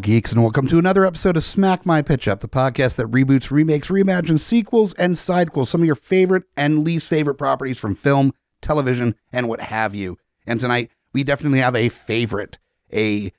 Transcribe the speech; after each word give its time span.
Geeks, 0.00 0.32
and 0.32 0.42
welcome 0.42 0.66
to 0.66 0.78
another 0.78 1.04
episode 1.04 1.36
of 1.36 1.44
Smack 1.44 1.84
My 1.84 2.00
Pitch 2.00 2.26
Up, 2.26 2.40
the 2.40 2.48
podcast 2.48 2.96
that 2.96 3.10
reboots, 3.10 3.50
remakes, 3.50 3.88
reimagines, 3.88 4.40
sequels, 4.40 4.94
and 4.94 5.14
sidequels, 5.14 5.68
some 5.68 5.82
of 5.82 5.86
your 5.86 5.94
favorite 5.94 6.44
and 6.56 6.84
least 6.84 7.06
favorite 7.06 7.34
properties 7.34 7.78
from 7.78 7.94
film, 7.94 8.32
television, 8.62 9.14
and 9.32 9.46
what 9.48 9.60
have 9.60 9.94
you. 9.94 10.16
And 10.46 10.58
tonight, 10.58 10.90
we 11.12 11.22
definitely 11.22 11.60
have 11.60 11.76
a 11.76 11.90
favorite. 11.90 12.58
A, 12.92 13.32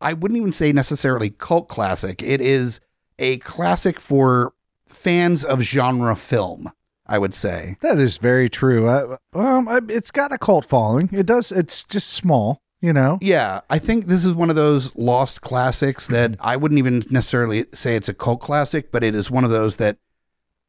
I 0.00 0.14
wouldn't 0.14 0.38
even 0.38 0.52
say 0.52 0.72
necessarily 0.72 1.30
cult 1.30 1.68
classic. 1.68 2.22
It 2.22 2.40
is 2.40 2.80
a 3.18 3.38
classic 3.38 4.00
for 4.00 4.54
fans 4.86 5.44
of 5.44 5.60
genre 5.60 6.16
film, 6.16 6.72
I 7.06 7.18
would 7.18 7.34
say. 7.34 7.76
That 7.82 7.98
is 7.98 8.16
very 8.16 8.48
true. 8.48 8.88
Um, 9.34 9.68
it's 9.90 10.10
got 10.10 10.32
a 10.32 10.38
cult 10.38 10.64
following. 10.64 11.10
It 11.12 11.26
does. 11.26 11.52
It's 11.52 11.84
just 11.84 12.08
small, 12.10 12.62
you 12.80 12.92
know. 12.92 13.18
Yeah, 13.20 13.60
I 13.70 13.78
think 13.78 14.06
this 14.06 14.24
is 14.24 14.34
one 14.34 14.50
of 14.50 14.56
those 14.56 14.94
lost 14.96 15.40
classics 15.40 16.06
that 16.08 16.32
mm-hmm. 16.32 16.40
I 16.42 16.56
wouldn't 16.56 16.78
even 16.78 17.04
necessarily 17.10 17.66
say 17.74 17.96
it's 17.96 18.08
a 18.08 18.14
cult 18.14 18.40
classic, 18.40 18.92
but 18.92 19.02
it 19.02 19.14
is 19.14 19.30
one 19.30 19.44
of 19.44 19.50
those 19.50 19.76
that 19.76 19.98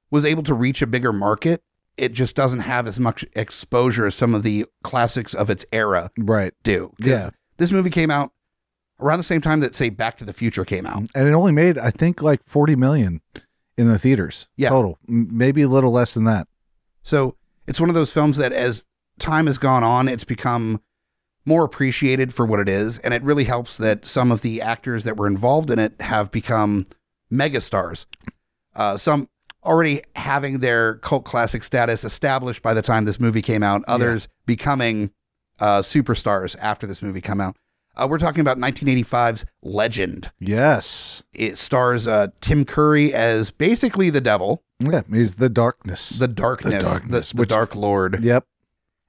was 0.09 0.25
able 0.25 0.43
to 0.43 0.53
reach 0.53 0.81
a 0.81 0.87
bigger 0.87 1.11
market. 1.11 1.61
It 1.97 2.13
just 2.13 2.35
doesn't 2.35 2.59
have 2.59 2.87
as 2.87 2.99
much 2.99 3.25
exposure 3.33 4.05
as 4.05 4.15
some 4.15 4.35
of 4.35 4.43
the 4.43 4.65
classics 4.83 5.33
of 5.33 5.49
its 5.49 5.65
era 5.71 6.11
Right. 6.17 6.53
do. 6.63 6.93
Yeah. 6.99 7.31
This 7.57 7.71
movie 7.71 7.89
came 7.89 8.11
out 8.11 8.31
around 8.99 9.17
the 9.17 9.23
same 9.23 9.41
time 9.41 9.59
that, 9.61 9.75
say, 9.75 9.89
Back 9.89 10.17
to 10.19 10.25
the 10.25 10.33
Future 10.33 10.63
came 10.63 10.85
out. 10.85 11.07
And 11.15 11.27
it 11.27 11.33
only 11.33 11.51
made, 11.51 11.77
I 11.77 11.89
think, 11.89 12.21
like 12.21 12.41
forty 12.45 12.75
million 12.75 13.21
in 13.77 13.87
the 13.87 13.97
theaters. 13.97 14.47
Yeah. 14.57 14.69
Total. 14.69 14.97
M- 15.09 15.27
Maybe 15.31 15.63
a 15.63 15.67
little 15.67 15.91
less 15.91 16.13
than 16.13 16.23
that. 16.25 16.47
So 17.01 17.35
it's 17.67 17.79
one 17.79 17.89
of 17.89 17.95
those 17.95 18.13
films 18.13 18.37
that 18.37 18.53
as 18.53 18.85
time 19.19 19.47
has 19.47 19.57
gone 19.57 19.83
on, 19.83 20.07
it's 20.07 20.23
become 20.23 20.81
more 21.47 21.63
appreciated 21.63 22.33
for 22.33 22.45
what 22.45 22.59
it 22.59 22.67
is. 22.67 22.99
And 22.99 23.13
it 23.13 23.23
really 23.23 23.45
helps 23.45 23.77
that 23.77 24.05
some 24.05 24.31
of 24.31 24.41
the 24.41 24.61
actors 24.61 25.05
that 25.05 25.15
were 25.17 25.27
involved 25.27 25.71
in 25.71 25.79
it 25.79 25.93
have 26.01 26.29
become 26.29 26.85
megastars. 27.31 28.05
Uh, 28.75 28.97
some 28.97 29.29
already 29.63 30.01
having 30.15 30.59
their 30.59 30.95
cult 30.95 31.25
classic 31.25 31.63
status 31.63 32.03
established 32.03 32.61
by 32.61 32.73
the 32.73 32.81
time 32.81 33.05
this 33.05 33.19
movie 33.19 33.41
came 33.41 33.63
out, 33.63 33.83
others 33.87 34.27
becoming 34.45 35.09
uh, 35.59 35.79
superstars 35.81 36.55
after 36.59 36.85
this 36.85 37.01
movie 37.01 37.21
come 37.21 37.39
out. 37.41 37.55
Uh, 37.95 38.07
we're 38.07 38.19
talking 38.19 38.41
about 38.41 38.57
1985's 38.57 39.43
Legend. 39.63 40.29
Yes. 40.39 41.23
It 41.33 41.57
stars 41.57 42.07
uh, 42.07 42.27
Tim 42.41 42.63
Curry 42.63 43.11
as 43.13 43.49
basically 43.51 44.09
the 44.11 44.21
devil, 44.21 44.63
Yeah. 44.79 45.01
He's 45.11 45.35
the 45.35 45.49
darkness. 45.49 46.09
the 46.09 46.27
darkness, 46.27 46.73
the, 46.73 46.79
darkness, 46.79 47.31
the 47.31 47.37
which- 47.39 47.49
dark 47.49 47.75
lord 47.75 48.23
yep. 48.23 48.45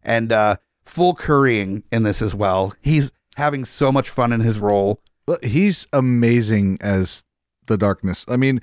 and 0.02 0.32
uh, 0.32 0.56
full 0.88 1.14
currying 1.14 1.82
in 1.92 2.02
this 2.02 2.20
as 2.22 2.34
well. 2.34 2.74
He's 2.80 3.10
having 3.36 3.64
so 3.64 3.92
much 3.92 4.10
fun 4.10 4.32
in 4.32 4.40
his 4.40 4.58
role. 4.58 5.00
He's 5.42 5.86
amazing 5.92 6.78
as 6.80 7.22
the 7.66 7.76
darkness. 7.76 8.24
I 8.28 8.36
mean, 8.36 8.60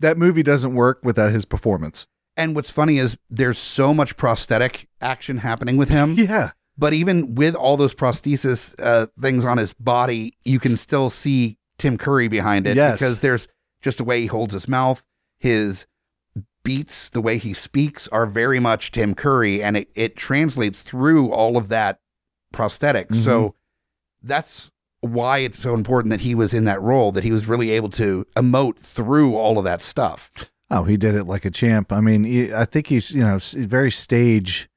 that 0.00 0.18
movie 0.18 0.42
doesn't 0.42 0.74
work 0.74 1.00
without 1.04 1.32
his 1.32 1.44
performance. 1.44 2.06
And 2.36 2.54
what's 2.54 2.70
funny 2.70 2.98
is 2.98 3.16
there's 3.30 3.58
so 3.58 3.94
much 3.94 4.16
prosthetic 4.16 4.88
action 5.00 5.38
happening 5.38 5.76
with 5.76 5.88
him, 5.88 6.14
Yeah. 6.18 6.50
but 6.76 6.92
even 6.92 7.34
with 7.36 7.54
all 7.54 7.76
those 7.76 7.94
prosthesis 7.94 8.74
uh, 8.80 9.06
things 9.20 9.44
on 9.44 9.58
his 9.58 9.72
body, 9.72 10.36
you 10.44 10.58
can 10.60 10.76
still 10.76 11.10
see 11.10 11.58
Tim 11.78 11.96
Curry 11.98 12.28
behind 12.28 12.66
it 12.66 12.76
Yes. 12.76 12.94
because 12.98 13.20
there's 13.20 13.48
just 13.82 13.98
the 13.98 14.04
way 14.04 14.20
he 14.20 14.26
holds 14.26 14.54
his 14.54 14.66
mouth, 14.68 15.04
his 15.38 15.86
beats, 16.64 17.08
the 17.08 17.20
way 17.20 17.38
he 17.38 17.54
speaks 17.54 18.08
are 18.08 18.26
very 18.26 18.60
much 18.60 18.92
Tim 18.92 19.14
Curry, 19.14 19.62
and 19.62 19.76
it, 19.76 19.88
it 19.94 20.16
translates 20.16 20.82
through 20.82 21.32
all 21.32 21.56
of 21.56 21.68
that 21.68 22.00
prosthetic. 22.52 23.14
So 23.14 23.54
that's 24.22 24.70
why 25.00 25.38
it's 25.38 25.58
so 25.58 25.74
important 25.74 26.10
that 26.10 26.20
he 26.20 26.34
was 26.34 26.52
in 26.52 26.64
that 26.64 26.82
role, 26.82 27.12
that 27.12 27.24
he 27.24 27.32
was 27.32 27.46
really 27.46 27.70
able 27.70 27.90
to 27.90 28.26
emote 28.36 28.78
through 28.78 29.36
all 29.36 29.58
of 29.58 29.64
that 29.64 29.82
stuff. 29.82 30.30
Oh, 30.70 30.84
he 30.84 30.96
did 30.96 31.14
it 31.14 31.24
like 31.24 31.44
a 31.44 31.50
champ. 31.50 31.92
I 31.92 32.00
mean, 32.00 32.24
he, 32.24 32.52
I 32.52 32.64
think 32.64 32.88
he's 32.88 33.14
you 33.14 33.22
know 33.22 33.38
very 33.40 33.90
stage, 33.90 34.68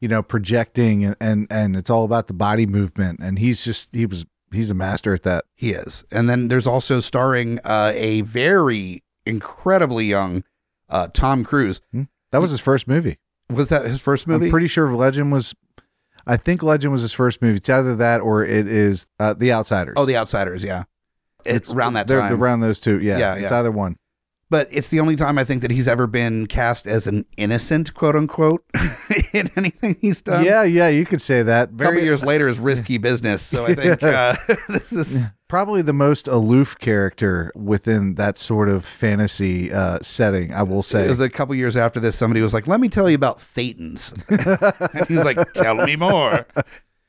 you 0.00 0.08
know, 0.08 0.22
projecting 0.22 1.04
and, 1.04 1.16
and 1.20 1.46
and 1.50 1.76
it's 1.76 1.90
all 1.90 2.04
about 2.04 2.28
the 2.28 2.34
body 2.34 2.66
movement. 2.66 3.20
And 3.20 3.38
he's 3.38 3.64
just 3.64 3.94
he 3.94 4.06
was 4.06 4.26
he's 4.52 4.70
a 4.70 4.74
master 4.74 5.14
at 5.14 5.22
that. 5.24 5.44
He 5.54 5.72
is. 5.72 6.04
And 6.12 6.28
then 6.28 6.48
there's 6.48 6.66
also 6.66 7.00
starring 7.00 7.58
uh, 7.64 7.92
a 7.94 8.20
very 8.22 9.02
incredibly 9.26 10.06
young 10.06 10.44
uh, 10.90 11.08
Tom 11.14 11.44
Cruise. 11.44 11.80
That 12.32 12.40
was 12.40 12.50
his 12.50 12.60
first 12.60 12.86
movie. 12.86 13.18
Was 13.48 13.68
that 13.70 13.84
his 13.86 14.00
first 14.00 14.26
movie? 14.26 14.46
I'm 14.46 14.50
pretty 14.50 14.68
sure 14.68 14.94
Legend 14.94 15.32
was. 15.32 15.54
I 16.26 16.36
think 16.36 16.62
Legend 16.62 16.92
was 16.92 17.02
his 17.02 17.12
first 17.12 17.40
movie. 17.42 17.56
It's 17.56 17.68
either 17.68 17.96
that 17.96 18.20
or 18.20 18.44
it 18.44 18.68
is 18.68 19.06
uh, 19.18 19.34
The 19.34 19.52
Outsiders. 19.52 19.94
oh, 19.96 20.04
The 20.04 20.16
Outsiders, 20.16 20.62
yeah. 20.62 20.84
It's 21.44 21.72
around 21.72 21.94
that 21.94 22.06
they're- 22.06 22.20
time. 22.20 22.40
Around 22.40 22.60
those 22.60 22.80
two, 22.80 23.00
yeah. 23.00 23.18
Yeah, 23.18 23.34
it's 23.36 23.50
yeah. 23.50 23.58
either 23.60 23.70
one. 23.72 23.96
but 24.50 24.68
it's 24.70 24.88
the 24.88 25.00
only 25.00 25.16
time 25.16 25.38
I 25.38 25.44
think 25.44 25.62
that 25.62 25.70
he's 25.70 25.88
ever 25.88 26.06
been 26.06 26.46
cast 26.46 26.86
as 26.86 27.06
an 27.06 27.24
innocent, 27.38 27.94
quote 27.94 28.14
unquote, 28.16 28.62
in 29.32 29.50
anything 29.56 29.96
he's 30.00 30.20
done. 30.22 30.44
yeah, 30.44 30.62
yeah, 30.64 30.88
you 30.88 31.06
could 31.06 31.22
say 31.22 31.42
that. 31.42 31.68
A 31.68 31.72
couple 31.72 31.86
Very 31.94 32.04
years 32.04 32.22
later 32.22 32.46
is 32.48 32.58
risky 32.72 32.98
business. 32.98 33.42
So 33.42 33.64
I 33.64 33.74
think 33.74 34.02
uh, 34.02 34.36
this 34.68 34.92
is 34.92 35.18
probably 35.50 35.82
the 35.82 35.92
most 35.92 36.28
aloof 36.28 36.78
character 36.78 37.52
within 37.56 38.14
that 38.14 38.38
sort 38.38 38.68
of 38.68 38.84
fantasy 38.86 39.70
uh, 39.72 39.98
setting. 40.00 40.54
I 40.54 40.62
will 40.62 40.82
say. 40.84 41.04
It 41.04 41.08
was 41.08 41.20
a 41.20 41.28
couple 41.28 41.54
years 41.56 41.76
after 41.76 41.98
this. 42.00 42.16
Somebody 42.16 42.40
was 42.40 42.54
like, 42.54 42.66
"Let 42.68 42.80
me 42.80 42.88
tell 42.88 43.10
you 43.10 43.16
about 43.16 43.40
Thetans," 43.40 44.12
and 44.94 45.06
he 45.08 45.14
was 45.14 45.24
like, 45.24 45.52
"Tell 45.54 45.74
me 45.74 45.96
more." 45.96 46.46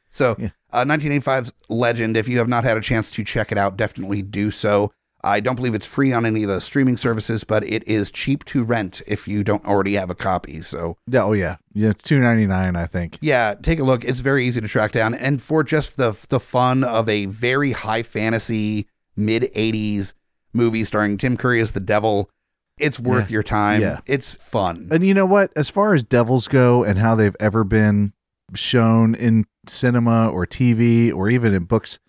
So, 0.10 0.36
Yeah. 0.40 0.50
uh, 0.74 0.84
1985's 0.84 1.54
Legend. 1.70 2.18
If 2.18 2.28
you 2.28 2.40
have 2.40 2.50
not 2.50 2.64
had 2.66 2.76
a 2.76 2.82
chance 2.82 3.12
to 3.12 3.24
check 3.24 3.52
it 3.52 3.58
out, 3.58 3.78
definitely 3.78 4.22
do 4.24 4.52
so. 4.52 4.92
I 5.24 5.40
don't 5.40 5.56
believe 5.56 5.76
it's 5.76 5.86
free 5.86 6.12
on 6.14 6.26
any 6.26 6.44
of 6.44 6.50
the 6.50 6.60
streaming 6.62 6.98
services, 6.98 7.44
but 7.44 7.64
it 7.64 7.88
is 7.88 8.10
cheap 8.12 8.44
to 8.46 8.64
rent 8.64 9.02
if 9.08 9.28
you 9.28 9.44
don't 9.44 9.64
already 9.66 9.94
have 9.96 10.10
a 10.10 10.16
copy. 10.16 10.62
So, 10.62 10.98
Yeah, 11.08 11.24
oh 11.24 11.34
yeah, 11.34 11.58
yeah. 11.74 11.90
It's 11.90 12.04
two 12.04 12.20
ninety 12.20 12.48
nine, 12.48 12.76
I 12.76 12.86
think. 12.88 13.18
yeah, 13.22 13.56
take 13.62 13.80
a 13.80 13.84
look. 13.84 14.04
It's 14.04 14.20
very 14.22 14.48
easy 14.48 14.62
to 14.62 14.68
track 14.68 14.92
down, 14.92 15.14
and 15.14 15.42
for 15.42 15.64
just 15.64 15.98
the 15.98 16.16
the 16.30 16.40
fun 16.40 16.84
of 16.84 17.08
a 17.08 17.26
very 17.28 17.72
high 17.72 18.04
fantasy 18.04 18.88
mid 19.16 19.44
80s 19.56 20.14
movie 20.54 20.84
starring 20.84 21.18
Tim 21.18 21.38
Curry 21.38 21.62
as 21.62 21.72
the 21.72 21.80
devil, 21.80 22.30
it's 22.78 23.00
worth 23.00 23.30
your 23.30 23.44
time. 23.44 23.82
Yeah. 23.82 24.00
It's 24.08 24.34
fun. 24.36 24.88
And 24.92 25.06
you 25.06 25.14
know 25.14 25.26
what? 25.26 25.52
As 25.56 25.70
far 25.70 25.94
as 25.94 26.04
devils 26.04 26.48
go 26.48 26.84
and 26.84 26.98
how 26.98 27.16
they've 27.16 27.36
ever 27.40 27.64
been 27.64 28.14
shown 28.54 29.16
in 29.16 29.46
cinema 29.68 30.30
or 30.30 30.46
TV 30.46 31.14
or 31.14 31.30
even 31.30 31.54
in 31.54 31.66
books, 31.66 32.00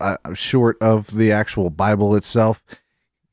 uh, 0.00 0.16
uh, 0.24 0.34
short 0.34 0.76
of 0.80 1.14
the 1.16 1.32
actual 1.32 1.70
Bible 1.70 2.14
itself, 2.14 2.62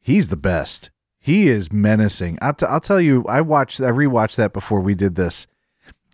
he's 0.01 0.30
the 0.30 0.38
best. 0.38 0.89
He 1.19 1.47
is 1.47 1.71
menacing. 1.71 2.38
I'll, 2.41 2.53
t- 2.53 2.65
I'll 2.65 2.81
tell 2.81 3.00
you, 3.00 3.24
I 3.27 3.41
watched, 3.41 3.80
I 3.80 3.91
rewatched 3.91 4.35
that 4.35 4.51
before 4.53 4.81
we 4.81 4.94
did 4.94 5.15
this, 5.15 5.47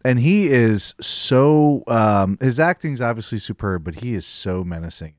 and 0.05 0.19
he 0.19 0.47
is 0.49 0.93
so. 1.01 1.83
Um, 1.87 2.37
his 2.39 2.59
acting's 2.59 3.01
obviously 3.01 3.39
superb, 3.39 3.83
but 3.83 3.95
he 3.95 4.13
is 4.15 4.25
so 4.25 4.63
menacing. 4.63 5.15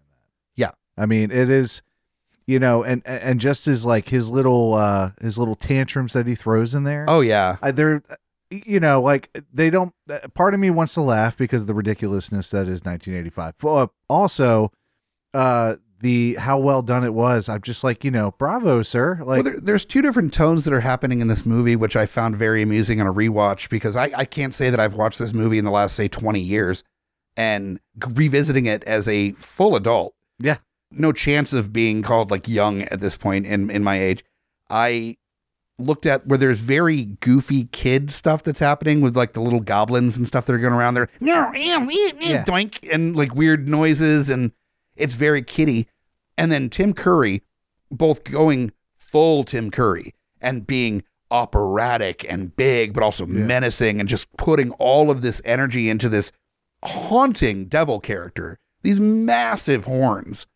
Yeah. 0.55 0.71
I 0.97 1.07
mean, 1.07 1.31
it 1.31 1.51
is. 1.51 1.83
You 2.47 2.59
know, 2.59 2.83
and 2.83 3.03
and 3.05 3.39
just 3.39 3.65
his 3.65 3.87
like 3.87 4.09
his 4.09 4.29
little 4.29 4.75
uh 4.75 5.13
his 5.21 5.39
little 5.39 5.55
tantrums 5.55 6.15
that 6.15 6.27
he 6.27 6.35
throws 6.35 6.75
in 6.75 6.83
there. 6.83 7.05
Oh 7.07 7.21
yeah. 7.21 7.59
I, 7.63 7.71
they're 7.71 8.03
you 8.51 8.81
know, 8.81 9.01
like 9.01 9.31
they 9.53 9.71
don't. 9.71 9.95
uh, 10.09 10.19
Part 10.35 10.55
of 10.55 10.59
me 10.61 10.71
wants 10.71 10.95
to 10.95 11.01
laugh 11.01 11.37
because 11.37 11.63
of 11.63 11.69
the 11.69 11.75
ridiculousness 11.75 12.51
that 12.51 12.63
is 12.63 12.83
1985. 12.83 13.55
But 13.59 13.91
also, 14.09 14.73
uh, 15.35 15.77
the 16.01 16.35
how 16.35 16.59
well 16.59 16.83
done 16.83 17.05
it 17.05 17.15
was. 17.15 17.49
I'm 17.49 17.61
just 17.61 17.85
like, 17.85 18.05
you 18.05 18.11
know, 18.11 18.33
bravo, 18.33 18.83
sir. 18.83 19.19
Like, 19.19 19.27
well, 19.27 19.43
there, 19.43 19.61
there's 19.61 19.85
two 19.85 20.03
different 20.03 20.33
tones 20.33 20.65
that 20.65 20.73
are 20.73 20.81
happening 20.81 21.21
in 21.21 21.29
this 21.29 21.45
movie, 21.45 21.77
which 21.77 21.97
I 21.97 22.07
found 22.07 22.37
very 22.37 22.63
amusing 22.63 23.01
on 23.01 23.07
a 23.07 23.13
rewatch 23.13 23.69
because 23.69 23.97
I, 23.97 24.11
I 24.15 24.25
can't 24.25 24.55
say 24.55 24.71
that 24.71 24.81
I've 24.81 24.95
watched 24.95 25.19
this 25.19 25.33
movie 25.33 25.59
in 25.59 25.65
the 25.65 25.71
last, 25.71 25.95
say, 25.95 26.09
20 26.09 26.41
years 26.41 26.83
and 27.37 27.81
revisiting 27.99 28.67
it 28.67 28.83
as 28.85 29.07
a 29.09 29.33
full 29.33 29.77
adult. 29.77 30.15
Yeah. 30.39 30.59
No 30.91 31.13
chance 31.13 31.53
of 31.53 31.73
being 31.73 32.03
called 32.03 32.31
like 32.31 32.49
young 32.49 32.83
at 32.83 33.01
this 33.01 33.17
point 33.17 33.47
in, 33.47 33.71
in 33.71 33.85
my 33.85 34.01
age. 34.01 34.25
I 34.69 35.17
looked 35.79 36.07
at 36.07 36.27
where 36.27 36.39
there's 36.39 36.61
very 36.61 37.05
goofy 37.05 37.65
kid 37.65 38.11
stuff 38.11 38.43
that's 38.43 38.59
happening 38.59 39.01
with 39.01 39.17
like 39.17 39.33
the 39.33 39.41
little 39.41 39.61
goblins 39.61 40.17
and 40.17 40.27
stuff 40.27 40.47
that 40.47 40.53
are 40.55 40.59
going 40.59 40.75
around 40.75 40.95
there. 40.95 41.09
No, 41.21 41.53
yeah, 42.21 42.45
doink, 42.45 42.93
and 42.93 43.17
like 43.17 43.35
weird 43.35 43.69
noises, 43.69 44.29
and 44.29 44.53
it's 45.01 45.15
very 45.15 45.43
kitty. 45.43 45.89
And 46.39 46.51
then 46.53 46.71
Tim 46.71 46.95
Curry, 46.95 47.43
both 47.91 48.25
going 48.25 48.73
full 48.97 49.45
Tim 49.45 49.71
Curry 49.71 50.15
and 50.41 50.67
being 50.67 51.03
operatic 51.31 52.25
and 52.29 52.55
big, 52.57 52.93
but 52.93 53.03
also 53.03 53.27
Yeah. 53.27 53.33
menacing, 53.45 54.01
and 54.01 54.09
just 54.09 54.27
putting 54.37 54.71
all 54.73 55.11
of 55.11 55.23
this 55.23 55.41
energy 55.45 55.89
into 55.91 56.09
this 56.09 56.33
haunting 56.85 57.67
devil 57.67 58.01
character. 58.01 58.59
These 58.83 59.01
massive 59.01 59.85
horns. 59.85 60.47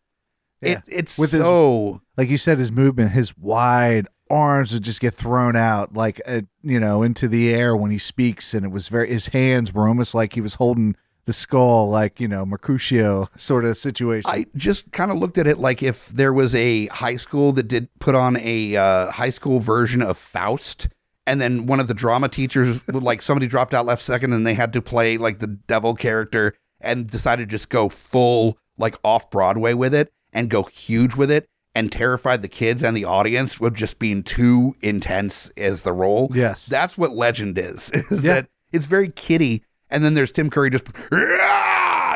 Yeah. 0.61 0.71
It, 0.71 0.83
it's 0.87 1.17
With 1.17 1.31
his- 1.31 1.41
so 1.41 2.01
like 2.17 2.29
you 2.29 2.37
said, 2.37 2.57
his 2.57 2.71
movement, 2.71 3.11
his 3.11 3.37
wide 3.37 4.07
arms 4.29 4.73
would 4.73 4.81
just 4.83 4.99
get 5.01 5.13
thrown 5.13 5.55
out, 5.55 5.93
like 5.93 6.19
uh, 6.25 6.41
you 6.63 6.79
know, 6.79 7.03
into 7.03 7.27
the 7.27 7.53
air 7.53 7.75
when 7.75 7.91
he 7.91 7.99
speaks, 7.99 8.53
and 8.53 8.65
it 8.65 8.69
was 8.69 8.87
very. 8.87 9.09
His 9.09 9.27
hands 9.27 9.71
were 9.73 9.87
almost 9.87 10.15
like 10.15 10.33
he 10.33 10.41
was 10.41 10.55
holding 10.55 10.95
the 11.25 11.33
skull, 11.33 11.89
like 11.89 12.19
you 12.19 12.27
know, 12.27 12.45
Mercutio 12.45 13.29
sort 13.37 13.65
of 13.65 13.77
situation. 13.77 14.29
I 14.29 14.45
just 14.55 14.91
kind 14.91 15.11
of 15.11 15.17
looked 15.17 15.37
at 15.37 15.47
it 15.47 15.57
like 15.57 15.81
if 15.83 16.07
there 16.09 16.33
was 16.33 16.53
a 16.55 16.87
high 16.87 17.15
school 17.17 17.51
that 17.53 17.67
did 17.67 17.87
put 17.99 18.15
on 18.15 18.37
a 18.37 18.75
uh, 18.75 19.11
high 19.11 19.29
school 19.31 19.59
version 19.59 20.01
of 20.01 20.17
Faust, 20.17 20.87
and 21.27 21.41
then 21.41 21.65
one 21.65 21.79
of 21.79 21.87
the 21.87 21.93
drama 21.93 22.29
teachers 22.29 22.85
would 22.93 23.03
like 23.03 23.21
somebody 23.21 23.47
dropped 23.47 23.73
out 23.73 23.85
left 23.85 24.01
second, 24.03 24.33
and 24.33 24.45
they 24.45 24.53
had 24.53 24.71
to 24.73 24.81
play 24.81 25.17
like 25.17 25.39
the 25.39 25.47
devil 25.47 25.95
character, 25.95 26.53
and 26.81 27.07
decided 27.09 27.49
to 27.49 27.55
just 27.55 27.69
go 27.69 27.89
full 27.89 28.57
like 28.77 28.95
off 29.03 29.29
Broadway 29.31 29.73
with 29.73 29.93
it 29.93 30.11
and 30.33 30.49
go 30.49 30.63
huge 30.63 31.15
with 31.15 31.31
it, 31.31 31.47
and 31.73 31.91
terrified 31.91 32.41
the 32.41 32.47
kids 32.49 32.83
and 32.83 32.95
the 32.95 33.05
audience 33.05 33.59
with 33.59 33.73
just 33.73 33.99
being 33.99 34.21
too 34.21 34.75
intense 34.81 35.49
as 35.57 35.81
the 35.83 35.93
role. 35.93 36.29
yes, 36.33 36.65
That's 36.67 36.97
what 36.97 37.13
Legend 37.15 37.57
is. 37.57 37.89
Is 38.11 38.23
Yeah. 38.23 38.33
that 38.35 38.49
it's 38.71 38.85
very 38.85 39.09
kiddie, 39.09 39.63
and 39.95 40.03
then 40.03 40.13
there's 40.13 40.31
Tim 40.31 40.49
Curry 40.51 40.69
just 40.69 40.85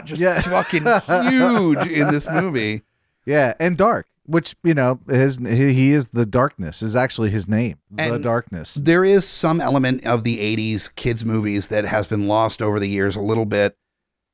just 0.06 0.22
Yeah. 0.22 0.42
fucking 0.42 0.84
huge 1.32 1.86
in 1.88 2.08
this 2.12 2.28
movie. 2.30 2.84
yeah, 3.26 3.54
and 3.60 3.78
dark, 3.78 4.08
which 4.26 4.56
you 4.64 4.74
know, 4.74 5.00
his 5.08 5.38
he, 5.38 5.74
he 5.74 5.92
is 5.92 6.10
the 6.10 6.26
darkness 6.26 6.82
is 6.82 6.96
actually 6.96 7.30
his 7.30 7.48
name, 7.50 7.78
the 7.92 8.18
darkness. 8.20 8.76
There 8.76 9.04
is 9.04 9.26
some 9.28 9.60
element 9.62 10.06
of 10.06 10.24
the 10.24 10.38
'80s 10.38 10.94
kids 10.96 11.26
movies 11.26 11.68
that 11.68 11.86
has 11.86 12.08
been 12.08 12.28
lost 12.28 12.62
over 12.62 12.80
the 12.80 12.90
years 12.90 13.16
a 13.16 13.22
little 13.22 13.46
bit. 13.46 13.78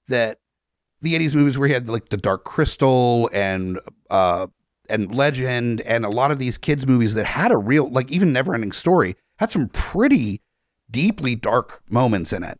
That 0.07 0.39
the 1.01 1.17
'80s 1.17 1.33
movies 1.33 1.57
where 1.57 1.67
he 1.67 1.73
had 1.73 1.87
like 1.89 2.09
the 2.09 2.17
Dark 2.17 2.43
Crystal 2.43 3.29
and 3.33 3.79
uh 4.09 4.47
and 4.87 5.13
Legend 5.15 5.81
and 5.81 6.05
a 6.05 6.09
lot 6.09 6.29
of 6.31 6.37
these 6.37 6.57
kids 6.59 6.85
movies 6.85 7.15
that 7.15 7.25
had 7.25 7.51
a 7.51 7.57
real 7.57 7.89
like 7.89 8.11
even 8.11 8.31
Neverending 8.33 8.73
Story 8.73 9.15
had 9.39 9.49
some 9.51 9.67
pretty 9.69 10.41
deeply 10.91 11.35
dark 11.35 11.81
moments 11.89 12.31
in 12.31 12.43
it. 12.43 12.59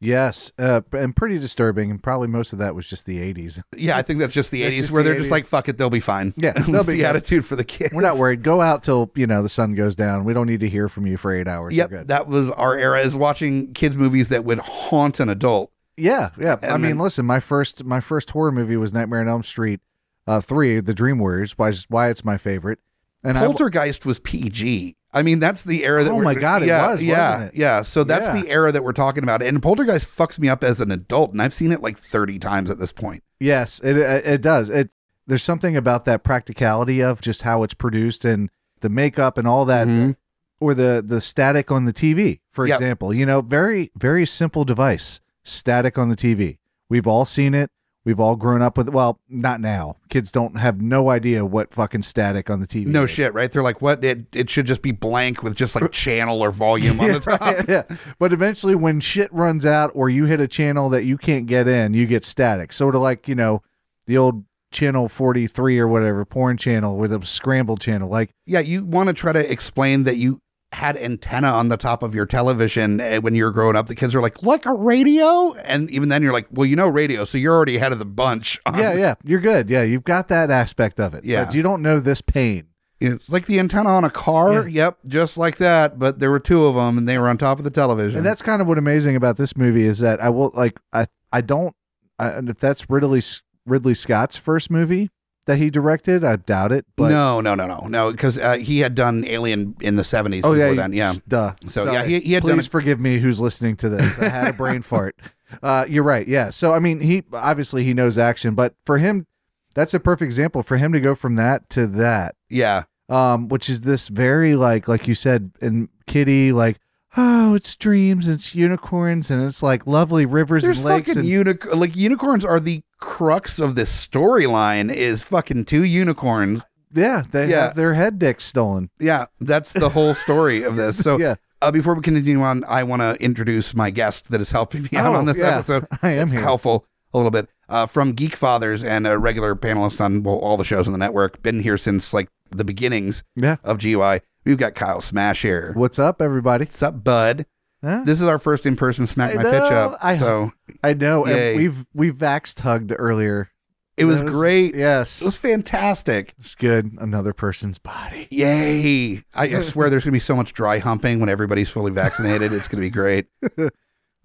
Yes, 0.00 0.52
uh, 0.58 0.82
and 0.92 1.16
pretty 1.16 1.38
disturbing, 1.38 1.90
and 1.90 2.02
probably 2.02 2.28
most 2.28 2.52
of 2.52 2.58
that 2.58 2.74
was 2.74 2.86
just 2.88 3.06
the 3.06 3.18
'80s. 3.20 3.62
Yeah, 3.76 3.96
I 3.96 4.02
think 4.02 4.18
that's 4.18 4.32
just 4.34 4.50
the 4.50 4.62
That's 4.62 4.74
80s 4.76 4.78
just 4.80 4.92
where 4.92 5.02
the 5.02 5.08
they're 5.10 5.18
just 5.18 5.28
80s. 5.28 5.32
like, 5.32 5.46
fuck 5.46 5.68
it, 5.68 5.78
they'll 5.78 5.88
be 5.90 6.00
fine. 6.00 6.34
Yeah, 6.36 6.52
That's 6.56 6.66
they'll 6.68 6.84
be 6.84 6.92
the 6.92 6.98
good. 6.98 7.06
attitude 7.06 7.46
for 7.46 7.56
the 7.56 7.64
kids. 7.64 7.94
We're 7.94 8.02
not 8.02 8.18
worried. 8.18 8.42
Go 8.42 8.60
out 8.60 8.84
till 8.84 9.10
you 9.14 9.26
know 9.26 9.42
the 9.42 9.48
sun 9.48 9.74
goes 9.74 9.96
down. 9.96 10.24
We 10.24 10.34
don't 10.34 10.46
need 10.46 10.60
to 10.60 10.68
hear 10.68 10.88
from 10.88 11.06
you 11.06 11.16
for 11.16 11.32
eight 11.32 11.48
hours. 11.48 11.72
You're 11.74 11.84
Yep, 11.84 11.90
good. 11.90 12.08
that 12.08 12.28
was 12.28 12.50
our 12.50 12.76
era 12.76 13.00
is 13.00 13.16
watching 13.16 13.72
kids 13.72 13.96
movies 13.96 14.28
that 14.28 14.44
would 14.44 14.58
haunt 14.58 15.20
an 15.20 15.28
adult. 15.30 15.70
Yeah, 15.96 16.30
yeah. 16.38 16.56
I 16.62 16.66
And 16.74 16.82
mean, 16.82 16.92
then- 16.92 16.98
listen, 16.98 17.24
my 17.24 17.40
first 17.40 17.84
my 17.84 18.00
first 18.00 18.30
horror 18.32 18.52
movie 18.52 18.76
was 18.76 18.92
Nightmare 18.92 19.20
on 19.20 19.28
Elm 19.28 19.42
Street, 19.42 19.80
uh, 20.26 20.40
three, 20.40 20.80
The 20.80 20.94
Dream 20.94 21.18
Warriors. 21.18 21.56
Why 21.56 21.72
why 21.88 22.08
it's 22.10 22.24
my 22.24 22.36
favorite. 22.36 22.78
And 23.22 23.38
I, 23.38 23.46
Poltergeist 23.46 24.04
was 24.04 24.18
PG. 24.18 24.96
I 25.14 25.22
mean, 25.22 25.38
that's 25.38 25.62
the 25.62 25.84
era 25.84 26.02
that. 26.04 26.10
Oh 26.10 26.20
my 26.20 26.34
God, 26.34 26.62
it 26.62 26.66
was, 26.70 27.02
yeah, 27.02 27.30
wasn't 27.36 27.54
it? 27.54 27.58
yeah. 27.58 27.82
So 27.82 28.02
that's 28.04 28.26
Yeah. 28.34 28.42
the 28.42 28.50
era 28.50 28.72
that 28.72 28.82
we're 28.84 28.92
talking 28.92 29.22
about. 29.22 29.40
And 29.42 29.62
Poltergeist 29.62 30.06
fucks 30.08 30.38
me 30.38 30.48
up 30.48 30.62
as 30.64 30.80
an 30.80 30.90
adult, 30.90 31.30
and 31.32 31.40
I've 31.40 31.54
seen 31.54 31.70
it 31.72 31.80
like 31.80 31.98
thirty 31.98 32.38
times 32.38 32.70
at 32.70 32.78
this 32.78 32.92
point. 32.92 33.22
yes, 33.40 33.80
it 33.84 33.96
it 33.96 34.42
does. 34.42 34.68
It 34.68 34.90
there's 35.26 35.42
something 35.42 35.76
about 35.76 36.04
that 36.04 36.22
practicality 36.24 37.00
of 37.02 37.20
just 37.20 37.42
how 37.42 37.62
it's 37.62 37.72
produced 37.74 38.24
and 38.26 38.50
the 38.80 38.88
makeup 38.90 39.38
and 39.38 39.46
all 39.48 39.64
that, 39.64 39.86
Mhm. 39.86 40.16
or 40.60 40.74
the 40.74 41.02
the 41.06 41.20
static 41.20 41.70
on 41.70 41.84
the 41.84 41.92
TV, 41.92 42.40
for 42.50 42.66
Yep. 42.66 42.76
example. 42.80 43.14
You 43.14 43.24
know, 43.24 43.40
very 43.40 43.90
very 43.96 44.26
simple 44.26 44.64
device, 44.64 45.20
static 45.44 45.96
on 45.96 46.08
the 46.08 46.16
TV. 46.16 46.58
We've 46.90 47.06
all 47.06 47.24
seen 47.24 47.54
it. 47.54 47.70
We've 48.04 48.20
all 48.20 48.36
grown 48.36 48.60
up 48.60 48.76
with. 48.76 48.88
Well, 48.90 49.18
not 49.28 49.60
now. 49.60 49.96
Kids 50.10 50.30
don't 50.30 50.58
have 50.58 50.80
no 50.82 51.08
idea 51.08 51.44
what 51.44 51.72
fucking 51.72 52.02
static 52.02 52.50
on 52.50 52.60
the 52.60 52.66
TV. 52.66 52.86
No 52.86 53.04
is. 53.04 53.10
shit, 53.10 53.32
right? 53.32 53.50
They're 53.50 53.62
like, 53.62 53.80
what? 53.80 54.04
It 54.04 54.26
it 54.34 54.50
should 54.50 54.66
just 54.66 54.82
be 54.82 54.90
blank 54.92 55.42
with 55.42 55.54
just 55.54 55.74
like 55.74 55.90
channel 55.90 56.42
or 56.42 56.50
volume 56.50 57.00
on 57.00 57.06
yeah, 57.08 57.12
the 57.14 57.20
top. 57.20 57.40
right, 57.40 57.68
yeah. 57.68 57.82
But 58.18 58.32
eventually, 58.34 58.74
when 58.74 59.00
shit 59.00 59.32
runs 59.32 59.64
out 59.64 59.90
or 59.94 60.10
you 60.10 60.26
hit 60.26 60.38
a 60.40 60.48
channel 60.48 60.90
that 60.90 61.04
you 61.04 61.16
can't 61.16 61.46
get 61.46 61.66
in, 61.66 61.94
you 61.94 62.04
get 62.06 62.24
static. 62.26 62.72
Sort 62.74 62.94
of 62.94 63.00
like, 63.00 63.26
you 63.26 63.34
know, 63.34 63.62
the 64.06 64.18
old 64.18 64.44
channel 64.70 65.08
43 65.08 65.78
or 65.78 65.88
whatever, 65.88 66.24
porn 66.24 66.56
channel 66.58 66.96
with 66.98 67.12
a 67.12 67.24
scrambled 67.24 67.80
channel. 67.80 68.08
Like, 68.10 68.34
Yeah, 68.44 68.60
you 68.60 68.84
want 68.84 69.06
to 69.06 69.12
try 69.14 69.32
to 69.32 69.50
explain 69.50 70.02
that 70.04 70.16
you 70.16 70.40
had 70.74 70.96
antenna 70.96 71.48
on 71.48 71.68
the 71.68 71.76
top 71.76 72.02
of 72.02 72.14
your 72.14 72.26
television 72.26 73.00
eh, 73.00 73.18
when 73.18 73.34
you 73.34 73.44
were 73.44 73.50
growing 73.50 73.76
up. 73.76 73.86
The 73.86 73.94
kids 73.94 74.14
are 74.14 74.20
like, 74.20 74.42
like 74.42 74.66
a 74.66 74.72
radio, 74.72 75.54
and 75.54 75.88
even 75.90 76.08
then 76.08 76.22
you're 76.22 76.32
like, 76.32 76.46
well, 76.50 76.66
you 76.66 76.76
know, 76.76 76.88
radio, 76.88 77.24
so 77.24 77.38
you're 77.38 77.54
already 77.54 77.76
ahead 77.76 77.92
of 77.92 77.98
the 77.98 78.04
bunch. 78.04 78.60
on- 78.66 78.78
yeah, 78.78 78.94
yeah, 78.94 79.14
you're 79.24 79.40
good. 79.40 79.70
Yeah, 79.70 79.82
you've 79.82 80.04
got 80.04 80.28
that 80.28 80.50
aspect 80.50 81.00
of 81.00 81.14
it. 81.14 81.24
Yeah. 81.24 81.44
But 81.44 81.54
you 81.54 81.62
don't 81.62 81.82
know 81.82 82.00
this 82.00 82.20
pain. 82.20 82.66
It's 83.00 83.28
like 83.28 83.46
the 83.46 83.58
antenna 83.58 83.90
on 83.90 84.04
a 84.04 84.10
car. 84.10 84.66
Yep, 84.66 84.98
just 85.08 85.36
like 85.36 85.56
that. 85.58 85.98
But 85.98 86.18
there 86.20 86.30
were 86.30 86.40
two 86.40 86.64
of 86.64 86.74
them, 86.74 86.96
and 86.96 87.08
they 87.08 87.18
were 87.18 87.28
on 87.28 87.38
top 87.38 87.58
of 87.58 87.64
the 87.64 87.70
television. 87.70 88.18
And 88.18 88.26
that's 88.26 88.40
kind 88.42 88.62
of 88.62 88.68
what 88.68 88.78
amazing 88.78 89.16
about 89.16 89.36
this 89.36 89.56
movie 89.56 89.84
is 89.84 89.98
that 89.98 90.22
I 90.22 90.30
will, 90.30 90.52
like, 90.54 90.78
I, 90.92 91.06
I 91.32 91.40
don't, 91.40 91.74
I, 92.18 92.28
and 92.30 92.48
if 92.48 92.58
that's 92.58 92.88
Ridley, 92.88 93.22
Ridley 93.66 93.94
Scott's 93.94 94.36
first 94.36 94.70
movie 94.70 95.10
that 95.46 95.58
he 95.58 95.70
directed, 95.70 96.24
I 96.24 96.36
doubt 96.36 96.72
it. 96.72 96.86
But, 96.96 97.10
no, 97.10 97.40
no, 97.40 97.54
no, 97.54 97.66
no, 97.66 97.86
no, 97.88 98.10
because 98.10 98.38
uh, 98.38 98.56
he 98.56 98.80
had 98.80 98.94
done 98.94 99.24
Alien 99.26 99.74
in 99.80 99.96
the 99.96 100.02
'70s. 100.02 100.40
Oh 100.44 100.52
yeah, 100.52 100.72
then. 100.72 100.92
yeah. 100.92 101.14
Duh. 101.28 101.52
So, 101.68 101.84
Sorry. 101.84 101.92
yeah, 101.92 102.04
he- 102.04 102.20
he 102.20 102.32
had 102.32 102.42
Please 102.42 102.56
done 102.66 102.70
forgive 102.70 103.00
me, 103.00 103.18
who's 103.18 103.40
listening 103.40 103.76
to 103.78 103.88
this. 103.88 104.18
I 104.18 104.28
had 104.28 104.48
a 104.48 104.52
brain 104.52 104.82
fart. 104.92 105.16
Uh, 105.62 105.84
you're 105.88 106.02
right. 106.04 106.26
Yeah. 106.26 106.50
So 106.50 106.72
I 106.72 106.78
mean, 106.78 107.00
he 107.00 107.22
obviously 107.32 107.84
he 107.84 107.94
knows 107.94 108.16
action, 108.18 108.54
but 108.54 108.74
for 108.86 108.98
him, 108.98 109.26
that's 109.74 109.94
a 109.94 110.00
perfect 110.00 110.26
example 110.26 110.62
for 110.62 110.76
him 110.78 110.92
to 110.92 111.00
go 111.00 111.14
from 111.14 111.36
that 111.36 111.68
to 111.70 111.86
that, 111.88 112.34
Yeah, 112.48 112.84
um, 113.08 113.48
which 113.48 113.68
is 113.68 113.82
this 113.82 114.08
very 114.08 114.56
like 114.56 114.88
like 114.88 115.06
you 115.06 115.14
said, 115.14 115.52
and 115.60 115.88
Kitty 116.06 116.52
like. 116.52 116.78
Oh, 117.16 117.54
it's 117.54 117.76
dreams, 117.76 118.26
it's 118.26 118.54
unicorns, 118.54 119.30
and 119.30 119.42
it's 119.42 119.62
like 119.62 119.86
lovely 119.86 120.26
rivers 120.26 120.64
there's 120.64 120.78
and 120.78 120.84
lakes. 120.86 121.14
fucking 121.14 121.30
And, 121.32 121.46
unic- 121.46 121.74
like 121.74 121.94
unicorns 121.94 122.44
are 122.44 122.58
the 122.58 122.82
crux 122.98 123.58
of 123.58 123.74
this 123.76 123.90
storyline. 124.06 124.92
Is 124.92 125.22
fucking 125.22 125.66
two 125.66 125.84
unicorns. 125.84 126.62
yeah, 126.92 127.22
they 127.30 127.48
Yeah. 127.50 127.66
have 127.66 127.76
their 127.76 127.94
head 127.94 128.18
dicks 128.18 128.44
stolen. 128.44 128.90
Yeah, 128.98 129.26
that's 129.40 129.72
the 129.72 129.90
whole 129.90 130.14
story 130.14 130.62
of 130.62 130.76
this. 130.76 130.96
So, 130.96 131.18
yeah, 131.20 131.34
uh, 131.62 131.70
before 131.70 131.94
we 131.94 132.02
continue 132.02 132.40
on, 132.42 132.64
I 132.64 132.82
want 132.82 133.02
to 133.02 133.14
introduce 133.22 133.74
my 133.74 133.90
guest 133.90 134.30
that 134.30 134.40
is 134.40 134.50
helping 134.50 134.82
me 134.84 134.90
out 134.94 135.12
Oh, 135.12 135.16
on 135.16 135.26
this 135.26 135.36
yeah. 135.36 135.58
episode. 135.58 135.86
I 136.02 136.10
am 136.10 136.28
helpful 136.28 136.86
a 137.12 137.18
little 137.18 137.30
bit. 137.30 137.48
Uh, 137.68 137.86
from 137.86 138.12
Geek 138.12 138.36
Fathers 138.36 138.82
and 138.84 139.06
a 139.06 139.18
regular 139.18 139.54
panelist 139.54 140.00
on 140.00 140.22
well, 140.22 140.36
all 140.36 140.56
the 140.56 140.64
shows 140.64 140.86
on 140.86 140.92
the 140.92 140.98
network. 140.98 141.42
Been 141.42 141.60
here 141.60 141.78
since 141.78 142.12
like 142.12 142.28
the 142.50 142.64
beginnings 142.64 143.22
Yeah. 143.36 143.56
of 143.64 143.78
GUI. 143.78 144.20
We've 144.44 144.58
got 144.58 144.74
Kyle 144.74 145.00
Smash 145.00 145.42
here. 145.42 145.72
What's 145.74 145.98
up, 145.98 146.20
everybody? 146.20 146.64
What's 146.66 146.82
up, 146.82 147.02
bud? 147.02 147.46
Huh? 147.82 148.02
This 148.04 148.20
is 148.20 148.26
our 148.26 148.38
first 148.38 148.66
in-person 148.66 149.06
Smack 149.06 149.32
I 149.32 149.42
My 149.42 149.42
Pitch. 149.44 149.54
Up. 149.72 149.98
I- 150.02 150.16
so 150.16 150.52
I 150.82 150.94
know, 150.94 151.26
Yay. 151.26 151.50
and 151.52 151.56
we've 151.58 151.86
we've 151.94 152.14
vaxxed 152.14 152.60
hugged 152.60 152.92
earlier. 152.98 153.50
it 153.96 154.04
was 154.06 154.20
That 154.22 154.30
great. 154.30 154.74
Yes, 154.74 155.22
It 155.22 155.24
was 155.26 155.36
fantastic. 155.36 156.34
It's 156.38 156.54
good. 156.54 156.92
Another 156.98 157.32
person's 157.32 157.78
body. 157.78 158.26
Yay. 158.30 159.22
I, 159.34 159.44
I 159.56 159.60
swear 159.60 159.88
there's 159.90 160.04
going 160.04 160.12
to 160.12 160.16
be 160.16 160.20
so 160.20 160.34
much 160.36 160.52
dry 160.52 160.78
humping 160.78 161.20
when 161.20 161.28
everybody's 161.28 161.70
fully 161.70 161.92
vaccinated. 161.92 162.52
It's 162.52 162.68
going 162.68 162.82
to 162.82 162.86
be 162.86 162.90
great. 162.90 163.26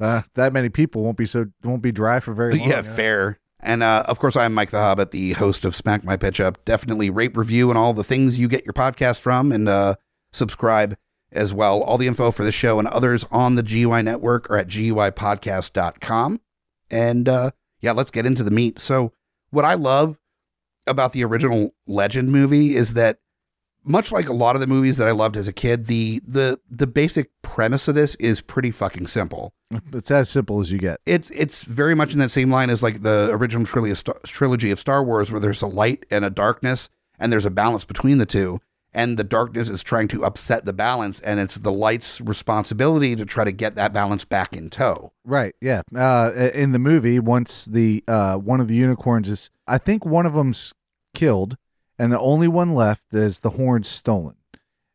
Uh, 0.01 0.21
that 0.35 0.53
many 0.53 0.69
people 0.69 1.03
won't 1.03 1.17
be 1.17 1.25
so 1.25 1.45
won't 1.61 1.81
be 1.81 1.91
dry 1.91 2.21
for 2.21 2.33
very 2.33 2.57
long. 2.57 2.69
yeah, 2.69 2.81
fair. 2.81 3.37
And 3.59 3.83
uh, 3.83 4.05
of 4.07 4.17
course, 4.17 4.37
I'm 4.37 4.53
Mike 4.53 4.71
the 4.71 4.77
Hobbit, 4.79 5.11
the 5.11 5.33
host 5.33 5.65
of 5.65 5.75
Smack 5.75 6.05
My 6.05 6.15
Pitch 6.15 6.39
Up. 6.39 6.63
Definitely 6.63 7.09
rate, 7.09 7.35
review, 7.35 7.67
and 7.69 7.77
all 7.77 7.93
the 7.93 8.05
things 8.05 8.37
you 8.39 8.47
get 8.47 8.63
your 8.65 8.71
podcast 8.71 9.19
from, 9.19 9.51
and 9.51 9.67
uh, 9.67 9.95
subscribe 10.31 10.97
as 11.31 11.53
well. 11.53 11.81
All 11.81 11.97
the 11.97 12.07
info 12.07 12.31
for 12.31 12.43
the 12.43 12.51
show 12.51 12.79
and 12.79 12.87
others 12.87 13.25
on 13.31 13.55
the 13.55 13.63
GUI 13.63 14.01
network 14.01 14.49
are 14.49 14.57
at 14.57 14.67
GUIpodcast.com. 14.67 16.41
And 16.91 17.29
uh, 17.29 17.51
yeah, 17.81 17.91
let's 17.91 18.11
get 18.11 18.25
into 18.25 18.43
the 18.43 18.51
meat. 18.51 18.79
So, 18.79 19.13
what 19.51 19.65
I 19.65 19.75
love 19.75 20.17
about 20.87 21.13
the 21.13 21.23
original 21.23 21.73
Legend 21.87 22.31
movie 22.31 22.75
is 22.75 22.93
that 22.93 23.19
much 23.83 24.11
like 24.11 24.27
a 24.27 24.33
lot 24.33 24.55
of 24.55 24.61
the 24.61 24.67
movies 24.67 24.97
that 24.97 25.07
I 25.07 25.11
loved 25.11 25.37
as 25.37 25.47
a 25.47 25.53
kid, 25.53 25.87
the 25.87 26.21
the 26.27 26.59
the 26.69 26.87
basic 26.87 27.29
premise 27.41 27.87
of 27.87 27.95
this 27.95 28.15
is 28.15 28.41
pretty 28.41 28.71
fucking 28.71 29.07
simple. 29.07 29.53
It's 29.93 30.09
as 30.09 30.29
simple 30.29 30.61
as 30.61 30.71
you 30.71 30.79
get. 30.79 30.99
It's 31.05 31.29
it's 31.29 31.63
very 31.63 31.95
much 31.95 32.13
in 32.13 32.19
that 32.19 32.31
same 32.31 32.51
line 32.51 32.69
as 32.69 32.81
like 32.81 33.03
the 33.03 33.29
original 33.31 33.65
trilogy 33.65 33.91
of, 33.91 33.97
Star, 33.99 34.17
trilogy 34.25 34.71
of 34.71 34.79
Star 34.79 35.03
Wars, 35.03 35.31
where 35.31 35.39
there's 35.39 35.61
a 35.61 35.67
light 35.67 36.05
and 36.09 36.25
a 36.25 36.29
darkness, 36.29 36.89
and 37.19 37.31
there's 37.31 37.45
a 37.45 37.51
balance 37.51 37.85
between 37.85 38.17
the 38.17 38.25
two. 38.25 38.61
And 38.91 39.17
the 39.17 39.23
darkness 39.23 39.69
is 39.69 39.83
trying 39.83 40.07
to 40.09 40.25
upset 40.25 40.65
the 40.65 40.73
balance, 40.73 41.19
and 41.19 41.39
it's 41.39 41.55
the 41.55 41.71
light's 41.71 42.19
responsibility 42.19 43.15
to 43.15 43.23
try 43.25 43.43
to 43.43 43.51
get 43.51 43.75
that 43.75 43.93
balance 43.93 44.25
back 44.25 44.55
in 44.55 44.71
tow. 44.71 45.11
Right. 45.23 45.55
Yeah. 45.61 45.83
Uh, 45.95 46.31
in 46.55 46.71
the 46.71 46.79
movie, 46.79 47.19
once 47.19 47.65
the 47.65 48.03
uh, 48.07 48.37
one 48.37 48.59
of 48.59 48.67
the 48.67 48.75
unicorns 48.75 49.29
is, 49.29 49.51
I 49.67 49.77
think 49.77 50.05
one 50.05 50.25
of 50.25 50.33
them's 50.33 50.73
killed, 51.13 51.55
and 51.99 52.11
the 52.11 52.19
only 52.19 52.47
one 52.47 52.73
left 52.73 53.03
is 53.13 53.41
the 53.41 53.51
horn 53.51 53.83
stolen. 53.83 54.35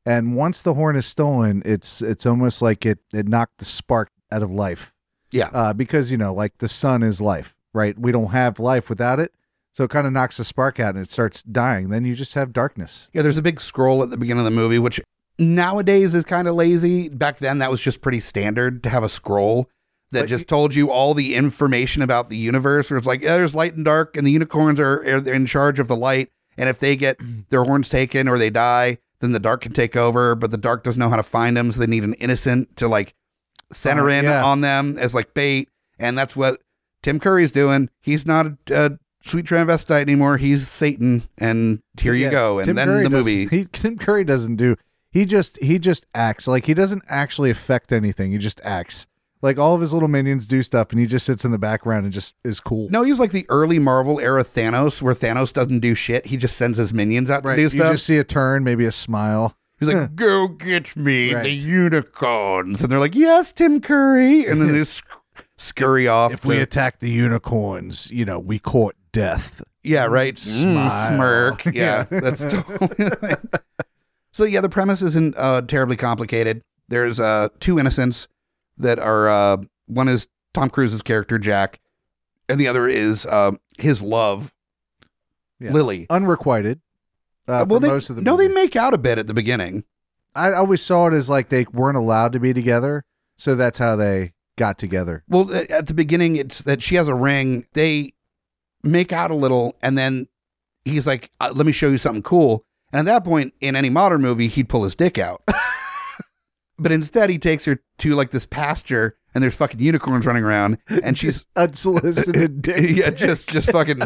And 0.07 0.35
once 0.35 0.61
the 0.61 0.75
horn 0.75 0.97
is 0.97 1.07
stolen, 1.07 1.63
it's 1.65 2.03
it's 2.03 2.27
almost 2.27 2.61
like 2.61 2.85
it 2.85 2.99
it 3.13 3.29
knocked 3.29 3.59
the 3.59 3.65
spark 3.65 4.11
out 4.33 4.43
of 4.43 4.51
life. 4.51 4.93
Yeah. 5.31 5.51
Uh, 5.53 5.73
because 5.73 6.11
you 6.11 6.19
know, 6.19 6.35
like 6.35 6.59
the 6.59 6.69
sun 6.69 7.03
is 7.03 7.21
life, 7.21 7.55
right? 7.73 7.99
We 7.99 8.13
don't 8.13 8.33
have 8.33 8.59
life 8.59 8.89
without 8.89 9.21
it, 9.21 9.33
so 9.75 9.85
it 9.85 9.90
kind 9.90 10.07
of 10.07 10.12
knocks 10.12 10.38
the 10.38 10.45
spark 10.45 10.81
out 10.81 10.95
and 10.95 11.04
it 11.04 11.11
starts 11.11 11.43
dying. 11.43 11.90
Then 11.90 12.04
you 12.07 12.14
just 12.14 12.33
have 12.35 12.52
darkness. 12.52 13.11
Yeah, 13.12 13.21
there's 13.23 13.37
a 13.37 13.43
big 13.43 13.61
scroll 13.61 14.02
at 14.02 14.09
the 14.11 14.16
beginning 14.16 14.38
of 14.40 14.45
the 14.47 14.50
movie, 14.50 14.78
which 14.78 15.00
nowadays 15.38 16.14
is 16.14 16.25
kind 16.25 16.49
of 16.49 16.54
lazy. 16.54 17.09
Back 17.09 17.38
then, 17.38 17.59
that 17.59 17.71
was 17.71 17.81
just 17.81 18.00
pretty 18.00 18.21
standard 18.21 18.83
to 18.85 18.88
have 18.88 19.02
a 19.02 19.09
scroll 19.09 19.69
that 20.12 20.21
But 20.21 20.28
just 20.28 20.49
told 20.49 20.75
you 20.75 20.90
all 20.90 21.12
the 21.14 21.35
information 21.35 22.02
about 22.02 22.28
the 22.31 22.37
universe. 22.37 22.90
Where 22.90 22.99
it's 22.99 23.07
like, 23.07 23.23
yeah, 23.23 23.37
there's 23.37 23.54
light 23.54 23.75
and 23.75 23.85
dark, 23.85 24.16
and 24.16 24.26
the 24.26 24.31
unicorns 24.31 24.78
are, 24.78 25.00
are 25.02 25.33
in 25.33 25.47
charge 25.47 25.78
of 25.78 25.88
the 25.88 25.97
light. 25.97 26.31
And 26.57 26.69
if 26.69 26.78
they 26.78 26.95
get 26.97 27.19
their 27.50 27.64
horns 27.64 27.88
taken 27.88 28.28
or 28.28 28.38
they 28.38 28.50
die, 28.50 28.99
then 29.21 29.33
the 29.33 29.40
dark 29.40 29.62
can 29.62 29.73
take 29.73 29.97
over. 29.97 30.35
But 30.35 30.50
the 30.50 30.57
dark 30.57 30.85
doesn't 30.85 31.00
know 31.00 31.09
how 31.09 31.16
to 31.16 31.23
find 31.23 31.57
them, 31.57 31.73
so 31.73 31.81
they 31.81 31.87
need 31.87 32.04
an 32.04 32.14
innocent 32.14 32.76
to 32.76 32.87
like 32.88 33.14
center 33.73 34.09
Uh, 34.09 34.12
in 34.14 34.25
yeah. 34.25 34.45
on 34.45 34.61
them 34.61 34.97
as 34.99 35.14
like 35.14 35.35
bait. 35.35 35.69
And 35.99 36.16
that's 36.16 36.37
what 36.37 36.61
Tim 37.02 37.19
Curry's 37.19 37.52
doing. 37.52 37.88
He's 38.00 38.25
not 38.26 38.47
a, 38.47 38.57
a 38.71 38.99
sweet 39.25 39.47
transvestite 39.47 40.00
anymore. 40.02 40.37
He's 40.37 40.69
Satan, 40.69 41.28
and 41.38 41.81
here 41.99 42.14
you 42.14 42.31
go. 42.31 42.59
And 42.59 42.66
Tim 42.66 42.76
then 42.76 42.88
Curry 42.88 43.04
the 43.04 43.11
movie. 43.11 43.47
He, 43.50 43.64
Tim 43.73 43.99
Curry 43.99 44.25
doesn't 44.25 44.57
do. 44.57 44.76
He 45.11 45.25
just 45.25 45.59
he 45.62 45.78
just 45.78 46.07
acts 46.14 46.47
like 46.49 46.66
he 46.66 46.75
doesn't 46.75 47.02
actually 47.09 47.50
affect 47.50 47.93
anything. 47.93 48.33
He 48.33 48.38
just 48.38 48.61
acts 48.64 49.07
like 49.43 49.59
all 49.59 49.75
of 49.75 49.81
his 49.81 49.93
little 49.93 50.09
minions 50.09 50.47
do 50.49 50.62
stuff, 50.62 50.90
and 50.90 50.99
he 50.99 51.07
just 51.07 51.25
sits 51.26 51.45
in 51.45 51.50
the 51.52 51.59
background 51.59 52.04
and 52.04 52.12
just 52.12 52.35
is 52.45 52.59
cool. 52.61 52.88
No, 52.90 53.02
he's 53.04 53.19
like 53.21 53.31
the 53.31 53.47
early 53.49 53.78
Marvel 53.78 54.19
era 54.19 54.43
Thanos, 54.45 55.00
where 55.02 55.14
Thanos 55.14 55.52
doesn't 55.52 55.81
do 55.81 55.95
shit. 55.95 56.26
He 56.26 56.37
just 56.37 56.57
sends 56.57 56.78
his 56.78 56.93
minions 56.95 57.31
out 57.31 57.45
right? 57.45 57.52
to 57.57 57.57
do 57.57 57.62
You 57.62 57.69
stuff. 57.69 57.93
just 57.93 58.07
see 58.07 58.16
a 58.19 58.25
turn, 58.25 58.64
maybe 58.64 58.87
a 58.87 58.93
smile. 58.93 59.57
he's 59.78 59.88
like, 59.88 60.16
"Go 60.16 60.49
get 60.49 60.97
me 60.97 61.33
Right. 61.35 61.45
the 61.45 61.50
unicorns," 61.50 62.83
and 62.83 62.90
they're 62.90 62.99
like, 62.99 63.14
"Yes, 63.14 63.52
Tim 63.52 63.81
Curry," 63.81 64.47
and 64.47 64.61
then 64.61 64.73
they 64.73 64.85
sc- 64.85 65.04
scurry 65.57 66.09
off. 66.09 66.33
If 66.33 66.45
we 66.45 66.59
attack 66.59 66.99
the 67.00 67.11
unicorns, 67.11 68.11
you 68.11 68.25
know, 68.25 68.38
we 68.38 68.59
court 68.59 68.97
death. 69.14 69.62
yeah, 69.83 70.04
right, 70.04 70.35
Mm, 70.38 71.09
smirk. 71.09 71.64
Yeah, 71.75 72.04
that's 72.11 72.40
totally. 72.52 73.35
so 74.33 74.44
yeah, 74.44 74.61
the 74.61 74.68
premise 74.68 75.00
isn't 75.02 75.35
uh, 75.38 75.62
terribly 75.62 75.97
complicated. 75.97 76.62
There's 76.88 77.18
uh, 77.18 77.49
two 77.61 77.78
innocents 77.78 78.28
that 78.76 78.99
are 78.99 79.28
uh, 79.28 79.56
one 79.87 80.09
is 80.09 80.28
Tom 80.52 80.68
Cruise's 80.71 81.00
character 81.02 81.38
Jack, 81.38 81.80
and 82.49 82.61
the 82.61 82.68
other 82.68 82.87
is 82.88 83.25
uh, 83.26 83.52
his 83.78 84.02
love, 84.02 84.52
Yeah. 85.61 85.73
Lily. 85.73 86.06
Unrequited. 86.11 86.80
Uh, 87.49 87.64
well, 87.68 87.80
they, 87.80 87.88
most 87.88 88.11
of 88.11 88.16
the 88.16 88.23
no, 88.23 88.33
movie. 88.37 88.49
they 88.49 88.54
make 88.54 88.76
out 88.76 88.94
a 88.94 88.99
bit 88.99 89.18
at 89.18 89.26
the 89.26 89.35
beginning. 89.35 89.85
I 90.35 90.52
always 90.52 90.83
saw 90.83 91.06
it 91.06 91.14
as 91.14 91.28
like 91.30 91.49
they 91.49 91.64
weren't 91.73 91.97
allowed 91.97 92.33
to 92.33 92.40
be 92.40 92.52
together, 92.52 93.04
so 93.37 93.54
that's 93.54 93.78
how 93.78 93.97
they 93.97 94.33
got 94.56 94.78
together. 94.78 95.23
Well, 95.28 95.52
at 95.54 95.87
the 95.87 95.94
beginning, 95.94 96.37
it's 96.37 96.61
that 96.62 96.83
she 96.83 96.94
has 96.97 97.06
a 97.09 97.14
ring. 97.14 97.66
They 97.75 98.12
make 98.85 99.12
out 99.12 99.31
a 99.31 99.35
little, 99.35 99.76
and 99.83 99.97
then 99.99 100.29
he's 100.85 101.07
like, 101.07 101.31
uh, 101.41 101.53
"Let 101.55 101.67
me 101.67 101.73
show 101.73 101.88
you 101.91 101.99
something 101.99 102.23
cool." 102.23 102.64
And 102.93 103.09
at 103.09 103.12
that 103.12 103.25
point, 103.25 103.55
in 103.61 103.75
any 103.75 103.91
modern 103.91 104.23
movie, 104.23 104.47
he'd 104.49 104.69
pull 104.69 104.85
his 104.85 104.95
dick 104.95 105.19
out. 105.19 105.43
but 106.79 106.93
instead, 106.93 107.31
he 107.31 107.38
takes 107.38 107.64
her 107.64 107.81
to 107.99 108.14
like 108.14 108.31
this 108.31 108.47
pasture, 108.47 109.17
and 109.35 109.43
there's 109.43 109.57
fucking 109.57 109.81
unicorns 109.81 110.26
running 110.26 110.45
around, 110.45 110.79
and 111.03 111.19
she's 111.19 111.45
Unsolicited 111.57 112.62
dick. 112.62 112.97
yeah, 112.97 113.11
just 113.11 113.49
just 113.49 113.71
fucking. 113.73 114.03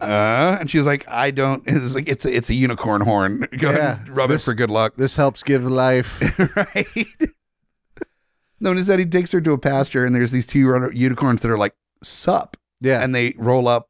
Uh, 0.00 0.56
and 0.58 0.68
she's 0.70 0.84
like, 0.84 1.06
I 1.08 1.30
don't. 1.30 1.62
It's 1.66 1.94
like 1.94 2.08
it's 2.08 2.24
a, 2.24 2.36
it's 2.36 2.50
a 2.50 2.54
unicorn 2.54 3.02
horn. 3.02 3.46
Go 3.58 3.68
ahead 3.70 3.80
Yeah, 3.80 4.00
and 4.06 4.16
rub 4.16 4.30
this- 4.30 4.42
it 4.42 4.44
for 4.44 4.54
good 4.54 4.70
luck. 4.70 4.94
This 4.96 5.14
helps 5.16 5.42
give 5.44 5.64
life. 5.64 6.20
right? 6.56 7.06
no, 8.60 8.72
instead 8.72 8.98
he 8.98 9.06
takes 9.06 9.32
her 9.32 9.40
to 9.40 9.52
a 9.52 9.58
pasture, 9.58 10.04
and 10.04 10.14
there's 10.14 10.30
these 10.30 10.46
two 10.46 10.68
run- 10.68 10.94
unicorns 10.94 11.40
that 11.42 11.50
are 11.50 11.58
like 11.58 11.74
sup, 12.02 12.56
Yeah. 12.82 13.02
and 13.02 13.14
they 13.14 13.34
roll 13.38 13.68
up, 13.68 13.88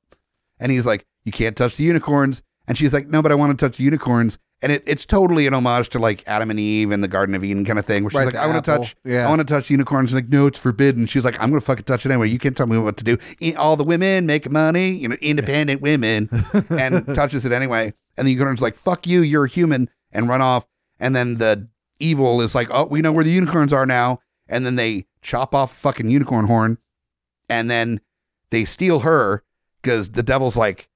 and 0.60 0.70
he's 0.70 0.86
like, 0.86 1.04
"You 1.24 1.32
can't 1.32 1.56
touch 1.56 1.76
the 1.76 1.84
unicorns," 1.84 2.42
and 2.68 2.78
she's 2.78 2.92
like, 2.92 3.08
"No, 3.08 3.22
but 3.22 3.32
I 3.32 3.34
want 3.34 3.58
to 3.58 3.66
touch 3.66 3.78
the 3.78 3.84
unicorns." 3.84 4.38
And 4.64 4.70
it, 4.70 4.84
it's 4.86 5.04
totally 5.04 5.48
an 5.48 5.54
homage 5.54 5.88
to 5.88 5.98
like 5.98 6.22
Adam 6.28 6.48
and 6.48 6.60
Eve 6.60 6.92
and 6.92 7.02
the 7.02 7.08
Garden 7.08 7.34
of 7.34 7.42
Eden 7.42 7.64
kind 7.64 7.80
of 7.80 7.84
thing, 7.84 8.04
where 8.04 8.10
she's 8.10 8.16
Right, 8.18 8.26
like, 8.26 8.36
"I 8.36 8.46
want 8.46 8.64
to 8.64 8.70
touch, 8.70 8.94
Yeah. 9.04 9.26
I 9.26 9.28
want 9.28 9.40
to 9.40 9.44
touch 9.44 9.70
unicorns." 9.70 10.12
And 10.12 10.22
like, 10.22 10.30
no, 10.32 10.46
it's 10.46 10.58
forbidden. 10.60 11.06
She's 11.06 11.24
like, 11.24 11.40
"I'm 11.40 11.50
gonna 11.50 11.60
fucking 11.60 11.84
touch 11.84 12.06
it 12.06 12.10
anyway. 12.12 12.28
You 12.28 12.38
can't 12.38 12.56
tell 12.56 12.66
me 12.66 12.78
what 12.78 12.96
to 12.98 13.04
do. 13.04 13.18
All 13.56 13.76
the 13.76 13.82
women 13.84 14.24
make 14.26 14.48
money, 14.50 14.90
you 14.92 15.08
know, 15.08 15.16
independent 15.20 15.80
women." 15.80 16.28
and 16.70 17.04
touches 17.14 17.44
it 17.44 17.50
anyway. 17.50 17.92
And 18.16 18.28
the 18.28 18.32
unicorn's 18.32 18.60
like, 18.60 18.76
fuck 18.76 19.06
you, 19.06 19.22
you're 19.22 19.46
a 19.46 19.48
human, 19.48 19.88
and 20.12 20.28
run 20.28 20.42
off. 20.42 20.66
And 21.00 21.16
then 21.16 21.38
the 21.38 21.66
evil 21.98 22.40
is 22.42 22.54
like, 22.54 22.68
oh, 22.70 22.84
we 22.84 23.00
know 23.00 23.10
where 23.10 23.24
the 23.24 23.30
unicorns 23.30 23.72
are 23.72 23.86
now. 23.86 24.20
And 24.48 24.66
then 24.66 24.76
they 24.76 25.06
chop 25.22 25.54
off 25.54 25.74
fucking 25.76 26.08
unicorn 26.08 26.46
horn. 26.46 26.76
And 27.48 27.70
then 27.70 28.00
they 28.52 28.64
steal 28.64 29.00
her 29.00 29.42
because 29.82 30.12
the 30.12 30.22
devil's 30.22 30.56
like, 30.56 30.88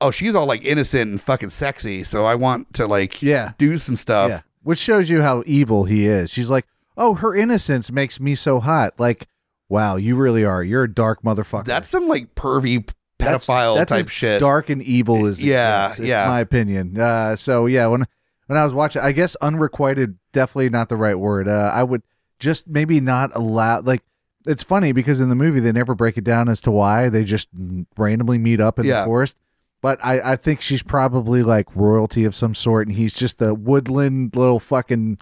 oh, 0.00 0.10
she's 0.10 0.34
all 0.34 0.46
like 0.46 0.64
innocent 0.64 1.10
and 1.10 1.20
fucking 1.20 1.50
sexy. 1.50 2.04
So 2.04 2.26
I 2.26 2.34
want 2.34 2.74
to 2.74 2.86
like 2.86 3.22
yeah. 3.22 3.52
do 3.56 3.78
some 3.78 3.96
stuff. 3.96 4.30
Yeah. 4.30 4.40
Which 4.62 4.78
shows 4.78 5.08
you 5.08 5.22
how 5.22 5.42
evil 5.46 5.84
he 5.84 6.06
is. 6.06 6.30
She's 6.30 6.50
like, 6.50 6.66
oh, 6.96 7.14
her 7.14 7.34
innocence 7.34 7.90
makes 7.90 8.20
me 8.20 8.34
so 8.34 8.60
hot. 8.60 8.94
Like, 8.98 9.28
wow, 9.68 9.96
you 9.96 10.16
really 10.16 10.44
are. 10.44 10.62
You're 10.62 10.84
a 10.84 10.92
dark 10.92 11.22
motherfucker. 11.22 11.64
That's 11.64 11.88
some 11.88 12.08
like 12.08 12.34
pervy 12.34 12.86
pedophile 13.18 13.76
that's 13.76 13.90
type 13.90 14.06
as 14.06 14.12
shit. 14.12 14.40
Dark 14.40 14.68
and 14.68 14.82
evil 14.82 15.24
is 15.26 15.42
Yeah, 15.42 15.94
yeah. 15.98 16.26
my 16.26 16.40
opinion. 16.40 17.00
Uh, 17.00 17.36
so 17.36 17.66
yeah, 17.66 17.86
when 17.86 18.06
when 18.46 18.58
I 18.58 18.64
was 18.64 18.74
watching, 18.74 19.02
I 19.02 19.12
guess 19.12 19.36
unrequited 19.36 20.18
definitely 20.32 20.70
not 20.70 20.88
the 20.88 20.96
right 20.96 21.18
word. 21.18 21.48
Uh, 21.48 21.70
I 21.72 21.84
would 21.84 22.02
just 22.38 22.68
maybe 22.68 23.00
not 23.00 23.30
allow 23.34 23.80
like. 23.80 24.02
It's 24.48 24.62
funny 24.62 24.92
because 24.92 25.20
in 25.20 25.28
the 25.28 25.34
movie 25.36 25.60
they 25.60 25.72
never 25.72 25.94
break 25.94 26.16
it 26.16 26.24
down 26.24 26.48
as 26.48 26.60
to 26.62 26.70
why 26.70 27.08
they 27.08 27.22
just 27.24 27.48
randomly 27.96 28.38
meet 28.38 28.60
up 28.60 28.78
in 28.78 28.86
Yeah. 28.86 29.00
the 29.00 29.06
forest. 29.06 29.36
But 29.80 30.00
I, 30.02 30.32
I 30.32 30.36
think 30.36 30.60
she's 30.60 30.82
probably 30.82 31.42
like 31.44 31.66
royalty 31.76 32.24
of 32.24 32.34
some 32.34 32.54
sort, 32.54 32.88
and 32.88 32.96
he's 32.96 33.12
just 33.14 33.40
a 33.40 33.54
woodland 33.54 34.34
little 34.34 34.58
fucking 34.58 35.18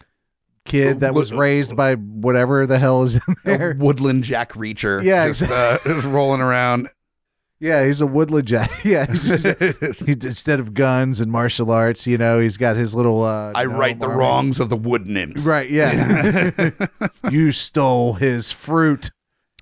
kid 0.64 1.00
that 1.00 1.12
was 1.14 1.32
raised 1.32 1.76
by 1.76 1.94
whatever 1.94 2.66
the 2.66 2.78
hell 2.78 3.02
is 3.02 3.16
in 3.16 3.20
A 3.28 3.58
there. 3.58 3.76
woodland 3.78 4.24
Jack 4.24 4.52
Reacher. 4.54 5.02
Yeah, 5.02 5.28
just, 5.28 5.42
uh, 5.50 5.78
just 5.84 6.06
rolling 6.06 6.40
around. 6.40 6.88
Yeah, 7.58 7.86
he's 7.86 8.00
a 8.00 8.06
woodland 8.06 8.46
jack. 8.46 8.70
Yeah, 8.84 9.06
he's 9.06 9.24
just 9.24 9.46
he, 10.00 10.12
instead 10.12 10.60
of 10.60 10.74
guns 10.74 11.20
and 11.20 11.32
martial 11.32 11.70
arts, 11.70 12.06
you 12.06 12.18
know, 12.18 12.38
he's 12.38 12.56
got 12.56 12.76
his 12.76 12.94
little. 12.94 13.22
Uh, 13.24 13.52
I 13.54 13.64
right 13.64 13.98
the 13.98 14.06
army. 14.06 14.18
wrongs 14.18 14.60
of 14.60 14.68
the 14.68 14.76
wood 14.76 15.06
nymphs. 15.06 15.44
Right. 15.44 15.68
Yeah. 15.70 16.70
you 17.30 17.52
stole 17.52 18.14
his 18.14 18.52
fruit. 18.52 19.10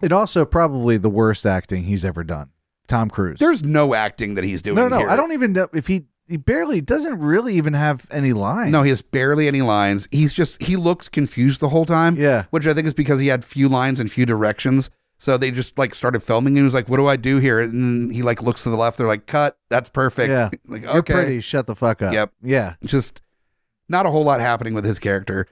And 0.02 0.12
also 0.12 0.44
probably 0.44 0.96
the 0.96 1.08
worst 1.08 1.46
acting 1.46 1.84
he's 1.84 2.04
ever 2.04 2.24
done. 2.24 2.50
Tom 2.88 3.08
Cruise. 3.08 3.38
There's 3.38 3.62
no 3.62 3.94
acting 3.94 4.34
that 4.34 4.44
he's 4.44 4.60
doing. 4.60 4.76
no, 4.76 4.88
no. 4.88 4.98
here. 4.98 5.08
I 5.08 5.16
don't 5.16 5.32
even 5.32 5.52
know 5.52 5.68
if 5.72 5.86
he 5.86 6.04
he 6.26 6.36
barely 6.36 6.80
doesn't 6.80 7.18
really 7.18 7.54
even 7.54 7.74
have 7.74 8.06
any 8.10 8.32
lines. 8.32 8.70
No, 8.70 8.82
he 8.82 8.88
has 8.90 9.02
barely 9.02 9.46
any 9.46 9.62
lines. 9.62 10.08
He's 10.10 10.32
just 10.32 10.60
he 10.62 10.76
looks 10.76 11.08
confused 11.08 11.60
the 11.60 11.68
whole 11.68 11.86
time. 11.86 12.16
Yeah. 12.16 12.44
which 12.50 12.66
I 12.66 12.74
think 12.74 12.86
is 12.86 12.94
because 12.94 13.20
he 13.20 13.28
had 13.28 13.44
few 13.44 13.68
lines 13.68 14.00
and 14.00 14.10
few 14.10 14.26
directions. 14.26 14.90
So 15.24 15.38
they 15.38 15.50
just 15.50 15.78
like 15.78 15.94
started 15.94 16.22
filming. 16.22 16.50
And 16.50 16.58
he 16.58 16.62
was 16.62 16.74
like, 16.74 16.86
"What 16.90 16.98
do 16.98 17.06
I 17.06 17.16
do 17.16 17.38
here?" 17.38 17.58
And 17.58 18.12
he 18.12 18.22
like 18.22 18.42
looks 18.42 18.62
to 18.64 18.68
the 18.70 18.76
left. 18.76 18.98
They're 18.98 19.06
like, 19.06 19.24
"Cut. 19.26 19.56
That's 19.70 19.88
perfect." 19.88 20.28
Yeah. 20.28 20.50
like 20.66 20.82
You're 20.82 20.96
okay. 20.98 21.12
pretty. 21.14 21.40
Shut 21.40 21.66
the 21.66 21.74
fuck 21.74 22.02
up. 22.02 22.12
Yep. 22.12 22.30
Yeah. 22.42 22.74
Just 22.84 23.22
not 23.88 24.04
a 24.04 24.10
whole 24.10 24.22
lot 24.24 24.40
happening 24.40 24.74
with 24.74 24.84
his 24.84 24.98
character, 24.98 25.46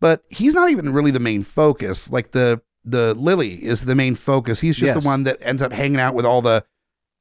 but 0.00 0.24
he's 0.28 0.54
not 0.54 0.70
even 0.70 0.92
really 0.92 1.12
the 1.12 1.20
main 1.20 1.44
focus. 1.44 2.10
Like 2.10 2.32
the 2.32 2.60
the 2.84 3.14
Lily 3.14 3.62
is 3.64 3.84
the 3.84 3.94
main 3.94 4.16
focus. 4.16 4.58
He's 4.60 4.76
just 4.76 4.94
Yes. 4.96 5.00
the 5.02 5.06
one 5.08 5.22
that 5.22 5.38
ends 5.40 5.62
up 5.62 5.72
hanging 5.72 6.00
out 6.00 6.14
with 6.14 6.26
all 6.26 6.42
the 6.42 6.64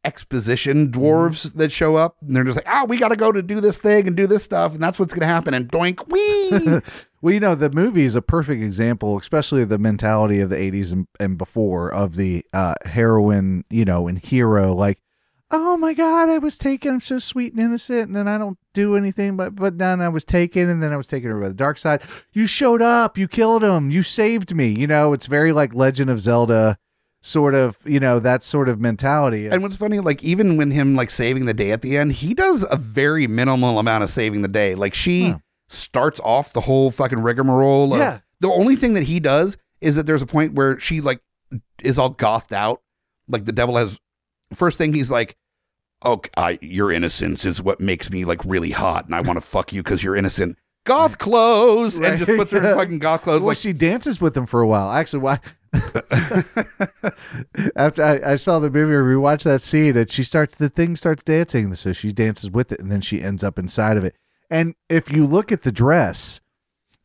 exposition 0.04 0.92
dwarves 0.92 1.54
that 1.54 1.72
show 1.72 1.96
up 1.96 2.18
and 2.22 2.36
they're 2.36 2.44
just 2.44 2.56
like, 2.58 2.68
ah, 2.68 2.86
we 2.88 2.98
got 2.98 3.10
to 3.10 3.16
go 3.16 3.32
to 3.32 3.42
do 3.42 3.62
this 3.62 3.78
thing 3.78 4.08
and 4.08 4.18
do 4.18 4.28
this 4.28 4.44
stuff, 4.44 4.74
and 4.74 4.82
that's 4.82 5.00
what's 5.00 5.14
going 5.14 5.22
to 5.22 5.28
happen. 5.28 5.54
And 5.54 5.70
doink, 5.70 6.08
wee. 6.08 6.82
Well, 7.22 7.36
you 7.36 7.40
know, 7.40 7.54
the 7.54 7.70
movie 7.70 8.04
is 8.04 8.16
a 8.16 8.22
perfect 8.22 8.64
example, 8.64 9.18
especially 9.18 9.62
of 9.62 9.70
the 9.70 9.78
mentality 9.78 10.40
of 10.40 10.50
the 10.50 10.56
80s 10.56 10.92
and, 10.92 11.08
and 11.20 11.38
before 11.38 11.94
of 11.94 12.16
the 12.16 12.44
uh, 12.52 12.74
heroine, 12.84 13.64
you 13.70 13.86
know, 13.86 14.08
and 14.08 14.18
hero. 14.18 14.74
Like, 14.74 15.00
oh 15.52 15.78
my 15.78 15.94
God, 15.94 16.30
I 16.30 16.40
was 16.40 16.58
taken. 16.58 16.94
I'm 16.94 17.02
so 17.02 17.20
sweet 17.20 17.54
and 17.54 17.62
innocent. 17.62 18.08
And 18.08 18.16
then 18.16 18.28
I 18.28 18.40
don't 18.40 18.58
do 18.74 18.96
anything, 18.96 19.38
but, 19.38 19.54
but 19.56 19.78
then 19.78 20.02
I 20.02 20.10
was 20.10 20.26
taken 20.26 20.68
and 20.68 20.82
then 20.82 20.92
I 20.92 20.98
was 20.98 21.06
taken 21.06 21.30
over 21.30 21.42
by 21.42 21.50
the 21.50 21.54
dark 21.54 21.78
side. 21.78 22.02
You 22.34 22.48
showed 22.48 22.82
up. 22.82 23.20
You 23.20 23.28
killed 23.28 23.64
him. 23.64 23.92
You 23.92 24.02
saved 24.02 24.56
me. 24.56 24.70
You 24.70 24.88
know, 24.88 25.14
it's 25.14 25.28
very 25.28 25.52
like 25.52 25.76
Legend 25.76 26.10
of 26.10 26.22
Zelda 26.22 26.80
sort 27.22 27.54
of, 27.56 27.78
you 27.86 28.00
know, 28.00 28.20
that 28.20 28.44
sort 28.44 28.68
of 28.68 28.80
mentality. 28.80 29.48
and 29.48 29.62
what's 29.62 29.78
funny, 29.78 30.00
like 30.00 30.24
even 30.24 30.58
when 30.58 30.72
him 30.72 30.96
like 30.96 31.12
saving 31.12 31.46
the 31.46 31.54
day 31.54 31.72
at 31.72 31.82
the 31.82 31.98
end, 31.98 32.14
he 32.14 32.34
does 32.34 32.66
a 32.70 32.76
very 32.76 33.28
minimal 33.28 33.80
amount 33.80 34.04
of 34.04 34.10
saving 34.10 34.42
the 34.42 34.48
day. 34.48 34.76
Like 34.76 34.94
she 34.94 35.36
starts 35.70 36.20
off 36.22 36.54
the 36.54 36.62
whole 36.62 36.92
fucking 36.92 37.20
rigmarole. 37.20 37.94
Of, 37.94 38.00
Yeah. 38.00 38.20
The 38.40 38.50
only 38.50 38.76
thing 38.76 38.94
that 38.96 39.04
he 39.04 39.20
does 39.20 39.56
is 39.82 39.96
that 39.96 40.06
there's 40.08 40.22
a 40.24 40.26
point 40.28 40.54
where 40.54 40.80
she 40.80 41.00
like 41.00 41.22
is 41.84 41.98
all 42.00 42.10
gothed 42.10 42.54
out. 42.54 42.82
Like 43.28 43.46
the 43.46 43.52
devil 43.52 43.78
has 43.78 44.00
first 44.54 44.78
thing 44.80 44.94
he's 44.94 45.12
like, 45.12 45.38
"Oh, 46.04 46.22
I, 46.36 46.58
your 46.62 46.92
innocence 46.92 47.46
is 47.46 47.62
what 47.62 47.80
makes 47.80 48.10
me 48.10 48.26
like 48.26 48.44
really 48.44 48.72
hot, 48.72 49.06
and 49.06 49.14
I 49.16 49.22
want 49.22 49.38
to 49.38 49.42
fuck 49.42 49.72
you 49.72 49.84
because 49.84 50.04
you're 50.04 50.16
innocent." 50.16 50.58
Goth 50.84 51.20
clothes, 51.20 52.00
and 52.00 52.18
just 52.18 52.36
puts 52.36 52.52
her 52.52 52.58
in 52.58 52.64
fucking 52.76 52.98
goth 53.00 53.22
clothes. 53.22 53.42
well, 53.42 53.50
like 53.50 53.58
she 53.58 53.72
dances 53.74 54.20
with 54.20 54.36
him 54.36 54.48
for 54.48 54.62
a 54.62 54.68
while. 54.68 54.92
Actually, 54.92 55.20
why? 55.22 55.40
After 57.76 58.04
I, 58.04 58.32
I 58.32 58.36
saw 58.36 58.60
the 58.60 58.70
movie, 58.70 58.96
we 59.08 59.18
watched 59.18 59.44
that 59.46 59.62
scene, 59.62 59.98
and 59.98 60.10
she 60.10 60.24
starts 60.24 60.56
the 60.56 60.70
thing 60.70 60.96
starts 60.96 61.24
dancing, 61.24 61.74
so 61.76 61.94
she 61.94 62.12
dances 62.12 62.50
with 62.52 62.72
it, 62.72 62.80
and 62.80 62.92
then 62.92 63.02
she 63.02 63.22
ends 63.22 63.44
up 63.44 63.60
inside 63.60 63.98
of 63.98 64.04
it. 64.04 64.16
And 64.50 64.76
if 64.90 65.12
you 65.12 65.26
look 65.26 65.52
at 65.52 65.62
the 65.62 65.72
dress, 65.72 66.42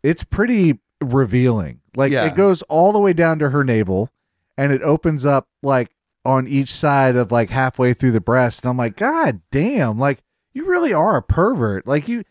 it's 0.02 0.24
pretty 0.24 0.80
revealing. 1.00 1.80
Like 1.94 2.12
Yeah. 2.12 2.26
it 2.26 2.34
goes 2.34 2.62
all 2.62 2.92
the 2.92 2.98
way 2.98 3.12
down 3.12 3.38
to 3.40 3.50
her 3.50 3.64
navel, 3.64 4.10
and 4.56 4.72
it 4.72 4.82
opens 4.82 5.24
up 5.24 5.48
like 5.62 5.90
on 6.24 6.48
each 6.48 6.72
side 6.74 7.16
of 7.16 7.30
like 7.30 7.50
halfway 7.50 7.94
through 7.94 8.12
the 8.12 8.20
breast. 8.20 8.64
And 8.64 8.70
I'm 8.70 8.76
like, 8.76 8.96
God 8.96 9.40
damn! 9.50 9.98
Like 9.98 10.22
you 10.52 10.66
really 10.66 10.92
are 10.92 11.16
a 11.16 11.22
pervert. 11.22 11.86
Like 11.86 12.08
you 12.08 12.24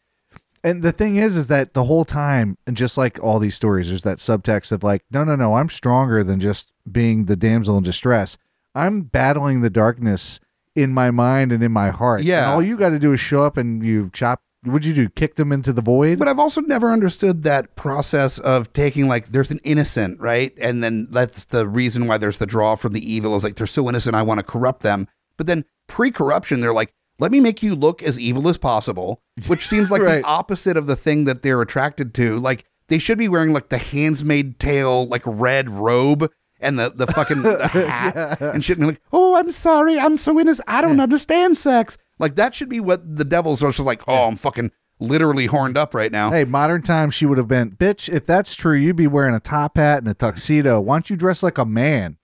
and 0.66 0.84
the 0.84 0.92
thing 0.92 1.16
is 1.16 1.38
is 1.38 1.48
that 1.48 1.74
the 1.74 1.84
whole 1.86 2.04
time 2.04 2.58
and 2.68 2.76
just 2.76 2.98
like 2.98 3.18
all 3.24 3.40
these 3.40 3.56
stories 3.56 3.88
there's 3.90 4.04
that 4.04 4.18
subtext 4.18 4.72
of 4.72 4.84
like 4.84 5.04
no 5.12 5.24
no 5.24 5.36
no 5.36 5.56
i'm 5.56 5.70
stronger 5.70 6.24
than 6.24 6.40
just 6.40 6.72
being 6.92 7.26
the 7.26 7.36
damsel 7.36 7.78
in 7.78 7.84
distress 7.84 8.38
i'm 8.74 9.02
battling 9.04 9.62
the 9.62 9.70
darkness 9.70 10.40
in 10.76 10.92
my 10.94 11.10
mind 11.12 11.52
and 11.52 11.64
in 11.64 11.72
my 11.72 11.90
heart 11.90 12.24
Yeah. 12.24 12.44
and 12.44 12.54
all 12.54 12.62
you 12.64 12.76
got 12.76 12.90
to 12.90 13.00
do 13.00 13.14
is 13.14 13.20
show 13.20 13.44
up 13.44 13.56
and 13.58 13.86
you 13.86 14.10
chop 14.14 14.42
what'd 14.66 14.84
you 14.86 14.96
do 14.96 15.08
kick 15.10 15.36
them 15.36 15.52
into 15.52 15.72
the 15.72 15.82
void 15.84 16.18
But 16.18 16.28
I've 16.28 16.40
also 16.40 16.60
never 16.62 16.92
understood 16.92 17.44
that 17.44 17.76
process 17.76 18.40
of 18.40 18.74
taking 18.74 19.08
like 19.08 19.28
there's 19.32 19.52
an 19.52 19.60
innocent, 19.64 20.20
right? 20.20 20.54
And 20.60 20.84
then 20.84 21.08
that's 21.12 21.46
the 21.46 21.68
reason 21.68 22.08
why 22.08 22.18
there's 22.18 22.40
the 22.40 22.48
draw 22.48 22.76
from 22.76 22.94
the 22.94 23.14
evil 23.14 23.36
is 23.36 23.44
like 23.44 23.58
they're 23.58 23.68
so 23.68 23.88
innocent, 23.88 24.16
I 24.16 24.24
want 24.24 24.40
to 24.40 24.44
corrupt 24.44 24.82
them. 24.82 25.08
But 25.38 25.46
then 25.46 25.66
pre-corruption, 25.86 26.62
they're 26.62 26.74
like, 26.74 26.94
let 27.20 27.32
me 27.32 27.40
make 27.40 27.64
you 27.64 27.76
look 27.76 28.04
as 28.04 28.20
evil 28.20 28.48
as 28.48 28.58
possible, 28.58 29.22
which 29.48 29.68
seems 29.68 29.90
like 29.92 30.02
Right. 30.06 30.22
the 30.22 30.28
opposite 30.28 30.78
of 30.78 30.88
the 30.88 30.96
thing 30.96 31.24
that 31.26 31.42
they're 31.42 31.62
attracted 31.62 32.14
to. 32.16 32.38
Like 32.40 32.66
they 32.88 32.98
should 33.00 33.18
be 33.18 33.28
wearing 33.30 33.54
like 33.54 33.70
the 33.70 33.78
handsmaid 33.78 34.60
tail, 34.60 35.08
like 35.08 35.24
red 35.26 35.70
robe 35.70 36.32
and 36.60 36.78
the 36.80 36.90
the 36.92 37.08
fucking 37.08 37.42
the 37.44 37.68
hat 37.68 38.42
and 38.42 38.64
shit. 38.64 38.78
And 38.78 38.88
like, 38.88 39.02
oh, 39.14 39.36
I'm 39.36 39.52
sorry, 39.52 40.00
I'm 40.00 40.18
so 40.18 40.40
innocent, 40.40 40.68
I 40.70 40.82
don't 40.82 41.00
understand 41.00 41.58
sex. 41.58 41.98
Like 42.20 42.36
that 42.36 42.56
should 42.56 42.70
be 42.70 42.80
what 42.80 43.18
the 43.18 43.26
devil's 43.26 43.62
are. 43.64 43.72
So 43.74 43.84
like, 43.84 44.02
oh, 44.08 44.26
I'm 44.26 44.36
fucking 44.36 44.72
literally 45.00 45.48
horned 45.48 45.78
up 45.78 45.94
right 45.94 46.10
now. 46.12 46.32
hey 46.32 46.46
modern 46.46 46.82
times 46.82 47.14
she 47.14 47.26
would 47.26 47.38
have 47.38 47.50
been 47.50 47.70
bitch 47.72 48.08
if 48.08 48.26
that's 48.26 48.56
true 48.56 48.74
you'd 48.78 48.96
be 48.96 49.08
wearing 49.08 49.36
a 49.36 49.42
top 49.42 49.76
hat 49.76 49.98
and 50.00 50.08
a 50.08 50.14
tuxedo 50.14 50.80
why 50.80 50.96
don't 50.96 51.10
you 51.10 51.18
dress 51.18 51.44
like 51.44 51.58
a 51.58 51.66
man 51.66 52.16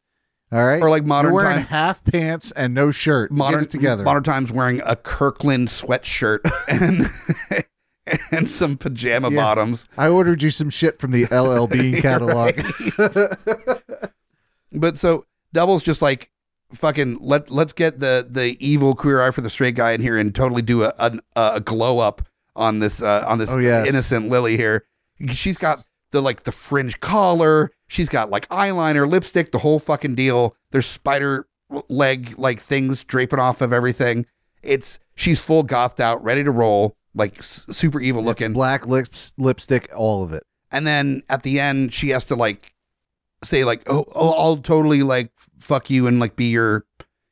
all 0.52 0.66
right 0.66 0.82
Or 0.82 0.90
like 0.90 1.06
modern 1.06 1.32
You're 1.34 1.42
wearing 1.44 1.58
times- 1.58 1.70
half 1.70 2.04
pants 2.04 2.52
and 2.52 2.74
no 2.74 2.92
shirt 2.92 3.32
modern 3.32 3.66
together 3.68 4.04
Modern 4.04 4.24
times 4.24 4.52
wearing 4.52 4.82
a 4.86 4.96
Kirkland 4.96 5.68
sweatshirt 5.70 6.40
and 6.68 7.12
and 8.32 8.50
some 8.50 8.78
pajama 8.78 9.30
Yeah. 9.30 9.36
bottoms. 9.42 9.86
i 9.98 10.08
ordered 10.08 10.42
you 10.44 10.50
some 10.50 10.70
shit 10.70 11.00
from 11.00 11.12
the 11.12 11.26
llb 11.28 12.02
catalog 12.02 12.56
But 14.74 14.98
so 14.98 15.26
Double's 15.54 15.84
just 15.84 16.02
like 16.02 16.30
fucking 16.74 17.18
let 17.20 17.52
let's 17.52 17.74
get 17.74 18.00
the 18.00 18.26
the 18.30 18.56
evil 18.66 18.96
queer 18.96 19.22
eye 19.22 19.32
for 19.32 19.42
the 19.42 19.50
straight 19.50 19.76
guy 19.76 19.92
in 19.92 20.02
here 20.02 20.18
and 20.18 20.34
totally 20.34 20.62
do 20.62 20.84
a 20.84 20.94
a, 20.98 21.20
a 21.36 21.60
glow 21.60 22.00
up 22.00 22.22
on 22.56 22.80
this 22.80 23.02
uh, 23.02 23.26
on 23.28 23.38
this 23.38 23.50
Oh, 23.52 23.60
yes. 23.60 23.88
innocent 23.88 24.30
Lily 24.30 24.56
here. 24.58 24.86
She's 25.32 25.58
got 25.58 25.86
the 26.12 26.22
like 26.22 26.44
the 26.44 26.52
fringe 26.54 27.00
collar. 27.02 27.72
She's 27.92 28.08
got 28.08 28.30
like 28.30 28.48
eyeliner, 28.48 29.06
lipstick, 29.10 29.52
the 29.52 29.58
whole 29.60 29.78
fucking 29.78 30.16
deal. 30.16 30.56
There's 30.72 30.86
spider 30.86 31.46
leg 31.90 32.36
like 32.40 32.62
things 32.62 33.04
draping 33.04 33.38
off 33.40 33.60
of 33.60 33.74
everything. 33.74 34.26
It's 34.64 34.98
she's 35.14 35.42
full 35.42 35.64
gothed 35.64 36.00
out, 36.00 36.24
ready 36.24 36.42
to 36.42 36.52
roll, 36.52 36.96
like 37.14 37.40
s- 37.40 37.66
super 37.70 38.00
evil 38.00 38.24
looking. 38.24 38.54
black 38.54 38.88
lips 38.88 39.34
lipstick 39.38 39.90
all 39.94 40.24
of 40.24 40.32
it 40.32 40.44
And 40.72 40.88
then 40.88 41.24
at 41.28 41.44
the 41.44 41.60
end, 41.60 41.94
she 41.94 42.10
has 42.12 42.24
to 42.26 42.36
like 42.38 42.74
say 43.44 43.66
like, 43.66 43.82
"Oh, 43.90 44.06
oh 44.16 44.32
I'll 44.40 44.58
totally 44.58 45.04
like 45.04 45.32
fuck 45.60 45.90
you 45.90 46.08
and 46.08 46.18
like 46.18 46.38
be 46.38 46.46
your 46.46 46.86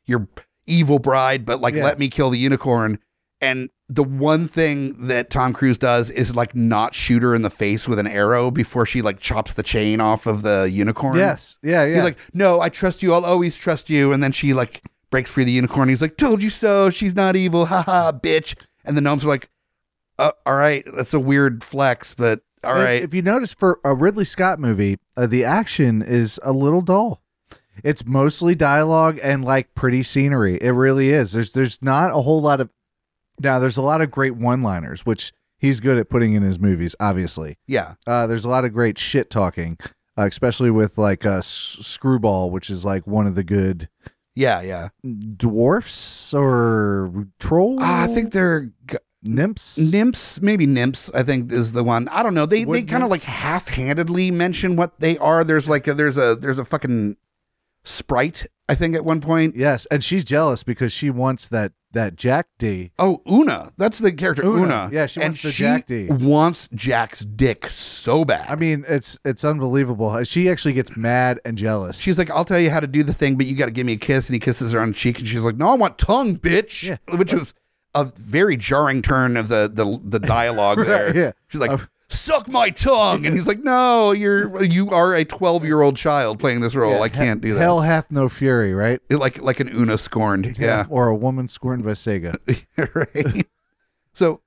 your 0.06 0.28
evil 0.66 1.00
bride, 1.00 1.46
but 1.46 1.62
like 1.62 1.74
Yeah. 1.74 1.86
let 1.86 2.00
me 2.00 2.10
kill 2.10 2.32
the 2.32 2.38
unicorn." 2.40 3.00
And 3.40 3.70
the 3.92 4.04
one 4.04 4.48
thing 4.48 5.08
that 5.08 5.32
Tom 5.32 5.52
Cruise 5.52 5.80
does 5.80 6.12
is 6.12 6.36
like 6.36 6.56
not 6.56 6.94
shoot 6.94 7.24
her 7.24 7.34
in 7.34 7.42
the 7.42 7.50
face 7.50 7.88
with 7.88 7.98
an 7.98 8.06
arrow 8.06 8.52
before 8.52 8.86
she 8.86 9.02
like 9.02 9.20
chops 9.20 9.56
the 9.56 9.64
chain 9.64 10.00
off 10.00 10.28
of 10.28 10.44
the 10.44 10.70
unicorn. 10.72 11.18
Yes. 11.18 11.58
Yeah. 11.64 11.84
Yeah. 11.86 11.96
He's 11.96 12.04
like, 12.04 12.18
"No, 12.34 12.62
I 12.62 12.70
trust 12.70 13.02
you. 13.02 13.14
I'll 13.14 13.26
always 13.26 13.58
trust 13.58 13.90
you." 13.90 14.14
And 14.14 14.22
then 14.22 14.32
she 14.32 14.54
like 14.54 14.84
breaks 15.10 15.32
free 15.32 15.44
the 15.44 15.52
unicorn. 15.52 15.90
He's 15.90 16.04
like, 16.04 16.18
"Told 16.18 16.44
you 16.44 16.52
so. 16.52 16.92
She's 16.92 17.16
not 17.16 17.36
evil. 17.36 17.66
Ha 17.66 17.82
ha, 17.82 18.12
bitch." 18.12 18.56
And 18.86 18.96
the 18.96 19.02
gnomes 19.02 19.26
are 19.26 19.30
like, 19.30 19.50
uh, 20.20 20.32
"All 20.46 20.56
right, 20.56 20.86
that's 20.96 21.14
a 21.16 21.20
weird 21.20 21.64
flex, 21.64 22.14
but 22.14 22.42
all 22.64 22.76
And 22.76 22.84
right." 22.84 23.02
If 23.02 23.16
you 23.16 23.24
notice, 23.24 23.54
for 23.54 23.80
a 23.84 23.96
Ridley 23.96 24.26
Scott 24.26 24.60
movie, 24.60 25.00
uh, 25.18 25.26
the 25.26 25.44
action 25.44 26.04
is 26.04 26.40
a 26.44 26.52
little 26.52 26.82
dull. 26.82 27.24
It's 27.84 28.06
mostly 28.06 28.56
dialogue 28.56 29.20
and 29.24 29.44
like 29.44 29.74
pretty 29.74 30.04
scenery. 30.04 30.58
It 30.62 30.72
really 30.72 31.10
is. 31.10 31.32
There's 31.32 31.54
there's 31.54 31.82
not 31.82 32.12
a 32.12 32.22
whole 32.22 32.42
lot 32.42 32.62
of 32.62 32.70
now. 33.42 33.60
There's 33.60 33.78
a 33.78 33.82
lot 33.82 34.02
of 34.02 34.12
great 34.12 34.36
one-liners, 34.36 35.06
which 35.06 35.32
he's 35.58 35.80
good 35.80 35.98
at 35.98 36.10
putting 36.10 36.34
in 36.34 36.44
his 36.44 36.60
movies. 36.60 36.96
Obviously, 37.00 37.58
yeah. 37.68 37.96
uh, 38.08 38.28
there's 38.28 38.46
a 38.46 38.50
lot 38.50 38.66
of 38.66 38.74
great 38.74 38.98
shit 38.98 39.30
talking, 39.30 39.78
uh, 40.18 40.24
especially 40.30 40.72
with 40.72 40.98
like 40.98 41.26
uh, 41.26 41.38
S- 41.40 41.78
Screwball, 41.82 42.52
which 42.52 42.70
is 42.70 42.86
like 42.86 43.06
one 43.08 43.28
of 43.28 43.36
the 43.36 43.44
good 43.44 43.90
Yeah, 44.36 44.62
yeah. 44.62 44.90
dwarfs 45.38 46.34
or 46.34 47.28
trolls. 47.40 47.80
Ah, 47.82 48.04
I 48.04 48.08
think 48.08 48.32
they're 48.32 48.72
g- 48.88 48.98
nymphs. 49.24 49.78
nymphs, 49.78 50.42
maybe 50.42 50.66
nymphs. 50.66 51.10
I 51.14 51.24
think 51.24 51.52
is 51.52 51.72
the 51.74 51.84
one. 51.84 52.08
I 52.10 52.24
don't 52.24 52.34
know. 52.34 52.46
They 52.46 52.64
they 52.64 52.84
kind 52.84 53.04
of 53.04 53.10
like 53.10 53.22
half-handedly 53.24 54.32
mention 54.32 54.76
what 54.76 55.00
they 55.00 55.18
are. 55.18 55.44
There's 55.44 55.68
like 55.68 55.88
a, 55.88 55.94
there's 55.94 56.18
a 56.18 56.36
there's 56.40 56.60
a 56.60 56.66
fucking 56.66 57.18
sprite. 57.84 58.48
I 58.70 58.76
think 58.76 58.96
at 58.96 59.04
one 59.04 59.20
point. 59.20 59.56
Yes, 59.56 59.86
and 59.88 60.04
she's 60.04 60.24
jealous 60.24 60.64
because 60.64 60.94
she 60.94 61.10
wants 61.10 61.48
that 61.50 61.74
that 61.92 62.16
Jack 62.16 62.48
D. 62.60 62.92
Oh, 63.00 63.22
Una. 63.28 63.72
That's 63.78 63.98
the 63.98 64.12
character 64.12 64.46
Una. 64.46 64.62
Una. 64.62 64.90
Yeah, 64.94 65.08
she 65.08 65.22
and 65.22 65.32
wants 65.32 65.42
the 65.42 65.52
she 65.52 65.64
Jack 65.64 65.88
D. 65.88 66.06
Wants 66.10 66.70
Jack's 66.76 67.22
dick 67.22 67.68
so 67.70 68.24
bad. 68.24 68.46
I 68.48 68.56
mean, 68.56 68.86
it's 68.88 69.18
it's 69.26 69.44
unbelievable. 69.44 70.24
She 70.24 70.50
actually 70.50 70.74
gets 70.74 70.96
mad 70.96 71.40
and 71.46 71.58
jealous. 71.58 71.98
She's 71.98 72.18
like, 72.18 72.30
I'll 72.30 72.46
tell 72.46 72.60
you 72.60 72.70
how 72.70 72.80
to 72.80 72.88
do 72.88 73.02
the 73.04 73.14
thing, 73.14 73.38
but 73.38 73.48
you 73.48 73.56
got 73.56 73.66
to 73.66 73.72
give 73.72 73.88
me 73.88 73.94
a 73.94 73.98
kiss. 73.98 74.28
And 74.30 74.36
he 74.36 74.40
kisses 74.40 74.72
her 74.74 74.80
on 74.80 74.90
the 74.90 74.94
cheek, 74.94 75.18
and 75.20 75.28
she's 75.28 75.42
like, 75.42 75.58
No, 75.58 75.70
I 75.70 75.76
want 75.76 75.98
tongue, 75.98 76.38
bitch. 76.38 76.90
Yeah. 76.90 77.18
Which 77.18 77.34
was 77.34 77.54
a 77.96 78.06
very 78.06 78.56
jarring 78.56 79.02
turn 79.02 79.36
of 79.36 79.48
the 79.48 79.68
the, 79.74 80.00
the 80.04 80.20
dialogue 80.20 80.78
there. 80.86 81.16
Yeah. 81.18 81.32
She's 81.48 81.60
like, 81.60 81.72
Uh, 81.72 81.80
Suck 82.12 82.48
my 82.48 82.72
tongue, 82.72 83.26
and 83.28 83.36
he's 83.36 83.46
like, 83.46 83.60
No, 83.60 84.12
you're 84.12 84.64
you 84.64 84.90
are 84.90 85.14
a 85.14 85.24
twelve 85.24 85.64
year 85.64 85.82
old 85.82 85.96
child 85.96 86.40
playing 86.40 86.62
this 86.62 86.74
role. 86.76 86.94
Yeah, 86.94 87.02
I 87.02 87.10
can't 87.10 87.40
do 87.40 87.54
that. 87.54 87.60
Hell 87.60 87.82
hath 87.82 88.10
no 88.12 88.28
fury, 88.28 88.74
right? 88.74 89.00
Like 89.12 89.38
like 89.42 89.60
an 89.60 89.70
Una 89.70 89.98
scorned. 89.98 90.58
Yeah. 90.58 90.86
Or 90.90 91.08
a 91.08 91.16
woman 91.16 91.48
scorned 91.48 91.84
by 91.84 91.92
Sega. 91.92 92.36
right. 92.96 93.46
So 94.14 94.42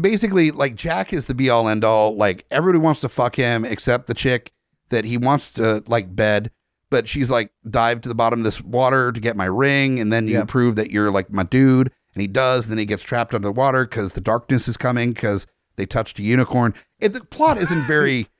basically, 0.00 0.50
like 0.50 0.76
Jack 0.76 1.12
is 1.12 1.26
the 1.26 1.34
be 1.34 1.50
all 1.50 1.68
end 1.68 1.84
all. 1.84 2.16
Like 2.16 2.44
everybody 2.50 2.78
wants 2.80 3.00
to 3.00 3.08
fuck 3.08 3.36
him 3.36 3.64
except 3.64 4.06
the 4.06 4.14
chick 4.14 4.52
that 4.90 5.04
he 5.04 5.16
wants 5.16 5.50
to 5.52 5.82
like 5.86 6.14
bed. 6.14 6.50
But 6.90 7.08
she's 7.08 7.28
like, 7.30 7.50
dive 7.68 8.02
to 8.02 8.08
the 8.08 8.14
bottom 8.14 8.40
of 8.40 8.44
this 8.44 8.60
water 8.60 9.10
to 9.10 9.20
get 9.20 9.36
my 9.36 9.46
ring, 9.46 9.98
and 9.98 10.12
then 10.12 10.28
you 10.28 10.34
Yep. 10.34 10.48
prove 10.48 10.76
that 10.76 10.92
you're 10.92 11.10
like 11.10 11.28
my 11.30 11.42
dude. 11.42 11.90
And 12.14 12.20
he 12.20 12.28
does. 12.28 12.68
Then 12.68 12.78
he 12.78 12.84
gets 12.86 13.02
trapped 13.02 13.34
under 13.34 13.48
the 13.48 13.52
water 13.52 13.84
because 13.84 14.12
the 14.12 14.20
darkness 14.20 14.68
is 14.68 14.76
coming 14.76 15.12
because 15.12 15.48
they 15.76 15.86
touched 15.86 16.18
a 16.18 16.22
unicorn. 16.22 16.74
If 17.00 17.12
the 17.12 17.24
plot 17.24 17.58
isn't 17.58 17.86
very, 17.86 18.28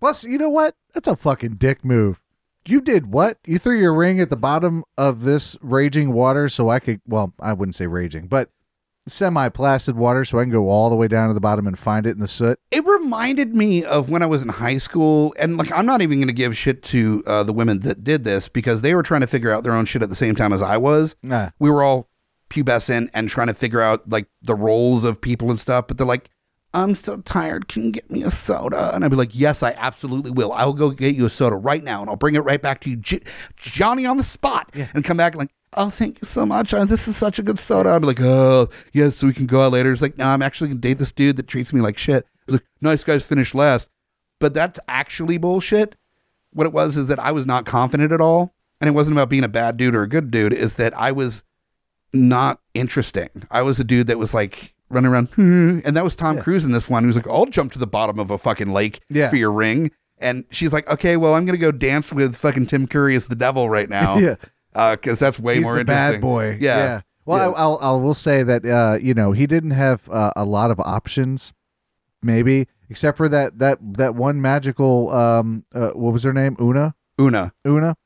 Plus, 0.00 0.24
you 0.24 0.38
know 0.38 0.48
what? 0.48 0.74
That's 0.94 1.08
a 1.08 1.16
fucking 1.16 1.56
dick 1.56 1.84
move. 1.84 2.20
You 2.66 2.80
did 2.80 3.12
what? 3.12 3.38
You 3.46 3.58
threw 3.58 3.78
your 3.78 3.94
ring 3.94 4.20
at 4.20 4.30
the 4.30 4.36
bottom 4.36 4.84
of 4.96 5.22
this 5.22 5.56
raging 5.60 6.12
water 6.12 6.48
so 6.48 6.68
I 6.68 6.80
could, 6.80 7.00
well, 7.06 7.32
I 7.40 7.52
wouldn't 7.52 7.76
say 7.76 7.86
raging, 7.86 8.26
but 8.26 8.50
semi 9.06 9.48
placid 9.48 9.96
water 9.96 10.22
so 10.24 10.38
I 10.38 10.42
can 10.42 10.52
go 10.52 10.68
all 10.68 10.90
the 10.90 10.96
way 10.96 11.08
down 11.08 11.28
to 11.28 11.34
the 11.34 11.40
bottom 11.40 11.66
and 11.66 11.78
find 11.78 12.06
it 12.06 12.10
in 12.10 12.18
the 12.18 12.28
soot. 12.28 12.60
It 12.70 12.84
reminded 12.84 13.54
me 13.54 13.84
of 13.84 14.10
when 14.10 14.22
I 14.22 14.26
was 14.26 14.42
in 14.42 14.50
high 14.50 14.76
school, 14.76 15.34
and 15.38 15.56
like 15.56 15.72
I'm 15.72 15.86
not 15.86 16.02
even 16.02 16.18
going 16.18 16.28
to 16.28 16.34
give 16.34 16.56
shit 16.56 16.82
to 16.84 17.22
uh, 17.26 17.42
the 17.42 17.54
women 17.54 17.80
that 17.80 18.04
did 18.04 18.24
this 18.24 18.48
because 18.48 18.82
they 18.82 18.94
were 18.94 19.02
trying 19.02 19.22
to 19.22 19.26
figure 19.26 19.50
out 19.50 19.64
their 19.64 19.72
own 19.72 19.86
shit 19.86 20.02
at 20.02 20.10
the 20.10 20.14
same 20.14 20.34
time 20.34 20.52
as 20.52 20.60
I 20.60 20.76
was. 20.76 21.16
Nah. 21.22 21.50
We 21.58 21.70
were 21.70 21.82
all 21.82 22.10
pubescent 22.50 23.08
and 23.14 23.28
trying 23.30 23.46
to 23.46 23.54
figure 23.54 23.80
out 23.80 24.08
like 24.08 24.26
the 24.42 24.54
roles 24.54 25.04
of 25.04 25.20
people 25.20 25.48
and 25.48 25.58
stuff, 25.58 25.86
but 25.88 25.96
they're 25.96 26.06
like, 26.06 26.28
"I'm 26.74 26.94
so 26.94 27.18
tired. 27.18 27.68
Can 27.68 27.84
you 27.84 27.90
get 27.90 28.10
me 28.10 28.22
a 28.22 28.30
soda?" 28.30 28.94
And 28.94 29.04
I'd 29.04 29.10
be 29.10 29.16
like, 29.16 29.34
"Yes, 29.34 29.62
I 29.62 29.72
absolutely 29.72 30.30
will. 30.30 30.52
I 30.52 30.64
will 30.64 30.72
go 30.72 30.90
get 30.90 31.14
you 31.14 31.26
a 31.26 31.30
soda 31.30 31.56
right 31.56 31.82
now, 31.82 32.00
and 32.00 32.10
I'll 32.10 32.16
bring 32.16 32.34
it 32.34 32.44
right 32.44 32.60
back 32.60 32.80
to 32.82 32.90
you, 32.90 32.96
J- 32.96 33.22
Johnny, 33.56 34.06
on 34.06 34.16
the 34.16 34.22
spot." 34.22 34.70
And 34.94 35.04
come 35.04 35.16
back 35.16 35.32
and 35.32 35.40
like. 35.40 35.50
Oh, 35.74 35.90
thank 35.90 36.22
you 36.22 36.26
so 36.26 36.46
much. 36.46 36.72
Uh, 36.72 36.86
this 36.86 37.06
is 37.06 37.14
such 37.18 37.38
a 37.38 37.42
good 37.42 37.60
soda. 37.60 37.90
I'd 37.90 38.00
be 38.00 38.06
like, 38.06 38.22
oh, 38.22 38.70
yes, 38.94 39.16
so 39.16 39.26
we 39.26 39.34
can 39.34 39.44
go 39.44 39.60
out 39.60 39.72
later. 39.72 39.92
It's 39.92 40.00
like, 40.00 40.16
no, 40.16 40.24
I'm 40.24 40.40
actually 40.40 40.68
going 40.68 40.80
to 40.80 40.88
date 40.88 40.98
this 40.98 41.12
dude 41.12 41.36
that 41.36 41.46
treats 41.46 41.74
me 41.74 41.82
like 41.82 41.98
shit. 41.98 42.24
I 42.24 42.42
was 42.46 42.54
like, 42.54 42.64
nice 42.80 43.04
guys 43.04 43.22
finish 43.22 43.54
last. 43.54 43.86
But 44.40 44.54
that's 44.54 44.80
actually 44.88 45.36
bullshit. 45.36 45.94
What 46.54 46.66
it 46.66 46.72
was 46.72 46.96
is 46.96 47.06
that 47.08 47.18
I 47.18 47.32
was 47.32 47.44
not 47.44 47.66
confident 47.66 48.12
at 48.12 48.20
all. 48.20 48.54
And 48.80 48.88
it 48.88 48.92
wasn't 48.92 49.18
about 49.18 49.28
being 49.28 49.44
a 49.44 49.48
bad 49.48 49.76
dude 49.76 49.94
or 49.94 50.02
a 50.02 50.08
good 50.08 50.30
dude, 50.30 50.54
is 50.54 50.74
that 50.76 50.98
I 50.98 51.12
was 51.12 51.42
not 52.14 52.60
interesting. 52.72 53.28
I 53.50 53.60
was 53.60 53.78
a 53.78 53.84
dude 53.84 54.06
that 54.06 54.18
was 54.18 54.32
like 54.32 54.72
running 54.90 55.10
around. 55.10 55.26
"Hmm," 55.34 55.80
And 55.84 55.96
that 55.96 56.04
was 56.04 56.16
Tom 56.16 56.36
Yeah. 56.36 56.42
Cruise 56.42 56.64
in 56.64 56.72
this 56.72 56.88
one. 56.88 57.02
He 57.02 57.06
was 57.06 57.16
like, 57.16 57.28
I'll 57.28 57.46
jump 57.46 57.72
to 57.72 57.78
the 57.78 57.86
bottom 57.86 58.18
of 58.18 58.30
a 58.30 58.38
fucking 58.38 58.72
lake 58.72 59.00
Yeah. 59.08 59.28
for 59.30 59.36
your 59.36 59.52
ring. 59.52 59.90
And 60.20 60.44
she's 60.50 60.72
like, 60.72 60.88
okay, 60.90 61.16
well, 61.16 61.34
I'm 61.34 61.44
going 61.44 61.58
to 61.58 61.64
go 61.64 61.70
dance 61.70 62.12
with 62.12 62.34
fucking 62.34 62.66
Tim 62.66 62.86
Curry 62.88 63.14
as 63.14 63.26
the 63.26 63.36
devil 63.36 63.68
right 63.70 63.88
now. 63.88 64.18
Yeah. 64.18 64.34
Because 64.94 65.18
that's 65.18 65.38
way 65.40 65.56
He's 65.56 65.64
more 65.64 65.74
the 65.74 65.80
interesting. 65.80 66.12
bad 66.14 66.20
boy. 66.20 66.58
Yeah. 66.60 67.00
Well, 67.24 67.38
Yeah. 67.50 67.56
I, 67.56 67.60
I'll, 67.60 67.78
I 67.80 67.90
will 68.02 68.14
say 68.14 68.42
that, 68.42 68.64
uh, 68.64 68.98
you 69.00 69.14
know, 69.14 69.32
he 69.32 69.46
didn't 69.46 69.72
have 69.72 70.08
uh, 70.10 70.32
a 70.36 70.44
lot 70.44 70.70
of 70.70 70.78
options, 70.80 71.52
maybe, 72.22 72.68
except 72.90 73.16
for 73.16 73.28
that, 73.28 73.58
that, 73.58 73.78
that 73.94 74.14
one 74.14 74.40
magical, 74.40 75.10
um, 75.10 75.64
uh, 75.74 75.90
what 75.90 76.12
was 76.12 76.22
her 76.22 76.32
name? 76.32 76.56
Una? 76.60 76.94
Una. 77.20 77.52
Una? 77.66 77.96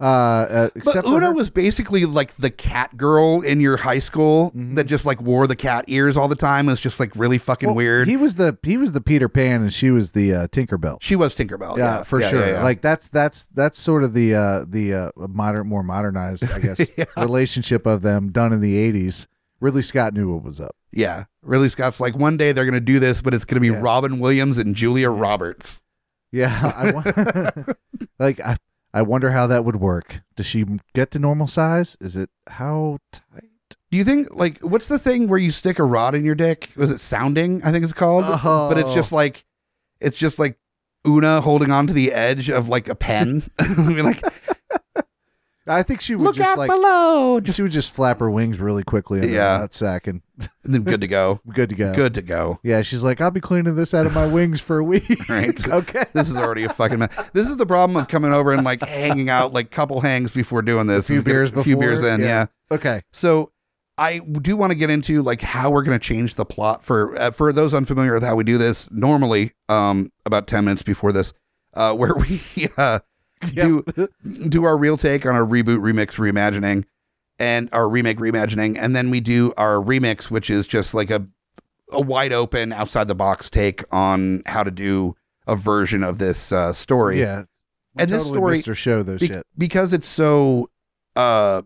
Uh, 0.00 0.04
uh, 0.04 0.68
But 0.84 1.06
Una 1.06 1.30
was 1.30 1.50
basically 1.50 2.04
like 2.04 2.36
the 2.36 2.50
cat 2.50 2.96
girl 2.96 3.40
in 3.42 3.60
your 3.60 3.76
high 3.76 4.00
school 4.00 4.50
Mhm. 4.56 4.74
that 4.74 4.84
just 4.84 5.04
like 5.06 5.20
wore 5.22 5.46
the 5.46 5.54
cat 5.56 5.84
ears 5.88 6.16
all 6.16 6.26
the 6.28 6.34
time. 6.36 6.68
It 6.68 6.72
was 6.72 6.80
just 6.80 6.98
like 6.98 7.12
really 7.14 7.38
fucking 7.38 7.68
well, 7.68 7.76
weird. 7.76 8.08
He 8.08 8.16
was 8.16 8.34
the, 8.36 8.58
he 8.62 8.76
was 8.76 8.92
the 8.92 9.00
Peter 9.00 9.28
Pan 9.28 9.62
and 9.62 9.72
she 9.72 9.90
was 9.90 10.12
the, 10.12 10.34
uh, 10.34 10.46
Tinkerbell. 10.48 10.98
she 11.00 11.14
was 11.16 11.34
Tinkerbell. 11.34 11.78
yeah, 11.78 11.98
Yeah, 11.98 12.02
for 12.02 12.20
Yeah, 12.20 12.28
sure. 12.30 12.46
yeah. 12.48 12.62
Like 12.62 12.82
that's 12.82 13.08
that's 13.08 13.46
that's 13.54 13.78
sort 13.78 14.02
of 14.02 14.14
the 14.14 14.34
uh 14.34 14.64
the 14.68 14.94
uh 14.94 15.10
modern 15.28 15.68
more 15.68 15.82
modernized, 15.82 16.50
I 16.50 16.58
guess, 16.60 16.80
relationship 17.16 17.86
of 17.86 18.02
them 18.02 18.30
done 18.32 18.52
in 18.52 18.60
the 18.60 18.76
eighties. 18.76 19.26
Ridley 19.60 19.82
Scott 19.82 20.12
knew 20.12 20.32
what 20.34 20.42
was 20.44 20.60
up. 20.60 20.74
yeah. 20.92 21.24
Ridley 21.42 21.68
Scott's 21.68 22.00
like 22.00 22.16
one 22.16 22.36
day 22.36 22.52
they're 22.52 22.64
gonna 22.64 22.80
do 22.80 22.98
this, 22.98 23.22
but 23.22 23.32
it's 23.34 23.44
gonna 23.44 23.60
be. 23.60 23.70
Robin 23.70 24.18
Williams 24.18 24.58
and 24.58 24.74
Julia 24.74 25.08
Roberts. 25.10 25.82
Yeah, 26.32 26.72
I 26.76 26.90
wa- 26.90 27.74
like 28.18 28.40
I 28.40 28.56
I 28.94 29.02
wonder 29.02 29.32
how 29.32 29.46
that 29.48 29.64
would 29.64 29.76
work. 29.76 30.20
Does 30.36 30.46
she 30.46 30.64
get 30.94 31.10
to 31.10 31.18
normal 31.18 31.46
size? 31.48 31.96
Is 32.00 32.16
it 32.16 32.30
how 32.46 32.98
tight? 33.12 33.50
Do 33.90 33.98
you 33.98 34.04
think 34.04 34.28
like 34.30 34.58
what's 34.60 34.86
the 34.86 34.98
thing 34.98 35.28
where 35.28 35.38
you 35.38 35.50
stick 35.50 35.78
a 35.78 35.84
rod 35.84 36.14
in 36.14 36.24
your 36.24 36.34
dick? 36.36 36.70
Was 36.76 36.90
it 36.90 37.00
sounding? 37.00 37.60
I 37.64 37.72
think 37.72 37.84
it's 37.84 37.92
called. 37.92 38.24
But 38.24 38.78
it's 38.78 38.88
Oh. 38.90 38.94
just 38.94 39.10
like 39.12 39.44
it's 40.00 40.16
just 40.16 40.38
like 40.38 40.58
Una 41.06 41.40
holding 41.40 41.70
on 41.70 41.86
to 41.88 41.92
the 41.92 42.12
edge 42.12 42.48
of 42.50 42.68
like 42.68 42.88
a 42.88 42.94
pen. 42.94 43.42
I 43.58 43.66
mean, 43.68 44.04
like 44.04 44.22
I 45.66 45.82
think 45.82 46.00
she 46.02 46.14
would 46.14 46.24
look 46.24 46.34
just 46.36 46.48
out 46.50 46.58
like 46.58 46.70
below, 46.70 47.40
just 47.40 47.56
she 47.56 47.62
would 47.62 47.72
just 47.72 47.90
flap 47.90 48.20
her 48.20 48.30
wings 48.30 48.60
really 48.60 48.82
quickly 48.84 49.20
in 49.22 49.30
Yeah. 49.30 49.58
that 49.58 49.72
sack 49.72 50.06
and 50.06 50.20
and 50.64 50.74
then 50.74 50.82
good 50.82 51.00
to 51.00 51.08
go. 51.08 51.40
good 51.54 51.70
to 51.70 51.74
go. 51.76 51.94
Good 51.94 52.12
to 52.14 52.22
go. 52.22 52.58
Yeah, 52.62 52.82
she's 52.82 53.02
like, 53.02 53.20
I'll 53.20 53.30
be 53.30 53.40
cleaning 53.40 53.74
this 53.76 53.94
out 53.94 54.04
of 54.04 54.12
my 54.12 54.26
wings 54.26 54.60
for 54.60 54.78
a 54.78 54.84
week. 54.84 55.04
Right. 55.28 55.66
okay. 55.68 56.04
This 56.12 56.28
is 56.28 56.36
already 56.36 56.64
a 56.64 56.68
fucking 56.68 56.98
mess. 56.98 57.10
This 57.32 57.48
is 57.48 57.56
the 57.56 57.64
problem 57.66 57.96
of 57.96 58.08
coming 58.08 58.32
over 58.32 58.52
and 58.52 58.62
like 58.64 58.82
hanging 58.82 59.30
out 59.30 59.52
like 59.54 59.70
couple 59.70 60.00
hangs 60.02 60.32
before 60.32 60.60
doing 60.62 60.86
this. 60.86 61.06
A 61.06 61.12
few 61.12 61.16
Is 61.18 61.22
get 61.22 61.30
beers 61.30 61.52
a 61.52 61.62
few 61.64 61.76
beers 61.76 62.02
in, 62.02 62.20
Yeah. 62.20 62.26
yeah. 62.26 62.46
Okay. 62.70 63.02
So 63.12 63.50
I 63.96 64.18
do 64.18 64.56
want 64.56 64.70
to 64.72 64.74
get 64.74 64.90
into 64.90 65.22
like 65.22 65.40
how 65.40 65.70
we're 65.70 65.82
going 65.84 65.98
to 65.98 66.04
change 66.04 66.34
the 66.34 66.44
plot 66.44 66.84
for 66.84 67.16
uh, 67.18 67.30
for 67.30 67.52
those 67.52 67.72
unfamiliar 67.72 68.12
with 68.14 68.22
how 68.24 68.34
we 68.34 68.44
do 68.44 68.58
this 68.58 68.90
normally 68.90 69.52
um 69.68 70.10
about 70.26 70.46
10 70.48 70.64
minutes 70.64 70.82
before 70.82 71.12
this 71.12 71.32
uh 71.74 71.94
where 71.94 72.12
we 72.14 72.42
uh 72.76 72.98
do 73.54 73.84
do 74.48 74.64
our 74.64 74.76
real 74.76 74.96
take 74.96 75.26
on 75.26 75.34
our 75.34 75.44
reboot 75.44 75.78
remix 75.80 76.14
reimagining 76.16 76.84
and 77.38 77.68
our 77.72 77.88
remake 77.88 78.18
reimagining 78.18 78.76
and 78.78 78.94
then 78.94 79.10
we 79.10 79.20
do 79.20 79.52
our 79.56 79.74
remix 79.76 80.30
which 80.30 80.48
is 80.50 80.66
just 80.66 80.94
like 80.94 81.10
a 81.10 81.26
a 81.92 82.00
wide 82.00 82.32
open 82.32 82.72
outside 82.72 83.08
the 83.08 83.14
box 83.14 83.50
take 83.50 83.84
on 83.92 84.42
how 84.46 84.62
to 84.62 84.70
do 84.70 85.14
a 85.46 85.54
version 85.56 86.02
of 86.02 86.18
this 86.18 86.50
uh 86.52 86.72
story 86.72 87.20
Yeah. 87.20 87.44
We 87.96 88.02
And 88.02 88.10
this 88.10 88.26
story- 88.26 88.62
missed 88.64 88.74
show 88.80 89.02
though 89.02 89.18
be- 89.18 89.26
shit. 89.28 89.44
because 89.58 89.92
it's 89.92 90.08
so 90.08 90.70
uh 91.16 91.62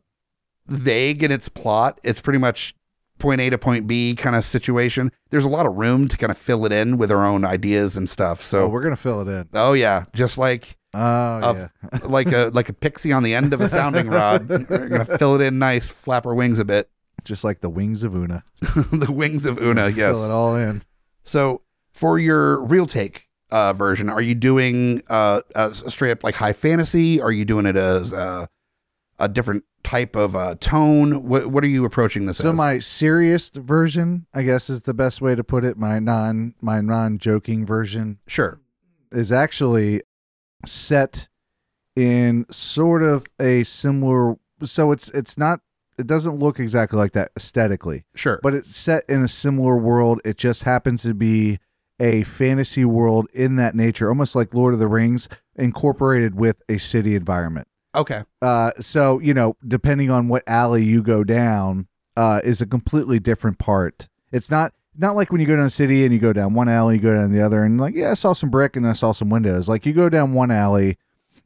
vague 0.66 1.22
in 1.22 1.30
its 1.30 1.48
plot 1.48 1.98
it's 2.02 2.20
pretty 2.20 2.38
much 2.38 2.74
point 3.18 3.40
a 3.40 3.50
to 3.50 3.58
point 3.58 3.86
b 3.86 4.14
kind 4.14 4.36
of 4.36 4.44
situation 4.44 5.10
there's 5.30 5.44
a 5.44 5.48
lot 5.48 5.66
of 5.66 5.74
room 5.76 6.06
to 6.08 6.16
kind 6.16 6.30
of 6.30 6.38
fill 6.38 6.64
it 6.66 6.72
in 6.72 6.98
with 6.98 7.10
our 7.10 7.24
own 7.26 7.44
ideas 7.44 7.96
and 7.96 8.08
stuff 8.08 8.40
So 8.42 8.60
so 8.60 8.68
we're 8.68 8.82
gonna 8.82 8.96
fill 8.96 9.20
it 9.20 9.28
in. 9.28 9.48
oh 9.54 9.72
yeah 9.72 10.04
just 10.14 10.38
like 10.38 10.76
Oh 10.94 10.98
Of- 11.40 11.56
yeah. 11.56 11.68
like 12.08 12.32
a 12.32 12.50
like 12.54 12.68
a 12.68 12.72
pixie 12.72 13.12
on 13.12 13.22
the 13.22 13.34
end 13.34 13.52
of 13.52 13.60
a 13.60 13.68
sounding 13.68 14.08
rod 14.08 14.48
we're 14.70 14.88
gonna 14.88 15.18
fill 15.18 15.34
it 15.34 15.42
in 15.44 15.58
nice 15.58 15.88
flap 15.88 16.24
our 16.26 16.34
wings 16.34 16.58
a 16.58 16.64
bit 16.64 16.88
Just 17.24 17.44
like 17.44 17.60
the 17.60 17.68
wings 17.68 18.02
of 18.02 18.14
Una. 18.14 18.42
the 18.92 19.12
wings 19.12 19.44
of 19.44 19.58
una 19.60 19.88
yes 19.88 20.14
Fill 20.14 20.24
it 20.24 20.30
all 20.30 20.56
in. 20.56 20.82
so 21.24 21.60
for 21.92 22.18
your 22.18 22.60
real 22.64 22.86
take 22.86 23.24
uh 23.50 23.72
version 23.74 24.08
are 24.08 24.20
you 24.22 24.34
doing 24.34 25.02
uh 25.10 25.40
a 25.54 25.74
straight 25.74 26.10
up 26.12 26.24
like 26.24 26.34
high 26.36 26.52
fantasy 26.54 27.20
are 27.20 27.32
you 27.32 27.44
doing 27.44 27.66
it 27.66 27.76
as 27.76 28.12
uh, 28.12 28.46
a 29.18 29.28
different 29.28 29.64
type 29.82 30.16
of 30.16 30.34
uh 30.36 30.54
tone 30.60 31.26
what 31.28 31.46
what 31.48 31.64
are 31.64 31.68
you 31.68 31.84
approaching 31.84 32.26
this 32.26 32.38
So 32.38 32.50
as? 32.50 32.56
my 32.56 32.78
serious 32.78 33.48
version, 33.50 34.26
I 34.34 34.42
guess 34.42 34.68
is 34.70 34.82
the 34.82 34.92
best 34.94 35.20
way 35.20 35.34
to 35.34 35.42
put 35.44 35.64
it, 35.64 35.76
my 35.78 35.98
non 35.98 36.54
my 36.60 36.80
non 36.82 37.18
joking 37.18 37.64
version 37.66 38.18
sure 38.26 38.60
is 39.12 39.32
actually 39.32 40.02
set 40.64 41.28
in 41.96 42.46
sort 42.50 43.02
of 43.02 43.26
a 43.40 43.64
similar 43.64 44.36
so 44.62 44.92
it's 44.92 45.08
it's 45.10 45.36
not 45.36 45.60
it 45.98 46.06
doesn't 46.06 46.38
look 46.38 46.60
exactly 46.60 46.96
like 46.96 47.12
that 47.12 47.32
aesthetically, 47.36 48.04
sure 48.14 48.38
but 48.42 48.54
it's 48.54 48.76
set 48.76 49.04
in 49.08 49.22
a 49.22 49.28
similar 49.28 49.76
world. 49.76 50.20
It 50.24 50.36
just 50.36 50.62
happens 50.62 51.02
to 51.02 51.14
be 51.14 51.58
a 52.00 52.22
fantasy 52.22 52.84
world 52.84 53.26
in 53.32 53.56
that 53.56 53.74
nature, 53.74 54.08
almost 54.08 54.36
like 54.36 54.54
Lord 54.54 54.74
of 54.74 54.80
the 54.80 54.86
Rings, 54.86 55.28
incorporated 55.56 56.36
with 56.36 56.62
a 56.68 56.78
city 56.78 57.16
environment. 57.16 57.66
okay 57.94 58.22
Uh, 58.40 58.70
so 58.78 59.18
you 59.18 59.34
know, 59.34 59.56
depending 59.66 60.10
on 60.10 60.28
what 60.28 60.44
alley 60.46 60.84
you 60.84 61.02
go 61.02 61.24
down, 61.24 61.88
uh, 62.16 62.40
is 62.44 62.60
a 62.60 62.66
completely 62.66 63.18
different 63.18 63.58
part. 63.58 64.08
It's 64.30 64.50
not 64.50 64.72
not 64.98 65.16
like 65.16 65.30
when 65.30 65.40
you 65.40 65.46
go 65.46 65.56
down 65.56 65.66
a 65.66 65.70
city 65.70 66.04
and 66.04 66.12
you 66.12 66.18
go 66.18 66.32
down 66.32 66.54
one 66.54 66.68
alley, 66.68 66.96
you 66.96 67.00
go 67.00 67.14
down 67.14 67.32
the 67.32 67.40
other, 67.40 67.62
and 67.64 67.80
like, 67.80 67.94
yeah, 67.94 68.10
I 68.10 68.14
saw 68.14 68.32
some 68.32 68.50
brick 68.50 68.76
and 68.76 68.86
I 68.86 68.92
saw 68.92 69.12
some 69.12 69.30
windows. 69.30 69.68
Like 69.68 69.86
you 69.86 69.92
go 69.92 70.08
down 70.08 70.32
one 70.34 70.50
alley, 70.50 70.98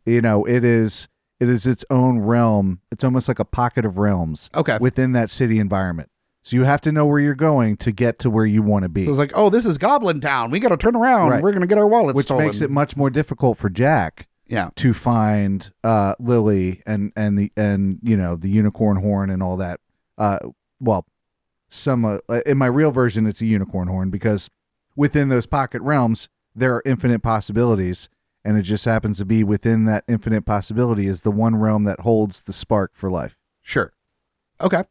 you 0.07 0.21
know, 0.21 0.45
it 0.45 0.65
is 0.65 1.09
it 1.39 1.49
is 1.49 1.67
its 1.67 1.85
own 1.91 2.21
realm. 2.21 2.81
It's 2.91 3.05
almost 3.05 3.29
like 3.29 3.39
a 3.39 3.45
pocket 3.45 3.85
of 3.85 3.99
realms 3.99 4.49
okay 4.55 4.79
within 4.81 5.13
that 5.13 5.31
city 5.31 5.59
environment. 5.59 6.09
So 6.45 6.57
you 6.57 6.65
have 6.65 6.81
to 6.81 6.91
know 6.93 7.07
where 7.07 7.21
you're 7.21 7.35
going 7.37 7.77
to 7.79 7.93
get 7.93 8.19
to 8.21 8.31
where 8.31 8.47
you 8.47 8.63
want 8.63 8.83
to 8.85 8.89
be, 8.89 9.05
so 9.05 9.13
it's 9.13 9.19
like 9.19 9.33
oh 9.35 9.49
this 9.51 9.65
is 9.67 9.79
goblin 9.79 10.21
town 10.21 10.51
we 10.51 10.59
gotta 10.59 10.77
turn 10.77 10.97
around 10.97 11.31
Right. 11.31 11.43
we're 11.43 11.53
gonna 11.53 11.69
get 11.69 11.79
our 11.79 11.87
wallets 11.87 12.17
which 12.17 12.27
stolen. 12.27 12.47
makes 12.47 12.61
it 12.61 12.69
much 12.71 12.97
more 12.97 13.11
difficult 13.11 13.59
for 13.59 13.69
Jack 13.71 14.27
yeah 14.49 14.71
to 14.77 14.93
find 14.93 15.71
uh 15.85 16.15
Lily 16.19 16.83
and 16.85 17.13
and 17.15 17.39
the 17.39 17.53
and 17.57 17.99
you 18.03 18.17
know 18.17 18.35
the 18.35 18.49
unicorn 18.49 18.97
horn 18.97 19.31
and 19.31 19.41
all 19.43 19.57
that. 19.59 19.79
Uh, 20.19 20.39
well, 20.81 21.07
some 21.73 22.05
uh, 22.05 22.19
in 22.47 22.59
my 22.59 22.67
real 22.67 22.91
version 22.91 23.27
it's 23.27 23.41
a 23.41 23.47
unicorn 23.47 23.89
horn 23.89 24.11
because 24.11 24.51
within 24.95 25.29
those 25.29 25.47
pocket 25.47 25.81
realms 25.83 26.29
there 26.55 26.75
are 26.75 26.83
infinite 26.85 27.23
possibilities, 27.23 28.11
and 28.45 28.59
it 28.59 28.63
just 28.63 28.85
happens 28.85 29.17
to 29.19 29.25
be 29.25 29.43
within 29.43 29.87
that 29.87 30.05
infinite 30.07 30.43
possibility 30.45 31.07
is 31.07 31.23
the 31.23 31.31
one 31.31 31.57
realm 31.57 31.85
that 31.85 32.01
holds 32.01 32.43
the 32.43 32.53
spark 32.53 32.91
for 32.95 33.09
life. 33.09 33.37
sure. 33.63 33.93
Okay. 34.61 34.85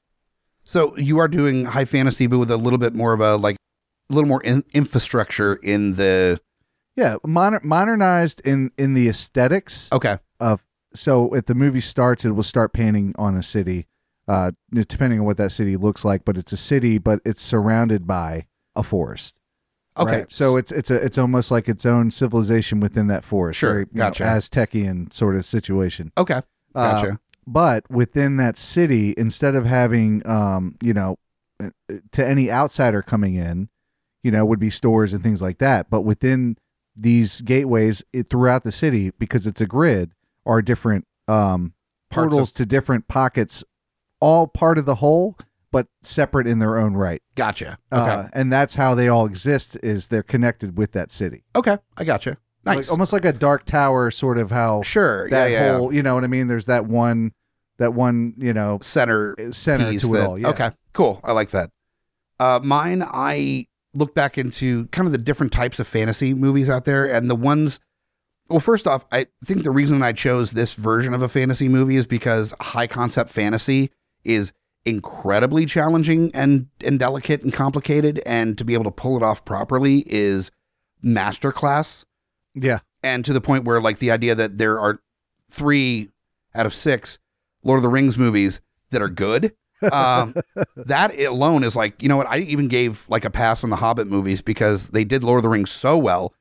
So 0.64 0.98
you 0.98 1.18
are 1.20 1.28
doing 1.28 1.66
high 1.66 1.86
fantasy 1.86 2.28
but 2.28 2.40
with 2.40 2.52
a 2.52 2.58
little 2.58 2.80
bit 2.80 2.94
more 2.96 3.14
of 3.14 3.20
a 3.22 3.36
like 3.36 3.58
a 4.10 4.14
little 4.14 4.28
more 4.28 4.42
in- 4.44 4.64
infrastructure 4.74 5.56
in 5.56 5.96
the 5.96 6.40
Yeah, 6.96 7.18
moder- 7.26 7.62
modernized 7.64 8.42
in 8.44 8.72
in 8.78 8.94
the 8.96 9.08
aesthetics 9.08 9.90
okay. 9.92 10.18
of 10.40 10.64
so 10.94 11.34
if 11.36 11.46
the 11.46 11.56
movie 11.56 11.80
starts 11.82 12.26
it 12.26 12.32
will 12.32 12.44
start 12.44 12.74
painting 12.74 13.14
on 13.18 13.36
a 13.38 13.44
city 13.44 13.88
uh 14.32 14.52
depending 14.74 15.20
on 15.20 15.26
what 15.26 15.38
that 15.38 15.52
city 15.52 15.76
looks 15.76 16.04
like 16.06 16.24
but 16.26 16.38
it's 16.38 16.54
a 16.54 16.58
city 16.58 16.98
but 16.98 17.20
it's 17.26 17.42
surrounded 17.42 18.06
by 18.08 18.46
a 18.76 18.84
forest 18.84 19.38
Okay. 19.98 20.20
Right? 20.20 20.32
So 20.32 20.56
it's 20.56 20.72
it's 20.72 20.90
a 20.90 20.96
it's 21.06 21.18
almost 21.18 21.52
like 21.52 21.68
its 21.68 21.86
own 21.86 22.12
civilization 22.12 22.80
within 22.80 23.08
that 23.08 23.26
forest. 23.26 23.60
Sure, 23.60 23.74
Very, 23.74 23.82
you 23.92 24.00
know, 24.00 24.06
gotcha. 24.06 24.24
Aztecian 24.24 25.12
sort 25.12 25.36
of 25.36 25.44
situation. 25.44 26.14
Okay. 26.18 26.42
Uh, 26.74 27.02
Gotcha. 27.02 27.20
but 27.46 27.92
within 27.92 28.38
that 28.38 28.58
city, 28.58 29.14
instead 29.18 29.54
of 29.54 29.66
having, 29.66 30.26
um, 30.26 30.78
you 30.82 30.94
know, 30.94 31.18
uh, 31.62 31.72
to 32.14 32.26
any 32.26 32.50
outsider 32.50 33.02
coming 33.02 33.36
in, 33.36 33.68
you 34.24 34.32
know, 34.32 34.46
would 34.46 34.60
be 34.62 34.70
stores 34.70 35.14
and 35.14 35.22
things 35.22 35.42
like 35.42 35.58
that. 35.58 35.90
But 35.90 36.02
within 36.04 36.56
these 36.96 37.42
gateways 37.42 38.02
it, 38.14 38.30
throughout 38.30 38.64
the 38.64 38.72
city, 38.72 39.12
because 39.20 39.46
it's 39.46 39.60
a 39.60 39.68
grid, 39.68 40.12
are 40.46 40.62
different 40.62 41.06
um, 41.28 41.74
portals 42.10 42.52
of- 42.52 42.56
to 42.56 42.66
different 42.66 43.10
pockets, 43.10 43.62
all 44.22 44.48
part 44.48 44.78
of 44.78 44.86
the 44.86 44.96
whole, 44.96 45.38
but 45.72 45.88
separate 46.02 46.48
in 46.48 46.60
their 46.60 46.78
own 46.78 46.94
right. 46.94 47.22
gotcha. 47.36 47.78
Okay. 47.92 48.12
Uh, 48.12 48.28
and 48.34 48.52
that's 48.52 48.76
how 48.76 48.96
they 48.96 49.08
all 49.08 49.26
exist. 49.26 49.78
Is 49.84 50.08
they're 50.08 50.24
connected 50.24 50.78
with 50.78 50.94
that 50.94 51.12
city, 51.12 51.44
okay. 51.56 51.78
I 51.98 52.04
gotcha. 52.06 52.38
Nice. 52.64 52.78
like, 52.78 52.92
almost 52.92 53.12
like 53.12 53.26
a 53.26 53.34
dark 53.34 53.66
tower, 53.66 54.12
sort 54.12 54.38
of 54.38 54.52
how 54.52 54.84
sure. 54.84 55.30
that 55.30 55.50
yeah. 55.50 55.66
Yeah. 55.66 55.78
whole, 55.78 55.94
you 55.94 56.04
know 56.04 56.14
what 56.14 56.24
I 56.24 56.28
mean? 56.28 56.48
There's 56.48 56.68
that 56.68 56.86
one, 56.86 57.32
that 57.78 57.94
one, 57.94 58.36
you 58.38 58.54
know, 58.54 58.78
Center 58.82 59.36
center 59.52 59.90
piece 59.90 60.04
to 60.04 60.14
it 60.14 60.18
that- 60.20 60.28
all. 60.28 60.38
Yeah. 60.38 60.50
Okay, 60.50 60.70
cool. 60.94 61.20
I 61.24 61.32
like 61.32 61.50
that. 61.52 61.72
Uh, 62.40 62.60
mine, 62.64 63.04
I 63.04 63.68
look 63.94 64.16
back 64.16 64.38
into 64.38 64.86
kind 64.88 65.06
of 65.06 65.12
the 65.12 65.18
different 65.18 65.52
types 65.52 65.80
of 65.80 65.88
fantasy 65.88 66.34
movies 66.34 66.70
out 66.70 66.86
there, 66.86 67.06
and 67.06 67.30
the 67.30 67.36
ones. 67.36 67.80
Well, 68.48 68.60
first 68.60 68.86
off, 68.86 69.06
I 69.12 69.28
think 69.46 69.64
the 69.64 69.72
reason 69.72 70.04
I 70.04 70.12
chose 70.12 70.52
this 70.52 70.74
version 70.74 71.14
of 71.14 71.22
a 71.22 71.30
fantasy 71.30 71.70
movie 71.70 71.96
is 71.96 72.06
because 72.06 72.54
high 72.60 72.88
concept 72.88 73.30
fantasy 73.30 73.92
is 74.24 74.52
incredibly 74.86 75.66
challenging 75.66 76.32
and 76.34 76.68
and 76.84 76.98
delicate 77.00 77.44
and 77.44 77.54
complicated, 77.54 78.22
and 78.26 78.58
to 78.58 78.64
be 78.66 78.74
able 78.74 78.86
to 78.86 78.92
pull 78.92 79.16
it 79.18 79.24
off 79.24 79.46
properly 79.46 80.04
is 80.08 80.52
masterclass 81.04 82.06
Yeah. 82.56 82.80
and 83.04 83.24
to 83.26 83.34
the 83.34 83.42
point 83.42 83.66
where 83.66 83.82
like 83.82 84.00
the 84.00 84.12
idea 84.12 84.36
that 84.36 84.58
there 84.58 84.80
are 84.80 85.00
three 85.50 86.10
out 86.56 86.66
of 86.66 86.74
six 86.74 87.18
Lord 87.64 87.78
of 87.78 87.84
the 87.84 87.90
Rings 87.90 88.18
movies 88.18 88.62
that 88.92 89.02
are 89.02 89.10
good. 89.10 89.54
Um, 89.92 90.36
that 90.76 91.20
alone 91.20 91.64
is 91.64 91.76
like, 91.76 92.04
you 92.04 92.08
know 92.08 92.16
what? 92.16 92.28
I 92.28 92.38
even 92.38 92.68
gave 92.68 93.04
like 93.10 93.26
a 93.26 93.32
pass 93.32 93.64
on 93.64 93.72
the 93.72 93.78
Hobbit 93.78 94.06
movies 94.06 94.40
because 94.40 94.90
they 94.90 95.04
did 95.04 95.24
Lord 95.24 95.40
of 95.40 95.44
the 95.44 95.50
Rings 95.50 95.72
so 95.72 95.98
well. 95.98 96.36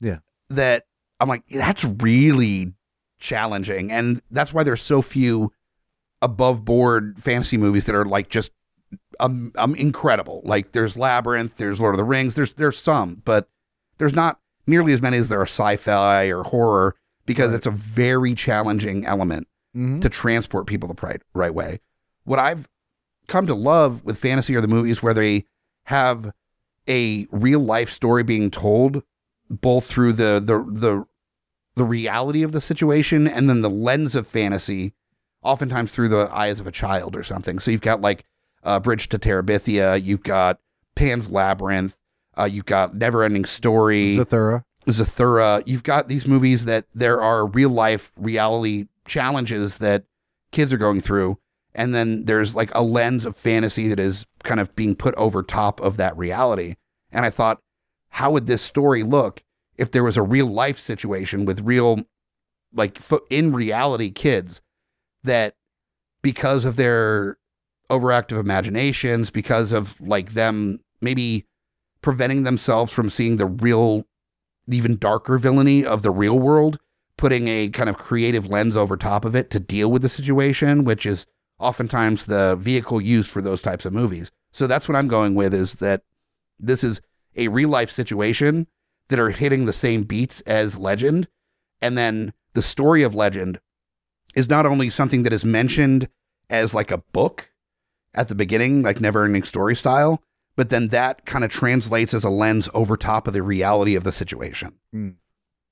Yeah. 0.00 0.18
That 0.50 0.86
I'm 1.20 1.28
like, 1.28 1.44
that's 1.48 1.84
really 1.84 2.72
challenging. 3.20 3.92
And 3.92 4.20
that's 4.32 4.52
why 4.52 4.64
there's 4.64 4.82
so 4.82 5.00
few 5.00 5.52
above 6.22 6.64
board 6.64 7.16
fantasy 7.22 7.56
movies 7.58 7.84
that 7.86 7.94
are 7.94 8.04
like 8.06 8.28
just 8.30 8.52
um, 9.20 9.52
um 9.56 9.74
incredible. 9.74 10.40
Like 10.44 10.72
there's 10.72 10.96
Labyrinth, 10.96 11.56
there's 11.56 11.80
Lord 11.80 11.94
of 11.94 11.98
the 11.98 12.04
Rings, 12.04 12.34
there's 12.34 12.54
there's 12.54 12.78
some, 12.78 13.20
but 13.24 13.48
there's 13.98 14.14
not 14.14 14.38
nearly 14.66 14.92
as 14.92 15.02
many 15.02 15.16
as 15.18 15.28
there 15.28 15.40
are 15.40 15.46
sci-fi 15.46 16.26
or 16.26 16.44
horror 16.44 16.94
because 17.26 17.50
Right. 17.50 17.56
it's 17.58 17.66
a 17.66 17.70
very 17.70 18.34
challenging 18.34 19.04
element 19.04 19.46
Mhm. 19.76 20.00
to 20.00 20.08
transport 20.08 20.66
people 20.66 20.88
the 20.88 21.06
right, 21.06 21.22
right 21.34 21.54
way. 21.54 21.80
What 22.24 22.38
I've 22.38 22.68
come 23.28 23.46
to 23.46 23.54
love 23.54 24.04
with 24.04 24.18
fantasy 24.18 24.54
are 24.56 24.60
the 24.60 24.68
movies 24.68 25.02
where 25.02 25.14
they 25.14 25.46
have 25.84 26.32
a 26.88 27.26
real 27.30 27.60
life 27.60 27.90
story 27.90 28.22
being 28.22 28.50
told 28.50 29.02
both 29.50 29.86
through 29.86 30.12
the 30.14 30.42
the 30.44 30.64
the 30.80 31.04
the 31.74 31.84
reality 31.84 32.42
of 32.42 32.52
the 32.52 32.60
situation 32.60 33.26
and 33.26 33.48
then 33.48 33.62
the 33.62 33.70
lens 33.70 34.14
of 34.14 34.26
fantasy 34.26 34.92
oftentimes 35.42 35.90
through 35.90 36.08
the 36.08 36.28
eyes 36.32 36.60
of 36.60 36.66
a 36.66 36.72
child 36.72 37.16
or 37.16 37.22
something 37.22 37.58
so 37.58 37.70
you've 37.70 37.80
got 37.80 38.00
like 38.00 38.24
uh, 38.64 38.78
bridge 38.78 39.08
to 39.08 39.18
terabithia 39.18 40.02
you've 40.02 40.22
got 40.22 40.58
pan's 40.94 41.30
labyrinth 41.30 41.96
uh, 42.38 42.44
you've 42.44 42.66
got 42.66 42.94
never 42.94 43.22
ending 43.22 43.44
story 43.44 44.16
Zathura. 44.16 44.64
Zathura. 44.88 45.62
You've 45.66 45.82
got 45.82 46.08
these 46.08 46.26
movies 46.26 46.64
that 46.64 46.86
there 46.94 47.20
are 47.20 47.46
real 47.46 47.70
life 47.70 48.12
reality 48.16 48.86
challenges 49.04 49.78
that 49.78 50.04
kids 50.50 50.72
are 50.72 50.78
going 50.78 51.00
through. 51.00 51.38
And 51.74 51.94
then 51.94 52.26
there's 52.26 52.54
like 52.54 52.74
a 52.74 52.82
lens 52.82 53.24
of 53.24 53.36
fantasy 53.36 53.88
that 53.88 53.98
is 53.98 54.26
kind 54.42 54.60
of 54.60 54.74
being 54.76 54.94
put 54.94 55.14
over 55.14 55.42
top 55.42 55.80
of 55.80 55.96
that 55.96 56.16
reality. 56.16 56.76
And 57.10 57.24
I 57.24 57.30
thought, 57.30 57.60
how 58.10 58.30
would 58.32 58.46
this 58.46 58.60
story 58.60 59.02
look 59.02 59.42
if 59.78 59.90
there 59.90 60.04
was 60.04 60.18
a 60.18 60.22
real 60.22 60.46
life 60.46 60.78
situation 60.78 61.46
with 61.46 61.60
real, 61.60 62.04
like 62.74 62.98
in 63.30 63.52
reality 63.52 64.10
kids 64.10 64.60
that 65.24 65.54
because 66.22 66.64
of 66.64 66.76
their 66.76 67.38
overactive 67.90 68.38
imaginations, 68.38 69.30
because 69.30 69.72
of 69.72 70.00
like 70.00 70.32
them 70.32 70.80
maybe 71.00 71.46
preventing 72.00 72.42
themselves 72.42 72.92
from 72.92 73.10
seeing 73.10 73.36
the 73.36 73.46
real 73.46 74.06
even 74.68 74.96
darker 74.96 75.38
villainy 75.38 75.84
of 75.84 76.02
the 76.02 76.10
real 76.10 76.38
world, 76.38 76.78
putting 77.16 77.48
a 77.48 77.68
kind 77.68 77.88
of 77.88 77.98
creative 77.98 78.46
lens 78.46 78.76
over 78.76 78.96
top 78.96 79.24
of 79.24 79.34
it 79.34 79.50
to 79.50 79.60
deal 79.60 79.90
with 79.90 80.02
the 80.02 80.08
situation, 80.08 80.84
which 80.84 81.04
is 81.04 81.26
oftentimes 81.58 82.26
the 82.26 82.56
vehicle 82.56 83.00
used 83.00 83.30
for 83.30 83.42
those 83.42 83.62
types 83.62 83.84
of 83.84 83.92
movies. 83.92 84.30
So 84.52 84.66
that's 84.66 84.88
what 84.88 84.96
I'm 84.96 85.08
going 85.08 85.34
with 85.34 85.54
is 85.54 85.74
that 85.74 86.02
this 86.58 86.84
is 86.84 87.00
a 87.36 87.48
real 87.48 87.68
life 87.68 87.90
situation 87.90 88.66
that 89.08 89.18
are 89.18 89.30
hitting 89.30 89.64
the 89.64 89.72
same 89.72 90.04
beats 90.04 90.40
as 90.42 90.78
Legend. 90.78 91.28
And 91.80 91.96
then 91.98 92.32
the 92.54 92.62
story 92.62 93.02
of 93.02 93.14
Legend 93.14 93.60
is 94.34 94.48
not 94.48 94.66
only 94.66 94.90
something 94.90 95.22
that 95.24 95.32
is 95.32 95.44
mentioned 95.44 96.08
as 96.50 96.74
like 96.74 96.90
a 96.90 96.98
book 96.98 97.50
at 98.14 98.28
the 98.28 98.34
beginning, 98.34 98.82
like 98.82 99.00
never 99.00 99.24
ending 99.24 99.42
story 99.42 99.74
style, 99.76 100.22
but 100.56 100.68
then 100.70 100.88
that 100.88 101.24
kind 101.24 101.44
of 101.44 101.50
translates 101.50 102.12
as 102.12 102.24
a 102.24 102.28
lens 102.30 102.68
over 102.74 102.96
top 102.96 103.26
of 103.26 103.32
the 103.34 103.42
reality 103.42 103.94
of 103.94 104.04
the 104.04 104.12
situation. 104.12 104.74
Mm. 104.94 105.14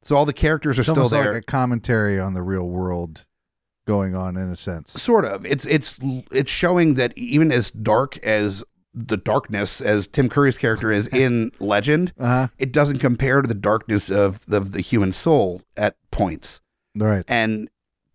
So 0.02 0.16
all 0.16 0.24
the 0.24 0.32
characters 0.32 0.78
are 0.78 0.80
It's 0.82 0.90
still 0.90 1.08
there. 1.08 1.34
like 1.34 1.42
a 1.42 1.44
commentary 1.46 2.18
on 2.18 2.32
the 2.32 2.42
real 2.42 2.66
world 2.66 3.26
going 3.86 4.14
on 4.14 4.36
in 4.36 4.48
a 4.48 4.56
sense. 4.56 4.92
sort 4.92 5.24
of. 5.26 5.44
It's 5.44 5.66
it's 5.66 5.98
it's 6.30 6.50
showing 6.50 6.94
that 6.94 7.12
even 7.18 7.52
as 7.52 7.70
dark 7.70 8.16
as 8.24 8.64
the 8.94 9.16
darkness 9.18 9.80
as 9.80 10.06
Tim 10.06 10.28
Curry's 10.28 10.56
character 10.58 10.90
is 10.90 11.06
in 11.12 11.52
Legend, 11.60 12.12
Uh-huh. 12.18 12.48
it 12.58 12.72
doesn't 12.72 12.98
compare 13.00 13.42
to 13.42 13.46
the 13.48 13.54
darkness 13.54 14.10
of 14.10 14.44
the, 14.46 14.60
the 14.60 14.80
human 14.80 15.12
soul 15.12 15.60
at 15.76 15.96
points. 16.10 16.60
Right. 16.96 17.24
And 17.28 17.68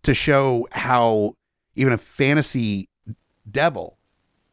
to 0.06 0.14
show 0.14 0.66
how 0.72 1.34
even 1.74 1.92
a 1.92 1.98
fantasy 1.98 2.88
devil 3.50 3.98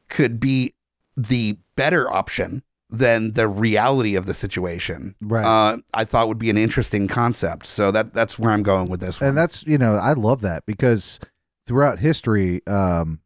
could 0.09 0.39
be 0.39 0.73
the 1.17 1.57
better 1.75 2.11
option 2.11 2.61
than 2.89 3.33
the 3.33 3.47
reality 3.47 4.13
of 4.15 4.25
the 4.27 4.33
situation. 4.35 5.15
Right. 5.19 5.43
Uh, 5.45 5.77
I 5.93 6.05
thought 6.05 6.27
would 6.27 6.37
be 6.37 6.51
an 6.51 6.57
interesting 6.57 7.07
concept. 7.07 7.65
So 7.65 7.89
that 7.91 8.13
that's 8.13 8.37
where 8.37 8.51
I'm 8.51 8.61
going 8.63 8.87
with 8.89 8.99
this 8.99 9.19
one. 9.19 9.29
and 9.29 9.37
that's 9.37 9.65
you 9.65 9.77
know 9.79 9.95
i 9.95 10.13
love 10.13 10.41
that 10.41 10.63
because 10.67 11.19
throughout 11.65 11.97
history 11.99 12.61
um 12.67 13.19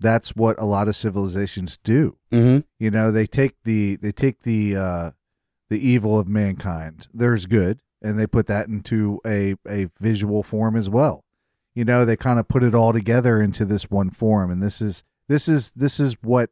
that's 0.00 0.34
what 0.34 0.58
a 0.60 0.64
lot 0.64 0.88
of 0.88 0.96
civilizations 0.96 1.78
do 1.84 2.16
Mhm. 2.32 2.64
you 2.80 2.90
know 2.90 3.10
they 3.12 3.26
take 3.26 3.54
the 3.64 3.96
they 3.96 4.10
take 4.12 4.42
the 4.42 4.76
uh 4.76 5.10
the 5.70 5.78
evil 5.88 6.18
of 6.18 6.26
mankind 6.26 7.06
there's 7.14 7.46
good 7.46 7.78
and 8.02 8.18
they 8.18 8.26
put 8.26 8.46
that 8.48 8.66
into 8.68 9.20
a 9.26 9.54
a 9.68 9.88
visual 10.00 10.42
form 10.42 10.74
as 10.76 10.90
well 10.90 11.22
you 11.76 11.84
know 11.84 12.04
they 12.04 12.16
kind 12.16 12.40
of 12.40 12.48
put 12.48 12.64
it 12.64 12.74
all 12.74 12.92
together 12.92 13.40
into 13.40 13.64
this 13.64 13.88
one 13.90 14.10
form 14.10 14.50
and 14.50 14.60
this 14.60 14.80
is 14.80 15.04
this 15.28 15.46
is 15.46 15.70
this 15.76 16.00
is 16.00 16.14
what 16.22 16.50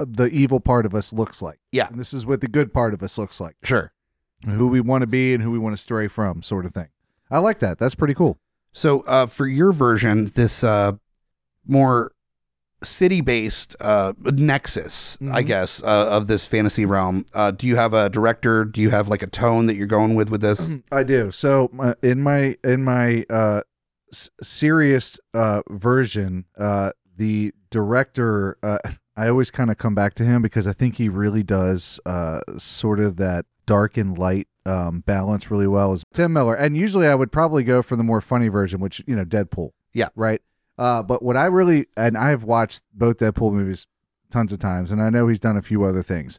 the 0.00 0.24
evil 0.26 0.58
part 0.58 0.84
of 0.84 0.94
us 0.94 1.12
looks 1.12 1.40
like 1.40 1.58
Yeah. 1.70 1.86
and 1.88 1.98
this 2.00 2.12
is 2.12 2.26
what 2.26 2.40
the 2.40 2.48
good 2.48 2.72
part 2.74 2.92
of 2.94 3.02
us 3.02 3.16
looks 3.18 3.38
like 3.40 3.54
Sure. 3.62 3.92
who 4.46 4.66
we 4.66 4.80
want 4.80 5.02
to 5.02 5.06
be 5.06 5.32
and 5.32 5.42
who 5.42 5.50
we 5.52 5.58
want 5.58 5.76
to 5.76 5.80
stray 5.82 6.08
from 6.08 6.42
sort 6.42 6.66
of 6.66 6.72
thing 6.74 6.88
i 7.30 7.38
like 7.38 7.60
that 7.60 7.78
that's 7.78 7.94
pretty 7.94 8.14
cool 8.14 8.38
So 8.72 9.00
uh, 9.02 9.24
for 9.26 9.46
your 9.46 9.72
version, 9.72 10.30
this 10.34 10.62
uh, 10.62 10.92
more 11.66 12.12
city-based 12.82 13.74
uh, 13.80 14.12
nexus, 14.22 15.16
I 15.32 15.42
Mhm. 15.42 15.46
guess, 15.46 15.82
uh, 15.82 15.86
of 15.86 16.26
this 16.26 16.44
fantasy 16.44 16.84
realm. 16.84 17.24
Uh, 17.34 17.50
do 17.50 17.66
you 17.66 17.76
have 17.76 17.94
a 17.94 18.10
director? 18.10 18.64
Do 18.66 18.80
you 18.82 18.90
have 18.90 19.08
like 19.08 19.22
a 19.22 19.26
tone 19.26 19.64
that 19.66 19.76
you're 19.76 19.86
going 19.86 20.14
with 20.14 20.28
with 20.28 20.42
this? 20.42 20.68
I 20.92 21.02
do. 21.04 21.30
So 21.30 21.70
uh, 21.80 21.94
in 22.02 22.22
my 22.22 22.56
in 22.62 22.84
my 22.84 23.24
uh, 23.30 23.62
s- 24.12 24.30
serious 24.42 25.18
uh, 25.34 25.62
version, 25.68 26.44
uh, 26.58 26.92
the 27.16 27.52
director, 27.70 28.58
uh, 28.62 28.78
I 29.16 29.28
always 29.28 29.50
kind 29.50 29.70
of 29.70 29.78
come 29.78 29.94
back 29.94 30.12
to 30.14 30.24
him 30.24 30.42
because 30.42 30.66
I 30.66 30.72
think 30.72 30.96
he 30.96 31.08
really 31.08 31.42
does 31.42 31.98
uh, 32.04 32.40
sort 32.58 33.00
of 33.00 33.16
that 33.16 33.46
dark 33.64 33.96
and 33.96 34.18
light 34.18 34.46
um, 34.66 35.00
balance 35.00 35.50
really 35.50 35.66
well. 35.66 35.94
Is 35.94 36.02
Tim 36.12 36.34
Miller, 36.34 36.54
and 36.54 36.76
usually 36.76 37.06
I 37.06 37.14
would 37.14 37.32
probably 37.32 37.64
go 37.64 37.82
for 37.82 37.96
the 37.96 38.04
more 38.04 38.20
funny 38.20 38.48
version, 38.48 38.78
which 38.80 39.02
you 39.06 39.16
know, 39.16 39.24
Deadpool. 39.24 39.70
Yeah. 39.94 40.08
Right. 40.14 40.42
Uh, 40.76 41.02
but 41.02 41.22
what 41.22 41.36
I 41.36 41.46
really 41.46 41.86
and 41.96 42.18
I've 42.18 42.44
watched 42.44 42.82
both 42.92 43.16
Deadpool 43.16 43.52
movies 43.52 43.86
tons 44.30 44.52
of 44.52 44.58
times, 44.58 44.92
and 44.92 45.00
I 45.00 45.08
know 45.08 45.28
he's 45.28 45.40
done 45.40 45.56
a 45.56 45.62
few 45.62 45.84
other 45.84 46.02
things. 46.02 46.38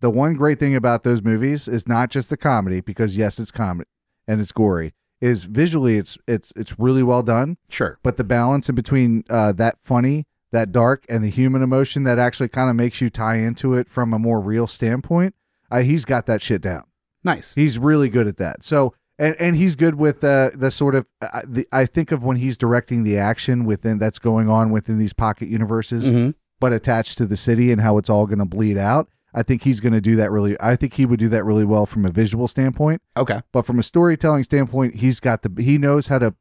The 0.00 0.08
one 0.10 0.34
great 0.34 0.58
thing 0.58 0.74
about 0.74 1.02
those 1.02 1.22
movies 1.22 1.68
is 1.68 1.86
not 1.86 2.10
just 2.10 2.30
the 2.30 2.36
comedy, 2.36 2.80
because 2.80 3.16
yes, 3.16 3.38
it's 3.38 3.50
comedy 3.50 3.88
and 4.26 4.40
it's 4.40 4.52
gory. 4.52 4.94
Is 5.24 5.44
visually 5.44 5.96
it's 5.96 6.18
it's 6.28 6.52
it's 6.54 6.78
really 6.78 7.02
well 7.02 7.22
done, 7.22 7.56
Sure. 7.68 7.98
but 8.02 8.16
the 8.16 8.24
balance 8.24 8.68
in 8.68 8.74
between 8.74 9.24
uh, 9.30 9.52
that 9.52 9.78
funny, 9.82 10.26
that 10.52 10.70
dark, 10.70 11.04
and 11.08 11.24
the 11.24 11.30
human 11.30 11.62
emotion 11.62 12.04
that 12.04 12.18
actually 12.18 12.48
kind 12.48 12.68
of 12.68 12.76
makes 12.76 13.00
you 13.00 13.08
tie 13.08 13.36
into 13.36 13.72
it 13.74 13.88
from 13.88 14.12
a 14.12 14.18
more 14.18 14.40
real 14.40 14.66
standpoint, 14.66 15.34
Uh, 15.70 15.80
he's 15.80 16.04
got 16.04 16.26
that 16.26 16.42
shit 16.42 16.60
down. 16.60 16.84
Nice. 17.22 17.54
He's 17.54 17.78
really 17.78 18.08
good 18.10 18.26
at 18.26 18.36
that. 18.36 18.62
So 18.64 18.92
and 19.18 19.34
and 19.38 19.56
he's 19.56 19.76
good 19.76 19.94
with 19.94 20.20
the 20.20 20.52
the 20.54 20.70
sort 20.70 20.94
of 20.94 21.06
uh, 21.22 21.42
the, 21.46 21.66
I 21.72 21.86
think 21.86 22.12
of 22.12 22.22
when 22.22 22.36
he's 22.36 22.58
directing 22.58 23.02
the 23.04 23.16
action 23.16 23.64
within 23.64 23.98
that's 23.98 24.18
going 24.18 24.48
on 24.50 24.70
within 24.70 24.98
these 24.98 25.14
pocket 25.14 25.48
universes, 25.48 26.08
hmm 26.10 26.30
but 26.60 26.72
attached 26.72 27.18
to 27.18 27.26
the 27.26 27.36
city 27.36 27.72
and 27.72 27.80
how 27.80 27.98
it's 27.98 28.08
all 28.08 28.26
going 28.26 28.38
to 28.38 28.44
bleed 28.44 28.78
out. 28.78 29.08
I 29.34 29.42
think 29.42 29.62
he's 29.64 29.80
going 29.80 29.92
to 29.92 30.00
do 30.00 30.14
that 30.16 30.30
really. 30.30 30.56
I 30.60 30.76
think 30.76 30.94
he 30.94 31.04
would 31.06 31.18
do 31.18 31.28
that 31.30 31.44
really 31.44 31.64
well 31.64 31.86
from 31.86 32.06
a 32.06 32.10
visual 32.10 32.46
standpoint. 32.48 33.02
Okay. 33.16 33.40
But 33.52 33.62
from 33.66 33.78
a 33.78 33.82
storytelling 33.82 34.44
standpoint, 34.44 34.96
he's 34.96 35.18
got 35.20 35.42
the 35.42 35.62
he 35.62 35.76
knows 35.76 36.06
how 36.06 36.18
to 36.20 36.34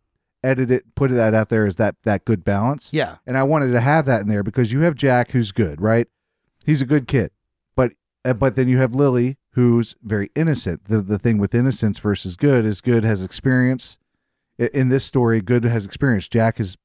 edit 0.43 0.69
it, 0.69 0.93
put 0.95 1.09
that 1.09 1.33
out 1.33 1.49
there 1.49 1.65
as 1.65 1.77
that 1.77 1.95
that 2.03 2.23
good 2.25 2.43
balance. 2.43 2.91
Yeah. 2.93 3.15
And 3.25 3.37
I 3.37 3.43
wanted 3.43 3.71
to 3.71 3.81
have 3.81 4.05
that 4.05 4.21
in 4.21 4.27
there 4.27 4.43
because 4.43 4.71
you 4.71 4.81
have 4.81 4.95
Jack 4.95 5.31
who's 5.31 5.51
good, 5.51 5.81
right? 5.81 6.07
He's 6.65 6.81
a 6.81 6.85
good 6.85 7.07
kid. 7.07 7.31
But 7.75 7.93
uh, 8.23 8.33
but 8.33 8.55
then 8.55 8.67
you 8.67 8.77
have 8.77 8.93
Lily 8.93 9.37
who's 9.51 9.95
very 10.03 10.29
innocent. 10.35 10.85
The 10.85 10.99
the 11.01 11.17
thing 11.17 11.37
with 11.39 11.55
innocence 11.55 11.97
versus 11.99 12.35
good 12.35 12.63
is 12.65 12.79
good 12.81 13.03
has 13.03 13.23
experience. 13.23 13.97
I- 14.59 14.69
In 14.73 14.89
this 14.89 15.03
story, 15.03 15.41
good 15.41 15.63
has 15.63 15.83
experience. 15.85 16.27
Jack 16.27 16.59
is 16.59 16.77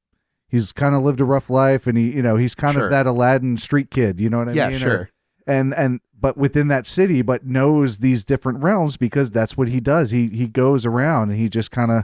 he's 0.47 0.71
kind 0.71 0.95
of 0.95 1.03
lived 1.03 1.21
a 1.21 1.25
rough 1.25 1.51
life 1.51 1.85
and 1.85 1.97
he 1.99 2.11
you 2.15 2.23
know, 2.23 2.35
he's 2.35 2.55
kind 2.55 2.73
Sure. 2.73 2.85
of 2.85 2.91
that 2.91 3.05
Aladdin 3.05 3.57
street 3.57 3.91
kid, 3.91 4.19
you 4.19 4.29
know 4.31 4.39
what 4.39 4.49
I 4.49 4.53
yeah. 4.53 4.67
mean? 4.69 4.77
Or- 4.77 4.79
Sure. 4.79 5.09
And 5.49 5.73
and 5.73 5.99
but 6.17 6.37
within 6.37 6.67
that 6.67 6.85
city 6.85 7.21
but 7.21 7.45
knows 7.45 7.97
these 7.97 8.23
different 8.23 8.59
realms 8.61 8.97
because 8.97 9.31
that's 9.31 9.57
what 9.57 9.67
he 9.67 9.79
does. 9.79 10.11
He 10.11 10.27
he 10.27 10.47
goes 10.47 10.85
around 10.85 11.31
and 11.31 11.39
he 11.39 11.49
just 11.49 11.71
kind 11.71 11.91
of 11.91 12.03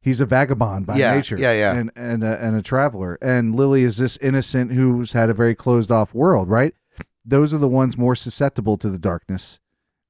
he's 0.00 0.20
a 0.20 0.26
vagabond 0.26 0.86
by 0.86 0.96
Yeah, 0.96 1.14
nature 1.14 1.36
yeah, 1.38 1.52
yeah. 1.52 1.74
and 1.74 1.90
and 1.96 2.22
a, 2.22 2.42
and 2.42 2.56
a 2.56 2.62
traveler. 2.62 3.18
And 3.20 3.54
lily 3.54 3.82
is 3.82 3.96
this 3.96 4.16
innocent 4.18 4.72
who's 4.72 5.12
had 5.12 5.28
a 5.30 5.34
very 5.34 5.54
closed 5.54 5.90
off 5.90 6.14
world 6.14 6.48
right? 6.48 6.74
Those 7.24 7.52
are 7.52 7.58
the 7.58 7.68
ones 7.68 7.98
more 7.98 8.14
susceptible 8.16 8.78
to 8.78 8.88
the 8.88 8.98
darkness 8.98 9.58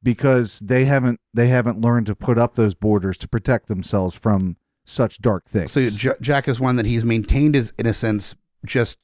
because 0.02 0.61
they 0.61 0.85
haven't 0.85 1.20
they 1.35 1.48
haven't 1.48 1.81
learned 1.81 2.07
to 2.07 2.14
put 2.14 2.38
up 2.38 2.54
those 2.54 2.74
borders 2.74 3.18
to 3.18 3.28
protect 3.28 3.68
themselves 3.68 4.14
from 4.14 4.57
such 4.85 5.18
dark 5.20 5.46
things. 5.46 5.72
So 5.72 5.81
J- 5.90 6.12
Jack 6.20 6.48
is 6.48 6.59
one 6.61 6.76
that 6.76 6.87
he's 6.87 7.04
maintained 7.04 7.54
his 7.54 7.72
innocence 7.78 8.35
just 8.64 8.98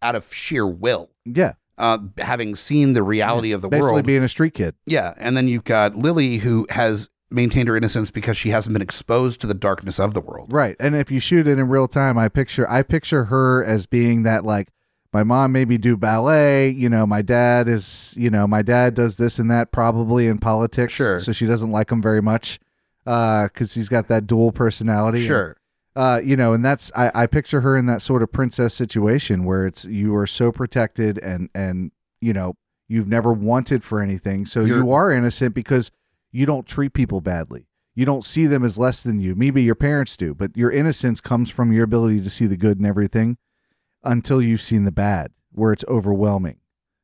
out 0.00 0.14
of 0.14 0.32
sheer 0.32 0.66
will, 0.66 1.10
yeah 1.24 1.52
uh, 1.82 1.98
having 2.18 2.54
seen 2.54 2.92
the 2.92 3.02
reality 3.02 3.52
of 3.52 3.60
the 3.60 3.68
basically 3.68 3.82
world. 3.82 3.94
Basically 3.96 4.12
being 4.12 4.22
a 4.22 4.28
street 4.28 4.54
kid 4.54 4.74
yeah, 4.86 5.14
and 5.18 5.36
then 5.36 5.48
you've 5.48 5.64
got 5.64 5.96
Lily 5.96 6.38
who 6.38 6.66
has 6.70 7.10
maintained 7.32 7.68
her 7.68 7.76
innocence 7.76 8.10
because 8.10 8.36
she 8.36 8.50
hasn't 8.50 8.72
been 8.72 8.82
exposed 8.82 9.40
to 9.40 9.46
the 9.46 9.54
darkness 9.54 9.98
of 9.98 10.14
the 10.14 10.20
world. 10.20 10.52
Right. 10.52 10.76
And 10.78 10.94
if 10.94 11.10
you 11.10 11.18
shoot 11.18 11.48
it 11.48 11.58
in 11.58 11.68
real 11.68 11.88
time, 11.88 12.18
I 12.18 12.28
picture 12.28 12.68
I 12.70 12.82
picture 12.82 13.24
her 13.24 13.64
as 13.64 13.86
being 13.86 14.22
that 14.22 14.44
like 14.44 14.68
my 15.12 15.24
mom 15.24 15.52
made 15.52 15.68
me 15.68 15.76
do 15.76 15.96
ballet, 15.96 16.70
you 16.70 16.88
know, 16.88 17.06
my 17.06 17.20
dad 17.20 17.68
is, 17.68 18.14
you 18.16 18.30
know, 18.30 18.46
my 18.46 18.62
dad 18.62 18.94
does 18.94 19.16
this 19.16 19.38
and 19.38 19.50
that 19.50 19.70
probably 19.72 20.26
in 20.26 20.38
politics. 20.38 20.94
Sure. 20.94 21.18
So 21.18 21.32
she 21.32 21.46
doesn't 21.46 21.70
like 21.70 21.90
him 21.90 22.00
very 22.00 22.22
much. 22.22 22.58
Uh, 23.04 23.48
cause 23.48 23.74
he's 23.74 23.88
got 23.88 24.08
that 24.08 24.26
dual 24.26 24.52
personality. 24.52 25.26
Sure. 25.26 25.56
Uh, 25.94 26.20
you 26.24 26.36
know, 26.36 26.52
and 26.54 26.64
that's 26.64 26.90
I, 26.96 27.10
I 27.14 27.26
picture 27.26 27.60
her 27.60 27.76
in 27.76 27.86
that 27.86 28.00
sort 28.02 28.22
of 28.22 28.32
princess 28.32 28.72
situation 28.74 29.44
where 29.44 29.66
it's 29.66 29.84
you 29.84 30.14
are 30.16 30.26
so 30.26 30.50
protected 30.50 31.18
and 31.18 31.50
and 31.54 31.92
you 32.20 32.32
know, 32.32 32.56
you've 32.88 33.08
never 33.08 33.32
wanted 33.32 33.84
for 33.84 34.00
anything. 34.00 34.46
So 34.46 34.64
You're- 34.64 34.80
you 34.80 34.90
are 34.92 35.10
innocent 35.10 35.54
because 35.54 35.90
you 36.30 36.46
don't 36.46 36.66
treat 36.66 36.94
people 36.94 37.20
badly. 37.20 37.66
You 37.94 38.06
don't 38.06 38.24
see 38.24 38.46
them 38.46 38.64
as 38.64 38.78
less 38.78 39.02
than 39.02 39.20
you. 39.20 39.34
Maybe 39.34 39.62
your 39.62 39.74
parents 39.74 40.16
do, 40.16 40.34
but 40.34 40.56
your 40.56 40.70
innocence 40.70 41.20
comes 41.20 41.50
from 41.50 41.72
your 41.72 41.84
ability 41.84 42.22
to 42.22 42.30
see 42.30 42.46
the 42.46 42.56
good 42.56 42.78
in 42.78 42.86
everything 42.86 43.36
until 44.02 44.40
you've 44.40 44.62
seen 44.62 44.84
the 44.84 44.92
bad, 44.92 45.30
where 45.52 45.74
it's 45.74 45.84
overwhelming. 45.88 46.56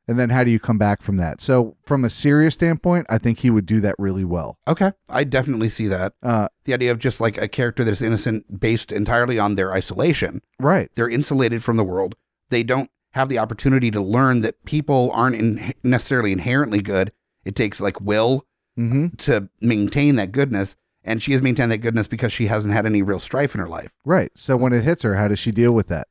And 0.09 0.19
then 0.19 0.31
how 0.31 0.43
do 0.43 0.51
you 0.51 0.59
come 0.59 0.79
back 0.79 1.03
from 1.03 1.19
that? 1.19 1.41
So, 1.43 1.77
from 1.85 2.03
a 2.05 2.09
serious 2.11 2.55
standpoint, 2.55 3.07
I 3.11 3.19
think 3.19 3.41
he 3.41 3.51
would 3.51 3.67
do 3.67 3.79
that 3.83 3.95
really 3.99 4.25
well. 4.25 4.59
Okay. 4.67 4.93
I 5.09 5.23
definitely 5.25 5.69
see 5.69 5.87
that. 5.89 6.15
Uh, 6.23 6.49
The 6.65 6.73
idea 6.75 6.91
of 6.91 6.99
just 6.99 7.21
like 7.21 7.37
a 7.37 7.47
character 7.47 7.85
that 7.85 7.93
is 7.93 8.01
innocent 8.03 8.59
based 8.59 8.91
entirely 8.91 9.39
on 9.39 9.55
their 9.57 9.73
isolation. 9.73 10.41
right. 10.59 10.91
They're 10.95 11.09
insulated 11.11 11.63
from 11.63 11.77
the 11.77 11.85
world. 11.85 12.15
They 12.49 12.63
don't 12.63 12.91
have 13.13 13.29
the 13.29 13.39
opportunity 13.39 13.91
to 13.91 14.01
learn 14.01 14.41
that 14.41 14.65
people 14.65 15.11
aren't 15.13 15.37
in 15.37 15.75
necessarily 15.83 16.33
inherently 16.33 16.81
good. 16.81 17.13
It 17.45 17.55
takes 17.55 17.81
like 17.81 18.01
will 18.01 18.45
Mm-hmm. 18.79 19.17
to 19.19 19.49
maintain 19.61 20.15
that 20.17 20.31
goodness. 20.33 20.77
And 21.03 21.21
she 21.23 21.33
has 21.33 21.43
maintained 21.43 21.73
that 21.73 21.79
goodness 21.79 22.07
because 22.07 22.33
she 22.33 22.47
hasn't 22.47 22.73
had 22.73 22.87
any 22.87 23.03
real 23.03 23.19
strife 23.19 23.55
in 23.55 23.61
her 23.61 23.67
life. 23.69 23.91
Right. 24.05 24.31
So 24.37 24.57
when 24.57 24.73
it 24.73 24.85
hits 24.85 25.03
her, 25.03 25.17
how 25.17 25.27
does 25.29 25.39
she 25.41 25.51
deal 25.51 25.73
with 25.73 25.89
that? 25.89 26.07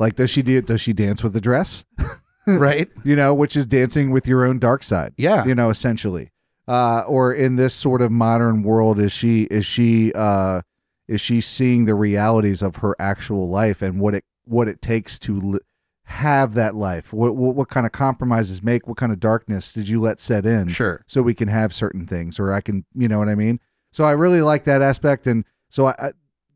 Like, 0.00 0.16
does 0.16 0.28
she 0.30 0.42
do? 0.42 0.60
Does 0.60 0.80
she 0.80 0.92
dance 0.92 1.22
with 1.22 1.32
the 1.32 1.40
dress? 1.40 1.84
right? 2.58 2.88
You 3.04 3.16
know, 3.16 3.34
which 3.34 3.56
is 3.56 3.66
dancing 3.66 4.10
with 4.10 4.26
your 4.26 4.44
own 4.44 4.58
dark 4.58 4.82
side. 4.82 5.12
Yeah. 5.16 5.44
you 5.44 5.54
know 5.54 5.70
essentially 5.70 6.30
uh 6.66 7.02
or 7.06 7.32
in 7.32 7.56
this 7.56 7.72
sort 7.74 8.02
of 8.02 8.10
modern 8.10 8.62
world 8.62 8.98
is 8.98 9.10
she 9.12 9.44
is 9.44 9.64
she 9.64 10.12
uh 10.14 10.60
is 11.06 11.18
she 11.20 11.40
seeing 11.40 11.86
the 11.86 11.94
realities 11.94 12.60
of 12.60 12.76
her 12.76 12.94
actual 12.98 13.48
life 13.48 13.80
and 13.80 13.98
what 14.00 14.14
it 14.14 14.24
what 14.44 14.68
it 14.68 14.82
takes 14.82 15.18
to 15.18 15.40
li- 15.40 15.58
have 16.04 16.52
that 16.54 16.74
life 16.74 17.10
what, 17.12 17.34
what 17.36 17.54
what 17.54 17.68
kind 17.70 17.86
of 17.86 17.92
compromises 17.92 18.62
make 18.62 18.86
what 18.86 18.98
kind 18.98 19.12
of 19.12 19.18
darkness 19.20 19.72
did 19.72 19.88
you 19.88 19.98
let 20.00 20.20
set 20.20 20.44
in 20.44 20.68
Sure. 20.68 21.02
so 21.06 21.22
we 21.22 21.32
can 21.34 21.48
have 21.48 21.72
certain 21.72 22.06
things 22.06 22.38
or 22.38 22.52
i 22.52 22.60
can 22.60 22.84
you 22.94 23.08
know 23.08 23.18
what 23.18 23.28
i 23.30 23.34
mean 23.34 23.60
so 23.92 24.04
i 24.04 24.10
really 24.12 24.42
like 24.42 24.64
that 24.64 24.82
aspect 24.82 25.26
and 25.26 25.44
so 25.70 25.86
i, 25.86 25.94
I 25.98 26.12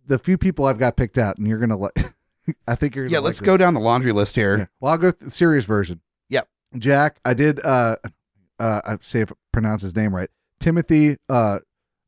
the 0.07 0.19
few 0.19 0.37
people 0.37 0.67
i've 0.67 0.79
got 0.79 0.97
picked 0.97 1.17
out 1.17 1.39
and 1.39 1.47
you're 1.47 1.59
gonna 1.59 1.77
like 1.79 1.93
i 2.67 2.75
think 2.75 2.95
you're 2.97 3.07
Yeah, 3.07 3.19
let's 3.21 3.41
go 3.41 3.57
down 3.57 3.75
the 3.75 3.81
laundry 3.81 4.13
list 4.13 4.35
here. 4.37 4.59
Yeah. 4.59 4.67
Well, 4.81 4.93
I'll 4.93 4.99
go 4.99 5.11
th- 5.13 5.33
serious 5.33 5.65
version. 5.65 6.01
Yep. 6.29 6.49
Jack, 6.79 7.19
I 7.25 7.35
did 7.35 7.65
uh 7.65 7.97
uh 8.59 8.81
I 8.85 8.99
say 9.01 9.21
if 9.21 9.31
I 9.33 9.35
pronounce 9.53 9.83
his 9.83 9.95
name 9.95 10.15
right. 10.15 10.31
Timothée 10.61 11.17
uh 11.29 11.59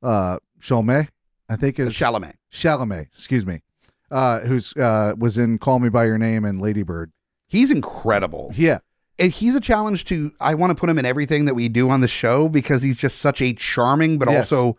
uh 0.03 0.39
Chalamet, 0.61 1.09
I 1.49 1.57
think 1.57 1.79
is 1.79 1.89
Chalamet. 1.95 2.35
Chalamet, 2.53 3.07
excuse 3.13 3.45
me. 3.47 3.63
Uh 4.11 4.41
who's 4.41 4.73
uh 4.77 5.15
was 5.19 5.39
in 5.39 5.59
Call 5.59 5.79
Me 5.79 5.89
by 5.89 6.05
Your 6.07 6.19
Name 6.19 6.45
and 6.45 6.61
Lady 6.61 6.83
Bird. 6.83 7.13
He's 7.49 7.71
incredible. 7.71 8.53
Yeah. 8.55 8.79
And 9.19 9.31
he's 9.31 9.55
a 9.55 9.61
challenge 9.61 10.05
to 10.07 10.33
I 10.41 10.55
want 10.55 10.71
to 10.71 10.75
put 10.75 10.91
him 10.91 10.99
in 10.99 11.05
everything 11.05 11.45
that 11.45 11.55
we 11.55 11.69
do 11.69 11.89
on 11.91 12.01
the 12.01 12.09
show 12.09 12.49
because 12.49 12.83
he's 12.83 12.97
just 12.97 13.19
such 13.19 13.41
a 13.41 13.53
charming 13.53 14.19
but 14.19 14.29
Yes. 14.29 14.51
also 14.53 14.77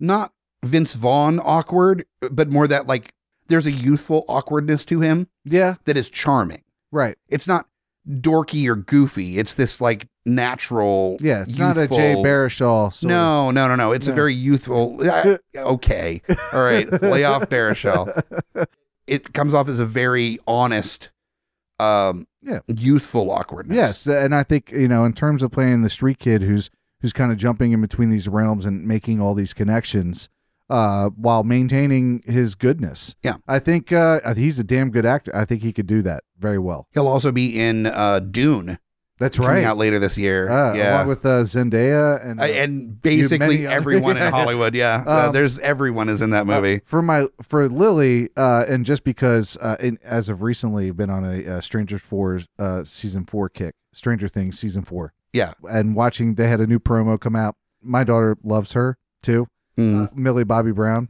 not 0.00 0.32
Vince 0.64 0.94
Vaughn 0.94 1.38
awkward, 1.42 2.04
but 2.30 2.50
more 2.50 2.66
that 2.66 2.86
like 2.86 3.12
there's 3.48 3.66
a 3.66 3.72
youthful 3.72 4.24
awkwardness 4.28 4.84
to 4.86 5.00
him 5.00 5.28
Yeah, 5.44 5.74
that 5.84 5.96
is 5.96 6.08
charming. 6.10 6.62
right. 6.92 7.16
It's 7.28 7.46
not 7.46 7.66
dorky 8.08 8.66
or 8.68 8.74
goofy. 8.76 9.38
It's 9.38 9.54
this 9.54 9.80
like 9.80 10.08
natural. 10.24 11.16
Yeah, 11.20 11.42
it's 11.46 11.58
not 11.58 11.76
a 11.76 11.86
Jay 11.88 12.14
Baruchel. 12.14 12.92
sort 12.92 13.04
of- 13.04 13.08
No, 13.08 13.50
no, 13.50 13.68
no, 13.68 13.74
no. 13.74 13.92
It's 13.92 14.06
a 14.08 14.12
very 14.12 14.34
youthful. 14.34 14.98
uh, 15.10 15.36
okay, 15.56 16.22
all 16.52 16.62
right. 16.64 16.90
Lay 17.02 17.24
off 17.24 17.48
Baruchel. 17.48 18.22
It 19.06 19.32
comes 19.32 19.54
off 19.54 19.70
as 19.70 19.80
a 19.80 19.86
very 19.86 20.38
honest, 20.46 21.08
um, 21.80 22.26
Yeah. 22.42 22.58
youthful 22.66 23.30
awkwardness. 23.30 23.74
Yes, 23.74 24.06
and 24.06 24.34
I 24.34 24.42
think 24.42 24.70
you 24.70 24.86
know 24.86 25.04
in 25.06 25.14
terms 25.14 25.42
of 25.42 25.50
playing 25.50 25.80
the 25.80 25.88
street 25.90 26.18
kid 26.18 26.42
who's 26.42 26.68
who's 27.00 27.14
kind 27.14 27.32
of 27.32 27.38
jumping 27.38 27.72
in 27.72 27.80
between 27.80 28.10
these 28.10 28.28
realms 28.28 28.66
and 28.66 28.86
making 28.86 29.18
all 29.18 29.32
these 29.34 29.54
connections 29.54 30.28
uh, 30.70 31.08
while 31.10 31.44
maintaining 31.44 32.22
his 32.26 32.54
goodness. 32.54 33.14
Yeah. 33.22 33.36
I 33.46 33.58
think 33.58 33.92
uh, 33.92 34.34
he's 34.34 34.58
a 34.58 34.64
damn 34.64 34.90
good 34.90 35.06
actor. 35.06 35.34
I 35.34 35.44
think 35.44 35.62
he 35.62 35.72
could 35.72 35.86
do 35.86 36.02
that 36.02 36.24
very 36.38 36.58
well. 36.58 36.86
He'll 36.92 37.08
also 37.08 37.32
be 37.32 37.58
in 37.58 37.86
uh, 37.86 38.20
Dune 38.20 38.78
That's 39.18 39.38
right. 39.38 39.46
coming 39.46 39.64
out 39.64 39.76
later 39.78 39.98
this 39.98 40.16
year. 40.18 40.48
Uh, 40.48 40.74
yeah. 40.74 40.96
along 40.96 41.08
with 41.08 41.24
uh, 41.26 41.42
Zendaya 41.42 42.24
and 42.24 42.38
Uh, 42.40 42.44
and 42.44 43.00
basically 43.02 43.66
everyone 43.66 44.16
in 44.16 44.30
Hollywood. 44.32 44.74
Yeah, 44.74 45.02
Uh, 45.06 45.26
Um, 45.28 45.32
there's 45.32 45.58
everyone 45.58 46.08
is 46.08 46.22
in 46.22 46.30
that 46.30 46.46
movie. 46.46 46.76
Uh, 46.76 46.80
for 46.84 47.02
my 47.02 47.26
for 47.42 47.68
Lily, 47.68 48.28
uh, 48.36 48.64
and 48.68 48.84
just 48.84 49.02
because 49.04 49.56
uh, 49.60 49.76
in, 49.80 49.98
as 50.04 50.28
of 50.28 50.42
recently 50.42 50.90
been 50.92 51.10
on 51.10 51.24
a 51.24 51.56
uh, 51.56 51.60
Stranger 51.60 51.98
Four 51.98 52.40
uh, 52.58 52.84
season 52.84 53.24
four 53.24 53.48
kick, 53.48 53.74
Stranger 53.92 54.28
Things 54.28 54.56
season 54.58 54.84
four, 54.84 55.12
yeah, 55.32 55.54
and 55.68 55.96
watching 55.96 56.34
they 56.36 56.46
had 56.48 56.60
a 56.60 56.66
new 56.66 56.78
promo 56.78 57.18
come 57.18 57.34
out. 57.34 57.56
My 57.82 58.04
daughter 58.04 58.36
loves 58.44 58.72
her 58.72 58.98
too, 59.22 59.48
Mm. 59.78 60.06
uh, 60.06 60.10
Millie 60.14 60.44
Bobby 60.44 60.72
Brown. 60.72 61.08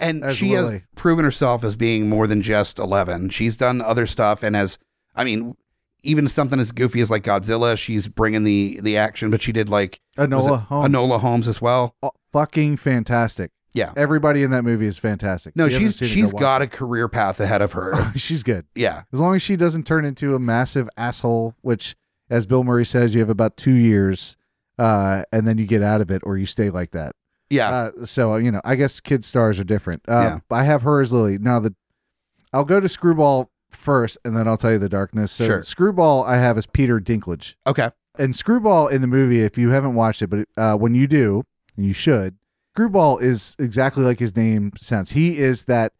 and 0.00 0.24
she 0.32 0.52
has 0.52 0.80
proven 0.94 1.24
herself 1.24 1.62
as 1.64 1.76
being 1.76 2.08
more 2.08 2.26
than 2.26 2.40
just 2.42 2.78
Eleven. 2.78 3.28
She's 3.28 3.56
done 3.56 3.80
other 3.80 4.06
stuff, 4.06 4.42
and 4.42 4.56
as 4.56 4.78
I 5.14 5.24
mean, 5.24 5.56
even 6.02 6.28
something 6.28 6.58
as 6.60 6.72
goofy 6.72 7.00
as 7.00 7.10
like 7.10 7.24
Godzilla, 7.24 7.76
she's 7.76 8.08
bringing 8.08 8.44
the 8.44 8.80
the 8.82 8.96
action. 8.96 9.30
But 9.30 9.42
she 9.42 9.52
did 9.52 9.68
like 9.68 10.00
Anola 10.16 10.64
Holmes. 10.66 10.88
Enola 10.94 11.20
Holmes 11.20 11.48
as 11.48 11.60
well. 11.60 11.94
Oh, 12.02 12.12
fucking 12.32 12.76
fantastic. 12.78 13.50
Yeah. 13.74 13.92
Everybody 13.96 14.42
in 14.42 14.50
that 14.52 14.62
movie 14.64 14.86
is 14.86 14.96
fantastic. 14.98 15.54
No, 15.54 15.68
she's 15.68 15.98
she's 15.98 16.32
go 16.32 16.38
got 16.38 16.62
it. 16.62 16.66
a 16.66 16.68
career 16.68 17.06
path 17.08 17.38
ahead 17.38 17.60
of 17.60 17.72
her. 17.72 18.12
she's 18.16 18.42
good. 18.42 18.64
yeah, 18.74 19.02
As 19.12 19.20
long 19.20 19.34
as 19.36 19.42
she 19.42 19.56
doesn't 19.56 19.86
turn 19.86 20.04
into 20.06 20.34
a 20.34 20.38
massive 20.38 20.88
asshole, 20.96 21.54
which, 21.60 21.94
as 22.30 22.46
Bill 22.46 22.64
Murray 22.64 22.86
says, 22.86 23.14
you 23.14 23.20
have 23.20 23.28
about 23.28 23.56
two 23.58 23.74
years, 23.74 24.36
uh, 24.78 25.24
and 25.32 25.46
then 25.46 25.58
you 25.58 25.66
get 25.66 25.82
out 25.82 26.00
of 26.00 26.10
it, 26.10 26.22
or 26.24 26.38
you 26.38 26.46
stay 26.46 26.70
like 26.70 26.92
that. 26.92 27.14
Yeah, 27.50 27.70
Uh, 27.70 28.04
so 28.06 28.36
you 28.36 28.50
know, 28.50 28.60
I 28.64 28.74
guess 28.76 29.00
kid 29.00 29.24
stars 29.24 29.58
are 29.58 29.64
different. 29.64 30.02
Uh. 30.08 30.38
I 30.50 30.64
have 30.64 30.82
her 30.82 31.00
as 31.00 31.12
Lily. 31.12 31.38
Now 31.38 31.58
the, 31.60 31.74
I'll 32.52 32.64
go 32.64 32.80
to 32.80 32.88
Screwball 32.88 33.50
first, 33.70 34.18
and 34.24 34.36
then 34.36 34.46
I'll 34.48 34.56
tell 34.56 34.72
you 34.72 34.78
the 34.78 34.88
darkness. 34.88 35.32
So 35.32 35.46
Sure. 35.46 35.62
Screwball, 35.62 36.24
I 36.24 36.36
have 36.36 36.56
as 36.58 36.66
Peter 36.66 36.98
Dinklage. 37.00 37.54
okay, 37.66 37.90
and 38.18 38.34
Screwball 38.34 38.88
in 38.88 39.00
the 39.00 39.06
movie, 39.06 39.40
if 39.40 39.56
you 39.58 39.70
haven't 39.70 39.94
watched 39.94 40.22
it, 40.22 40.26
but 40.28 40.48
uh, 40.56 40.76
when 40.76 40.94
you 40.94 41.06
do, 41.06 41.44
and 41.76 41.86
you 41.86 41.92
should, 41.92 42.36
Screwball 42.74 43.18
is 43.18 43.54
exactly 43.58 44.04
like 44.04 44.18
his 44.18 44.34
name 44.36 44.72
sounds. 44.76 45.12
He 45.12 45.38
is 45.38 45.64
that 45.64 45.92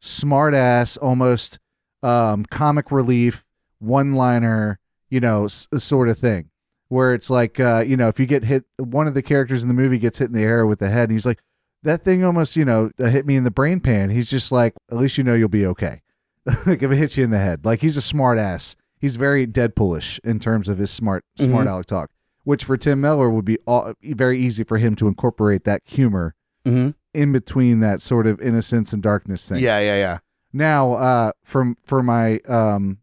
smart 0.00 0.52
ass, 0.54 0.96
almost 0.96 1.58
um, 2.02 2.44
comic 2.46 2.90
relief, 2.92 3.44
one 3.78 4.14
liner, 4.14 4.78
you 5.10 5.20
know, 5.20 5.46
s- 5.46 5.66
sort 5.78 6.08
of 6.08 6.18
thing. 6.18 6.50
Where 6.94 7.12
it's 7.12 7.28
like, 7.28 7.58
uh, 7.58 7.82
you 7.86 7.96
know, 7.96 8.08
if 8.08 8.20
you 8.20 8.26
get 8.26 8.44
hit, 8.44 8.64
one 8.78 9.06
of 9.08 9.14
the 9.14 9.22
characters 9.22 9.62
in 9.62 9.68
the 9.68 9.74
movie 9.74 9.98
gets 9.98 10.18
hit 10.18 10.26
in 10.28 10.32
the 10.32 10.42
air 10.44 10.64
with 10.66 10.78
the 10.78 10.88
head, 10.90 11.04
and 11.08 11.12
he's 11.12 11.26
like, 11.26 11.40
that 11.82 12.04
thing 12.04 12.24
almost, 12.24 12.56
you 12.56 12.64
know, 12.64 12.90
uh, 13.00 13.06
hit 13.06 13.26
me 13.26 13.36
in 13.36 13.44
the 13.44 13.50
brain 13.50 13.80
pan. 13.80 14.10
He's 14.10 14.30
just 14.30 14.52
like, 14.52 14.74
at 14.90 14.96
least 14.96 15.18
you 15.18 15.24
know 15.24 15.34
you'll 15.34 15.48
be 15.48 15.66
okay. 15.66 16.02
like 16.66 16.82
if 16.82 16.90
it 16.92 16.96
hits 16.96 17.16
you 17.16 17.24
in 17.24 17.30
the 17.30 17.38
head, 17.38 17.64
like 17.64 17.80
he's 17.80 17.96
a 17.96 18.02
smart 18.02 18.38
ass. 18.38 18.76
He's 19.00 19.16
very 19.16 19.46
Deadpoolish 19.46 20.18
in 20.24 20.38
terms 20.40 20.68
of 20.68 20.78
his 20.78 20.90
smart, 20.90 21.24
smart 21.36 21.66
Mhm. 21.66 21.70
aleck 21.72 21.86
talk. 21.86 22.10
Which 22.44 22.64
for 22.64 22.76
Tim 22.76 23.00
Miller 23.00 23.28
would 23.28 23.44
be 23.44 23.58
all, 23.66 23.92
very 24.02 24.38
easy 24.38 24.62
for 24.64 24.78
him 24.78 24.94
to 24.96 25.08
incorporate 25.08 25.64
that 25.64 25.82
humor 25.84 26.34
Mm-hmm. 26.66 26.90
in 27.12 27.32
between 27.32 27.80
that 27.80 28.00
sort 28.02 28.26
of 28.26 28.40
innocence 28.40 28.92
and 28.94 29.02
darkness 29.02 29.48
thing. 29.48 29.58
Yeah, 29.62 29.78
yeah, 29.80 29.96
yeah. 29.96 30.18
Now, 30.52 30.92
uh, 30.92 31.32
from 31.42 31.76
for 31.84 32.02
my 32.02 32.38
um, 32.48 32.98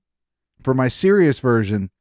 for 0.64 0.74
my 0.74 0.88
serious 0.88 1.40
version, 1.40 1.92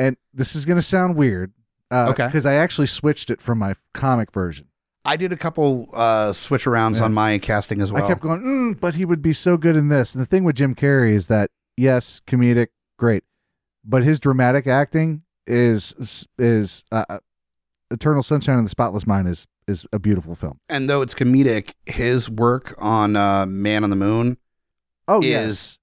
and 0.00 0.16
this 0.34 0.56
is 0.56 0.64
gonna 0.64 0.82
sound 0.82 1.16
weird, 1.16 1.52
uh, 1.90 2.08
Okay. 2.10 2.26
because 2.26 2.46
I 2.46 2.54
actually 2.54 2.86
switched 2.86 3.30
it 3.30 3.40
from 3.40 3.58
my 3.58 3.74
comic 3.94 4.32
version. 4.32 4.66
I 5.04 5.16
did 5.16 5.32
a 5.32 5.36
couple 5.36 5.88
uh, 5.92 6.32
switch 6.32 6.64
arounds 6.64 6.96
Yeah. 6.98 7.04
on 7.04 7.14
my 7.14 7.38
casting 7.38 7.80
as 7.80 7.90
well. 7.92 8.04
I 8.04 8.08
kept 8.08 8.20
going, 8.20 8.42
mm, 8.42 8.80
but 8.80 8.94
he 8.96 9.04
would 9.04 9.22
be 9.22 9.32
so 9.32 9.56
good 9.56 9.76
in 9.76 9.88
this. 9.88 10.14
And 10.14 10.20
the 10.22 10.26
thing 10.26 10.44
with 10.44 10.56
Jim 10.56 10.74
Carrey 10.74 11.12
is 11.12 11.26
that 11.28 11.50
yes, 11.76 12.20
comedic, 12.26 12.68
great, 12.98 13.24
but 13.84 14.02
his 14.02 14.20
dramatic 14.20 14.66
acting 14.66 15.22
is 15.46 16.26
is 16.38 16.84
uh, 16.92 17.04
uh, 17.08 17.18
Eternal 17.90 18.22
Sunshine 18.22 18.58
of 18.58 18.64
the 18.64 18.68
Spotless 18.70 19.06
Mind 19.06 19.26
is 19.28 19.46
is 19.66 19.86
a 19.92 19.98
beautiful 19.98 20.34
film. 20.34 20.58
and 20.68 20.88
though 20.90 21.00
it's 21.02 21.14
comedic, 21.14 21.72
his 21.86 22.28
work 22.28 22.74
on 22.78 23.16
uh, 23.16 23.46
Man 23.46 23.84
on 23.84 23.90
the 23.90 23.96
Moon 23.96 24.36
Oh 25.08 25.20
is 25.22 25.78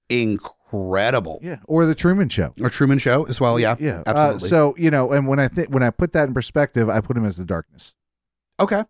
incredible. 0.72 1.40
yeah, 1.42 1.58
or 1.66 1.86
the 1.86 1.96
Truman 1.96 2.30
Show. 2.30 2.54
Or 2.62 2.70
Truman 2.70 2.98
Show 3.00 3.24
as 3.26 3.40
well. 3.40 3.60
Yeah. 3.60 3.76
yeah. 3.80 4.04
Uh, 4.06 4.34
absolutely. 4.36 4.50
so 4.50 4.76
you 4.78 4.92
know, 4.92 5.12
and 5.12 5.28
when 5.28 5.40
I 5.40 5.48
think 5.48 5.70
when 5.70 5.84
I 5.84 5.90
put 5.90 6.14
that 6.14 6.28
in 6.28 6.34
perspective, 6.34 6.90
I 6.90 7.02
put 7.02 7.18
him 7.18 7.26
as 7.26 7.38
the 7.38 7.46
darkness. 7.46 7.96
Okay. 8.60 8.84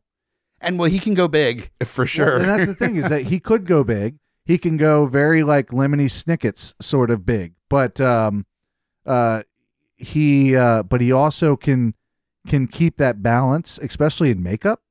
And 0.59 0.80
well, 0.80 0.89
he 0.89 0.99
can 0.99 1.13
go 1.13 1.28
big 1.28 1.69
for 1.86 2.05
sure. 2.05 2.25
Well, 2.25 2.39
and 2.39 2.45
that's 2.49 2.65
the 2.65 2.75
thing 2.75 2.95
is 2.95 3.09
that 3.09 3.23
he 3.25 3.39
could 3.39 3.65
go 3.65 3.84
big. 3.84 4.17
He 4.45 4.57
can 4.57 4.78
go 4.78 5.05
very 5.05 5.43
like 5.43 5.67
Lemony 5.69 6.09
Snicket's 6.09 6.73
sort 6.80 7.11
of 7.11 7.25
big, 7.25 7.53
but 7.69 7.99
um, 7.99 8.45
uh, 9.05 9.43
he 9.97 10.55
uh, 10.55 10.84
but 10.84 11.01
he 11.01 11.11
also 11.11 11.55
can 11.55 11.93
can 12.47 12.67
keep 12.67 12.97
that 12.97 13.21
balance, 13.21 13.78
especially 13.82 14.30
in 14.32 14.41
makeup. 14.41 14.82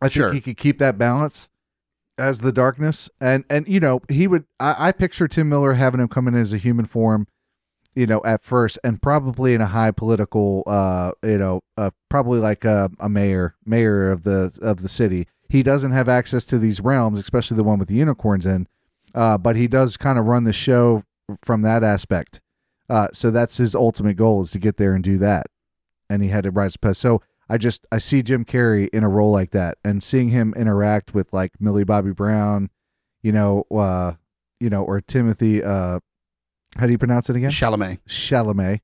I 0.00 0.08
Sure. 0.08 0.30
think 0.32 0.44
he 0.44 0.52
could 0.52 0.60
keep 0.60 0.78
that 0.78 0.98
balance 0.98 1.48
as 2.18 2.40
the 2.40 2.52
darkness, 2.52 3.10
and 3.20 3.44
and 3.50 3.66
you 3.68 3.80
know 3.80 4.00
he 4.08 4.26
would. 4.26 4.44
I, 4.60 4.88
I 4.88 4.92
picture 4.92 5.28
Tim 5.28 5.48
Miller 5.48 5.74
having 5.74 6.00
him 6.00 6.08
come 6.08 6.28
in 6.28 6.34
as 6.34 6.52
a 6.52 6.58
human 6.58 6.86
form, 6.86 7.26
you 7.94 8.06
know, 8.06 8.22
at 8.24 8.42
first, 8.42 8.78
and 8.84 9.00
probably 9.00 9.54
in 9.54 9.60
a 9.60 9.66
high 9.66 9.90
political, 9.90 10.62
uh, 10.66 11.12
you 11.22 11.38
know, 11.38 11.60
uh, 11.76 11.90
probably 12.08 12.38
like 12.38 12.64
a, 12.64 12.90
a 13.00 13.08
mayor, 13.08 13.56
mayor 13.64 14.10
of 14.10 14.24
the 14.24 14.56
of 14.62 14.82
the 14.82 14.88
city. 14.88 15.26
He 15.48 15.62
doesn't 15.62 15.92
have 15.92 16.08
access 16.08 16.46
to 16.46 16.58
these 16.58 16.80
realms, 16.80 17.20
especially 17.20 17.56
the 17.56 17.64
one 17.64 17.78
with 17.78 17.88
the 17.88 17.94
unicorns 17.94 18.46
in, 18.46 18.66
uh, 19.14 19.36
but 19.36 19.56
he 19.56 19.68
does 19.68 19.96
kind 19.96 20.18
of 20.18 20.24
run 20.24 20.44
the 20.44 20.52
show 20.52 21.04
from 21.42 21.62
that 21.62 21.84
aspect. 21.84 22.40
Uh, 22.88 23.08
so 23.12 23.30
that's 23.30 23.58
his 23.58 23.74
ultimate 23.74 24.16
goal 24.16 24.42
is 24.42 24.50
to 24.52 24.58
get 24.58 24.76
there 24.76 24.94
and 24.94 25.04
do 25.04 25.18
that, 25.18 25.46
and 26.08 26.22
he 26.22 26.30
had 26.30 26.44
to 26.44 26.50
rise 26.50 26.76
past. 26.76 27.00
So 27.00 27.22
I 27.48 27.58
just 27.58 27.86
I 27.92 27.98
see 27.98 28.22
Jim 28.22 28.44
Carrey 28.44 28.88
in 28.90 29.04
a 29.04 29.08
role 29.08 29.32
like 29.32 29.50
that, 29.50 29.78
and 29.84 30.02
seeing 30.02 30.30
him 30.30 30.54
interact 30.56 31.14
with 31.14 31.32
like 31.32 31.52
Millie 31.60 31.84
Bobby 31.84 32.12
Brown, 32.12 32.70
you 33.22 33.32
know, 33.32 33.64
uh, 33.70 34.14
you 34.60 34.70
know, 34.70 34.82
or 34.82 35.00
Timothée. 35.00 35.64
Uh, 35.64 36.00
how 36.76 36.86
do 36.86 36.92
you 36.92 36.98
pronounce 36.98 37.28
it 37.28 37.36
again? 37.36 37.50
Chalamet. 37.50 37.98
Chalamet, 38.08 38.80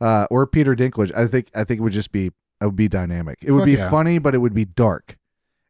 uh, 0.00 0.26
or 0.30 0.46
Peter 0.46 0.76
Dinklage. 0.76 1.14
I 1.16 1.26
think 1.26 1.48
I 1.54 1.64
think 1.64 1.80
it 1.80 1.82
would 1.82 1.92
just 1.92 2.12
be 2.12 2.26
it 2.60 2.66
would 2.66 2.76
be 2.76 2.88
dynamic. 2.88 3.38
It 3.42 3.52
would 3.52 3.60
Fuck 3.60 3.66
be 3.66 3.72
yeah. 3.72 3.90
funny, 3.90 4.18
but 4.18 4.34
it 4.34 4.38
would 4.38 4.54
be 4.54 4.64
dark, 4.64 5.16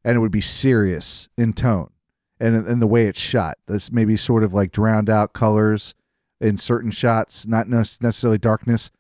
and 0.05 0.17
it 0.17 0.21
would 0.21 0.33
be 0.33 0.41
serious 0.41 1.29
in 1.39 1.53
tone, 1.53 1.91
and 2.39 2.55
and 2.55 2.83
the 2.83 2.87
way 2.87 3.07
it's 3.07 3.21
shot. 3.21 3.59
This 3.67 3.91
maybe 3.91 4.17
sort 4.17 4.45
of 4.45 4.53
like 4.53 4.71
drowned 4.73 5.09
out 5.09 5.33
colors 5.33 5.95
in 6.41 6.59
certain 6.59 6.91
shots, 6.91 7.47
not 7.47 7.69
necessarily 7.69 8.39
darkness, 8.39 8.91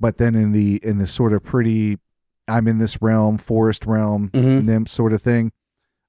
but 0.00 0.18
then 0.18 0.34
in 0.34 0.52
the 0.52 0.80
in 0.82 0.98
the 0.98 1.06
sort 1.06 1.32
of 1.32 1.42
pretty, 1.42 1.98
I'm 2.48 2.68
in 2.68 2.78
this 2.78 3.00
realm, 3.00 3.38
forest 3.38 3.86
realm, 3.86 4.30
Mhm. 4.30 4.64
nymph 4.64 4.88
sort 4.88 5.12
of 5.12 5.22
thing. 5.22 5.52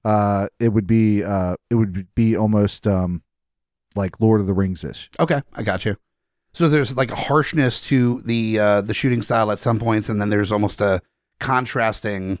Uh, 0.04 0.48
it 0.60 0.68
would 0.68 0.86
be 0.86 1.24
uh, 1.24 1.56
it 1.70 1.74
would 1.76 2.14
be 2.14 2.36
almost 2.36 2.86
um, 2.86 3.22
like 3.94 4.20
Lord 4.20 4.40
of 4.40 4.46
the 4.46 4.54
Rings 4.54 4.84
ish. 4.84 5.10
Okay, 5.18 5.42
I 5.54 5.62
got 5.62 5.84
you. 5.84 5.96
So 6.52 6.68
there's 6.68 6.96
like 6.96 7.10
a 7.10 7.16
harshness 7.16 7.80
to 7.88 8.20
the 8.24 8.58
uh, 8.58 8.80
the 8.82 8.94
shooting 8.94 9.22
style 9.22 9.50
at 9.50 9.58
some 9.58 9.78
points, 9.78 10.08
and 10.08 10.20
then 10.20 10.30
there's 10.30 10.52
almost 10.52 10.80
a 10.80 11.00
contrasting 11.40 12.38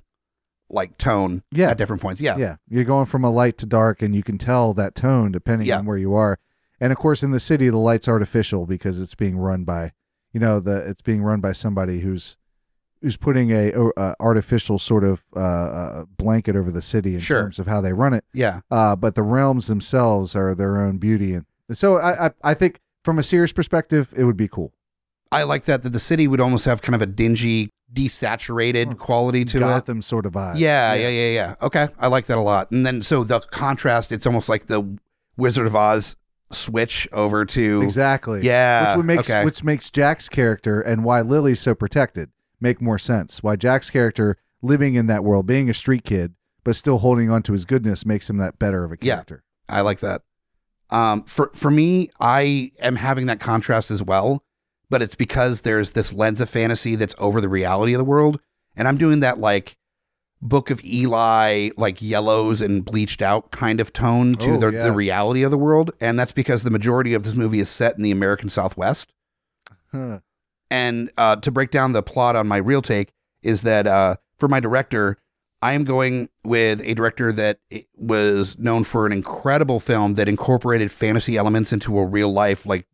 like 0.68 0.98
tone 0.98 1.42
Yeah. 1.52 1.70
at 1.70 1.78
different 1.78 2.02
points. 2.02 2.20
Yeah. 2.20 2.36
Yeah, 2.36 2.56
you're 2.68 2.82
going 2.84 3.06
from 3.06 3.24
a 3.24 3.30
light 3.30 3.56
to 3.58 3.66
dark, 3.66 4.02
and 4.02 4.14
you 4.16 4.22
can 4.24 4.36
tell 4.36 4.74
that 4.74 4.94
tone 4.96 5.30
depending 5.32 5.68
Yeah. 5.68 5.78
on 5.78 5.86
where 5.86 5.96
you 5.98 6.14
are. 6.14 6.38
And 6.80 6.92
of 6.92 6.98
course, 6.98 7.22
in 7.22 7.30
the 7.30 7.40
city, 7.40 7.68
the 7.68 7.78
light's 7.78 8.08
artificial 8.08 8.66
because 8.66 9.00
it's 9.00 9.14
being 9.14 9.38
run 9.38 9.64
by, 9.64 9.92
you 10.32 10.40
know, 10.40 10.58
the 10.60 10.76
it's 10.88 11.02
being 11.02 11.22
run 11.22 11.40
by 11.40 11.52
somebody 11.52 12.00
who's 12.00 12.36
who's 13.02 13.16
putting 13.16 13.50
a, 13.52 13.70
uh 13.96 14.14
artificial 14.20 14.78
sort 14.78 15.04
of 15.04 15.22
uh, 15.36 15.40
uh, 15.40 16.04
blanket 16.16 16.56
over 16.56 16.70
the 16.70 16.82
city 16.82 17.14
in 17.14 17.20
Sure. 17.20 17.42
terms 17.42 17.58
of 17.58 17.66
how 17.66 17.80
they 17.80 17.92
run 17.92 18.14
it. 18.14 18.24
Yeah. 18.32 18.60
Uh, 18.70 18.96
but 18.96 19.14
the 19.14 19.22
realms 19.22 19.66
themselves 19.66 20.34
are 20.34 20.54
their 20.54 20.80
own 20.80 20.98
beauty, 20.98 21.34
and 21.34 21.44
so 21.72 21.98
I, 21.98 22.26
I 22.26 22.30
I 22.42 22.54
think 22.54 22.80
from 23.04 23.18
a 23.18 23.22
serious 23.22 23.52
perspective, 23.52 24.12
it 24.16 24.24
would 24.24 24.36
be 24.36 24.48
cool. 24.48 24.72
I 25.32 25.42
like 25.42 25.64
that 25.64 25.82
that 25.82 25.90
the 25.90 26.00
city 26.00 26.26
would 26.28 26.40
almost 26.40 26.64
have 26.64 26.82
kind 26.82 26.94
of 26.94 27.02
a 27.02 27.06
dingy, 27.06 27.70
desaturated 27.92 28.98
quality 28.98 29.44
to 29.46 29.58
it. 29.58 29.60
Gotham 29.60 30.02
sort 30.02 30.26
of 30.26 30.32
vibe. 30.32 30.58
Yeah, 30.58 30.94
yeah, 30.94 31.08
yeah, 31.08 31.30
yeah. 31.30 31.54
Okay, 31.62 31.88
I 31.98 32.06
like 32.08 32.26
that 32.26 32.38
a 32.38 32.40
lot. 32.40 32.70
And 32.70 32.86
then 32.86 33.02
so 33.02 33.24
the 33.24 33.40
contrast, 33.40 34.12
it's 34.12 34.26
almost 34.26 34.48
like 34.48 34.66
the 34.66 34.98
Wizard 35.36 35.66
of 35.66 35.76
Oz 35.76 36.16
switch 36.52 37.08
over 37.12 37.44
to 37.44 37.80
exactly. 37.82 38.42
Yeah, 38.42 38.96
which 38.96 39.04
makes 39.04 39.30
okay. 39.30 39.44
which 39.44 39.64
makes 39.64 39.90
Jack's 39.90 40.28
character 40.28 40.80
and 40.80 41.04
why 41.04 41.20
Lily's 41.20 41.60
so 41.60 41.74
protected 41.74 42.30
make 42.60 42.80
more 42.80 42.98
sense. 42.98 43.42
Why 43.42 43.56
Jack's 43.56 43.90
character 43.90 44.36
living 44.62 44.94
in 44.94 45.06
that 45.08 45.24
world, 45.24 45.46
being 45.46 45.68
a 45.70 45.74
street 45.74 46.04
kid, 46.04 46.34
but 46.64 46.76
still 46.76 46.98
holding 46.98 47.30
on 47.30 47.42
to 47.44 47.52
his 47.52 47.64
goodness, 47.64 48.04
makes 48.06 48.28
him 48.28 48.38
that 48.38 48.58
better 48.58 48.84
of 48.84 48.92
a 48.92 48.96
character. 48.96 49.44
Yeah. 49.68 49.76
I 49.76 49.80
like 49.82 50.00
that. 50.00 50.22
Um, 50.90 51.24
for 51.24 51.50
for 51.54 51.70
me, 51.70 52.10
I 52.20 52.72
am 52.80 52.96
having 52.96 53.26
that 53.26 53.40
contrast 53.40 53.90
as 53.90 54.02
well, 54.02 54.44
but 54.88 55.02
it's 55.02 55.16
because 55.16 55.62
there's 55.62 55.90
this 55.90 56.12
lens 56.12 56.40
of 56.40 56.48
fantasy 56.48 56.94
that's 56.94 57.14
over 57.18 57.40
the 57.40 57.48
reality 57.48 57.92
of 57.92 57.98
the 57.98 58.04
world, 58.04 58.38
and 58.76 58.86
I'm 58.86 58.96
doing 58.96 59.18
that 59.20 59.38
like 59.40 59.76
Book 60.40 60.70
of 60.70 60.84
Eli, 60.84 61.70
like 61.76 62.00
yellows 62.00 62.60
and 62.60 62.84
bleached 62.84 63.20
out 63.20 63.50
kind 63.50 63.80
of 63.80 63.92
tone 63.92 64.34
to 64.36 64.52
Oh, 64.52 64.58
the, 64.58 64.70
yeah. 64.70 64.84
the 64.84 64.92
reality 64.92 65.42
of 65.42 65.50
the 65.50 65.58
world, 65.58 65.90
and 66.00 66.18
that's 66.20 66.30
because 66.32 66.62
the 66.62 66.70
majority 66.70 67.14
of 67.14 67.24
this 67.24 67.34
movie 67.34 67.58
is 67.58 67.68
set 67.68 67.96
in 67.96 68.02
the 68.04 68.12
American 68.12 68.48
Southwest. 68.48 69.12
Huh. 69.90 70.20
And 70.70 71.10
uh, 71.16 71.36
to 71.36 71.50
break 71.50 71.70
down 71.70 71.92
the 71.92 72.02
plot 72.02 72.36
on 72.36 72.48
my 72.48 72.56
real 72.56 72.82
take 72.82 73.12
is 73.42 73.62
that 73.62 73.86
uh, 73.86 74.16
for 74.38 74.48
my 74.48 74.60
director, 74.60 75.18
I 75.62 75.72
am 75.72 75.84
going 75.84 76.28
with 76.44 76.80
a 76.84 76.94
director 76.94 77.32
that 77.32 77.60
was 77.96 78.58
known 78.58 78.84
for 78.84 79.06
an 79.06 79.12
incredible 79.12 79.80
film 79.80 80.14
that 80.14 80.28
incorporated 80.28 80.92
fantasy 80.92 81.36
elements 81.36 81.72
into 81.72 81.98
a 81.98 82.04
real 82.04 82.32
life, 82.32 82.66
like 82.66 82.86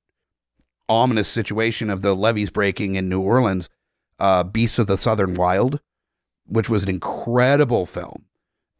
ominous 0.88 1.28
situation 1.28 1.90
of 1.90 2.02
the 2.02 2.14
levees 2.14 2.50
breaking 2.50 2.94
in 2.94 3.08
New 3.08 3.20
Orleans. 3.20 3.68
Uh, 4.18 4.44
Beasts 4.44 4.78
of 4.78 4.86
the 4.86 4.98
Southern 4.98 5.34
Wild, 5.34 5.80
which 6.46 6.68
was 6.68 6.84
an 6.84 6.88
incredible 6.88 7.86
film, 7.86 8.26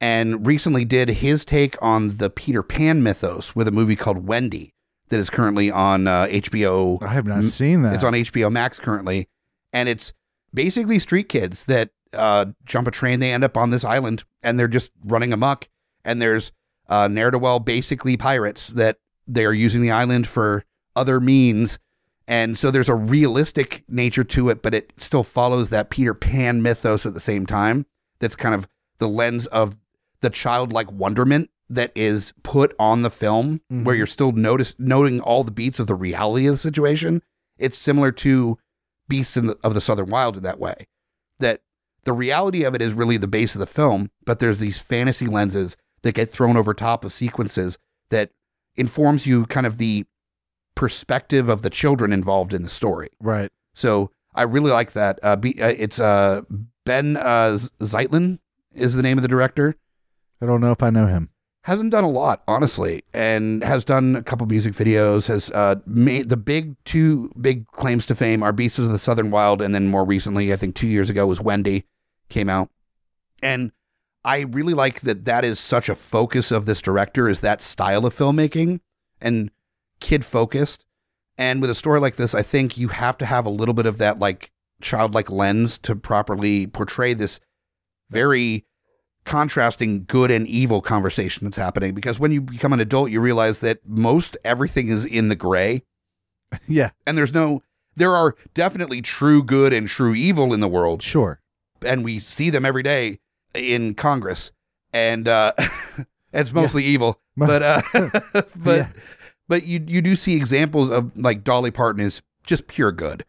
and 0.01 0.47
recently 0.47 0.85
did 0.85 1.09
his 1.09 1.45
take 1.45 1.77
on 1.83 2.19
the 2.19 2.31
Peter 2.31 2.63
Pan 2.63 3.03
mythos 3.03 3.57
with 3.57 3.67
a 3.67 3.73
movie 3.73 3.97
called 3.97 4.29
Wendy 4.29 4.73
that 5.13 5.21
is 5.21 5.29
currently 5.29 5.71
on 5.71 6.09
uh, 6.09 6.25
HBO 6.25 7.03
I 7.03 7.09
have 7.09 7.27
not 7.27 7.45
seen 7.45 7.83
that. 7.83 7.95
it's 7.95 8.03
on 8.03 8.15
HBO 8.15 8.51
Max 8.51 8.79
currently, 8.79 9.29
and 9.71 9.87
it's 9.87 10.15
basically 10.55 10.99
street 10.99 11.29
kids 11.29 11.67
that 11.67 11.91
uh, 12.15 12.47
jump 12.65 12.89
a 12.89 12.91
train. 12.91 13.21
They 13.21 13.31
end 13.31 13.45
up 13.45 13.59
on 13.59 13.69
this 13.69 13.85
island, 13.85 14.25
and 14.43 14.59
they're 14.59 14.69
just 14.69 14.91
running 15.05 15.33
amok. 15.33 15.69
And 16.03 16.21
there's 16.21 16.51
uh, 16.89 17.09
ne'er 17.09 17.31
do 17.31 17.39
well, 17.39 17.61
basically 17.61 18.17
pirates 18.17 18.69
that 18.69 19.01
they 19.29 19.45
are 19.45 19.53
using 19.53 19.83
the 19.83 19.91
island 19.91 20.27
for 20.27 20.65
other 20.97 21.21
means. 21.21 21.79
And 22.27 22.57
so 22.57 22.71
there's 22.71 22.89
a 22.89 22.95
realistic 22.95 23.85
nature 23.89 24.25
to 24.25 24.49
it, 24.49 24.63
but 24.63 24.73
it 24.73 24.95
still 24.97 25.25
follows 25.25 25.69
that 25.71 25.91
Peter 25.91 26.15
Pan 26.15 26.63
mythos 26.63 27.05
at 27.05 27.13
the 27.13 27.21
same 27.21 27.45
time. 27.45 27.85
That's 28.19 28.37
kind 28.37 28.55
of 28.55 28.67
the 28.97 29.09
lens 29.09 29.47
of 29.49 29.77
the 30.23 30.31
childlike 30.31 30.91
wonderment 30.91 31.51
that 31.71 31.91
is 31.95 32.33
put 32.43 32.75
on 32.79 33.03
the 33.03 33.11
film, 33.11 33.61
where 33.69 33.95
Mhm. 33.95 33.99
you're 33.99 34.07
still 34.07 34.33
notice 34.33 34.75
noting 34.79 35.21
all 35.21 35.43
the 35.45 35.51
beats 35.51 35.81
of 35.81 35.87
the 35.87 35.95
reality 35.95 36.47
of 36.47 36.55
the 36.57 36.59
situation. 36.59 37.23
It's 37.59 37.79
similar 37.79 38.13
to 38.13 38.59
Beasts 39.09 39.37
in 39.37 39.47
the, 39.49 39.59
of 39.65 39.75
the 39.75 39.81
Southern 39.81 40.09
Wild 40.11 40.37
in 40.39 40.43
that 40.45 40.59
way, 40.59 40.87
that 41.39 41.61
the 42.05 42.13
reality 42.13 42.63
of 42.65 42.75
it 42.75 42.81
is 42.81 42.95
really 42.95 43.17
the 43.19 43.27
base 43.27 43.55
of 43.55 43.59
the 43.59 43.67
film, 43.67 44.11
but 44.25 44.39
there's 44.39 44.61
these 44.61 44.79
fantasy 44.79 45.27
lenses 45.27 45.77
that 46.03 46.15
get 46.15 46.31
thrown 46.31 46.57
over 46.57 46.73
top 46.73 47.05
of 47.05 47.13
sequences 47.13 47.77
that 48.11 48.31
informs 48.77 49.27
you 49.27 49.45
kind 49.47 49.67
of 49.67 49.77
the 49.79 50.07
perspective 50.75 51.49
of 51.49 51.63
the 51.63 51.69
children 51.71 52.13
involved 52.13 52.55
in 52.55 52.63
the 52.63 52.69
story. 52.71 53.11
Right. 53.21 53.51
So 53.75 54.11
I 54.35 54.43
really 54.43 54.71
like 54.71 54.93
that. 54.93 55.19
Uh, 55.23 55.37
be, 55.37 55.61
uh, 55.61 55.69
it's 55.69 56.01
uh, 56.01 56.43
Ben 56.87 57.17
uh, 57.17 57.59
Zeitlin 57.81 58.39
is 58.73 58.95
the 58.95 59.03
name 59.03 59.19
of 59.19 59.23
the 59.23 59.29
director. 59.29 59.75
I 60.41 60.47
don't 60.47 60.61
know 60.61 60.73
if 60.73 60.83
I 60.83 60.91
know 60.91 61.07
him. 61.07 61.29
Hasn't 61.63 61.93
done 61.93 62.03
a 62.03 62.11
lot, 62.11 62.43
honestly, 62.49 63.05
and 63.15 63.63
has 63.63 63.85
done 63.85 64.17
a 64.17 64.23
couple 64.23 64.47
music 64.47 64.75
videos. 64.75 65.27
Has 65.27 65.49
uh, 65.51 65.77
made 65.87 66.29
the 66.29 66.37
big 66.37 66.75
two 66.85 67.31
big 67.41 67.69
claims 67.69 68.05
to 68.07 68.17
fame 68.17 68.43
are 68.43 68.53
Beasts 68.53 68.81
of 68.81 68.91
the 68.91 68.99
Southern 68.99 69.31
Wild, 69.31 69.63
and 69.63 69.73
then 69.73 69.89
more 69.89 70.05
recently, 70.05 70.53
I 70.53 70.57
think 70.57 70.75
two 70.75 70.89
years 70.89 71.09
ago 71.09 71.25
was 71.27 71.41
Wendy 71.41 71.85
came 72.29 72.49
out, 72.49 72.69
and 73.43 73.71
I 74.25 74.41
really 74.41 74.75
like 74.75 75.03
that. 75.03 75.25
That 75.25 75.45
is 75.45 75.61
such 75.61 75.89
a 75.89 75.95
focus 75.95 76.51
of 76.51 76.67
this 76.67 76.83
director 76.83 77.29
is 77.29 77.41
that 77.41 77.63
style 77.63 78.07
of 78.07 78.17
filmmaking 78.17 78.81
and 79.21 79.51
kid 80.01 80.25
focused. 80.25 80.85
And 81.39 81.61
with 81.61 81.71
a 81.71 81.75
story 81.77 82.01
like 82.01 82.17
this, 82.17 82.35
I 82.35 82.43
think 82.43 82.77
you 82.77 82.89
have 82.89 83.17
to 83.19 83.27
have 83.27 83.47
a 83.47 83.51
little 83.51 83.75
bit 83.75 83.87
of 83.87 83.99
that 83.99 84.19
like 84.19 84.51
childlike 84.81 85.31
lens 85.31 85.79
to 85.79 85.95
properly 85.95 86.67
portray 86.67 87.15
this 87.15 87.41
very 88.11 88.67
contrasting 89.25 90.05
good 90.05 90.31
and 90.31 90.47
evil 90.47 90.81
conversation 90.81 91.45
that's 91.47 91.57
happening. 91.57 91.95
Because 91.95 92.19
when 92.19 92.33
you 92.33 92.41
become 92.41 92.73
an 92.73 92.81
adult, 92.81 93.11
you 93.11 93.21
realize 93.21 93.61
that 93.61 93.81
most 93.87 94.37
everything 94.45 94.89
is 94.89 95.05
in 95.05 95.29
the 95.29 95.37
gray, 95.37 95.83
yeah. 96.69 96.91
and 97.07 97.17
there's 97.17 97.33
no. 97.35 97.63
There 97.95 98.17
are 98.17 98.35
definitely 98.55 99.03
true 99.03 99.43
good 99.43 99.73
and 99.75 99.87
true 99.87 100.15
evil 100.15 100.55
in 100.55 100.61
the 100.61 100.69
world, 100.69 101.03
Sure. 101.03 101.41
and 101.85 102.03
we 102.03 102.19
see 102.19 102.49
them 102.49 102.65
every 102.65 102.83
day 102.83 103.21
in 103.55 103.95
Congress, 103.95 104.51
and 104.95 105.29
uh, 105.29 105.53
it's 106.33 106.53
mostly 106.53 106.85
evil. 106.85 107.19
But 107.37 107.63
uh, 107.63 107.83
but 108.55 108.77
Yeah. 108.77 108.89
but 109.49 109.63
you 109.65 109.83
you 109.87 110.03
do 110.03 110.15
see 110.17 110.37
examples 110.37 110.91
of 110.91 111.17
like 111.17 111.43
Dolly 111.45 111.71
Parton 111.71 112.03
is 112.03 112.21
just 112.47 112.67
pure 112.67 112.93
good, 112.93 113.25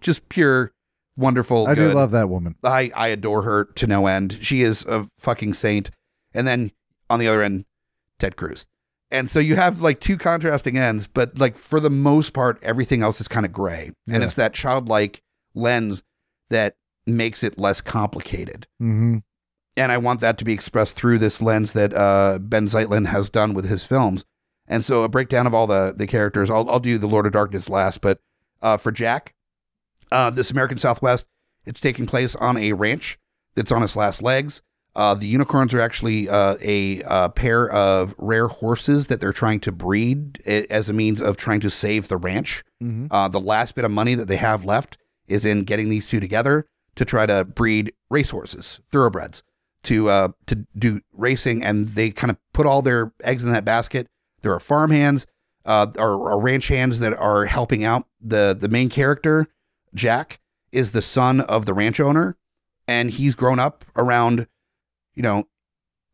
just 0.00 0.28
pure 0.28 0.72
wonderful. 1.16 1.66
I 1.66 1.74
do 1.74 1.92
love 1.92 2.10
that 2.12 2.28
woman. 2.28 2.56
I 2.62 2.90
I 2.94 3.08
adore 3.08 3.42
her 3.42 3.64
to 3.64 3.86
no 3.86 4.06
end. 4.06 4.38
She 4.42 4.62
is 4.62 4.84
a 4.86 5.08
fucking 5.18 5.54
saint. 5.54 5.90
And 6.32 6.46
then 6.46 6.72
on 7.08 7.18
the 7.20 7.28
other 7.28 7.42
end, 7.42 7.64
Ted 8.18 8.36
Cruz. 8.36 8.66
And 9.10 9.30
so 9.30 9.38
you 9.38 9.54
have 9.56 9.80
like 9.80 10.00
two 10.00 10.16
contrasting 10.18 10.76
ends, 10.76 11.06
but 11.06 11.38
like 11.38 11.56
for 11.56 11.78
the 11.78 11.90
most 11.90 12.32
part, 12.32 12.58
everything 12.62 13.02
else 13.02 13.20
is 13.20 13.28
kind 13.28 13.46
of 13.46 13.52
gray, 13.52 13.92
and 14.08 14.20
Yeah. 14.22 14.26
it's 14.26 14.34
that 14.36 14.54
childlike 14.54 15.22
lens 15.54 16.02
that 16.50 16.76
makes 17.06 17.42
it 17.42 17.58
less 17.58 17.80
complicated 17.80 18.66
hmm 18.78 19.18
and 19.76 19.90
I 19.92 19.98
want 19.98 20.20
that 20.20 20.38
to 20.38 20.44
be 20.44 20.52
expressed 20.52 20.94
through 20.96 21.18
this 21.18 21.42
lens 21.42 21.72
that 21.72 21.92
uh, 21.92 22.38
Ben 22.40 22.68
Zeitlin 22.68 23.06
has 23.08 23.28
done 23.28 23.54
with 23.54 23.66
his 23.68 23.82
films. 23.84 24.24
And 24.68 24.84
so 24.84 25.02
a 25.02 25.08
breakdown 25.08 25.46
of 25.48 25.52
all 25.54 25.66
the 25.66 25.92
the 25.96 26.06
characters. 26.06 26.48
I'll 26.48 26.68
I'll 26.70 26.78
do 26.80 26.96
the 26.96 27.08
Lord 27.08 27.26
of 27.26 27.32
Darkness 27.32 27.68
last, 27.68 28.00
but 28.00 28.20
uh, 28.62 28.76
for 28.76 28.92
Jack, 28.92 29.34
uh, 30.14 30.30
this 30.30 30.50
American 30.50 30.78
Southwest, 30.78 31.26
it's 31.66 31.80
taking 31.80 32.06
place 32.06 32.34
on 32.36 32.56
a 32.56 32.72
ranch 32.72 33.18
that's 33.54 33.72
on 33.72 33.82
its 33.82 33.96
last 33.96 34.22
legs. 34.22 34.62
Uh, 34.96 35.12
the 35.14 35.26
unicorns 35.26 35.74
are 35.74 35.80
actually 35.80 36.28
uh, 36.28 36.56
a, 36.62 37.02
uh 37.02 37.28
pair 37.30 37.68
of 37.70 38.14
rare 38.16 38.46
horses 38.46 39.08
that 39.08 39.20
they're 39.20 39.32
trying 39.32 39.58
to 39.60 39.72
breed 39.72 40.40
as 40.46 40.88
a 40.88 40.92
means 40.92 41.20
of 41.20 41.36
trying 41.36 41.60
to 41.60 41.68
save 41.68 42.06
the 42.08 42.16
ranch. 42.16 42.62
hmm 42.80 43.06
Uh, 43.10 43.28
the 43.28 43.40
last 43.40 43.74
bit 43.74 43.84
of 43.84 43.90
money 43.90 44.14
that 44.14 44.28
they 44.28 44.36
have 44.36 44.64
left 44.64 44.96
is 45.26 45.44
in 45.44 45.64
getting 45.64 45.88
these 45.88 46.08
two 46.08 46.20
together 46.20 46.66
to 46.94 47.04
try 47.04 47.26
to 47.26 47.44
breed 47.44 47.92
racehorses, 48.08 48.78
thoroughbreds, 48.88 49.42
to 49.82 50.08
uh, 50.08 50.28
to 50.46 50.64
do 50.78 51.00
racing, 51.12 51.64
and 51.64 51.88
they 51.96 52.10
kind 52.10 52.30
of 52.30 52.36
put 52.52 52.66
all 52.66 52.80
their 52.82 53.12
eggs 53.24 53.42
in 53.42 53.50
that 53.52 53.64
basket. 53.64 54.06
There 54.42 54.52
are 54.52 54.60
farm 54.60 54.90
hands, 54.92 55.26
uh, 55.66 55.88
or, 55.98 56.12
or 56.30 56.40
ranch 56.40 56.68
hands 56.68 57.00
that 57.00 57.14
are 57.18 57.46
helping 57.46 57.82
out. 57.84 58.06
the 58.20 58.56
The 58.58 58.68
main 58.68 58.90
character, 58.90 59.48
Jack, 59.94 60.40
is 60.72 60.92
the 60.92 61.02
son 61.02 61.40
of 61.40 61.66
the 61.66 61.74
ranch 61.74 62.00
owner, 62.00 62.36
and 62.86 63.10
he's 63.10 63.34
grown 63.34 63.58
up 63.58 63.84
around, 63.96 64.46
you 65.14 65.22
know, 65.22 65.46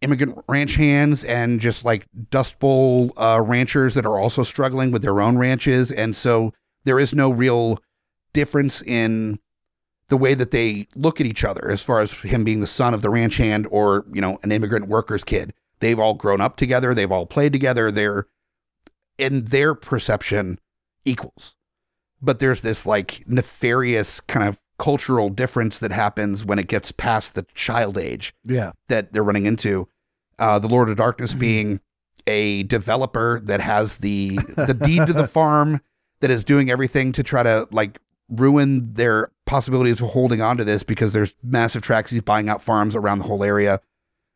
immigrant 0.02 0.42
ranch 0.48 0.76
hands 0.76 1.24
and 1.24 1.60
just 1.60 1.84
like 1.84 2.06
Dust 2.30 2.58
Bowl 2.58 3.12
uh, 3.16 3.40
ranchers 3.42 3.94
that 3.94 4.06
are 4.06 4.18
also 4.18 4.42
struggling 4.42 4.90
with 4.90 5.02
their 5.02 5.20
own 5.20 5.38
ranches, 5.38 5.90
and 5.90 6.14
so 6.14 6.52
there 6.84 6.98
is 6.98 7.14
no 7.14 7.30
real 7.30 7.78
difference 8.32 8.82
in 8.82 9.38
the 10.08 10.16
way 10.16 10.34
that 10.34 10.50
they 10.50 10.88
look 10.94 11.20
at 11.20 11.26
each 11.26 11.44
other 11.44 11.70
as 11.70 11.82
far 11.82 12.00
as 12.00 12.12
him 12.12 12.44
being 12.44 12.60
the 12.60 12.66
son 12.66 12.94
of 12.94 13.02
the 13.02 13.10
ranch 13.10 13.36
hand 13.36 13.66
or 13.70 14.04
you 14.12 14.20
know 14.20 14.38
an 14.42 14.52
immigrant 14.52 14.88
worker's 14.88 15.24
kid. 15.24 15.54
They've 15.80 15.98
all 15.98 16.14
grown 16.14 16.40
up 16.40 16.56
together. 16.56 16.94
They've 16.94 17.10
all 17.10 17.26
played 17.26 17.52
together. 17.52 17.90
They're 17.90 18.26
in 19.16 19.44
their 19.46 19.74
perception 19.74 20.58
equals 21.04 21.56
but 22.22 22.38
there's 22.38 22.62
this 22.62 22.86
like 22.86 23.24
nefarious 23.26 24.20
kind 24.20 24.46
of 24.48 24.60
cultural 24.78 25.28
difference 25.28 25.78
that 25.78 25.92
happens 25.92 26.44
when 26.44 26.58
it 26.58 26.66
gets 26.66 26.90
past 26.92 27.34
the 27.34 27.44
child 27.54 27.98
age 27.98 28.34
Yeah. 28.44 28.72
that 28.88 29.12
they're 29.12 29.22
running 29.22 29.46
into. 29.46 29.88
Uh, 30.38 30.58
the 30.58 30.68
Lord 30.68 30.88
of 30.88 30.96
Darkness 30.96 31.34
being 31.34 31.80
a 32.26 32.62
developer 32.64 33.40
that 33.44 33.60
has 33.60 33.98
the 33.98 34.38
the 34.56 34.74
deed 34.74 35.06
to 35.06 35.12
the 35.12 35.28
farm 35.38 35.80
that 36.20 36.30
is 36.30 36.44
doing 36.44 36.70
everything 36.70 37.12
to 37.12 37.22
try 37.22 37.42
to 37.42 37.68
like 37.70 37.98
ruin 38.28 38.92
their 38.94 39.30
possibilities 39.46 40.00
of 40.00 40.10
holding 40.10 40.40
on 40.40 40.56
to 40.56 40.64
this 40.64 40.82
because 40.82 41.12
there's 41.12 41.34
massive 41.42 41.82
tracks 41.82 42.10
he's 42.10 42.22
buying 42.22 42.48
out 42.48 42.62
farms 42.62 42.94
around 42.94 43.18
the 43.18 43.24
whole 43.24 43.42
area. 43.44 43.80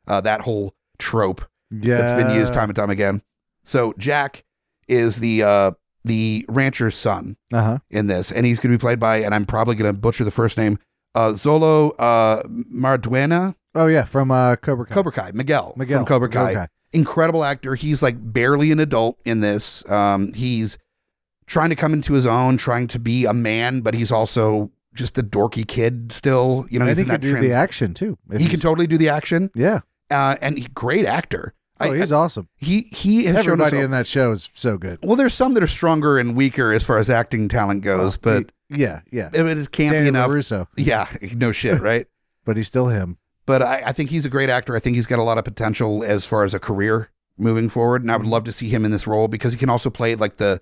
Uh, 0.07 0.21
that 0.21 0.43
whole 0.43 0.75
trope 0.99 1.43
Yeah. 1.71 1.99
that's 1.99 2.23
been 2.23 2.35
used 2.35 2.53
time 2.53 2.69
and 2.69 2.77
time 2.77 2.91
again. 2.91 3.23
So 3.65 3.95
Jack 3.97 4.45
is 4.89 5.17
the 5.17 5.43
uh, 5.43 5.71
the 6.05 6.45
rancher's 6.49 6.95
son 6.95 7.37
Uh 7.53 7.63
huh. 7.63 7.79
in 7.91 8.07
this, 8.07 8.31
and 8.31 8.45
he's 8.47 8.59
going 8.59 8.73
to 8.73 8.79
be 8.79 8.81
played 8.81 9.01
by, 9.01 9.19
and 9.19 9.35
I'm 9.35 9.47
probably 9.47 9.75
going 9.75 9.89
to 9.93 9.99
butcher 9.99 10.25
the 10.25 10.31
first 10.31 10.57
name, 10.59 10.79
uh, 11.15 11.31
Xolo 11.33 11.95
uh, 11.99 12.43
Maridueña. 12.49 13.55
Oh 13.75 13.87
yeah, 13.87 14.05
from 14.05 14.31
uh, 14.31 14.57
Cobra 14.57 14.87
Kai. 14.87 14.95
Cobra 14.95 15.13
Kai, 15.13 15.31
Miguel, 15.35 15.75
Miguel 15.77 15.99
from 16.01 16.07
Cobra 16.07 16.29
Kai. 16.29 16.69
Incredible 16.93 17.43
actor. 17.43 17.75
He's 17.75 18.03
like 18.03 18.15
barely 18.33 18.71
an 18.71 18.79
adult 18.79 19.19
in 19.25 19.41
this. 19.41 19.85
Um, 19.91 20.33
he's 20.33 20.79
trying 21.47 21.71
to 21.71 21.77
come 21.77 21.93
into 21.93 22.13
his 22.13 22.25
own, 22.27 22.57
trying 22.57 22.87
to 22.89 22.99
be 23.01 23.25
a 23.25 23.33
man, 23.33 23.81
but 23.81 23.95
he's 23.95 24.13
also 24.13 24.71
just 24.95 25.19
a 25.19 25.23
dorky 25.25 25.67
kid 25.67 26.13
still. 26.13 26.67
You 26.71 26.79
know, 26.79 26.85
I 26.85 26.89
he's 26.91 26.99
think 26.99 27.09
in 27.09 27.13
he 27.13 27.17
could 27.17 27.23
do 27.23 27.31
trans- 27.33 27.47
the 27.47 27.53
action 27.53 27.95
too. 27.95 28.17
He 28.37 28.47
can 28.49 28.61
totally 28.61 28.87
do 28.87 28.97
the 28.97 29.09
action, 29.09 29.51
Yeah. 29.57 29.81
uh, 30.11 30.37
and 30.41 30.57
he, 30.59 30.69
great 30.75 31.05
actor. 31.05 31.53
Oh, 31.81 31.91
I- 31.93 31.97
he's 31.99 32.13
awesome. 32.13 32.49
he 32.57 32.83
he 32.93 33.25
has 33.25 33.37
Everybody 33.37 33.79
in 33.81 33.91
that 33.91 34.07
show 34.07 34.33
is 34.33 34.49
so 34.55 34.79
good. 34.79 34.99
well, 35.03 35.17
there's 35.17 35.35
some 35.35 35.55
that 35.55 35.63
are 35.63 35.67
stronger 35.69 36.19
and 36.19 36.37
weaker 36.37 36.73
as 36.73 36.85
far 36.85 36.99
as 36.99 37.11
acting 37.11 37.49
talent 37.49 37.83
goes, 37.83 38.19
Well, 38.23 38.43
but 38.43 38.53
he- 38.69 38.83
yeah, 38.83 39.01
yeah. 39.11 39.31
it 39.33 39.59
is 39.59 39.69
campy 39.69 39.91
Danny 39.93 40.09
enough. 40.09 40.31
LaRusso, 40.31 40.67
Yeah, 40.77 41.09
no 41.35 41.51
shit, 41.53 41.81
right? 41.91 42.07
but 42.45 42.57
he's 42.57 42.69
still 42.69 42.89
him. 42.89 43.17
but 43.47 43.61
I, 43.63 43.83
I 43.87 43.93
think 43.93 44.11
he's 44.11 44.25
a 44.25 44.29
great 44.31 44.51
actor. 44.51 44.77
I 44.77 44.81
think 44.81 44.95
he's 44.97 45.07
got 45.07 45.19
a 45.19 45.23
lot 45.23 45.37
of 45.39 45.45
potential 45.45 46.05
as 46.05 46.25
far 46.27 46.45
as 46.45 46.55
a 46.55 46.59
career 46.61 47.11
moving 47.37 47.69
forward, 47.69 48.03
and 48.03 48.11
I 48.11 48.15
Mm-hmm. 48.15 48.25
would 48.25 48.31
love 48.31 48.45
to 48.45 48.53
see 48.53 48.69
him 48.69 48.85
in 48.85 48.91
this 48.93 49.07
role 49.07 49.27
because 49.29 49.53
he 49.53 49.59
can 49.59 49.69
also 49.69 49.91
play 49.91 50.15
like 50.15 50.37
the 50.37 50.61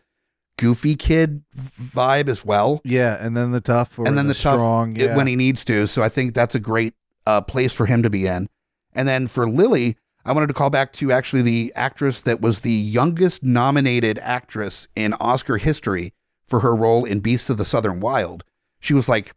goofy 0.58 0.94
kid 0.96 1.42
vibe 1.80 2.28
as 2.28 2.44
well, 2.44 2.80
Yeah, 2.84 3.16
and 3.24 3.36
then 3.36 3.52
the 3.52 3.60
tough, 3.60 3.98
or 3.98 4.06
and 4.06 4.16
then 4.16 4.28
the, 4.28 4.34
tough 4.34 4.54
strong. 4.54 4.96
it- 4.96 5.02
Yeah. 5.10 5.16
when 5.16 5.26
he 5.26 5.36
needs 5.36 5.64
to. 5.66 5.86
So 5.86 6.02
I 6.02 6.08
think 6.08 6.34
that's 6.34 6.54
a 6.54 6.60
great 6.60 6.94
uh, 7.26 7.40
place 7.42 7.72
for 7.72 7.86
him 7.86 8.02
to 8.02 8.10
be 8.10 8.26
in. 8.26 8.48
And 8.94 9.06
then 9.08 9.26
for 9.28 9.48
Lily, 9.48 9.96
I 10.24 10.32
wanted 10.32 10.46
to 10.48 10.54
call 10.54 10.70
back 10.70 10.92
to 10.94 11.10
actually 11.12 11.42
the 11.42 11.72
actress 11.74 12.20
that 12.22 12.40
was 12.40 12.60
the 12.60 12.70
youngest 12.72 13.42
nominated 13.42 14.18
actress 14.20 14.86
in 14.94 15.14
Oscar 15.14 15.56
history 15.58 16.12
for 16.46 16.60
her 16.60 16.74
role 16.74 17.04
in 17.04 17.20
Beasts 17.20 17.50
of 17.50 17.56
the 17.56 17.64
Southern 17.64 17.98
Wild. 18.00 18.44
She 18.80 18.94
was 18.94 19.08
like 19.08 19.34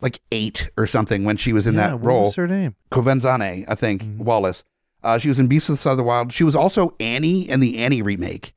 like 0.00 0.20
eight 0.32 0.68
or 0.76 0.86
something 0.86 1.24
when 1.24 1.36
she 1.36 1.52
was 1.52 1.66
in 1.66 1.74
Yeah, 1.74 1.88
that 1.88 2.00
what 2.00 2.04
role. 2.06 2.22
What's 2.24 2.34
her 2.36 2.48
name? 2.48 2.74
Quvenzhané, 2.90 3.64
I 3.68 3.74
think, 3.74 4.02
Mhm. 4.02 4.18
Wallis. 4.18 4.64
Uh, 5.02 5.18
she 5.18 5.28
was 5.28 5.38
in 5.38 5.46
Beasts 5.46 5.68
of 5.68 5.76
the 5.76 5.82
Southern 5.82 6.04
Wild. 6.06 6.32
She 6.32 6.44
was 6.44 6.56
also 6.56 6.94
Annie 6.98 7.48
in 7.48 7.60
the 7.60 7.78
Annie 7.78 8.02
remake. 8.02 8.52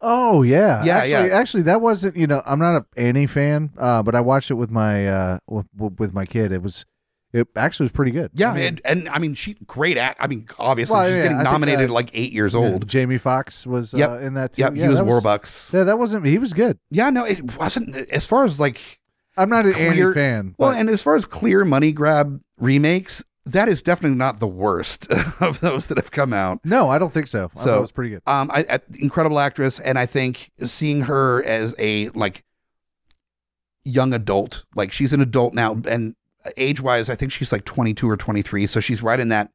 Oh 0.00 0.42
yeah, 0.42 0.84
Yeah, 0.84 0.98
actually, 0.98 1.28
yeah. 1.28 1.34
Actually, 1.38 1.62
that 1.64 1.80
wasn't. 1.80 2.16
You 2.16 2.26
know, 2.26 2.42
I'm 2.46 2.58
not 2.58 2.76
a 2.76 2.84
Annie 3.00 3.26
fan, 3.26 3.70
uh, 3.78 4.02
but 4.02 4.14
I 4.14 4.20
watched 4.20 4.50
it 4.50 4.54
with 4.54 4.70
my 4.70 5.08
uh 5.08 5.38
with, 5.48 5.66
with 5.98 6.12
my 6.14 6.26
kid. 6.26 6.52
It 6.52 6.62
was, 6.62 6.84
it 7.36 7.48
actually 7.56 7.84
was 7.84 7.92
pretty 7.92 8.10
good. 8.12 8.30
Yeah, 8.34 8.50
I 8.50 8.54
mean, 8.54 8.64
and, 8.64 8.80
and 8.84 9.08
I 9.08 9.18
mean, 9.18 9.34
she 9.34 9.54
great 9.66 9.96
act. 9.98 10.18
I 10.20 10.26
mean, 10.26 10.48
obviously, 10.58 10.94
Well, 10.94 11.06
she's 11.08 11.16
yeah, 11.16 11.22
getting 11.24 11.36
I 11.38 11.42
think, 11.42 11.52
nominated 11.52 11.90
uh, 11.90 11.92
like 11.92 12.10
eight 12.14 12.32
years 12.32 12.54
yeah, 12.54 12.60
old. 12.60 12.88
Jamie 12.88 13.18
Foxx 13.18 13.66
was 13.66 13.94
uh, 13.94 14.18
in 14.22 14.34
that 14.34 14.54
too. 14.54 14.62
Yep, 14.62 14.76
yeah, 14.76 14.82
he 14.84 14.88
was 14.88 14.98
that 14.98 15.04
Warbucks. 15.06 15.72
Yeah, 15.72 15.84
that 15.84 15.98
wasn't. 15.98 16.26
He 16.26 16.38
was 16.38 16.52
good. 16.52 16.78
Yeah, 16.90 17.10
no, 17.10 17.24
it 17.24 17.56
wasn't. 17.56 17.94
As 18.10 18.26
far 18.26 18.44
as 18.44 18.58
like, 18.58 19.00
I'm 19.36 19.48
not 19.50 19.66
an 19.66 19.74
Clear- 19.74 19.90
Annie 20.08 20.14
fan. 20.14 20.54
well, 20.58 20.70
but- 20.70 20.78
and 20.78 20.88
as 20.88 21.02
far 21.02 21.14
as 21.14 21.24
clear 21.24 21.64
money 21.64 21.92
grab 21.92 22.40
remakes, 22.58 23.22
that 23.44 23.68
is 23.68 23.82
definitely 23.82 24.16
not 24.16 24.40
the 24.40 24.48
worst 24.48 25.06
of 25.40 25.60
those 25.60 25.86
that 25.86 25.98
have 25.98 26.10
come 26.10 26.32
out. 26.32 26.58
no, 26.64 26.88
I 26.88 26.98
don't 26.98 27.12
think 27.12 27.26
so. 27.26 27.50
I 27.54 27.58
So- 27.60 27.64
thought 27.66 27.78
it 27.78 27.80
was 27.82 27.92
pretty 27.92 28.10
good. 28.10 28.22
Um, 28.26 28.50
I, 28.52 28.64
I 28.70 28.80
incredible 28.98 29.38
actress, 29.38 29.78
and 29.78 29.98
I 29.98 30.06
think 30.06 30.50
seeing 30.64 31.02
her 31.02 31.44
as 31.44 31.74
a 31.78 32.08
like 32.10 32.42
young 33.84 34.12
adult, 34.12 34.64
like 34.74 34.90
she's 34.92 35.12
an 35.12 35.20
adult 35.20 35.54
now, 35.54 35.80
and 35.88 36.16
age 36.56 36.80
wise, 36.80 37.08
I 37.08 37.14
think 37.14 37.32
she's 37.32 37.52
like 37.52 37.64
22 37.64 38.08
or 38.08 38.16
23. 38.16 38.66
So 38.66 38.80
she's 38.80 39.02
right 39.02 39.18
in 39.18 39.28
that 39.30 39.50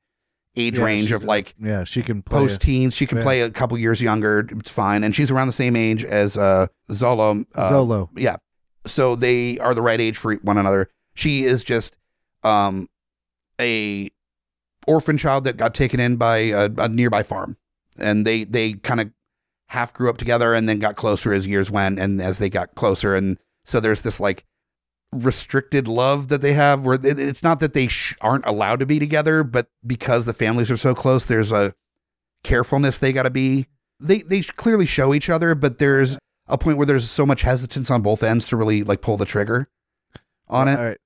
age 0.56 0.78
Yeah, 0.78 0.86
range 0.86 1.12
of 1.12 1.24
like 1.24 1.56
Yeah, 1.60 1.84
she 1.84 2.02
can 2.04 2.22
post 2.22 2.62
teens. 2.62 2.94
She 2.94 3.06
can 3.06 3.20
yeah. 3.20 3.24
play 3.24 3.42
a 3.42 3.50
couple 3.50 3.78
years 3.78 4.02
younger. 4.02 4.48
It's 4.52 4.72
fine. 4.72 5.04
And 5.04 5.16
she's 5.16 5.32
around 5.32 5.48
the 5.48 5.54
same 5.54 5.76
age 5.76 6.04
as 6.04 6.38
uh, 6.38 6.68
Xolo. 6.90 7.46
Uh, 7.56 7.72
Xolo. 7.72 8.10
yeah. 8.16 8.38
So 8.86 9.16
they 9.16 9.60
are 9.60 9.74
the 9.74 9.82
right 9.82 10.02
age 10.02 10.18
for 10.18 10.36
one 10.36 10.58
another. 10.58 10.90
She 11.14 11.44
is 11.44 11.64
just 11.64 11.96
um, 12.44 12.90
a 13.60 14.10
orphan 14.88 15.18
child 15.18 15.44
that 15.44 15.58
got 15.58 15.74
taken 15.74 16.00
in 16.00 16.16
by 16.16 16.38
a, 16.38 16.70
a 16.78 16.90
nearby 16.90 17.24
farm, 17.24 17.58
and 18.00 18.26
they 18.26 18.44
they 18.44 18.74
kind 18.74 19.00
of 19.00 19.12
half 19.68 19.94
grew 19.94 20.10
up 20.10 20.18
together 20.18 20.54
and 20.54 20.68
then 20.68 20.80
got 20.80 20.96
closer 20.96 21.32
as 21.34 21.46
years 21.46 21.70
went, 21.70 22.00
and 22.00 22.20
as 22.22 22.40
they 22.40 22.50
got 22.50 22.74
closer, 22.76 23.16
and 23.16 23.38
so 23.64 23.80
there's 23.80 24.02
this 24.02 24.20
like 24.20 24.46
restricted 25.14 25.88
love 25.88 26.30
that 26.30 26.42
they 26.42 26.54
have 26.54 26.86
where 26.86 26.98
it's 27.04 27.44
not 27.44 27.60
that 27.60 27.74
they 27.74 27.88
sh- 27.88 28.16
aren't 28.22 28.46
allowed 28.46 28.80
to 28.80 28.86
be 28.86 28.98
together 28.98 29.44
but 29.44 29.68
because 29.86 30.26
the 30.26 30.34
families 30.34 30.72
are 30.72 30.78
so 30.78 30.96
close 30.96 31.26
there's 31.26 31.52
a 31.52 31.74
carefulness 32.44 32.98
they 32.98 33.12
got 33.12 33.24
to 33.24 33.30
be 33.30 33.68
they 34.00 34.20
they 34.22 34.42
clearly 34.42 34.86
show 34.86 35.14
each 35.14 35.30
other 35.30 35.54
but 35.54 35.80
there's 35.80 36.18
a 36.48 36.58
point 36.58 36.78
where 36.78 36.86
there's 36.86 37.10
so 37.10 37.26
much 37.26 37.42
hesitance 37.42 37.92
on 37.92 38.02
both 38.02 38.24
ends 38.24 38.48
to 38.48 38.56
really 38.56 38.84
like 38.84 39.02
pull 39.02 39.18
the 39.18 39.26
trigger 39.26 39.70
on 40.48 40.70
it 40.70 40.80
All 40.80 40.86
right. 40.86 40.98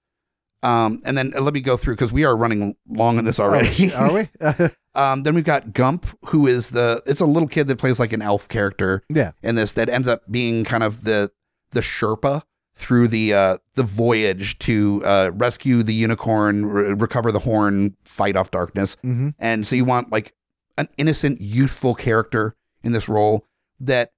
um 0.61 1.01
and 1.03 1.17
then 1.17 1.33
uh, 1.35 1.41
let 1.41 1.55
me 1.55 1.61
go 1.61 1.75
through 1.75 1.95
because 1.95 2.13
we 2.13 2.23
are 2.25 2.37
running 2.37 2.75
long 2.87 3.17
on 3.17 3.25
this 3.25 3.39
already 3.39 3.91
are 3.91 4.13
we? 4.13 4.29
um 4.95 5.23
then 5.23 5.33
we've 5.33 5.43
got 5.43 5.73
gump 5.73 6.05
who 6.25 6.45
is 6.45 6.69
the 6.69 7.01
it's 7.07 7.21
a 7.21 7.25
little 7.25 7.49
kid 7.49 7.67
that 7.67 7.77
plays 7.77 7.99
like 7.99 8.13
an 8.13 8.21
elf 8.21 8.47
character 8.47 9.03
yeah. 9.09 9.31
in 9.41 9.55
this 9.55 9.71
that 9.71 9.89
ends 9.89 10.07
up 10.07 10.21
being 10.29 10.63
kind 10.63 10.83
of 10.83 11.05
the 11.05 11.31
the 11.71 11.81
Sherpa 11.81 12.43
through 12.75 13.07
the 13.07 13.33
uh, 13.33 13.57
the 13.75 13.83
voyage 13.83 14.59
to 14.59 15.01
uh, 15.05 15.31
rescue 15.33 15.81
the 15.81 15.93
unicorn, 15.93 16.65
re- 16.65 16.93
recover 16.93 17.31
the 17.31 17.39
horn, 17.39 17.95
fight 18.03 18.35
off 18.35 18.51
darkness. 18.51 18.97
hmm 19.01 19.29
And 19.39 19.65
so 19.65 19.75
you 19.75 19.85
want 19.85 20.11
like 20.11 20.33
an 20.77 20.89
innocent, 20.97 21.39
youthful 21.39 21.95
character 21.95 22.55
in 22.83 22.91
this 22.91 23.07
role 23.07 23.45
that 23.79 24.11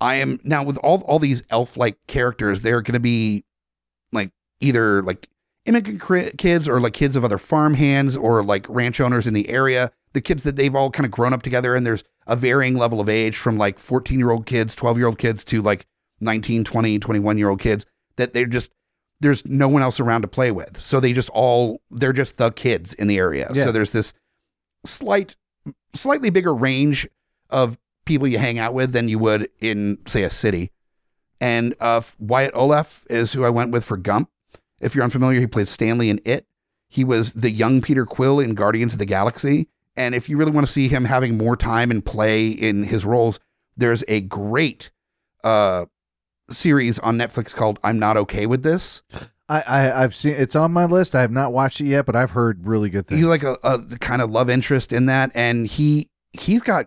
I 0.00 0.14
am 0.16 0.38
now 0.44 0.62
with 0.62 0.76
all 0.78 1.00
all 1.02 1.18
these 1.18 1.42
elf 1.50 1.76
like 1.76 1.98
characters. 2.06 2.60
They're 2.62 2.82
going 2.82 2.94
to 2.94 3.00
be 3.00 3.44
like 4.12 4.30
either 4.60 5.02
like 5.02 5.28
immigrant 5.66 6.00
cri- 6.00 6.30
kids 6.38 6.68
or 6.68 6.78
like 6.80 6.92
kids 6.92 7.16
of 7.16 7.24
other 7.24 7.38
farm 7.38 7.74
hands 7.74 8.16
or 8.16 8.44
like 8.44 8.66
ranch 8.68 9.00
owners 9.00 9.26
in 9.26 9.34
the 9.34 9.48
area. 9.48 9.90
The 10.12 10.20
kids 10.20 10.44
that 10.44 10.54
they've 10.54 10.74
all 10.74 10.90
kind 10.92 11.04
of 11.04 11.10
grown 11.10 11.32
up 11.32 11.42
together, 11.42 11.74
and 11.74 11.84
there's 11.84 12.04
a 12.28 12.36
varying 12.36 12.76
level 12.76 13.00
of 13.00 13.08
age 13.08 13.36
from 13.36 13.58
like 13.58 13.80
14 13.80 14.18
year 14.20 14.30
old 14.30 14.46
kids, 14.46 14.76
12 14.76 14.98
year 14.98 15.06
old 15.08 15.18
kids 15.18 15.44
to 15.46 15.60
like 15.60 15.86
19, 16.20 16.62
20, 16.62 16.98
21 17.00 17.38
year 17.38 17.48
old 17.48 17.60
kids 17.60 17.84
that 18.16 18.32
they're 18.32 18.46
just 18.46 18.70
there's 19.20 19.44
no 19.46 19.68
one 19.68 19.82
else 19.82 20.00
around 20.00 20.22
to 20.22 20.28
play 20.28 20.50
with. 20.50 20.80
So 20.80 21.00
they 21.00 21.12
just 21.12 21.30
all 21.30 21.80
they're 21.90 22.12
just 22.12 22.36
the 22.36 22.50
kids 22.50 22.94
in 22.94 23.06
the 23.06 23.18
area. 23.18 23.50
Yeah. 23.54 23.64
So 23.64 23.72
there's 23.72 23.92
this 23.92 24.12
slight 24.84 25.36
slightly 25.94 26.30
bigger 26.30 26.54
range 26.54 27.08
of 27.50 27.78
people 28.04 28.28
you 28.28 28.38
hang 28.38 28.58
out 28.58 28.74
with 28.74 28.92
than 28.92 29.08
you 29.08 29.18
would 29.18 29.48
in 29.60 29.98
say 30.06 30.22
a 30.22 30.30
city. 30.30 30.70
And 31.40 31.74
uh 31.80 32.02
Wyatt 32.18 32.54
Oleff 32.54 33.00
is 33.08 33.32
who 33.32 33.44
I 33.44 33.50
went 33.50 33.70
with 33.70 33.84
for 33.84 33.96
Gump. 33.96 34.30
If 34.80 34.94
you're 34.94 35.04
unfamiliar, 35.04 35.40
he 35.40 35.46
played 35.46 35.68
Stanley 35.68 36.10
in 36.10 36.20
It. 36.24 36.46
He 36.88 37.04
was 37.04 37.32
the 37.32 37.50
young 37.50 37.80
Peter 37.80 38.04
Quill 38.04 38.40
in 38.40 38.54
Guardians 38.54 38.92
of 38.92 38.98
the 38.98 39.06
Galaxy. 39.06 39.68
And 39.96 40.14
if 40.14 40.28
you 40.28 40.36
really 40.36 40.50
want 40.50 40.66
to 40.66 40.72
see 40.72 40.88
him 40.88 41.04
having 41.04 41.36
more 41.36 41.56
time 41.56 41.90
and 41.90 42.04
play 42.04 42.48
in 42.48 42.84
his 42.84 43.04
roles, 43.04 43.38
there's 43.76 44.04
a 44.08 44.20
great 44.20 44.90
uh 45.42 45.86
series 46.50 46.98
on 46.98 47.16
Netflix 47.18 47.52
called 47.54 47.78
I'm 47.84 47.98
Not 47.98 48.16
Okay 48.16 48.46
with 48.46 48.62
This. 48.62 49.02
I, 49.48 49.60
I 49.66 50.02
I've 50.02 50.14
seen 50.14 50.34
it's 50.34 50.56
on 50.56 50.72
my 50.72 50.84
list. 50.86 51.14
I 51.14 51.20
have 51.20 51.30
not 51.30 51.52
watched 51.52 51.80
it 51.80 51.86
yet, 51.86 52.06
but 52.06 52.16
I've 52.16 52.30
heard 52.30 52.66
really 52.66 52.88
good 52.90 53.06
things. 53.06 53.18
He's 53.18 53.26
like 53.28 53.42
a, 53.42 53.58
a 53.62 53.78
kind 53.98 54.22
of 54.22 54.30
love 54.30 54.48
interest 54.48 54.92
in 54.92 55.06
that, 55.06 55.30
and 55.34 55.66
he 55.66 56.08
he's 56.32 56.62
got 56.62 56.86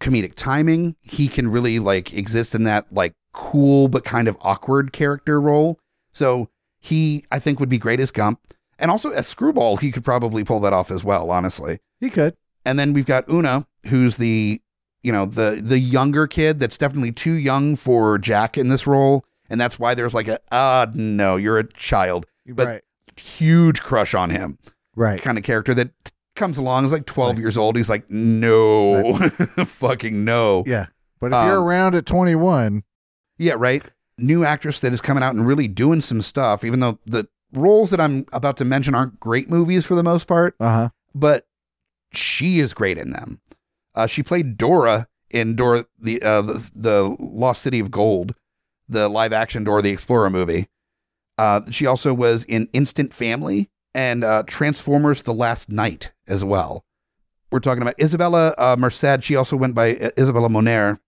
comedic 0.00 0.34
timing. 0.34 0.96
He 1.00 1.28
can 1.28 1.48
really 1.48 1.78
like 1.78 2.12
exist 2.12 2.54
in 2.54 2.64
that 2.64 2.92
like 2.92 3.14
cool 3.32 3.88
but 3.88 4.04
kind 4.04 4.26
of 4.28 4.36
awkward 4.40 4.92
character 4.92 5.40
role. 5.40 5.78
So 6.12 6.48
he 6.80 7.24
I 7.30 7.38
think 7.38 7.60
would 7.60 7.68
be 7.68 7.78
great 7.78 8.00
as 8.00 8.10
Gump, 8.10 8.40
and 8.78 8.90
also 8.90 9.10
as 9.10 9.28
Screwball 9.28 9.76
he 9.76 9.92
could 9.92 10.04
probably 10.04 10.42
pull 10.42 10.60
that 10.60 10.72
off 10.72 10.90
as 10.90 11.04
well. 11.04 11.30
Honestly, 11.30 11.78
he 12.00 12.10
could. 12.10 12.36
and 12.64 12.76
then 12.78 12.92
we've 12.92 13.06
got 13.06 13.28
Una, 13.28 13.66
who's 13.86 14.16
the 14.16 14.60
you 15.04 15.12
know 15.12 15.26
the 15.26 15.60
the 15.62 15.78
younger 15.78 16.26
kid 16.26 16.58
that's 16.58 16.76
definitely 16.76 17.12
too 17.12 17.34
young 17.34 17.76
for 17.76 18.18
Jack 18.18 18.58
in 18.58 18.66
this 18.68 18.86
role, 18.86 19.24
and 19.48 19.60
that's 19.60 19.78
why 19.78 19.94
there's 19.94 20.14
like 20.14 20.26
a 20.26 20.40
ah 20.50 20.86
no 20.94 21.36
you're 21.36 21.58
a 21.60 21.72
child 21.74 22.26
But- 22.48 22.66
right. 22.66 22.82
huge 23.16 23.80
crush 23.82 24.14
on 24.14 24.30
him 24.30 24.58
Right. 24.96 25.20
kind 25.22 25.38
of 25.38 25.44
character 25.44 25.72
that 25.74 25.90
comes 26.36 26.56
along 26.58 26.84
is 26.84 26.90
like 26.92 27.06
12 27.06 27.38
years 27.38 27.56
old 27.56 27.76
he's 27.76 27.88
like 27.88 28.10
no 28.10 29.18
fucking 29.66 30.24
no 30.24 30.64
Yeah. 30.66 30.86
But 31.20 31.26
if 31.28 31.32
you're 31.46 31.58
Um, 31.58 31.64
around 31.64 31.94
at 31.94 32.06
21, 32.06 32.82
yeah 33.38 33.54
right 33.56 33.84
new 34.18 34.44
actress 34.44 34.80
that 34.80 34.92
is 34.92 35.00
coming 35.00 35.22
out 35.22 35.34
and 35.34 35.46
really 35.46 35.68
doing 35.68 36.00
some 36.00 36.22
stuff 36.22 36.64
even 36.64 36.80
though 36.80 36.98
the 37.06 37.26
roles 37.52 37.90
that 37.90 38.00
i'm 38.00 38.24
about 38.32 38.56
to 38.56 38.64
mention 38.64 38.94
aren't 38.94 39.18
great 39.20 39.48
movies 39.50 39.84
for 39.86 39.94
the 39.96 40.02
most 40.04 40.26
part 40.28 40.54
uh 40.60 40.70
huh. 40.70 40.88
but 41.14 41.46
she 42.12 42.60
is 42.60 42.72
great 42.74 42.96
in 42.98 43.10
them 43.10 43.40
uh, 43.94 44.06
she 44.06 44.22
played 44.22 44.56
dora 44.56 45.08
in 45.30 45.56
dora 45.56 45.86
the, 46.00 46.22
uh, 46.22 46.42
the 46.42 46.70
the 46.74 47.16
lost 47.18 47.62
city 47.62 47.80
of 47.80 47.90
gold 47.90 48.34
the 48.88 49.08
live 49.08 49.32
action 49.32 49.64
dora 49.64 49.82
the 49.82 49.90
explorer 49.90 50.30
movie. 50.30 50.68
Uh, 51.36 51.62
she 51.70 51.86
also 51.86 52.14
was 52.14 52.44
in 52.44 52.68
instant 52.72 53.12
family 53.12 53.70
and 53.94 54.22
uh, 54.22 54.42
transformers 54.46 55.22
the 55.22 55.34
last 55.34 55.68
knight 55.68 56.12
as 56.26 56.44
well. 56.44 56.84
We're 57.50 57.60
talking 57.60 57.82
about 57.82 57.96
isabela 57.98 58.54
uh, 58.58 58.76
merced. 58.76 59.24
She 59.24 59.36
also 59.36 59.56
went 59.56 59.74
by 59.74 59.94
uh, 59.96 60.10
isabela 60.12 60.50
moner 60.50 61.00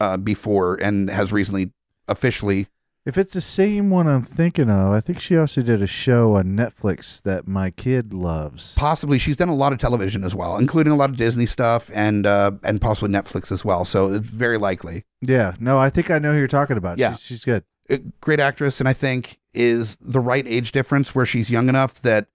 uh, 0.00 0.16
before 0.16 0.76
and 0.76 1.10
has 1.10 1.32
recently 1.32 1.72
officially 2.06 2.68
If 3.08 3.16
it's 3.18 3.32
the 3.32 3.40
same 3.40 3.88
one 3.88 4.06
I'm 4.06 4.22
thinking 4.22 4.68
of, 4.68 4.92
I 4.92 5.00
think 5.00 5.18
she 5.18 5.36
also 5.36 5.62
did 5.62 5.80
a 5.80 5.86
show 5.86 6.36
on 6.36 6.54
Netflix 6.56 7.22
that 7.22 7.48
my 7.48 7.70
kid 7.70 8.12
loves. 8.12 8.74
possibly 8.74 9.18
she's 9.18 9.36
done 9.36 9.48
a 9.48 9.54
lot 9.54 9.72
of 9.72 9.78
television 9.78 10.22
as 10.24 10.34
well 10.34 10.58
including 10.58 10.92
a 10.92 10.96
lot 10.96 11.08
of 11.10 11.16
disney 11.16 11.46
stuff 11.46 11.90
and 11.94 12.26
uh, 12.26 12.50
and 12.62 12.80
possibly 12.80 13.08
netflix 13.10 13.50
as 13.50 13.64
well 13.64 13.84
so 13.86 14.12
it's 14.12 14.28
very 14.28 14.58
likely 14.58 15.04
yeah. 15.20 15.54
No, 15.58 15.78
I 15.78 15.90
think 15.90 16.10
I 16.10 16.18
know 16.20 16.32
who 16.32 16.38
you're 16.38 16.46
talking 16.46 16.76
about. 16.76 16.98
Yeah. 16.98 17.12
She's, 17.12 17.22
she's 17.22 17.44
good. 17.44 17.64
a 17.90 17.98
great 18.20 18.38
actress 18.38 18.78
and 18.78 18.88
I 18.88 18.92
think 18.92 19.38
is 19.52 19.96
the 20.00 20.20
right 20.20 20.46
age 20.46 20.70
difference 20.70 21.12
where 21.14 21.26
she's 21.26 21.50
young 21.50 21.68
enough 21.68 22.00
that 22.02 22.26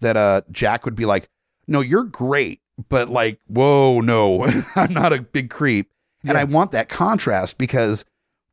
that 0.00 0.16
uh 0.16 0.42
Jack 0.52 0.84
would 0.84 0.94
be 0.94 1.04
like, 1.06 1.28
"No, 1.66 1.80
you're 1.80 2.04
great, 2.04 2.60
but 2.88 3.08
like, 3.08 3.40
whoa, 3.48 4.00
no. 4.00 4.44
I'm 4.76 4.92
not 4.92 5.12
a 5.12 5.20
big 5.22 5.50
creep." 5.50 5.90
And 6.22 6.34
Yeah. 6.34 6.40
I 6.40 6.44
want 6.44 6.70
that 6.72 6.88
contrast 6.88 7.58
because 7.58 8.04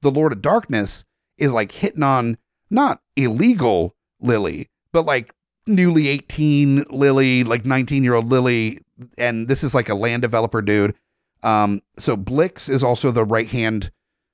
the 0.02 0.10
Lord 0.10 0.32
of 0.32 0.42
Darkness 0.42 1.04
is 1.38 1.52
like 1.52 1.72
hitting 1.72 2.04
on 2.04 2.38
not 2.70 3.02
illegal 3.16 3.96
Lily, 4.20 4.70
but 4.92 5.06
like 5.06 5.34
newly 5.68 6.08
18 6.08 6.86
Lily, 6.90 7.44
like 7.44 7.64
19-year-old 7.64 8.30
Lily 8.30 8.80
and 9.18 9.48
this 9.48 9.64
is 9.64 9.74
like 9.74 9.90
a 9.90 9.96
land 9.96 10.22
developer 10.22 10.62
dude. 10.62 10.96
Um 11.44 11.82
so 11.98 12.16
Blix 12.16 12.70
is 12.70 12.84
also 12.84 13.12
the 13.12 13.26
right 13.26 13.48
hand 13.48 13.92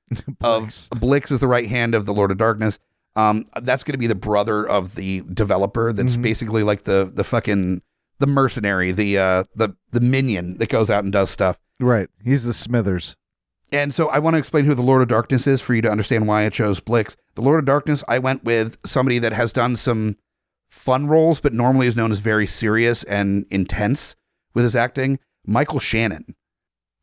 of 0.42 0.88
Blix. 1.00 1.32
Is 1.32 1.40
the 1.40 1.48
right 1.48 1.68
hand 1.68 1.96
of 1.96 2.06
the 2.06 2.14
Lord 2.14 2.32
of 2.32 2.38
Darkness. 2.38 2.80
Um, 3.16 3.46
that's 3.62 3.84
going 3.84 3.92
to 3.94 3.98
be 3.98 4.08
the 4.08 4.16
brother 4.16 4.66
of 4.68 4.96
the 4.96 5.22
developer. 5.34 5.92
That's 5.92 6.16
Mhm. 6.16 6.22
basically 6.22 6.64
like 6.64 6.84
the 6.86 7.10
the 7.14 7.24
fucking 7.26 7.82
the 8.20 8.28
mercenary, 8.28 8.92
the 8.92 9.18
uh 9.18 9.44
the 9.56 9.70
the 9.92 10.00
minion 10.00 10.58
that 10.60 10.70
goes 10.70 10.90
out 10.90 11.04
and 11.04 11.12
does 11.12 11.30
stuff. 11.30 11.58
Right. 11.80 12.08
He's 12.24 12.44
the 12.44 12.54
Smithers. 12.54 13.16
And 13.72 13.94
so 13.94 14.10
I 14.10 14.20
want 14.20 14.34
to 14.34 14.38
explain 14.40 14.66
who 14.66 14.76
the 14.76 14.82
Lord 14.82 15.02
of 15.02 15.08
Darkness 15.08 15.48
is 15.48 15.62
for 15.62 15.74
you 15.74 15.82
to 15.82 15.90
understand 15.92 16.28
why 16.28 16.46
I 16.46 16.50
chose 16.50 16.80
Blix. 16.80 17.16
The 17.36 17.42
Lord 17.42 17.60
of 17.60 17.66
Darkness, 17.66 18.04
I 18.08 18.20
went 18.20 18.44
with 18.44 18.78
somebody 18.86 19.18
that 19.20 19.32
has 19.34 19.54
done 19.54 19.76
some 19.78 20.18
fun 20.70 21.08
roles, 21.08 21.40
but 21.40 21.54
normally 21.54 21.88
is 21.88 21.96
known 21.96 22.12
as 22.12 22.20
very 22.20 22.48
serious 22.48 23.04
and 23.04 23.46
intense 23.50 24.16
with 24.54 24.66
his 24.66 24.76
acting. 24.76 25.20
Michael 25.46 25.80
Shannon 25.80 26.36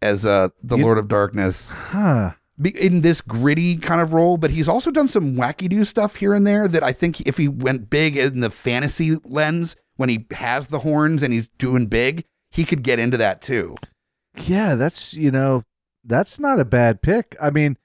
as 0.01 0.25
uh 0.25 0.51
the 0.63 0.77
You- 0.77 0.85
Lord 0.85 0.99
of 0.99 1.09
Darkness. 1.09 1.71
Huh. 1.71 2.33
in 2.63 3.01
this 3.01 3.21
gritty 3.21 3.77
kind 3.77 4.01
of 4.01 4.13
role, 4.13 4.37
but 4.37 4.51
he's 4.51 4.69
also 4.69 4.91
done 4.91 5.09
some 5.09 5.35
wacky 5.37 5.69
do 5.69 5.85
stuff 5.85 6.17
here 6.17 6.35
and 6.35 6.47
there 6.47 6.69
that 6.69 6.83
I 6.83 6.93
think 6.93 7.21
if 7.23 7.37
he 7.37 7.49
went 7.49 7.89
big 7.89 8.17
in 8.17 8.41
the 8.41 8.51
fantasy 8.51 9.17
lens 9.25 9.75
when 9.97 10.09
he 10.09 10.27
has 10.33 10.69
the 10.69 10.81
horns 10.81 11.23
and 11.23 11.33
he's 11.33 11.49
doing 11.59 11.87
big, 11.87 12.25
he 12.51 12.65
could 12.65 12.83
get 12.83 12.99
into 12.99 13.17
that 13.17 13.43
too. 13.43 13.75
Yeah, 14.47 14.75
that's 14.77 15.15
you 15.15 15.31
know, 15.31 15.63
that's 16.09 16.41
not 16.41 16.59
a 16.59 16.65
bad 16.65 17.03
pick. 17.03 17.37
I 17.41 17.51
mean, 17.51 17.77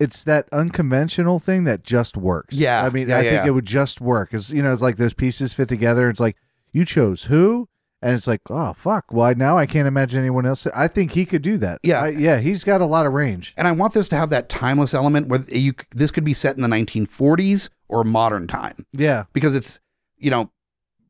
it's 0.00 0.24
that 0.24 0.48
unconventional 0.52 1.38
thing 1.38 1.64
that 1.64 1.82
just 1.84 2.16
works. 2.16 2.56
Yeah, 2.56 2.82
I 2.84 2.90
mean, 2.90 3.08
yeah, 3.08 3.18
I 3.18 3.20
yeah, 3.22 3.30
think 3.30 3.42
yeah. 3.44 3.48
it 3.48 3.54
would 3.54 3.66
just 3.66 4.00
work 4.00 4.30
because 4.30 4.52
you 4.52 4.62
know, 4.62 4.72
it's 4.72 4.82
like 4.82 4.96
those 4.96 5.14
pieces 5.14 5.52
fit 5.54 5.68
together. 5.68 6.08
It's 6.08 6.20
like 6.20 6.36
you 6.72 6.84
chose 6.84 7.24
who, 7.24 7.68
and 8.02 8.14
it's 8.14 8.26
like, 8.26 8.40
oh 8.50 8.72
fuck. 8.74 9.12
Well, 9.12 9.26
I- 9.26 9.34
now 9.34 9.56
I 9.56 9.66
can't 9.66 9.86
imagine 9.88 10.18
anyone 10.20 10.46
else. 10.46 10.66
I 10.74 10.88
think 10.88 11.12
he 11.12 11.24
could 11.24 11.42
do 11.42 11.56
that. 11.58 11.78
Yeah. 11.82 12.02
I- 12.02 12.08
yeah, 12.08 12.38
he's 12.40 12.64
got 12.64 12.80
a 12.80 12.86
lot 12.86 13.06
of 13.06 13.12
range. 13.12 13.54
And 13.56 13.68
I 13.68 13.72
want 13.72 13.94
this 13.94 14.08
to 14.08 14.16
have 14.16 14.30
that 14.30 14.48
timeless 14.48 14.94
element 14.94 15.28
where 15.28 15.44
you 15.48 15.74
this 15.92 16.10
could 16.10 16.24
be 16.24 16.34
set 16.34 16.56
in 16.56 16.62
the 16.62 16.68
1940s 16.68 17.68
or 17.88 18.02
modern 18.04 18.46
time 18.46 18.86
Yeah, 18.92 19.24
because 19.32 19.54
it's 19.54 19.78
you 20.18 20.30
know 20.30 20.50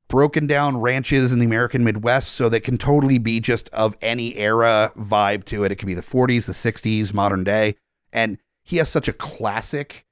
broken 0.09 0.47
down 0.47 0.77
ranches 0.81 1.33
in 1.33 1.39
the 1.39 1.47
American 1.47 1.83
Midwest, 1.85 2.33
so 2.33 2.49
that 2.49 2.61
can 2.61 2.79
totally 2.79 3.19
be 3.19 3.41
just 3.41 3.69
of 3.71 3.97
any 4.03 4.37
era 4.37 4.93
vibe 4.99 5.45
to 5.47 5.65
it. 5.65 5.73
It 5.73 5.77
could 5.77 5.87
be 5.87 5.95
the 5.95 6.03
40s, 6.03 6.47
the 6.47 6.53
60s, 6.53 7.13
modern 7.15 7.45
day. 7.45 7.77
And 8.13 8.39
he 8.63 8.77
has 8.79 8.89
such 8.89 9.09
a 9.09 9.13
classic 9.13 10.05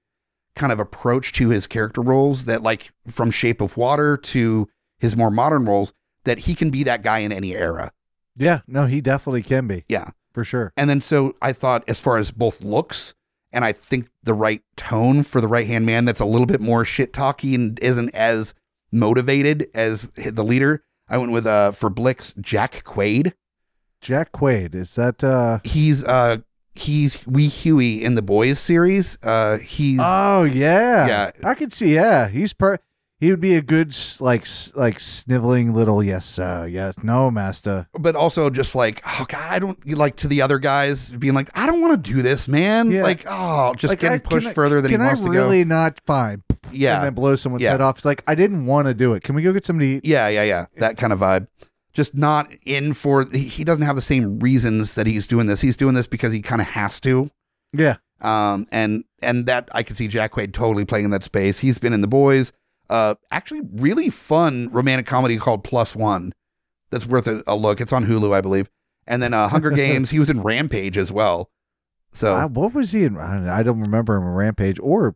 kind 0.55 0.72
of 0.72 0.80
approach 0.80 1.32
to 1.34 1.49
his 1.51 1.66
character 1.66 2.01
roles 2.01 2.45
that, 2.45 2.62
like, 2.62 2.90
from 3.09 3.30
Shape 3.30 3.61
of 3.61 3.76
Water 3.76 4.16
to 4.18 4.68
his 4.99 5.16
more 5.16 5.30
modern 5.30 5.64
roles, 5.64 5.93
that 6.24 6.40
he 6.40 6.55
can 6.55 6.70
be 6.70 6.82
that 6.84 7.03
guy 7.03 7.18
in 7.20 7.32
any 7.32 7.55
era. 7.57 7.93
Yeah, 8.36 8.61
no, 8.66 8.86
he 8.86 9.01
definitely 9.01 9.43
can 9.43 9.66
be 9.66 9.84
Yeah. 9.88 10.11
for 10.32 10.45
sure. 10.45 10.72
And 10.76 10.88
then 10.88 11.01
so 11.01 11.34
I 11.43 11.53
thought, 11.53 11.84
as 11.88 12.01
far 12.01 12.16
as 12.18 12.30
both 12.30 12.62
looks 12.62 13.14
and 13.53 13.64
I 13.64 13.72
think 13.72 14.09
the 14.22 14.32
right 14.34 14.62
tone 14.76 15.22
for 15.22 15.40
the 15.40 15.49
right 15.49 15.66
hand 15.66 15.84
man 15.84 16.05
that's 16.07 16.20
a 16.20 16.24
little 16.24 16.47
bit 16.47 16.61
more 16.61 16.84
shit 16.86 17.12
talky 17.12 17.55
and 17.55 17.78
isn't 17.80 18.14
as 18.14 18.55
motivated 18.93 19.68
as 19.74 20.03
the 20.14 20.45
leader, 20.45 20.84
I 21.09 21.16
went 21.18 21.32
with 21.32 21.47
uh 21.47 21.72
for 21.72 21.90
Blix 21.90 22.34
Jack 22.40 22.84
Quaid. 22.84 23.32
Jack 24.01 24.32
Quaid 24.32 24.74
is 24.74 24.95
that? 24.97 25.22
uh 25.24 25.61
He's 25.64 26.05
uh 26.05 26.38
he's 26.74 27.26
Wee 27.26 27.49
Hughie 27.49 28.05
in 28.05 28.14
the 28.14 28.22
Boys 28.22 28.59
series. 28.59 29.18
Uh 29.22 29.59
he's 29.59 30.01
Oh 30.03 30.45
yeah, 30.45 31.07
Yeah. 31.07 31.30
I 31.45 31.55
could 31.55 31.72
see. 31.72 31.95
Yeah, 31.95 32.28
he's 32.28 32.53
per. 32.53 32.78
He 33.20 33.30
would 33.30 33.40
be 33.40 33.55
a 33.55 33.62
good 33.62 33.95
like 34.18 34.47
like 34.74 34.99
sniveling 34.99 35.72
little 35.72 36.03
yes 36.03 36.24
sir 36.26 36.66
yes 36.66 36.97
no 37.05 37.30
master. 37.30 37.86
but 37.97 38.16
also 38.16 38.51
just 38.51 38.74
like 38.74 39.01
oh 39.07 39.24
god, 39.28 39.49
I 39.53 39.61
don't 39.61 39.78
like 39.97 40.16
to 40.16 40.26
the 40.28 40.43
other 40.43 40.59
guys 40.59 41.12
being 41.12 41.32
like 41.34 41.49
I 41.55 41.66
don't 41.66 41.80
want 41.80 42.03
to 42.05 42.12
do 42.12 42.20
this, 42.22 42.49
man. 42.49 42.90
Yeah. 42.90 43.05
Like 43.05 43.24
oh, 43.28 43.74
just 43.76 43.93
Like, 43.93 44.01
getting 44.01 44.16
I- 44.16 44.28
pushed 44.28 44.49
I- 44.49 44.53
further 44.53 44.80
than 44.80 44.90
he 44.90 44.97
wants 44.97 45.22
I 45.22 45.26
to 45.26 45.30
really 45.30 45.64
not 45.64 46.01
fine? 46.05 46.43
Yeah, 46.71 46.97
and 46.97 47.05
then 47.05 47.15
blow 47.15 47.37
someone's 47.37 47.63
Yeah. 47.65 47.73
head 47.73 47.81
off. 47.81 47.97
It's 47.99 48.05
like 48.05 48.23
I 48.27 48.35
didn't 48.35 48.67
want 48.67 48.87
to 48.89 48.95
do 48.95 49.13
it. 49.15 49.23
Can 49.23 49.35
we 49.35 49.43
go 49.43 49.53
get 49.53 49.65
somebody? 49.65 50.01
To 50.01 50.07
eat? 50.07 50.11
Yeah, 50.11 50.29
yeah, 50.29 50.43
yeah. 50.45 50.67
That 50.77 50.97
kind 50.97 51.13
of 51.13 51.19
vibe. 51.19 51.49
Just 51.93 52.15
not 52.15 52.51
in 52.65 52.95
for 52.95 53.25
he 53.27 53.65
doesn't 53.65 53.85
have 53.85 53.97
the 53.97 54.03
same 54.03 54.39
reasons 54.39 54.95
that 54.95 55.07
he's 55.07 55.27
doing 55.27 55.47
this. 55.47 55.61
He's 55.61 55.77
doing 55.77 55.95
this 55.95 56.07
because 56.07 56.33
he 56.33 56.41
kind 56.41 56.61
of 56.63 56.69
has 56.69 57.01
to. 57.01 57.31
Yeah, 57.73 57.97
Um 58.21 58.67
and 58.71 59.05
and 59.23 59.47
that 59.47 59.69
I 59.73 59.83
could 59.83 59.97
see 59.97 60.09
Jack 60.09 60.33
Quaid 60.33 60.53
totally 60.55 60.85
playing 60.85 61.05
in 61.07 61.11
that 61.11 61.25
space. 61.25 61.59
He's 61.59 61.79
been 61.79 61.93
in 61.93 62.01
The 62.01 62.09
Boys. 62.09 62.53
Uh 62.89 63.15
actually 63.31 63.61
really 63.75 64.09
fun 64.09 64.69
romantic 64.73 65.07
comedy 65.07 65.37
called 65.37 65.65
Plus 65.65 65.95
1. 65.97 66.33
That's 66.91 67.07
worth 67.07 67.27
a, 67.27 67.43
a 67.47 67.57
look. 67.57 67.81
It's 67.81 67.93
on 67.93 68.07
Hulu, 68.07 68.33
I 68.35 68.41
believe. 68.41 68.71
And 69.07 69.23
then 69.23 69.35
uh 69.35 69.49
Hunger 69.49 69.71
Games, 69.83 70.11
he 70.11 70.19
was 70.19 70.31
in 70.31 70.41
Rampage 70.43 70.97
as 70.97 71.11
well. 71.13 71.51
So 72.13 72.33
I, 72.35 72.45
what 72.47 72.73
was 72.75 72.93
he 72.93 73.05
in? 73.05 73.17
I 73.19 73.35
don't, 73.35 73.49
I 73.49 73.63
don't 73.63 73.81
remember 73.81 74.17
him 74.17 74.23
in 74.23 74.29
Rampage 74.31 74.79
or 74.83 75.15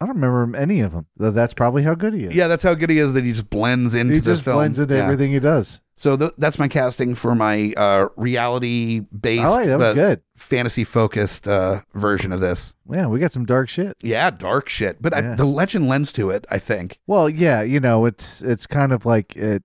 I 0.00 0.06
don't 0.06 0.20
remember 0.20 0.56
any 0.56 0.80
of 0.80 0.92
them. 0.92 1.06
That's 1.16 1.54
probably 1.54 1.82
how 1.82 1.94
good 1.94 2.14
he 2.14 2.24
is. 2.24 2.32
yeah, 2.34 2.46
that's 2.48 2.62
how 2.62 2.74
good 2.74 2.90
he 2.90 2.98
is 2.98 3.14
that 3.14 3.24
he 3.24 3.32
just 3.32 3.50
blends 3.50 3.94
into 3.94 4.14
he 4.14 4.20
the 4.20 4.30
just 4.32 4.44
film. 4.44 4.56
blends 4.56 4.78
into 4.78 4.94
Yeah. 4.94 5.02
everything 5.04 5.32
he 5.32 5.40
does. 5.40 5.80
So 5.96 6.16
th- 6.16 6.30
that's 6.38 6.60
my 6.60 6.68
casting 6.68 7.16
for 7.16 7.34
my 7.34 7.72
uh, 7.76 8.06
reality 8.16 9.00
based, 9.00 9.42
I 9.42 9.48
like 9.48 9.66
that 9.66 9.78
was 9.80 9.94
good. 9.96 10.20
fantasy 10.36 10.84
focused 10.84 11.48
uh, 11.48 11.80
version 11.94 12.30
of 12.32 12.38
this. 12.40 12.74
Yeah, 12.88 13.06
we 13.08 13.18
got 13.18 13.32
some 13.32 13.44
dark 13.44 13.68
shit. 13.68 13.96
Yeah, 14.00 14.30
dark 14.30 14.68
shit, 14.68 15.02
but 15.02 15.12
I, 15.12 15.18
Yeah. 15.20 15.34
the 15.34 15.44
legend 15.44 15.88
lends 15.88 16.12
to 16.12 16.30
it. 16.30 16.44
I 16.52 16.60
think. 16.60 17.00
Well, 17.08 17.28
yeah, 17.28 17.62
you 17.62 17.80
know, 17.80 18.04
it's 18.04 18.40
it's 18.42 18.64
kind 18.68 18.92
of 18.92 19.04
like 19.04 19.34
it. 19.34 19.64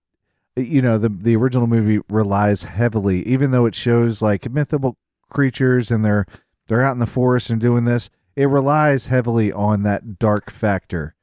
You 0.56 0.82
know, 0.82 0.98
the 0.98 1.10
the 1.10 1.36
original 1.36 1.68
movie 1.68 2.00
relies 2.10 2.64
heavily, 2.64 3.22
even 3.28 3.52
though 3.52 3.68
it 3.68 3.76
shows 3.76 4.20
like 4.24 4.50
mythical 4.52 4.98
creatures 5.30 5.92
and 5.92 6.04
they're 6.04 6.26
they're 6.68 6.82
out 6.82 6.94
in 6.94 7.00
the 7.00 7.06
forest 7.06 7.52
and 7.52 7.62
doing 7.62 7.86
this. 7.86 8.10
It 8.36 8.48
relies 8.48 9.06
heavily 9.08 9.52
on 9.52 9.84
that 9.84 10.18
dark 10.20 10.50
factor, 10.52 11.16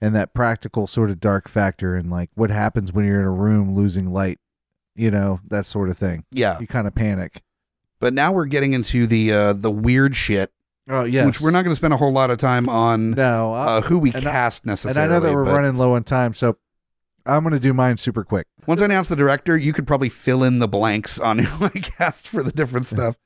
and 0.00 0.14
that 0.14 0.32
practical 0.34 0.86
sort 0.86 1.10
of 1.10 1.20
dark 1.20 1.48
factor, 1.48 1.94
and 1.96 2.10
like 2.10 2.30
what 2.34 2.50
happens 2.50 2.92
when 2.92 3.04
you're 3.04 3.20
in 3.20 3.26
a 3.26 3.30
room 3.30 3.74
losing 3.74 4.12
light. 4.12 4.38
You 4.94 5.10
know 5.10 5.40
that 5.48 5.66
sort 5.66 5.90
of 5.90 5.98
thing. 5.98 6.24
Yeah, 6.30 6.58
You 6.58 6.66
kind 6.66 6.86
of 6.86 6.94
panic. 6.94 7.42
but 8.00 8.14
now 8.14 8.32
we're 8.32 8.46
getting 8.46 8.72
into 8.72 9.06
the 9.06 9.30
uh, 9.32 9.52
the 9.52 9.70
weird 9.70 10.16
shit, 10.16 10.50
Oh 10.88 11.04
yeah, 11.04 11.26
which 11.26 11.38
we're 11.40 11.50
not 11.50 11.62
going 11.62 11.72
to 11.72 11.76
spend 11.78 11.92
a 11.92 11.98
whole 11.98 12.12
lot 12.12 12.30
of 12.30 12.38
time 12.38 12.66
on 12.70 13.10
No, 13.10 13.52
uh, 13.52 13.80
who 13.82 13.98
we 13.98 14.12
and 14.12 14.26
I- 14.26 14.30
cast 14.30 14.64
and. 14.64 14.72
I 14.98 15.06
know 15.06 15.20
that 15.20 15.32
we're 15.34 15.44
but 15.44 15.52
running 15.52 15.76
low 15.76 15.94
on 15.96 16.04
time, 16.04 16.32
so 16.32 16.56
I'm 17.26 17.42
gonna 17.42 17.58
do 17.58 17.74
mine 17.74 17.98
super 17.98 18.24
quick. 18.24 18.46
Once 18.66 18.80
I 18.80 18.86
announce 18.86 19.08
the 19.08 19.16
director, 19.16 19.54
you 19.58 19.74
could 19.74 19.86
probably 19.86 20.08
fill 20.08 20.42
in 20.42 20.60
the 20.60 20.68
blanks 20.68 21.18
on 21.18 21.40
who 21.40 21.66
I 21.66 21.68
cast 21.80 22.26
for 22.28 22.42
the 22.42 22.52
different 22.52 22.86
stuff. 22.94 23.16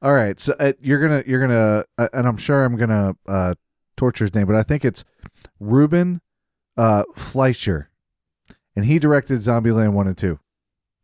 All 0.00 0.12
right, 0.12 0.38
so 0.38 0.54
uh, 0.58 0.72
you're 0.80 1.00
gonna 1.00 1.22
you're 1.26 1.40
gonna, 1.40 1.84
uh, 1.98 2.08
and 2.12 2.26
I'm 2.26 2.36
sure 2.36 2.64
I'm 2.64 2.76
gonna 2.76 3.16
uh, 3.26 3.54
torture 3.96 4.24
his 4.24 4.34
name, 4.34 4.46
but 4.46 4.56
I 4.56 4.62
think 4.62 4.84
it's 4.84 5.04
Ruben 5.60 6.20
uh, 6.76 7.04
Fleischer, 7.16 7.90
and 8.76 8.84
he 8.84 8.98
directed 8.98 9.40
Zombieland 9.40 9.92
one 9.92 10.06
and 10.06 10.16
two. 10.16 10.38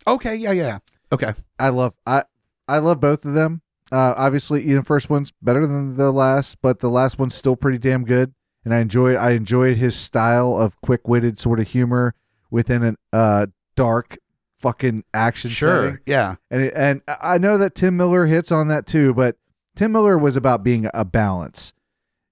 Okay, 0.06 0.36
yeah, 0.36 0.52
yeah, 0.52 0.78
okay. 1.12 1.34
I 1.58 1.70
love 1.70 1.94
I 2.06 2.24
I 2.66 2.78
love 2.78 3.00
both 3.00 3.24
of 3.24 3.34
them. 3.34 3.62
Uh, 3.90 4.14
obviously, 4.16 4.62
the 4.74 4.82
first 4.82 5.08
one's 5.08 5.32
better 5.42 5.66
than 5.66 5.94
the 5.96 6.12
last, 6.12 6.58
but 6.60 6.80
the 6.80 6.90
last 6.90 7.18
one's 7.18 7.34
still 7.34 7.56
pretty 7.56 7.78
damn 7.78 8.04
good. 8.04 8.34
And 8.64 8.74
I 8.74 8.80
enjoyed 8.80 9.16
I 9.16 9.30
enjoyed 9.30 9.76
his 9.78 9.96
style 9.96 10.56
of 10.56 10.78
quick 10.82 11.08
witted 11.08 11.38
sort 11.38 11.60
of 11.60 11.68
humor 11.68 12.14
within 12.50 12.82
a 13.12 13.16
uh 13.16 13.46
dark 13.76 14.18
fucking 14.60 15.04
action 15.14 15.50
Sure, 15.50 15.84
setting. 15.84 15.98
yeah, 16.06 16.36
And 16.50 16.62
it, 16.62 16.72
and 16.76 17.02
I 17.22 17.38
know 17.38 17.58
that 17.58 17.74
Tim 17.74 17.96
Miller 17.96 18.26
hits 18.26 18.50
on 18.52 18.68
that 18.68 18.86
too, 18.86 19.14
but 19.14 19.36
Tim 19.76 19.92
Miller 19.92 20.18
was 20.18 20.36
about 20.36 20.62
being 20.64 20.88
a 20.92 21.04
balance. 21.04 21.72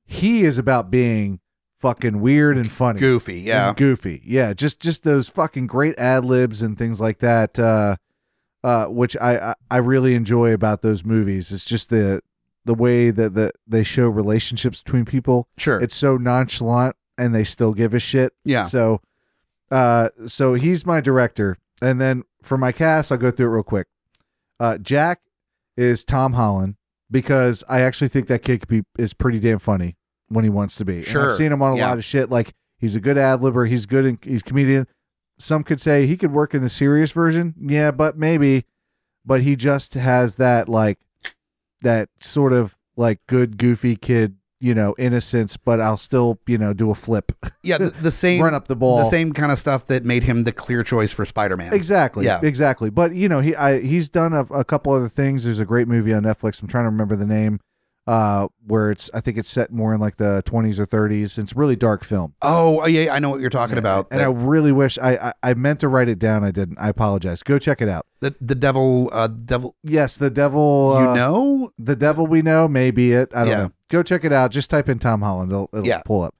He 0.04 0.42
is 0.42 0.58
about 0.58 0.90
being 0.90 1.40
fucking 1.80 2.20
weird 2.20 2.56
and 2.56 2.70
funny, 2.70 2.98
goofy, 3.00 3.40
yeah. 3.40 3.72
goofy. 3.76 4.22
Yeah, 4.24 4.52
just 4.52 4.80
just 4.80 5.04
those 5.04 5.28
fucking 5.28 5.66
great 5.66 5.98
ad 5.98 6.24
libs 6.24 6.62
and 6.62 6.76
things 6.78 7.00
like 7.00 7.18
that. 7.20 7.58
Uh, 7.58 7.96
uh, 8.64 8.86
which 8.86 9.16
I, 9.18 9.50
I 9.50 9.54
I 9.70 9.76
really 9.78 10.14
enjoy 10.14 10.52
about 10.52 10.82
those 10.82 11.04
movies. 11.04 11.52
It's 11.52 11.64
just 11.64 11.88
the 11.90 12.20
the 12.64 12.74
way 12.74 13.10
that 13.12 13.34
the 13.34 13.52
they 13.66 13.84
show 13.84 14.08
relationships 14.08 14.82
between 14.82 15.04
people. 15.04 15.48
Sure, 15.56 15.80
It's 15.80 15.94
so 15.94 16.16
nonchalant, 16.16 16.96
and 17.16 17.32
they 17.34 17.44
still 17.44 17.72
give 17.74 17.94
a 17.94 18.00
shit. 18.00 18.32
yeah. 18.44 18.64
So, 18.64 19.00
uh, 19.70 20.08
so 20.26 20.54
he's 20.54 20.84
my 20.86 21.00
director, 21.00 21.58
and 21.82 22.00
then 22.00 22.22
for 22.42 22.56
my 22.58 22.72
cast, 22.72 23.10
I'll 23.12 23.18
go 23.18 23.30
through 23.30 23.46
it 23.46 23.54
real 23.54 23.62
quick. 23.62 23.86
Uh, 24.58 24.78
Jack 24.78 25.20
is 25.76 26.04
Tom 26.04 26.32
Holland 26.34 26.76
because 27.10 27.62
I 27.68 27.80
actually 27.82 28.08
think 28.08 28.28
that 28.28 28.42
kid 28.42 28.60
could 28.60 28.68
be 28.68 28.82
is 28.98 29.12
pretty 29.14 29.38
damn 29.40 29.58
funny 29.58 29.96
when 30.28 30.44
he 30.44 30.50
wants 30.50 30.76
to 30.76 30.84
be. 30.84 30.96
And 30.98 31.06
Sure. 31.06 31.30
I've 31.30 31.36
seen 31.36 31.52
him 31.52 31.62
on 31.62 31.74
a 31.74 31.76
Yeah. 31.76 31.88
lot 31.88 31.98
of 31.98 32.04
shit. 32.04 32.30
Like 32.30 32.54
he's 32.78 32.96
a 32.96 33.00
good 33.00 33.18
ad 33.18 33.40
libber. 33.40 33.68
He's 33.68 33.86
good. 33.86 34.04
In, 34.06 34.18
he's 34.22 34.40
a 34.40 34.44
comedian. 34.44 34.86
Some 35.38 35.62
could 35.64 35.80
say 35.80 36.06
he 36.06 36.16
could 36.16 36.32
work 36.32 36.54
in 36.54 36.62
the 36.62 36.68
serious 36.70 37.12
version. 37.12 37.54
Yeah, 37.60 37.90
but 37.90 38.16
maybe. 38.16 38.64
But 39.24 39.42
he 39.42 39.56
just 39.56 39.94
has 39.94 40.36
that 40.36 40.68
like 40.68 40.98
that 41.82 42.08
sort 42.20 42.52
of 42.52 42.74
like 42.96 43.20
good 43.26 43.58
goofy 43.58 43.96
kid, 43.96 44.36
you 44.66 44.74
know, 44.74 44.94
innocence. 44.98 45.56
But 45.56 45.80
I'll 45.80 45.96
still 45.96 46.38
you 46.46 46.58
know 46.58 46.72
do 46.72 46.90
a 46.90 46.94
flip, 46.94 47.32
Yeah, 47.62 47.78
the, 47.78 47.90
the 47.90 48.10
same 48.24 48.42
run 48.42 48.54
up 48.54 48.68
the 48.68 48.76
ball. 48.76 48.98
the 48.98 49.10
same 49.10 49.32
kind 49.32 49.52
of 49.52 49.58
stuff 49.58 49.86
that 49.86 50.04
made 50.04 50.24
him 50.24 50.44
the 50.44 50.52
clear 50.52 50.82
choice 50.82 51.12
for 51.12 51.24
Spider-Man. 51.24 51.72
Exactly. 51.72 52.24
Yeah. 52.24 52.40
Exactly. 52.42 52.90
But 52.90 53.14
you 53.14 53.28
know, 53.28 53.40
he 53.40 53.54
I, 53.54 53.80
he's 53.80 54.08
done 54.08 54.32
a, 54.32 54.42
a 54.46 54.64
couple 54.64 54.92
other 54.92 55.08
things. 55.08 55.44
There's 55.44 55.60
a 55.60 55.64
great 55.64 55.88
movie 55.88 56.12
on 56.12 56.22
Netflix. 56.24 56.60
I'm 56.60 56.68
trying 56.68 56.84
to 56.84 56.90
remember 56.90 57.16
the 57.16 57.26
name. 57.26 57.60
Uh, 58.08 58.46
where 58.64 58.92
it's 58.92 59.10
I 59.12 59.20
think 59.20 59.36
it's 59.36 59.48
set 59.50 59.72
more 59.72 59.92
in 59.92 59.98
like 60.00 60.16
the 60.16 60.40
20s 60.46 60.78
or 60.78 60.86
30s. 60.86 61.38
It's 61.38 61.50
a 61.50 61.54
really 61.56 61.74
dark 61.74 62.04
film. 62.04 62.34
Oh, 62.40 62.80
oh, 62.82 62.86
yeah, 62.86 63.12
I 63.12 63.18
know 63.18 63.30
what 63.30 63.40
you're 63.40 63.50
talking 63.50 63.78
about. 63.78 64.06
And 64.12 64.20
the, 64.20 64.24
I 64.26 64.28
really 64.28 64.70
wish 64.70 64.96
I, 64.98 65.16
I 65.16 65.32
I 65.50 65.54
meant 65.54 65.80
to 65.80 65.88
write 65.88 66.08
it 66.08 66.20
down. 66.20 66.44
I 66.44 66.52
didn't. 66.52 66.78
I 66.78 66.88
apologize. 66.88 67.42
Go 67.42 67.58
check 67.58 67.82
it 67.82 67.88
out. 67.88 68.06
the 68.20 68.32
the 68.40 68.54
devil, 68.54 69.08
uh, 69.12 69.26
devil. 69.26 69.74
Yes, 69.82 70.16
the 70.16 70.30
devil. 70.30 70.96
you 71.00 71.08
uh, 71.08 71.14
know, 71.16 71.72
the 71.80 71.96
devil 71.96 72.28
we 72.28 72.42
know 72.42 72.68
may 72.68 72.92
be 72.92 73.12
it. 73.12 73.32
I 73.34 73.40
don't 73.40 73.48
Yeah. 73.48 73.56
know. 73.64 73.72
Go 73.90 74.02
check 74.02 74.24
it 74.24 74.32
out. 74.32 74.50
Just 74.50 74.70
type 74.70 74.88
in 74.88 74.98
Tom 74.98 75.22
Holland. 75.22 75.52
It'll, 75.52 75.70
it'll 75.72 75.86
Yeah. 75.86 76.02
pull 76.04 76.22
up. 76.22 76.34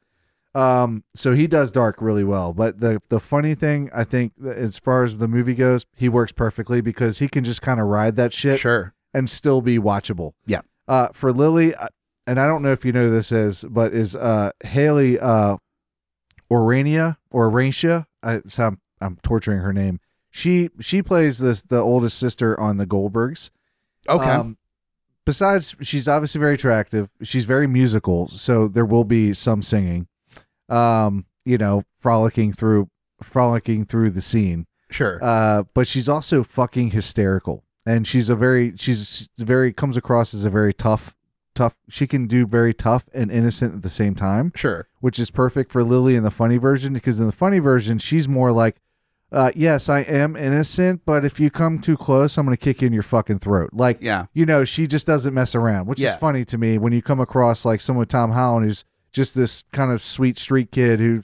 Um, 0.55 1.05
so 1.14 1.32
he 1.34 1.47
does 1.47 1.70
dark 1.70 1.97
really 2.01 2.24
well. 2.24 2.53
But 2.55 2.80
the 2.80 3.01
the 3.11 3.20
funny 3.20 3.55
thing, 3.55 3.90
I 3.94 4.05
think, 4.05 4.32
as 4.44 4.78
far 4.78 5.05
as 5.05 5.16
the 5.18 5.28
movie 5.28 5.55
goes, 5.55 5.84
he 5.94 6.09
works 6.09 6.32
perfectly 6.32 6.80
because 6.80 7.18
he 7.18 7.28
can 7.28 7.44
just 7.44 7.61
kind 7.61 7.78
of 7.78 7.86
ride 7.88 8.16
that 8.16 8.32
shit 8.32 8.59
sure. 8.59 8.94
and 9.12 9.28
still 9.28 9.61
be 9.61 9.78
watchable. 9.78 10.32
Yeah. 10.47 10.62
Uh, 10.88 11.09
for 11.12 11.30
Lily, 11.30 11.74
uh, 11.74 11.88
and 12.26 12.40
I 12.40 12.47
don't 12.47 12.62
know 12.62 12.72
if 12.72 12.86
you 12.86 12.92
know 12.92 13.11
this 13.11 13.30
is, 13.32 13.64
but 13.68 13.92
is 13.92 14.16
uh 14.16 14.51
Haley 14.64 15.20
uh 15.20 15.59
Orania 16.51 17.16
or 17.30 17.51
Orancia? 17.51 18.07
I 18.22 18.40
so 18.47 18.64
I'm, 18.68 18.80
I'm 19.01 19.18
torturing 19.22 19.61
her 19.61 19.72
name. 19.72 20.01
She 20.30 20.70
she 20.80 21.03
plays 21.03 21.38
this 21.38 21.62
the 21.62 21.80
oldest 21.80 22.18
sister 22.18 22.59
on 22.59 22.76
the 22.78 22.86
Goldbergs. 22.86 23.51
Okay. 24.09 24.24
Um, 24.30 24.57
besides, 25.26 25.76
she's 25.82 26.08
obviously 26.08 26.38
very 26.38 26.54
attractive. 26.54 27.10
She's 27.22 27.44
very 27.44 27.66
musical, 27.66 28.28
so 28.28 28.68
there 28.68 28.86
will 28.86 29.04
be 29.04 29.34
some 29.34 29.60
singing. 29.60 30.06
Um, 30.70 31.26
you 31.44 31.58
know, 31.58 31.84
frolicking 32.00 32.52
through 32.52 32.88
frolicking 33.22 33.84
through 33.84 34.10
the 34.10 34.20
scene. 34.22 34.66
sure. 34.90 35.18
Uh, 35.22 35.64
but 35.74 35.86
she's 35.86 36.08
also 36.08 36.42
fucking 36.42 36.90
hysterical, 36.90 37.64
and 37.84 38.06
she's 38.06 38.28
a 38.28 38.34
very 38.34 38.72
she's 38.76 39.28
very 39.36 39.72
comes 39.72 39.96
across 39.96 40.32
as 40.32 40.44
a 40.44 40.50
very 40.50 40.72
tough 40.72 41.14
tough. 41.54 41.76
She 41.88 42.06
can 42.06 42.26
do 42.26 42.46
very 42.46 42.74
tough 42.74 43.04
and 43.14 43.30
innocent 43.30 43.74
at 43.74 43.82
the 43.82 43.88
same 43.88 44.14
time, 44.14 44.52
sure. 44.54 44.88
which 45.00 45.18
is 45.18 45.30
perfect 45.30 45.70
for 45.70 45.84
Lily 45.84 46.16
in 46.16 46.22
the 46.22 46.30
funny 46.30 46.56
version 46.56 46.92
because 46.94 47.18
in 47.18 47.26
the 47.26 47.32
funny 47.32 47.58
version 47.58 47.98
she's 47.98 48.26
more 48.26 48.50
like 48.50 48.76
uh, 49.32 49.50
yes, 49.56 49.88
I 49.88 50.00
am 50.00 50.36
innocent, 50.36 51.02
but 51.04 51.24
if 51.24 51.40
you 51.40 51.50
come 51.50 51.80
too 51.80 51.96
close, 51.96 52.36
I'm 52.38 52.46
going 52.46 52.56
to 52.56 52.62
kick 52.62 52.80
you 52.82 52.86
in 52.86 52.92
your 52.92 53.02
fucking 53.02 53.40
throat. 53.40 53.70
Like, 53.72 53.98
Yeah. 54.00 54.26
you 54.34 54.46
know, 54.46 54.64
she 54.64 54.86
just 54.86 55.06
doesn't 55.06 55.34
mess 55.34 55.54
around, 55.54 55.86
which 55.86 56.00
Yeah. 56.00 56.12
is 56.14 56.18
funny 56.18 56.44
to 56.46 56.56
me 56.58 56.78
when 56.78 56.92
you 56.92 57.02
come 57.02 57.20
across 57.20 57.64
like 57.64 57.80
someone 57.80 58.00
with 58.00 58.08
Tom 58.08 58.30
Holland 58.32 58.66
who's 58.66 58.84
just 59.12 59.34
this 59.34 59.64
kind 59.72 59.90
of 59.90 60.02
sweet 60.02 60.38
street 60.38 60.70
kid 60.70 61.00
who 61.00 61.22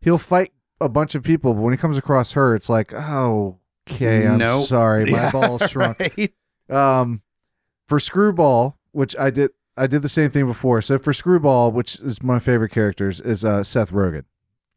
he'll 0.00 0.18
fight 0.18 0.52
a 0.80 0.88
bunch 0.88 1.14
of 1.14 1.22
people, 1.22 1.54
but 1.54 1.62
when 1.62 1.72
he 1.72 1.78
comes 1.78 1.96
across 1.96 2.32
her, 2.32 2.54
it's 2.54 2.68
like, 2.68 2.92
oh, 2.92 3.58
okay, 3.90 4.26
I'm 4.26 4.38
Nope. 4.38 4.66
sorry, 4.68 5.10
my 5.10 5.22
Yeah, 5.24 5.30
balls 5.30 5.62
shrunk. 5.70 5.98
right? 6.00 6.32
Um, 6.68 7.22
for 7.88 7.98
Screwball, 7.98 8.78
which 8.92 9.16
I 9.18 9.30
did, 9.30 9.50
I 9.76 9.86
did 9.86 10.02
the 10.02 10.08
same 10.08 10.30
thing 10.30 10.46
before. 10.46 10.82
So 10.82 10.98
for 10.98 11.12
Screwball, 11.12 11.72
which 11.72 11.98
is 12.00 12.22
my 12.22 12.38
favorite 12.38 12.70
characters, 12.72 13.20
is 13.20 13.44
uh, 13.44 13.64
Seth 13.64 13.90
Rogen, 13.92 14.24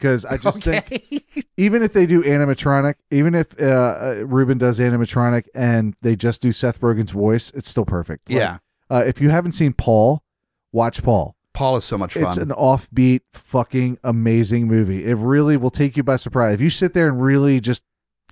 because 0.02 0.26
I 0.26 0.38
just 0.38 0.64
think 0.64 1.24
even 1.58 1.84
if 1.84 1.94
they 1.94 2.08
do 2.08 2.24
animatronic, 2.24 2.96
even 3.12 3.36
if 3.36 3.60
uh, 3.62 3.66
uh, 3.66 4.24
Ruben 4.26 4.58
does 4.58 4.80
animatronic 4.80 5.46
and 5.54 5.96
they 6.02 6.16
just 6.16 6.42
do 6.42 6.52
Seth 6.52 6.82
Rogen's 6.82 7.12
voice, 7.12 7.52
it's 7.52 7.70
still 7.70 7.86
perfect. 7.86 8.30
Like, 8.30 8.40
yeah. 8.40 8.58
uh, 8.90 9.04
if 9.06 9.22
you 9.22 9.30
haven't 9.30 9.52
seen 9.52 9.74
Paul, 9.74 10.24
watch 10.72 11.04
Paul. 11.04 11.36
Paul 11.54 11.78
is 11.78 11.86
so 11.86 11.98
much 11.98 12.16
fun. 12.16 12.24
It's 12.24 12.38
an 12.38 12.50
offbeat, 12.50 13.22
fucking 13.34 14.00
amazing 14.04 14.68
movie. 14.68 15.06
It 15.06 15.16
really 15.16 15.58
will 15.58 15.70
take 15.70 15.96
you 15.96 16.04
by 16.04 16.16
surprise. 16.16 16.56
If 16.56 16.62
you 16.62 16.70
sit 16.70 16.94
there 16.94 17.08
and 17.08 17.22
really 17.22 17.60
just 17.60 17.84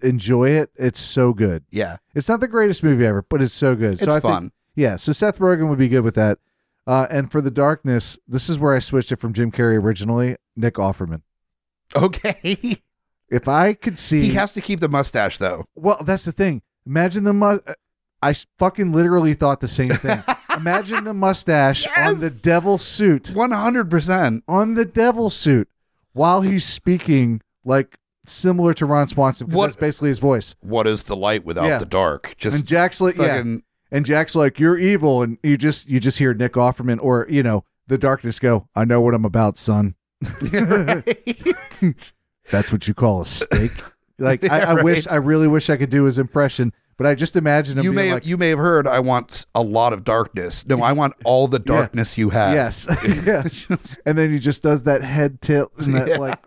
enjoy 0.02 0.50
it, 0.52 0.72
it's 0.76 1.00
so 1.00 1.34
good. 1.34 1.64
yeah. 1.70 1.98
It's 2.16 2.30
not 2.30 2.40
the 2.40 2.48
greatest 2.48 2.82
movie 2.82 3.06
ever, 3.06 3.22
but 3.22 3.42
it's 3.42 3.54
so 3.54 3.76
good. 3.76 3.94
It's 3.94 4.04
so 4.04 4.14
I 4.14 4.20
fun. 4.20 4.44
Think, 4.44 4.54
yeah. 4.76 4.96
So 4.96 5.12
Seth 5.12 5.38
Rogen 5.38 5.70
would 5.70 5.78
be 5.78 5.90
good 5.90 6.04
with 6.04 6.16
that. 6.16 6.40
Uh, 6.88 7.06
and 7.12 7.32
for 7.32 7.42
the 7.42 7.52
darkness, 7.52 8.18
this 8.28 8.50
is 8.50 8.58
where 8.58 8.74
I 8.74 8.80
switched 8.80 9.12
it 9.12 9.18
from 9.18 9.34
Jim 9.34 9.52
Carrey 9.52 9.76
originally. 9.76 10.38
Nick 10.56 10.76
Offerman. 10.76 11.22
Okay. 11.96 12.80
If 13.30 13.48
I 13.48 13.74
could 13.74 14.00
see, 14.00 14.22
he 14.22 14.34
has 14.34 14.54
to 14.54 14.62
keep 14.62 14.80
the 14.80 14.90
mustache 14.90 15.38
though. 15.38 15.66
Well, 15.76 16.02
that's 16.04 16.26
the 16.26 16.32
thing. 16.32 16.62
Imagine 16.86 17.24
the 17.26 17.34
mu- 17.34 17.60
uh, 17.68 17.74
I 18.22 18.32
s- 18.32 18.48
fucking 18.58 18.92
literally 18.92 19.34
thought 19.36 19.62
the 19.62 19.68
same 19.68 19.92
thing. 19.98 20.24
Imagine 20.56 21.04
the 21.04 21.14
mustache 21.14 21.88
on 21.96 22.20
the 22.20 22.32
devil 22.32 22.78
suit, 22.80 23.30
One 23.36 23.52
hundred 23.52 23.90
percent. 23.90 24.44
on 24.48 24.74
the 24.74 24.84
devil 24.86 25.30
suit, 25.30 25.70
while 26.14 26.42
he's 26.42 26.66
speaking 26.66 27.42
like 27.64 27.98
similar 28.26 28.74
to 28.74 28.86
Ron 28.88 29.08
Swanson. 29.08 29.46
Because 29.48 29.58
What- 29.58 29.66
that's 29.68 29.76
basically 29.76 30.10
his 30.10 30.20
voice. 30.20 30.56
What 30.62 30.88
is 30.88 31.04
the 31.04 31.16
light 31.16 31.46
without 31.46 31.66
Yeah. 31.68 31.78
the 31.78 31.86
dark? 31.86 32.34
Just 32.38 32.58
And 32.58 32.66
Jack's 32.66 33.00
like, 33.00 33.16
yeah, 33.16 33.38
fucking 33.38 33.64
and 33.92 34.06
Jack's 34.06 34.36
like, 34.36 34.60
you're 34.60 34.78
evil, 34.78 35.22
and 35.22 35.38
you 35.44 35.56
just 35.58 35.88
you 35.88 36.00
just 36.00 36.18
hear 36.18 36.34
Nick 36.34 36.54
Offerman 36.54 36.98
or 37.02 37.28
you 37.30 37.44
know 37.44 37.64
the 37.88 37.98
darkness 38.00 38.40
go, 38.40 38.68
I 38.76 38.86
know 38.86 39.02
what 39.02 39.14
I'm 39.14 39.26
about, 39.26 39.56
son. 39.56 39.94
That's 42.52 42.72
what 42.72 42.88
you 42.88 42.94
call 42.94 43.22
a 43.22 43.26
steak. 43.26 43.72
Like 44.18 44.44
I, 44.44 44.60
Yeah, 44.60 44.70
I 44.72 44.74
wish, 44.84 45.06
right. 45.06 45.14
I 45.14 45.18
really 45.18 45.48
wish 45.48 45.70
I 45.70 45.78
could 45.78 45.90
do 45.90 46.04
his 46.06 46.18
impression, 46.18 46.74
but 46.98 47.08
I 47.08 47.16
just 47.16 47.36
imagine 47.36 47.78
him 47.78 47.84
you 47.86 47.92
being 47.92 48.08
may 48.08 48.14
like, 48.14 48.26
you 48.26 48.38
may 48.38 48.50
have 48.50 48.60
heard 48.60 48.88
I 48.88 49.00
want 49.00 49.46
a 49.56 49.62
lot 49.62 49.94
of 49.94 50.04
darkness. 50.04 50.66
No, 50.66 50.82
I 50.82 50.92
want 50.92 51.14
all 51.24 51.48
the 51.48 51.60
darkness 51.76 52.18
you 52.18 52.32
have. 52.32 52.54
Yes. 52.54 52.88
yeah. 53.26 53.44
And 54.06 54.18
then 54.18 54.32
he 54.32 54.40
just 54.40 54.64
does 54.64 54.84
that 54.84 55.04
head 55.04 55.42
tilt 55.42 55.72
and 55.78 55.96
that 55.96 56.08
Yeah. 56.10 56.18
like 56.18 56.40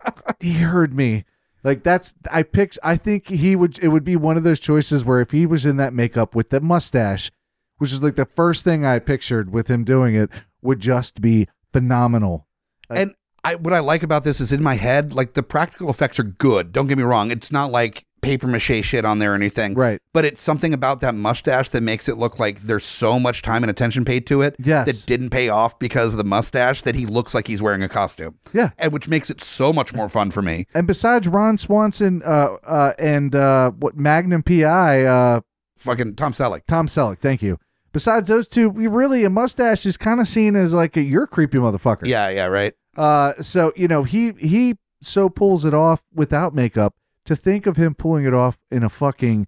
he 0.43 0.53
heard 0.55 0.93
me. 0.95 1.25
Like 1.65 1.85
that's 1.85 2.15
I 2.31 2.43
picked 2.43 2.79
I 2.83 2.97
think 2.97 3.29
he 3.29 3.55
would 3.57 3.79
it 3.79 3.89
would 3.89 4.05
be 4.05 4.17
one 4.17 4.37
of 4.37 4.43
those 4.43 4.59
choices 4.61 5.05
where 5.05 5.21
if 5.21 5.31
he 5.31 5.47
was 5.47 5.65
in 5.65 5.77
that 5.77 5.95
makeup 5.95 6.35
with 6.35 6.51
the 6.51 6.61
mustache, 6.61 7.31
which 7.79 7.93
is 7.93 8.03
like 8.03 8.17
the 8.17 8.27
first 8.27 8.65
thing 8.65 8.85
I 8.85 8.99
pictured 8.99 9.53
with 9.53 9.69
him 9.69 9.85
doing 9.85 10.15
it, 10.17 10.29
would 10.61 10.81
just 10.81 11.21
be 11.21 11.49
phenomenal. 11.73 12.47
and 12.91 13.15
I 13.45 13.57
what 13.57 13.73
I 13.75 13.81
like 13.81 14.03
about 14.03 14.25
this 14.25 14.41
is 14.41 14.53
in 14.53 14.63
my 14.63 14.75
head, 14.77 15.13
like 15.13 15.35
the 15.35 15.43
practical 15.43 15.91
effects 15.91 16.19
are 16.21 16.25
good. 16.25 16.73
Don't 16.73 16.87
get 16.87 16.97
me 16.99 17.05
wrong. 17.05 17.31
It's 17.31 17.51
not 17.53 17.71
like 17.73 18.05
paper 18.21 18.47
mache 18.47 18.85
shit 18.85 19.05
on 19.05 19.19
there 19.19 19.33
or 19.33 19.35
anything. 19.35 19.75
Right. 19.75 20.01
But 20.13 20.25
it's 20.25 20.41
something 20.41 20.73
about 20.73 21.01
that 21.01 21.17
mustache 21.17 21.71
that 21.71 21.81
makes 21.83 22.09
it 22.09 22.17
look 22.17 22.39
like 22.39 22.63
there's 22.63 22.85
so 22.85 23.19
much 23.19 23.43
time 23.43 23.65
and 23.65 23.71
attention 23.71 24.05
paid 24.05 24.29
to 24.29 24.43
it 24.43 24.55
Yes. 24.61 24.87
that 24.87 25.07
didn't 25.07 25.31
pay 25.31 25.49
off 25.49 25.77
because 25.81 26.15
of 26.15 26.19
the 26.19 26.25
mustache 26.25 26.83
that 26.83 26.95
he 26.95 27.05
looks 27.05 27.35
like 27.35 27.49
he's 27.49 27.61
wearing 27.61 27.83
a 27.83 27.89
costume. 27.89 28.39
Yeah. 28.53 28.71
And 28.79 28.93
which 28.93 29.09
makes 29.09 29.29
it 29.29 29.43
so 29.43 29.73
much 29.73 29.93
more 29.93 30.09
fun 30.09 30.31
for 30.31 30.41
me. 30.41 30.69
And 30.73 30.87
besides 30.87 31.27
Ron 31.27 31.59
Swanson 31.59 32.23
uh 32.25 32.59
uh 32.65 32.93
and 32.97 33.35
uh 33.35 33.73
what 33.73 33.97
Magnum 33.97 34.45
PI 34.45 35.03
uh 35.05 35.41
Fucking 35.79 36.15
Tom 36.15 36.33
Selleck. 36.33 36.61
Tom 36.69 36.87
Selleck, 36.87 37.19
thank 37.19 37.43
you. 37.43 37.59
Besides 37.93 38.29
those 38.29 38.47
two, 38.47 38.71
we 38.71 38.87
really 38.87 39.25
a 39.25 39.31
mustache 39.31 39.85
is 39.85 39.97
kind 39.97 40.21
of 40.21 40.29
seen 40.29 40.55
as 40.55 40.73
like 40.73 40.97
a 40.97 41.03
you're 41.03 41.25
a 41.25 41.27
creepy 41.27 41.59
motherfucker. 41.59 42.07
Yeah, 42.07 42.29
yeah, 42.29 42.45
right. 42.47 42.75
Uh, 42.97 43.35
so 43.41 43.73
you 43.77 43.89
know 43.89 44.05
he 44.05 44.33
he 44.39 44.77
so 45.01 45.29
pulls 45.29 45.65
it 45.65 45.75
off 45.75 46.03
without 46.15 46.55
makeup. 46.55 46.95
To 47.27 47.37
think 47.37 47.67
of 47.67 47.77
him 47.77 47.95
pulling 47.95 48.25
it 48.25 48.35
off 48.35 48.59
in 48.71 48.83
a 48.83 48.89
fucking 48.89 49.47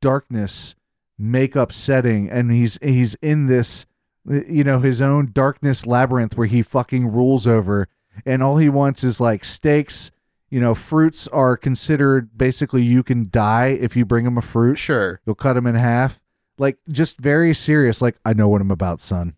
darkness 0.00 0.74
makeup 1.18 1.72
setting, 1.72 2.28
and 2.28 2.50
he's 2.50 2.78
he's 2.82 3.14
in 3.16 3.46
this, 3.46 3.86
you 4.28 4.64
know, 4.64 4.80
his 4.80 5.00
own 5.00 5.30
darkness 5.32 5.86
labyrinth 5.86 6.36
where 6.36 6.48
he 6.48 6.62
fucking 6.62 7.12
rules 7.12 7.46
over, 7.46 7.88
and 8.26 8.42
all 8.42 8.58
he 8.58 8.68
wants 8.68 9.04
is 9.04 9.20
like 9.20 9.44
steaks. 9.44 10.10
You 10.50 10.60
know, 10.60 10.74
fruits 10.74 11.28
are 11.28 11.56
considered 11.56 12.36
basically 12.36 12.82
you 12.82 13.02
can 13.02 13.28
die 13.30 13.68
if 13.68 13.96
you 13.96 14.04
bring 14.04 14.26
him 14.26 14.36
a 14.36 14.42
fruit. 14.42 14.76
Sure. 14.76 15.20
You'll 15.24 15.34
cut 15.34 15.56
him 15.56 15.66
in 15.66 15.76
half. 15.76 16.20
Like 16.58 16.76
just 16.90 17.18
very 17.18 17.54
serious. 17.54 18.02
Like 18.02 18.16
I 18.24 18.34
know 18.34 18.48
what 18.48 18.60
I'm 18.60 18.70
about, 18.70 19.00
son. 19.00 19.34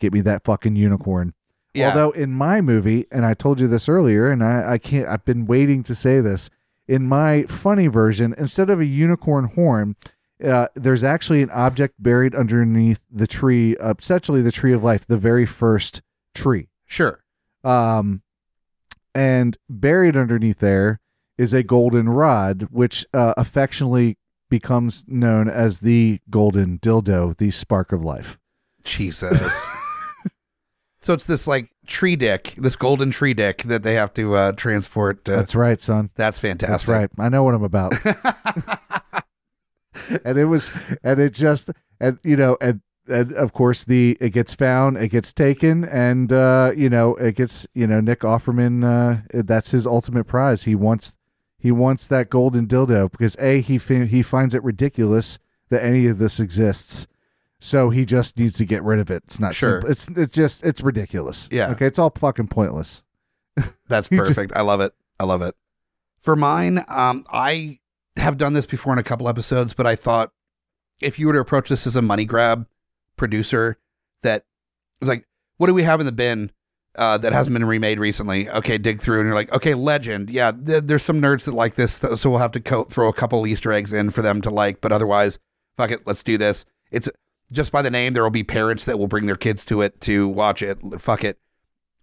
Get 0.00 0.14
me 0.14 0.22
that 0.22 0.44
fucking 0.44 0.76
unicorn. 0.76 1.34
Yeah. 1.76 1.88
Although 1.88 2.10
in 2.10 2.32
my 2.32 2.60
movie, 2.60 3.06
and 3.10 3.26
I 3.26 3.34
told 3.34 3.60
you 3.60 3.68
this 3.68 3.88
earlier, 3.88 4.30
and 4.30 4.42
I, 4.42 4.72
I 4.72 4.78
can't, 4.78 5.06
I've 5.08 5.24
been 5.24 5.46
waiting 5.46 5.82
to 5.84 5.94
say 5.94 6.20
this. 6.20 6.48
In 6.88 7.06
my 7.06 7.42
funny 7.44 7.88
version, 7.88 8.34
instead 8.38 8.70
of 8.70 8.80
a 8.80 8.86
unicorn 8.86 9.46
horn, 9.46 9.96
uh, 10.44 10.68
there's 10.74 11.02
actually 11.02 11.42
an 11.42 11.50
object 11.50 11.94
buried 11.98 12.34
underneath 12.34 13.04
the 13.10 13.26
tree, 13.26 13.76
uh, 13.78 13.94
essentially 13.98 14.42
the 14.42 14.52
tree 14.52 14.72
of 14.72 14.82
life, 14.82 15.06
the 15.06 15.16
very 15.16 15.46
first 15.46 16.02
tree. 16.34 16.68
sure. 16.86 17.22
Um, 17.64 18.22
and 19.14 19.56
buried 19.68 20.16
underneath 20.16 20.60
there 20.60 21.00
is 21.38 21.52
a 21.52 21.62
golden 21.62 22.08
rod, 22.08 22.68
which 22.70 23.04
uh, 23.12 23.34
affectionately 23.36 24.18
becomes 24.48 25.04
known 25.08 25.48
as 25.48 25.80
the 25.80 26.20
golden 26.30 26.78
dildo, 26.78 27.36
the 27.36 27.50
spark 27.50 27.92
of 27.92 28.04
life. 28.04 28.38
Jesus. 28.84 29.40
so 31.00 31.12
it's 31.12 31.26
this 31.26 31.46
like 31.46 31.70
tree 31.86 32.16
dick, 32.16 32.54
this 32.56 32.76
golden 32.76 33.10
tree 33.10 33.34
dick 33.34 33.62
that 33.64 33.82
they 33.82 33.94
have 33.94 34.12
to 34.14 34.34
uh, 34.34 34.52
transport. 34.52 35.28
Uh, 35.28 35.36
That's 35.36 35.54
right, 35.54 35.80
son. 35.80 36.10
that's 36.16 36.38
fantastic. 36.38 36.70
That's 36.70 36.88
right. 36.88 37.10
I 37.18 37.28
know 37.28 37.44
what 37.44 37.54
I'm 37.54 37.62
about. 37.62 37.94
and 40.24 40.38
it 40.38 40.46
was, 40.46 40.70
and 41.02 41.20
it 41.20 41.32
just, 41.32 41.70
and 42.00 42.18
you 42.24 42.36
know, 42.36 42.56
and 42.60 42.80
and 43.08 43.32
of 43.34 43.52
course 43.52 43.84
the 43.84 44.16
it 44.20 44.30
gets 44.30 44.52
found, 44.52 44.96
it 44.96 45.08
gets 45.08 45.32
taken, 45.32 45.84
and 45.84 46.32
uh, 46.32 46.72
you 46.76 46.90
know, 46.90 47.14
it 47.16 47.36
gets, 47.36 47.66
you 47.74 47.86
know, 47.86 48.00
Nick 48.00 48.20
Offerman. 48.20 48.84
Uh, 48.84 49.22
that's 49.44 49.70
his 49.70 49.86
ultimate 49.86 50.24
prize. 50.24 50.64
He 50.64 50.74
wants, 50.74 51.16
he 51.58 51.70
wants 51.70 52.06
that 52.08 52.30
golden 52.30 52.66
dildo 52.66 53.10
because 53.10 53.36
a 53.38 53.60
he 53.60 53.78
fi- 53.78 54.06
he 54.06 54.22
finds 54.22 54.54
it 54.54 54.64
ridiculous 54.64 55.38
that 55.68 55.82
any 55.82 56.06
of 56.06 56.18
this 56.18 56.40
exists. 56.40 57.06
So 57.58 57.90
he 57.90 58.04
just 58.04 58.38
needs 58.38 58.58
to 58.58 58.64
get 58.66 58.82
rid 58.82 58.98
of 58.98 59.10
it. 59.10 59.22
It's 59.26 59.40
not 59.40 59.54
Sure. 59.54 59.80
simple. 59.80 59.90
It's 59.90 60.08
it's 60.08 60.34
just 60.34 60.64
it's 60.64 60.80
ridiculous. 60.82 61.48
Yeah. 61.50 61.70
Okay. 61.70 61.86
It's 61.86 61.98
all 61.98 62.10
fucking 62.10 62.48
pointless. 62.48 63.02
That's 63.88 64.08
perfect. 64.08 64.52
I 64.54 64.60
love 64.60 64.80
it. 64.80 64.92
I 65.18 65.24
love 65.24 65.40
it. 65.42 65.54
For 66.22 66.36
mine, 66.36 66.84
um, 66.88 67.24
I 67.32 67.78
have 68.16 68.36
done 68.36 68.52
this 68.52 68.66
before 68.66 68.92
in 68.92 68.98
a 68.98 69.02
couple 69.02 69.28
episodes, 69.28 69.72
but 69.74 69.86
I 69.86 69.96
thought 69.96 70.32
if 71.00 71.18
you 71.18 71.26
were 71.26 71.32
to 71.34 71.38
approach 71.40 71.68
this 71.68 71.86
as 71.86 71.96
a 71.96 72.02
money 72.02 72.24
grab 72.24 72.66
producer, 73.16 73.78
that 74.22 74.44
was 75.00 75.08
like, 75.08 75.26
what 75.56 75.68
do 75.68 75.74
we 75.74 75.82
have 75.84 76.00
in 76.00 76.06
the 76.06 76.12
bin 76.12 76.50
uh, 76.96 77.16
that 77.18 77.32
hasn't 77.32 77.54
been 77.54 77.64
remade 77.64 77.98
recently? 77.98 78.48
Okay, 78.50 78.76
dig 78.78 79.00
through, 79.00 79.20
and 79.20 79.26
you're 79.28 79.34
like, 79.34 79.52
okay, 79.52 79.74
Legend. 79.74 80.28
Yeah, 80.30 80.52
th- 80.52 80.84
there's 80.86 81.02
some 81.02 81.20
nerds 81.22 81.44
that 81.44 81.54
like 81.54 81.74
this, 81.76 81.98
th- 81.98 82.18
so 82.18 82.28
we'll 82.30 82.38
have 82.40 82.52
to 82.52 82.60
co- 82.60 82.84
throw 82.84 83.08
a 83.08 83.12
couple 83.14 83.46
Easter 83.46 83.72
eggs 83.72 83.92
in 83.92 84.10
for 84.10 84.20
them 84.22 84.40
to 84.42 84.50
like, 84.50 84.80
but 84.80 84.92
otherwise, 84.92 85.38
fuck 85.76 85.90
it, 85.90 86.06
let's 86.06 86.22
do 86.22 86.36
this. 86.36 86.64
It's 86.90 87.08
just 87.52 87.72
by 87.72 87.82
the 87.82 87.90
name, 87.90 88.12
there 88.12 88.22
will 88.22 88.30
be 88.30 88.44
parents 88.44 88.84
that 88.84 88.98
will 88.98 89.06
bring 89.06 89.26
their 89.26 89.36
kids 89.36 89.64
to 89.66 89.80
it 89.82 90.00
to 90.02 90.28
watch 90.28 90.62
it. 90.62 90.78
Fuck 90.98 91.24
it. 91.24 91.38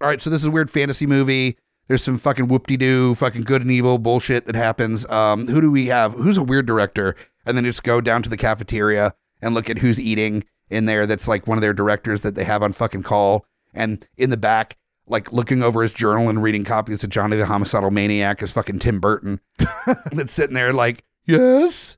All 0.02 0.08
right, 0.08 0.22
so 0.22 0.30
this 0.30 0.42
is 0.42 0.46
a 0.46 0.52
weird 0.52 0.72
fantasy 0.72 1.06
movie. 1.06 1.58
There's 1.88 2.04
some 2.04 2.18
fucking 2.18 2.48
whoop 2.48 2.68
de 2.68 2.78
doo, 2.78 3.14
fucking 3.16 3.44
good 3.44 3.62
and 3.62 3.72
evil 3.72 3.98
bullshit 3.98 4.46
that 4.46 4.56
happens. 4.56 5.06
Um, 5.08 5.48
who 5.48 5.60
do 5.62 5.70
we 5.70 5.88
have? 5.88 6.14
Who's 6.14 6.38
a 6.38 6.44
weird 6.44 6.66
director? 6.66 7.16
And 7.46 7.58
then 7.58 7.66
just 7.66 7.84
go 7.84 8.00
down 8.00 8.24
to 8.24 8.30
the 8.30 8.38
cafeteria 8.38 9.16
and 9.42 9.54
look 9.54 9.70
at 9.70 9.80
who's 9.80 10.00
eating 10.00 10.46
in 10.70 10.86
there. 10.86 11.06
That's 11.06 11.28
like 11.28 11.46
one 11.46 11.58
of 11.58 11.62
their 11.62 11.74
directors 11.74 12.22
that 12.22 12.36
they 12.36 12.46
have 12.46 12.64
on 12.64 12.72
fucking 12.72 13.04
call. 13.04 13.46
And 13.74 14.08
in 14.18 14.30
the 14.30 14.38
back, 14.38 14.78
like 15.08 15.34
looking 15.34 15.62
over 15.62 15.82
his 15.82 15.92
journal 15.92 16.30
and 16.30 16.42
reading 16.42 16.64
copies 16.64 17.04
of 17.04 17.10
Johnny 17.10 17.36
the 17.36 17.46
Homicidal 17.46 17.92
Maniac 17.92 18.42
is 18.42 18.54
fucking 18.54 18.80
Tim 18.80 19.00
Burton. 19.00 19.42
that's 20.12 20.32
sitting 20.32 20.56
there 20.56 20.72
like, 20.72 21.04
yes. 21.26 21.98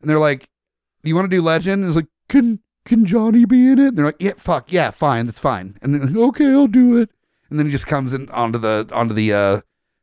And 0.00 0.08
they're 0.08 0.20
like, 0.20 0.48
do 1.02 1.08
you 1.08 1.16
want 1.16 1.28
to 1.28 1.36
do 1.36 1.42
Legend? 1.42 1.82
And 1.82 1.88
it's 1.88 1.96
like, 1.96 2.06
can 2.28 2.60
can 2.84 3.04
Johnny 3.04 3.44
be 3.44 3.68
in 3.68 3.78
it? 3.78 3.88
And 3.88 3.98
they're 3.98 4.06
like, 4.06 4.16
yeah, 4.20 4.34
fuck, 4.36 4.72
yeah, 4.72 4.90
fine, 4.90 5.26
that's 5.26 5.40
fine. 5.40 5.78
And 5.82 5.94
then 5.94 6.12
like, 6.12 6.28
okay, 6.28 6.52
I'll 6.52 6.66
do 6.66 6.98
it. 6.98 7.10
And 7.50 7.58
then 7.58 7.66
he 7.66 7.72
just 7.72 7.86
comes 7.86 8.14
in 8.14 8.28
onto 8.30 8.58
the 8.58 8.88
onto 8.92 9.14
the 9.14 9.32
uh 9.32 9.60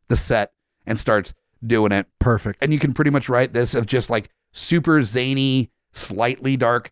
the 0.07 0.15
set 0.15 0.51
and 0.85 0.99
starts 0.99 1.33
doing 1.65 1.91
it. 1.91 2.07
Perfect. 2.19 2.63
And 2.63 2.73
you 2.73 2.79
can 2.79 2.93
pretty 2.93 3.11
much 3.11 3.29
write 3.29 3.53
this 3.53 3.75
of 3.75 3.85
just 3.85 4.09
like 4.09 4.29
super 4.51 5.01
zany, 5.01 5.71
slightly 5.93 6.57
dark. 6.57 6.91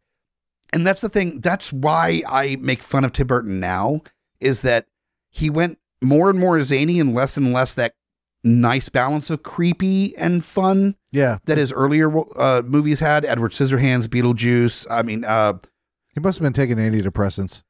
And 0.72 0.86
that's 0.86 1.02
the 1.02 1.10
thing. 1.10 1.42
That's 1.42 1.74
why 1.74 2.24
I 2.28 2.58
make 2.58 2.84
fun 2.84 3.04
of 3.04 3.14
Tim 3.14 3.28
Burton 3.28 3.60
now 3.60 4.02
is 4.40 4.62
that 4.62 4.86
he 5.30 5.50
went 5.50 5.80
more 6.02 6.30
and 6.30 6.40
more 6.40 6.62
zany 6.62 7.00
and 7.00 7.14
less 7.14 7.38
and 7.38 7.52
less 7.52 7.74
that 7.74 7.96
nice 8.44 8.88
balance 8.90 9.30
of 9.30 9.44
creepy 9.44 10.16
and 10.16 10.46
fun 10.46 10.96
yeah. 11.12 11.40
that 11.46 11.58
his 11.58 11.74
earlier 11.74 12.12
uh, 12.38 12.62
movies 12.64 13.00
had. 13.00 13.26
Edward 13.26 13.52
Scissorhands, 13.52 14.08
Beetlejuice. 14.08 14.86
I 14.90 15.02
mean, 15.02 15.26
uh, 15.26 15.54
He 16.20 16.24
must 16.24 16.38
have 16.40 16.44
been 16.44 16.54
taking 16.54 16.78
antidepressants. 16.78 17.64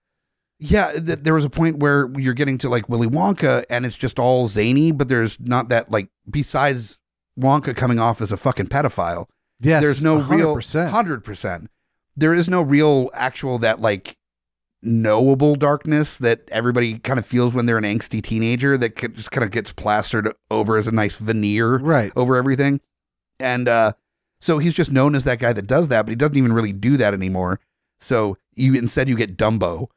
yeah, 0.60 0.92
th- 0.94 1.20
there 1.22 1.34
was 1.36 1.46
a 1.46 1.50
point 1.50 1.78
where 1.78 2.10
you're 2.18 2.34
getting 2.34 2.58
to 2.60 2.70
like 2.70 2.90
Willy 2.90 3.08
Wonka 3.08 3.64
and 3.70 3.86
it's 3.86 3.96
just 3.96 4.18
all 4.20 4.48
zany, 4.48 4.92
but 4.92 5.08
there's 5.08 5.40
not 5.40 5.70
that 5.70 5.92
like 5.92 6.10
besides 6.30 6.98
Wonka 7.40 7.76
coming 7.76 8.00
off 8.00 8.22
as 8.22 8.32
a 8.32 8.38
fucking 8.38 8.68
pedophile. 8.68 9.28
Yes. 9.62 9.84
there's 9.84 10.04
no 10.04 10.16
real 10.22 10.56
100%. 10.56 10.90
hundred 10.90 11.24
percent. 11.24 11.70
There 12.18 12.34
is 12.34 12.50
no 12.50 12.62
real 12.62 13.10
actual 13.14 13.60
that 13.60 13.80
like 13.82 14.18
knowable 14.82 15.56
darkness 15.56 16.18
that 16.18 16.42
everybody 16.50 16.98
kind 17.00 17.20
of 17.20 17.26
feels 17.26 17.54
when 17.54 17.66
they're 17.66 17.78
an 17.78 17.84
angsty 17.84 18.22
teenager 18.24 18.78
that 18.78 18.96
could- 18.96 19.16
just 19.16 19.32
kind 19.32 19.44
of 19.44 19.52
gets 19.52 19.72
plastered 19.74 20.34
over 20.50 20.78
as 20.78 20.88
a 20.88 20.92
nice 20.92 21.18
veneer 21.18 21.78
Right. 21.78 22.12
over 22.16 22.36
everything. 22.36 22.80
And 23.40 23.68
uh, 23.68 23.94
so 24.42 24.58
he's 24.60 24.74
just 24.74 24.92
known 24.92 25.16
as 25.16 25.24
that 25.26 25.40
guy 25.40 25.54
that 25.54 25.68
does 25.68 25.90
that, 25.90 26.04
but 26.06 26.10
he 26.12 26.16
doesn't 26.16 26.38
even 26.38 26.54
really 26.54 26.74
do 26.74 26.98
that 26.98 27.14
anymore. 27.14 27.60
So 28.00 28.38
you 28.56 28.76
instead 28.76 29.10
you 29.10 29.16
get 29.16 29.38
Dumbo. 29.38 29.88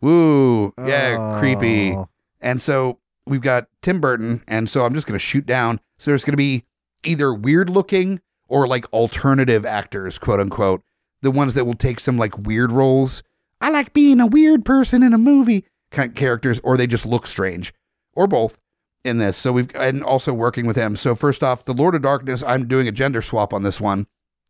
Woo, 0.00 0.74
yeah, 0.84 1.38
creepy. 1.38 1.92
Oh. 1.92 2.08
And 2.40 2.60
so 2.60 2.98
we've 3.26 3.40
got 3.40 3.68
Tim 3.82 4.00
Burton, 4.00 4.42
and 4.48 4.68
so 4.68 4.84
I'm 4.84 4.94
just 4.94 5.06
going 5.06 5.18
to 5.18 5.24
shoot 5.24 5.46
down. 5.46 5.80
So 5.98 6.10
there's 6.10 6.24
going 6.24 6.32
to 6.32 6.36
be 6.36 6.64
either 7.04 7.32
weird 7.32 7.70
looking 7.70 8.20
or 8.48 8.66
like 8.66 8.92
alternative 8.92 9.64
actors, 9.64 10.18
quote 10.18 10.40
unquote, 10.40 10.82
the 11.20 11.30
ones 11.30 11.54
that 11.54 11.64
will 11.64 11.74
take 11.74 12.00
some 12.00 12.18
like 12.18 12.36
weird 12.36 12.72
roles. 12.72 13.22
I 13.60 13.70
like 13.70 13.92
being 13.92 14.20
a 14.20 14.26
weird 14.26 14.64
person 14.64 15.02
in 15.02 15.12
a 15.14 15.18
movie 15.18 15.64
kind 15.90 16.10
of 16.10 16.16
characters, 16.16 16.60
or 16.64 16.76
they 16.76 16.86
just 16.86 17.06
look 17.06 17.26
strange, 17.26 17.72
or 18.14 18.26
both 18.26 18.58
in 19.04 19.18
this. 19.18 19.36
So 19.36 19.52
we've 19.52 19.74
and 19.76 20.02
also 20.02 20.32
working 20.32 20.66
with 20.66 20.76
him. 20.76 20.96
So 20.96 21.14
first 21.14 21.42
off, 21.42 21.64
the 21.64 21.74
Lord 21.74 21.94
of 21.94 22.02
Darkness, 22.02 22.42
I'm 22.42 22.66
doing 22.66 22.88
a 22.88 22.92
gender 22.92 23.22
swap 23.22 23.52
on 23.52 23.62
this 23.62 23.80
one, 23.80 24.06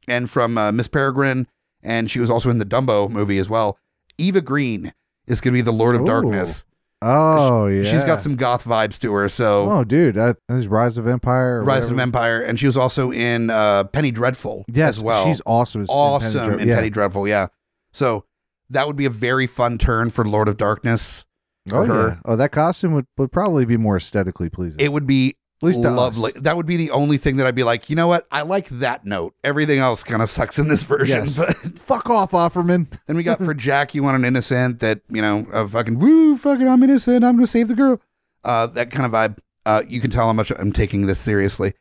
and 0.08 0.30
from 0.30 0.56
uh, 0.56 0.72
Miss 0.72 0.88
Peregrine, 0.88 1.46
and 1.82 2.10
she 2.10 2.20
was 2.20 2.30
also 2.30 2.50
in 2.50 2.58
the 2.58 2.64
Dumbo 2.64 3.08
movie 3.08 3.38
as 3.38 3.48
well. 3.48 3.78
Eva 4.18 4.40
Green 4.40 4.92
is 5.26 5.40
going 5.40 5.52
to 5.54 5.58
be 5.58 5.62
the 5.62 5.72
Lord 5.72 5.94
of 5.94 6.02
Ooh. 6.02 6.06
Darkness. 6.06 6.64
Oh, 7.04 7.66
yeah. 7.66 7.82
She's 7.82 8.04
got 8.04 8.22
some 8.22 8.36
goth 8.36 8.64
vibes 8.64 8.98
to 9.00 9.12
her. 9.12 9.28
So 9.28 9.68
Oh, 9.68 9.82
dude. 9.84 10.16
I, 10.16 10.34
this 10.48 10.66
Rise 10.66 10.98
of 10.98 11.08
Empire. 11.08 11.62
Rise 11.64 11.88
of. 11.90 11.98
Empire, 11.98 12.40
and 12.40 12.60
she 12.60 12.66
was 12.66 12.76
also 12.76 13.10
in 13.10 13.50
uh, 13.50 13.84
Penny 13.84 14.12
Dreadful 14.12 14.64
Yes. 14.68 14.98
as 14.98 15.02
well. 15.02 15.24
She's 15.26 15.42
awesome. 15.44 15.82
as- 15.82 15.88
in 15.88 15.92
Penny 15.94 15.98
awesome 16.00 16.60
in 16.60 16.68
yeah. 16.68 16.76
Penny 16.76 16.90
Dreadful. 16.90 17.26
Yeah. 17.26 17.48
So 17.92 18.24
that 18.70 18.86
would 18.86 18.96
be 18.96 19.04
a 19.04 19.10
very 19.10 19.46
fun 19.48 19.78
turn 19.78 20.10
for 20.10 20.24
Lord 20.24 20.46
of 20.48 20.56
Darkness. 20.56 21.24
Oh, 21.72 21.84
her. 21.84 22.08
yeah. 22.08 22.16
Oh, 22.24 22.36
that 22.36 22.52
costume 22.52 22.92
would, 22.94 23.06
would 23.16 23.32
probably 23.32 23.64
be 23.64 23.76
more 23.76 23.96
aesthetically 23.96 24.48
pleasing. 24.48 24.80
It 24.80 24.92
would 24.92 25.06
be 25.06 25.36
At 25.62 25.66
least 25.66 25.80
lovely. 25.82 26.32
That 26.34 26.56
would 26.56 26.66
be 26.66 26.76
the 26.76 26.90
only 26.90 27.18
thing 27.18 27.36
that 27.36 27.46
I'd 27.46 27.54
be 27.54 27.62
like, 27.62 27.88
you 27.88 27.94
know 27.94 28.08
what? 28.08 28.26
I 28.32 28.42
like 28.42 28.68
that 28.70 29.04
note. 29.06 29.34
Everything 29.44 29.78
else 29.78 30.02
kind 30.02 30.20
of 30.20 30.28
sucks 30.28 30.58
in 30.58 30.66
this 30.66 30.82
version. 30.82 31.20
Yes. 31.20 31.38
But 31.38 31.56
Fuck 31.78 32.10
off, 32.10 32.32
Offerman. 32.32 32.88
then 33.06 33.16
we 33.16 33.22
got 33.22 33.38
for 33.38 33.54
Jack, 33.68 33.94
you 33.94 34.02
want 34.02 34.16
an 34.16 34.24
innocent 34.24 34.80
that, 34.80 35.02
you 35.08 35.22
know, 35.22 35.46
a 35.52 35.68
fucking 35.68 36.00
woo, 36.00 36.36
fucking 36.36 36.66
I'm 36.66 36.82
innocent. 36.82 37.24
I'm 37.24 37.36
going 37.36 37.46
to 37.46 37.50
save 37.50 37.68
the 37.68 37.74
girl. 37.74 38.00
Uh, 38.44 38.66
that 38.68 38.90
kind 38.90 39.06
of 39.06 39.12
vibe. 39.12 39.38
Uh, 39.64 39.84
you 39.86 40.00
can 40.00 40.10
tell 40.10 40.26
how 40.26 40.32
much 40.32 40.50
I'm 40.50 40.72
taking 40.72 41.06
this 41.06 41.20
seriously. 41.20 41.74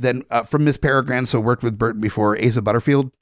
Then 0.00 0.24
uh, 0.30 0.42
from 0.42 0.64
Miss 0.64 0.76
Peregrine, 0.76 1.26
so 1.26 1.38
worked 1.38 1.62
with 1.62 1.78
Burton 1.78 2.00
before, 2.00 2.36
Asa 2.44 2.60
Butterfield. 2.60 3.12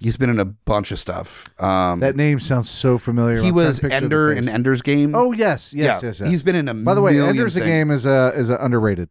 He's 0.00 0.16
been 0.16 0.30
in 0.30 0.40
a 0.40 0.44
bunch 0.46 0.90
of 0.90 0.98
stuff. 0.98 1.48
Um, 1.62 2.00
That 2.00 2.16
name 2.16 2.40
sounds 2.40 2.68
so 2.70 2.98
familiar. 2.98 3.40
he 3.40 3.48
I'm 3.48 3.54
was 3.54 3.76
to 3.76 3.82
picture 3.82 3.98
the 4.00 4.04
Ender 4.04 4.32
in. 4.32 4.48
Ender's 4.48 4.82
Game. 4.82 5.14
Oh 5.14 5.32
yes, 5.32 5.72
yes, 5.74 6.02
yeah. 6.02 6.08
yes, 6.08 6.20
yes. 6.20 6.28
He's 6.28 6.42
been 6.42 6.56
in 6.56 6.68
a 6.68 6.74
By 6.74 6.94
the 6.94 7.02
way, 7.02 7.20
Ender's 7.20 7.54
things. 7.54 7.66
game 7.66 7.90
is 7.90 8.04
a 8.06 8.32
is 8.34 8.48
a 8.50 8.56
underrated. 8.56 9.10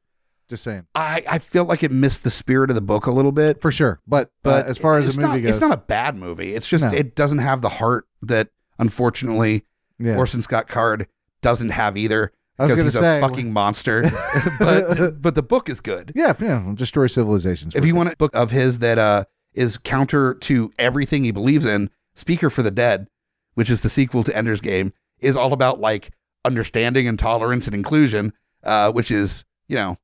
Just 0.52 0.64
saying 0.64 0.86
I, 0.94 1.24
I 1.28 1.40
feel 1.40 1.64
like 1.66 1.82
it 1.82 1.92
missed 1.92 2.24
the 2.24 2.30
spirit 2.30 2.70
of 2.70 2.76
the 2.76 2.82
book 2.82 3.06
a 3.08 3.12
little 3.12 3.32
bit. 3.32 3.62
for 3.62 3.72
sure. 3.72 4.00
But 4.06 4.32
But 4.44 4.64
but 4.64 4.66
as 4.68 4.78
far 4.78 4.98
as 4.98 5.16
the 5.16 5.22
movie 5.22 5.42
not, 5.42 5.44
goes, 5.44 5.52
it's 5.54 5.62
not 5.62 5.72
a 5.74 5.78
bad 5.78 6.16
movie. 6.18 6.54
It's 6.54 6.68
just 6.68 6.84
No. 6.84 6.92
it 6.92 7.16
doesn't 7.16 7.40
have 7.40 7.62
the 7.62 7.70
heart 7.70 8.06
that 8.22 8.50
unfortunately 8.78 9.66
yeah. 9.98 10.18
Orson 10.18 10.42
Scott 10.42 10.68
Card 10.68 11.08
doesn't 11.42 11.70
have 11.70 11.96
either. 11.98 12.32
I 12.60 12.66
was 12.66 12.74
because 12.76 12.94
gonna 12.94 13.06
he's 13.06 13.12
say 13.12 13.18
a 13.20 13.22
fucking 13.22 13.54
monster. 13.54 14.02
but 14.60 15.22
but 15.22 15.36
the 15.36 15.42
book 15.42 15.70
is 15.70 15.80
good. 15.80 16.12
yeah, 16.16 16.34
yeah, 16.40 16.72
destroy 16.76 17.08
civilizations. 17.08 17.76
If 17.76 17.86
you 17.86 17.96
want 17.96 18.12
a 18.12 18.16
book 18.18 18.36
of 18.36 18.52
his 18.52 18.80
that 18.80 18.98
uh 19.00 19.26
is 19.54 19.78
counter 19.78 20.34
to 20.36 20.72
everything 20.78 21.24
he 21.24 21.32
believes 21.32 21.66
in, 21.66 21.90
Speaker 22.16 22.50
for 22.50 22.62
the 22.62 22.72
Dead, 22.72 23.08
which 23.54 23.70
is 23.70 23.82
the 23.82 23.90
sequel 23.90 24.24
to 24.26 24.36
Ender's 24.36 24.62
Game, 24.62 24.92
is 25.20 25.36
all 25.38 25.54
about 25.54 25.80
like 25.80 26.12
understanding 26.44 27.08
and 27.08 27.18
tolerance 27.18 27.68
and 27.68 27.74
inclusion, 27.76 28.34
uh, 28.64 28.92
which 28.92 29.12
is 29.12 29.46
you 29.68 29.76
know 29.76 29.98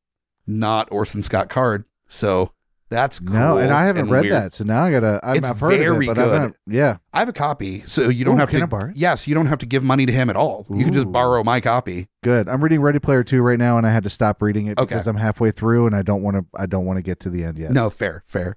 not 0.48 0.88
Orson 0.91 1.22
Scott 1.24 1.50
Card. 1.50 1.86
So 2.08 2.52
that's 2.89 3.20
cool 3.20 3.34
no, 3.34 3.58
and 3.58 3.74
I 3.74 3.86
haven't 3.86 4.10
read 4.10 4.22
weird. 4.22 4.34
that, 4.34 4.54
so 4.54 4.64
now 4.64 4.84
I 4.86 4.91
gotta. 4.91 5.20
I've, 5.22 5.36
It's 5.38 5.48
I've 5.48 5.60
heard 5.60 5.74
of 5.74 5.80
very 5.80 6.06
it, 6.06 6.08
but 6.08 6.18
I 6.18 6.24
good. 6.24 6.34
haven't. 6.34 6.56
Yeah, 6.68 6.98
I 7.12 7.20
have 7.20 7.28
a 7.28 7.34
copy, 7.34 7.84
so 7.86 8.08
you 8.08 8.24
don't 8.24 8.36
Ooh, 8.36 8.45
have 8.45 8.50
to. 8.52 8.76
I? 8.76 8.91
Yes, 8.95 9.28
you 9.28 9.36
don't 9.36 9.48
have 9.48 9.60
to 9.60 9.66
give 9.66 9.84
money 9.84 10.06
to 10.06 10.12
him 10.14 10.30
at 10.30 10.38
all. 10.38 10.66
You 10.70 10.86
can 10.86 10.93
just 10.93 11.12
borrow 11.12 11.43
my 11.43 11.60
copy. 11.60 12.08
good. 12.24 12.48
I'm 12.48 12.64
reading 12.64 12.82
Ready 12.82 13.00
Player 13.00 13.26
Two 13.26 13.41
right 13.41 13.60
now, 13.60 13.78
and 13.78 13.86
I 13.86 13.91
had 13.91 14.04
to 14.06 14.10
stop 14.10 14.41
reading 14.41 14.68
it 14.68 14.80
Okay. 14.80 14.86
because 14.95 15.06
I'm 15.06 15.18
halfway 15.18 15.52
through, 15.52 15.86
and 15.88 15.95
I 15.95 16.02
don't 16.02 16.22
want 16.24 16.38
to. 16.38 16.45
I 16.58 16.66
don't 16.66 16.86
want 16.86 16.95
to 16.98 17.04
get 17.04 17.20
to 17.22 17.30
the 17.30 17.43
end 17.43 17.58
yet. 17.58 17.72
No, 17.72 17.89
fair, 17.89 18.24
fair. 18.26 18.56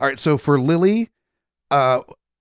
All 0.00 0.08
right, 0.08 0.18
so 0.18 0.36
for 0.38 0.58
Lily, 0.60 1.10
uh, 1.70 2.00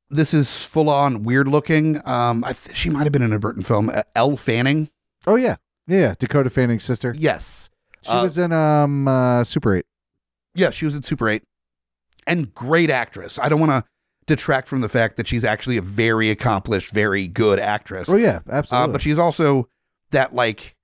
this 0.10 0.34
is 0.34 0.66
full 0.66 0.90
on 0.90 1.22
weird 1.22 1.48
looking. 1.48 2.02
Um, 2.08 2.44
I 2.44 2.54
th- 2.54 2.76
she 2.76 2.90
might 2.90 3.04
have 3.04 3.12
been 3.12 3.22
in 3.22 3.32
a 3.34 3.38
Burton 3.40 3.62
film. 3.64 3.90
Uh, 3.94 4.02
Elle 4.16 4.38
Fanning, 4.38 4.90
Oh 5.28 5.36
yeah, 5.36 5.58
yeah. 5.88 6.16
Dakota 6.18 6.50
Fanning's 6.50 6.84
sister. 6.84 7.14
yes, 7.16 7.70
She 8.08 8.14
Uh, 8.14 8.24
was 8.24 8.38
in 8.38 8.52
um 8.52 9.08
uh, 9.08 9.44
Super 9.44 9.76
Eight. 9.78 9.86
yeah, 10.56 10.70
she 10.72 10.86
was 10.86 10.96
in 10.96 11.04
Super 11.04 11.30
Eight, 11.30 11.44
and 12.26 12.54
great 12.54 12.90
actress. 12.90 13.38
I 13.40 13.50
don't 13.50 13.60
want 13.60 13.72
to 13.72 13.84
detract 14.26 14.68
from 14.68 14.82
the 14.82 14.90
fact 14.90 15.16
that 15.18 15.28
she's 15.28 15.46
actually 15.46 15.78
a 15.78 15.82
very 15.82 16.30
accomplished, 16.30 16.92
very 16.92 17.28
good 17.28 17.60
actress. 17.60 18.10
Oh 18.10 18.16
yeah, 18.16 18.40
Uh, 18.50 18.56
absolutely. 18.56 18.92
but 18.94 19.02
she's 19.02 19.20
also 19.20 19.68
that 20.12 20.34
like 20.36 20.76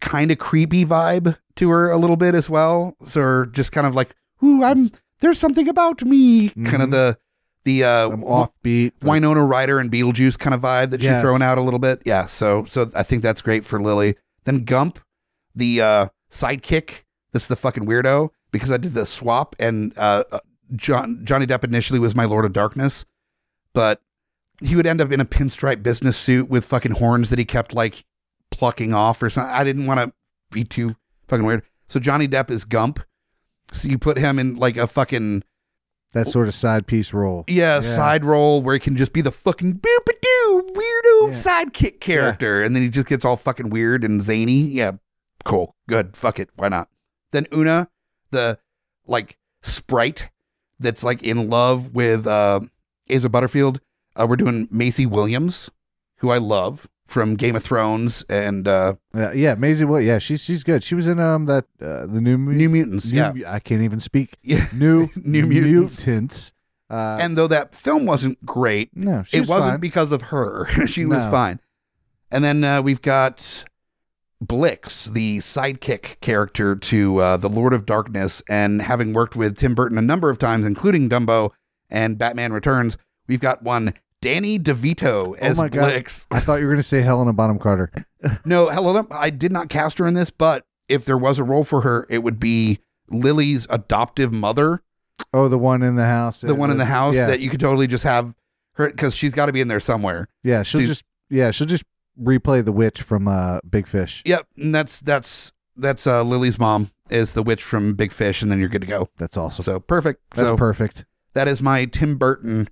kind 0.00 0.30
of 0.30 0.38
creepy 0.38 0.84
vibe 0.84 1.36
to 1.56 1.70
her 1.70 1.90
a 1.90 1.96
little 1.96 2.16
bit 2.16 2.34
as 2.34 2.48
well. 2.50 2.94
So 3.06 3.46
just 3.46 3.72
kind 3.72 3.86
of 3.86 3.94
like, 3.94 4.14
ooh, 4.44 4.62
I'm 4.62 4.90
there's 5.20 5.38
something 5.38 5.68
about 5.68 6.04
me, 6.04 6.50
kind 6.50 6.82
of 6.82 6.90
the 6.90 7.18
the 7.64 7.82
uh, 7.82 8.10
I'm 8.10 8.22
offbeat. 8.22 8.92
Winona 9.02 9.42
Ryder 9.44 9.80
and 9.80 9.90
Beetlejuice 9.90 10.38
kind 10.38 10.54
of 10.54 10.60
vibe 10.60 10.90
that 10.90 11.00
she's 11.00 11.06
Yes. 11.06 11.22
throwing 11.22 11.42
out 11.42 11.58
a 11.58 11.62
little 11.62 11.80
bit. 11.80 12.02
Yeah, 12.04 12.26
so 12.26 12.64
so 12.66 12.90
I 12.94 13.02
think 13.02 13.22
that's 13.22 13.42
great 13.42 13.64
for 13.64 13.80
Lily. 13.82 14.14
Then 14.44 14.64
Gump, 14.64 15.00
the 15.56 15.80
uh, 15.80 16.06
sidekick, 16.40 17.02
that's 17.32 17.46
the 17.46 17.56
fucking 17.56 17.86
weirdo 17.86 18.30
because 18.52 18.70
I 18.70 18.76
did 18.76 18.94
the 18.94 19.06
swap 19.06 19.56
and 19.58 19.92
uh, 19.98 20.24
uh, 20.32 20.38
John 20.74 21.20
Johnny 21.24 21.46
Depp 21.46 21.64
initially 21.64 21.98
was 21.98 22.14
my 22.14 22.24
Lord 22.24 22.44
of 22.44 22.52
Darkness, 22.52 23.04
but 23.72 24.00
he 24.62 24.74
would 24.74 24.86
end 24.86 25.00
up 25.00 25.12
in 25.12 25.20
a 25.20 25.24
pinstripe 25.24 25.82
business 25.82 26.16
suit 26.16 26.48
with 26.48 26.64
fucking 26.64 26.92
horns 26.92 27.30
that 27.30 27.38
he 27.38 27.44
kept 27.44 27.72
like 27.74 28.04
plucking 28.50 28.94
off 28.94 29.22
or 29.22 29.28
something. 29.30 29.52
I 29.52 29.64
didn't 29.64 29.86
want 29.86 30.00
to 30.00 30.12
be 30.50 30.64
too 30.64 30.96
fucking 31.28 31.44
weird. 31.44 31.62
So 31.88 32.00
Johnny 32.00 32.26
Depp 32.26 32.50
is 32.50 32.64
Gump. 32.64 33.00
So 33.72 33.88
you 33.88 33.98
put 33.98 34.16
him 34.16 34.38
in 34.38 34.54
like 34.54 34.76
a 34.76 34.86
fucking 34.86 35.42
that 36.12 36.26
sort 36.28 36.48
of 36.48 36.54
side 36.54 36.86
piece 36.86 37.12
role. 37.12 37.44
yeah, 37.48 37.80
Yeah. 37.82 37.96
side 37.96 38.24
role 38.24 38.62
where 38.62 38.74
he 38.74 38.80
can 38.80 38.96
just 38.96 39.12
be 39.12 39.20
the 39.20 39.32
fucking 39.32 39.74
boop 39.74 40.08
a 40.08 40.12
doo 40.22 40.70
weirdo 40.72 41.32
Yeah. 41.32 41.42
sidekick 41.42 42.00
character, 42.00 42.62
and 42.62 42.74
then 42.74 42.82
he 42.82 42.88
just 42.88 43.08
gets 43.08 43.24
all 43.24 43.36
fucking 43.36 43.68
weird 43.70 44.04
and 44.04 44.22
zany. 44.22 44.62
Yeah, 44.62 44.92
cool, 45.46 45.74
good, 45.88 46.16
fuck 46.16 46.38
it, 46.38 46.50
why 46.56 46.68
not? 46.68 46.88
Then 47.32 47.46
Oona, 47.54 47.88
the 48.30 48.58
like 49.06 49.38
sprite 49.62 50.30
that's 50.78 51.02
like 51.02 51.22
in 51.22 51.48
love 51.48 51.94
with 51.94 52.26
uh, 52.26 52.60
Asa 53.10 53.28
Butterfield. 53.28 53.80
Uh, 54.14 54.26
we're 54.28 54.36
doing 54.36 54.68
Maisie 54.70 55.06
Williams, 55.06 55.70
who 56.18 56.30
I 56.30 56.38
love 56.38 56.88
from 57.06 57.36
Game 57.36 57.54
of 57.54 57.62
Thrones 57.62 58.24
and 58.28 58.66
uh, 58.66 58.94
Uh, 59.14 59.30
yeah, 59.32 59.54
Maisie. 59.54 59.84
Well, 59.84 60.00
yeah, 60.00 60.18
she's 60.18 60.42
she's 60.42 60.64
good. 60.64 60.82
She 60.82 60.94
was 60.94 61.06
in 61.06 61.20
um 61.20 61.46
that 61.46 61.66
uh, 61.80 62.06
the 62.06 62.20
new 62.20 62.36
New 62.36 62.68
Mutants. 62.68 63.12
new, 63.12 63.18
yeah, 63.18 63.32
I 63.46 63.60
can't 63.60 63.82
even 63.82 64.00
speak. 64.00 64.36
yeah. 64.42 64.66
New 64.72 65.10
New 65.16 65.46
Mutants. 65.46 66.06
Mutants. 66.06 66.52
Uh, 66.88 67.18
and 67.20 67.36
though 67.36 67.48
that 67.48 67.74
film 67.74 68.06
wasn't 68.06 68.44
great, 68.46 68.96
no, 68.96 69.22
she 69.24 69.38
it 69.38 69.40
was 69.40 69.48
wasn't 69.48 69.72
fine. 69.72 69.80
because 69.80 70.12
of 70.12 70.22
her. 70.22 70.66
she 70.86 71.04
was 71.04 71.24
fine. 71.26 71.60
And 72.30 72.44
then 72.44 72.62
uh, 72.64 72.80
we've 72.82 73.02
got 73.02 73.64
Blix, 74.40 75.06
the 75.06 75.38
sidekick 75.38 76.20
character 76.20 76.76
to 76.76 77.18
uh, 77.18 77.36
the 77.36 77.48
Lord 77.48 77.72
of 77.72 77.86
Darkness, 77.86 78.42
and 78.48 78.82
having 78.82 79.12
worked 79.12 79.34
with 79.36 79.56
Tim 79.56 79.74
Burton 79.74 79.98
a 79.98 80.02
number 80.02 80.28
of 80.30 80.38
times, 80.38 80.66
including 80.66 81.08
Dumbo 81.08 81.50
and 81.88 82.18
Batman 82.18 82.52
Returns, 82.52 82.98
we've 83.28 83.40
got 83.40 83.62
one 83.62 83.94
Danny 84.20 84.58
DeVito 84.58 85.36
as 85.38 85.58
Oh 85.58 85.62
my 85.62 85.68
God. 85.68 85.90
Blix. 85.90 86.26
I 86.30 86.40
thought 86.40 86.56
you 86.56 86.66
were 86.66 86.72
going 86.72 86.82
to 86.82 86.88
say 86.88 87.00
Helena 87.00 87.32
Bonham 87.32 87.58
Carter. 87.58 87.90
no, 88.44 88.68
Helena, 88.68 89.06
I 89.10 89.30
did 89.30 89.52
not 89.52 89.68
cast 89.68 89.98
her 89.98 90.06
in 90.06 90.14
this, 90.14 90.30
but 90.30 90.64
if 90.88 91.04
there 91.04 91.18
was 91.18 91.38
a 91.38 91.44
role 91.44 91.64
for 91.64 91.80
her, 91.82 92.06
it 92.10 92.18
would 92.18 92.38
be 92.38 92.80
Lily's 93.08 93.66
adoptive 93.70 94.32
mother, 94.32 94.82
Oh, 95.32 95.48
the 95.48 95.58
one 95.58 95.82
in 95.82 95.96
the 95.96 96.04
house. 96.06 96.42
the 96.42 96.54
one 96.54 96.70
in 96.70 96.76
the 96.76 96.84
house 96.84 97.14
Yeah, 97.14 97.26
that 97.26 97.40
you 97.40 97.48
could 97.48 97.60
totally 97.60 97.86
just 97.86 98.04
have 98.04 98.34
her 98.74 98.90
because 98.90 99.14
she's 99.14 99.32
got 99.32 99.46
to 99.46 99.52
be 99.52 99.60
in 99.62 99.68
there 99.68 99.80
somewhere. 99.80 100.28
yeah. 100.42 100.62
She'll 100.62 100.80
she's- 100.80 100.88
just 100.90 101.04
yeah 101.30 101.50
she'll 101.50 101.66
just 101.66 101.84
replay 102.20 102.64
the 102.64 102.72
witch 102.72 103.02
from 103.02 103.28
uh 103.28 103.60
Big 103.68 103.86
Fish. 103.86 104.22
Yep, 104.24 104.46
and 104.56 104.74
that's 104.74 105.00
that's 105.00 105.52
that's 105.76 106.06
uh, 106.06 106.22
Lily's 106.22 106.58
mom 106.58 106.90
is 107.10 107.32
the 107.32 107.42
witch 107.42 107.62
from 107.62 107.94
Big 107.94 108.12
Fish, 108.12 108.42
and 108.42 108.50
then 108.50 108.58
you're 108.58 108.68
good 108.68 108.80
to 108.80 108.86
go. 108.86 109.08
That's 109.18 109.36
awesome. 109.36 109.62
So 109.64 109.78
perfect. 109.80 110.22
That's 110.34 110.48
so 110.48 110.56
perfect. 110.56 111.04
that 111.34 111.46
is 111.48 111.60
my 111.60 111.84
Tim 111.84 112.16
Burton 112.16 112.68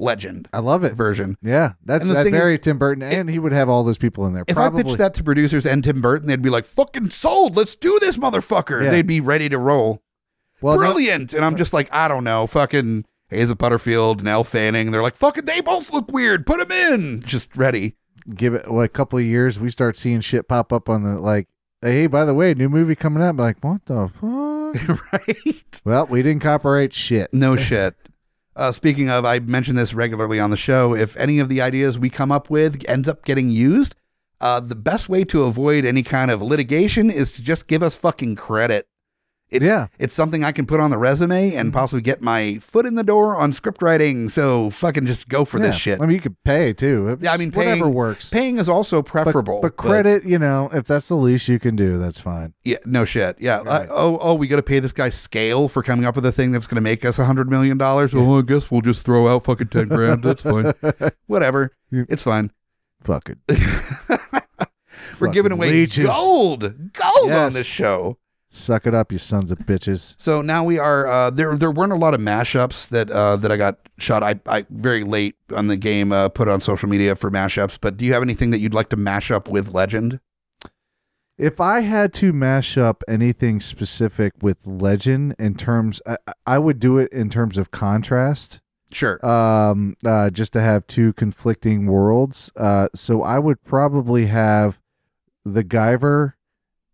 legend 0.00 0.48
I 0.52 0.60
love 0.60 0.84
it. 0.84 0.94
version. 0.94 1.36
Yeah, 1.42 1.72
that's 1.84 2.06
that 2.08 2.24
thing 2.24 2.34
is- 2.34 2.40
very 2.40 2.58
Tim 2.58 2.78
Burton, 2.78 3.02
and 3.02 3.28
he 3.28 3.38
would 3.38 3.52
have 3.52 3.68
all 3.68 3.84
those 3.84 3.98
people 3.98 4.26
in 4.26 4.32
there. 4.32 4.44
If 4.46 4.54
Probably. 4.56 4.80
I 4.80 4.82
pitched 4.84 4.98
that 4.98 5.14
to 5.14 5.24
producers 5.24 5.66
and 5.66 5.82
Tim 5.84 6.00
Burton, 6.00 6.26
they'd 6.28 6.40
be 6.42 6.50
like, 6.50 6.64
"Fucking 6.66 7.10
sold! 7.10 7.56
Let's 7.56 7.74
do 7.74 7.98
this, 8.00 8.16
motherfucker!" 8.16 8.84
Yeah. 8.84 8.90
They'd 8.90 9.06
be 9.06 9.20
ready 9.20 9.48
to 9.48 9.58
roll. 9.58 10.02
well, 10.60 10.74
no- 10.74 10.80
Brilliant! 10.80 11.34
and 11.34 11.44
I'm 11.44 11.56
just 11.56 11.72
like, 11.72 11.88
I 11.92 12.08
don't 12.08 12.24
know, 12.24 12.46
fucking 12.46 13.04
Hazel 13.28 13.56
Butterfield 13.56 14.20
and 14.20 14.28
Elle 14.28 14.44
Fanning. 14.44 14.90
They're 14.90 15.02
like, 15.02 15.16
"Fucking, 15.16 15.44
they 15.44 15.60
both 15.60 15.92
look 15.92 16.10
weird. 16.10 16.46
Put 16.46 16.60
them 16.60 16.72
in." 16.72 17.22
Just 17.22 17.54
ready. 17.56 17.96
Give 18.34 18.54
it 18.54 18.70
well, 18.70 18.82
a 18.82 18.88
couple 18.88 19.18
of 19.18 19.24
years, 19.24 19.58
we 19.58 19.70
start 19.70 19.96
seeing 19.96 20.20
shit 20.20 20.48
pop 20.48 20.72
up 20.72 20.88
on 20.88 21.02
the 21.02 21.18
like. 21.18 21.48
Hey, 21.80 22.08
by 22.08 22.24
the 22.24 22.34
way, 22.34 22.54
new 22.54 22.68
movie 22.68 22.96
coming 22.96 23.22
up. 23.22 23.38
Like, 23.38 23.62
what 23.62 23.84
the 23.86 24.08
fuck? 24.08 25.12
right? 25.12 25.64
well, 25.84 26.06
we 26.06 26.22
didn't 26.22 26.42
copyright 26.42 26.92
shit. 26.92 27.32
No 27.32 27.56
shit. 27.56 27.94
Uh, 28.56 28.72
speaking 28.72 29.08
of, 29.08 29.24
I 29.24 29.38
mention 29.38 29.76
this 29.76 29.94
regularly 29.94 30.40
on 30.40 30.50
the 30.50 30.56
show. 30.56 30.92
If 30.92 31.16
any 31.16 31.38
of 31.38 31.48
the 31.48 31.60
ideas 31.60 31.96
we 31.96 32.10
come 32.10 32.32
up 32.32 32.50
with 32.50 32.84
ends 32.88 33.08
up 33.08 33.24
getting 33.24 33.50
used, 33.50 33.94
uh, 34.40 34.58
the 34.58 34.74
best 34.74 35.08
way 35.08 35.22
to 35.24 35.44
avoid 35.44 35.84
any 35.84 36.02
kind 36.02 36.30
of 36.30 36.42
litigation 36.42 37.10
is 37.10 37.30
to 37.32 37.42
just 37.42 37.68
give 37.68 37.84
us 37.84 37.94
fucking 37.94 38.34
credit. 38.34 38.88
It- 39.50 39.62
yeah, 39.62 39.86
It's 39.98 40.14
something 40.14 40.44
I 40.44 40.52
can 40.52 40.66
put 40.66 40.78
on 40.78 40.90
the 40.90 40.98
resume 40.98 41.54
and 41.54 41.72
possibly 41.72 42.02
get 42.02 42.20
my 42.20 42.58
foot 42.60 42.84
in 42.84 42.96
the 42.96 43.02
door 43.02 43.34
on 43.36 43.52
script 43.52 43.82
writing. 43.82 44.28
So 44.28 44.68
fucking 44.70 45.06
just 45.06 45.28
go 45.28 45.44
for 45.46 45.58
yeah. 45.58 45.68
this 45.68 45.76
shit. 45.76 46.00
I 46.00 46.06
mean, 46.06 46.16
you 46.16 46.20
could 46.20 46.36
pay 46.44 46.72
too. 46.74 47.16
Yeah, 47.20 47.32
I 47.32 47.38
mean, 47.38 47.50
whatever 47.52 47.88
works. 47.88 48.28
Paying 48.28 48.58
is 48.58 48.68
also 48.68 49.00
preferable. 49.00 49.60
but 49.62 49.76
credit, 49.76 50.24
you 50.24 50.38
know, 50.38 50.68
if 50.74 50.86
that's 50.86 51.08
the 51.08 51.16
least 51.16 51.48
you 51.48 51.58
can 51.58 51.76
do, 51.76 51.96
that's 51.98 52.20
fine. 52.20 52.52
Yeah, 52.64 52.76
no 52.84 53.04
shit. 53.06 53.40
Yeah. 53.40 53.62
Right. 53.62 53.88
Uh, 53.88 53.92
oh, 53.92 54.18
oh, 54.20 54.34
we 54.34 54.48
got 54.48 54.56
to 54.56 54.62
pay 54.62 54.80
this 54.80 54.92
guy 54.92 55.08
scale 55.08 55.68
for 55.68 55.82
coming 55.82 56.04
up 56.04 56.14
with 56.16 56.26
a 56.26 56.32
thing 56.32 56.52
that's 56.52 56.66
going 56.66 56.76
to 56.76 56.80
make 56.82 57.04
us 57.04 57.18
a 57.18 57.24
hundred 57.24 57.48
million 57.48 57.78
dollars. 57.78 58.14
Well, 58.14 58.38
I 58.38 58.42
guess 58.42 58.70
we'll 58.70 58.82
just 58.82 59.02
throw 59.02 59.28
out 59.34 59.44
fucking 59.44 59.68
ten 59.68 59.88
grand. 59.88 60.22
That's 60.22 60.42
fine. 60.42 60.74
Whatever. 61.26 61.72
You- 61.90 62.06
It's 62.10 62.22
fine. 62.22 62.52
Fuck 63.02 63.30
it. 63.30 63.38
We're 65.20 65.28
giving 65.32 65.52
away 65.52 65.70
leeches. 65.70 66.06
gold, 66.06 66.92
gold 66.92 67.32
on 67.32 67.52
this 67.52 67.66
show. 67.66 68.18
Suck 68.50 68.86
it 68.86 68.94
up, 68.94 69.12
you 69.12 69.18
sons 69.18 69.50
of 69.50 69.58
bitches. 69.60 70.16
So 70.18 70.40
now 70.40 70.64
we 70.64 70.78
are. 70.78 71.06
Uh, 71.06 71.30
there, 71.30 71.54
there 71.56 71.70
weren't 71.70 71.92
a 71.92 71.96
lot 71.96 72.14
of 72.14 72.20
mashups 72.20 72.88
that 72.88 73.10
uh, 73.10 73.36
that 73.36 73.52
I 73.52 73.58
got 73.58 73.78
shot. 73.98 74.22
I, 74.22 74.40
I 74.46 74.64
very 74.70 75.04
late 75.04 75.36
on 75.54 75.66
the 75.66 75.76
game 75.76 76.12
uh, 76.12 76.30
put 76.30 76.48
on 76.48 76.62
social 76.62 76.88
media 76.88 77.14
for 77.14 77.30
mashups. 77.30 77.78
But 77.78 77.98
do 77.98 78.06
you 78.06 78.14
have 78.14 78.22
anything 78.22 78.48
that 78.50 78.58
you'd 78.58 78.72
like 78.72 78.88
to 78.88 78.96
mash 78.96 79.30
up 79.30 79.48
with 79.48 79.68
Legend? 79.68 80.20
If 81.36 81.60
I 81.60 81.80
had 81.80 82.12
to 82.14 82.32
mash 82.32 82.78
up 82.78 83.04
anything 83.06 83.60
specific 83.60 84.32
with 84.40 84.56
Legend 84.66 85.36
in 85.38 85.54
terms, 85.54 86.00
I, 86.06 86.16
I 86.46 86.58
would 86.58 86.80
do 86.80 86.96
it 86.98 87.12
in 87.12 87.28
terms 87.30 87.58
of 87.58 87.70
contrast. 87.70 88.60
Sure. 88.90 89.22
um 89.22 89.96
uh 90.06 90.30
just 90.30 90.54
to 90.54 90.62
have 90.62 90.86
two 90.86 91.12
conflicting 91.12 91.84
worlds 91.84 92.50
uh 92.56 92.88
so 92.94 93.22
i 93.22 93.38
would 93.38 93.62
probably 93.62 94.24
have 94.24 94.80
the 95.44 95.62
guyver 95.62 96.32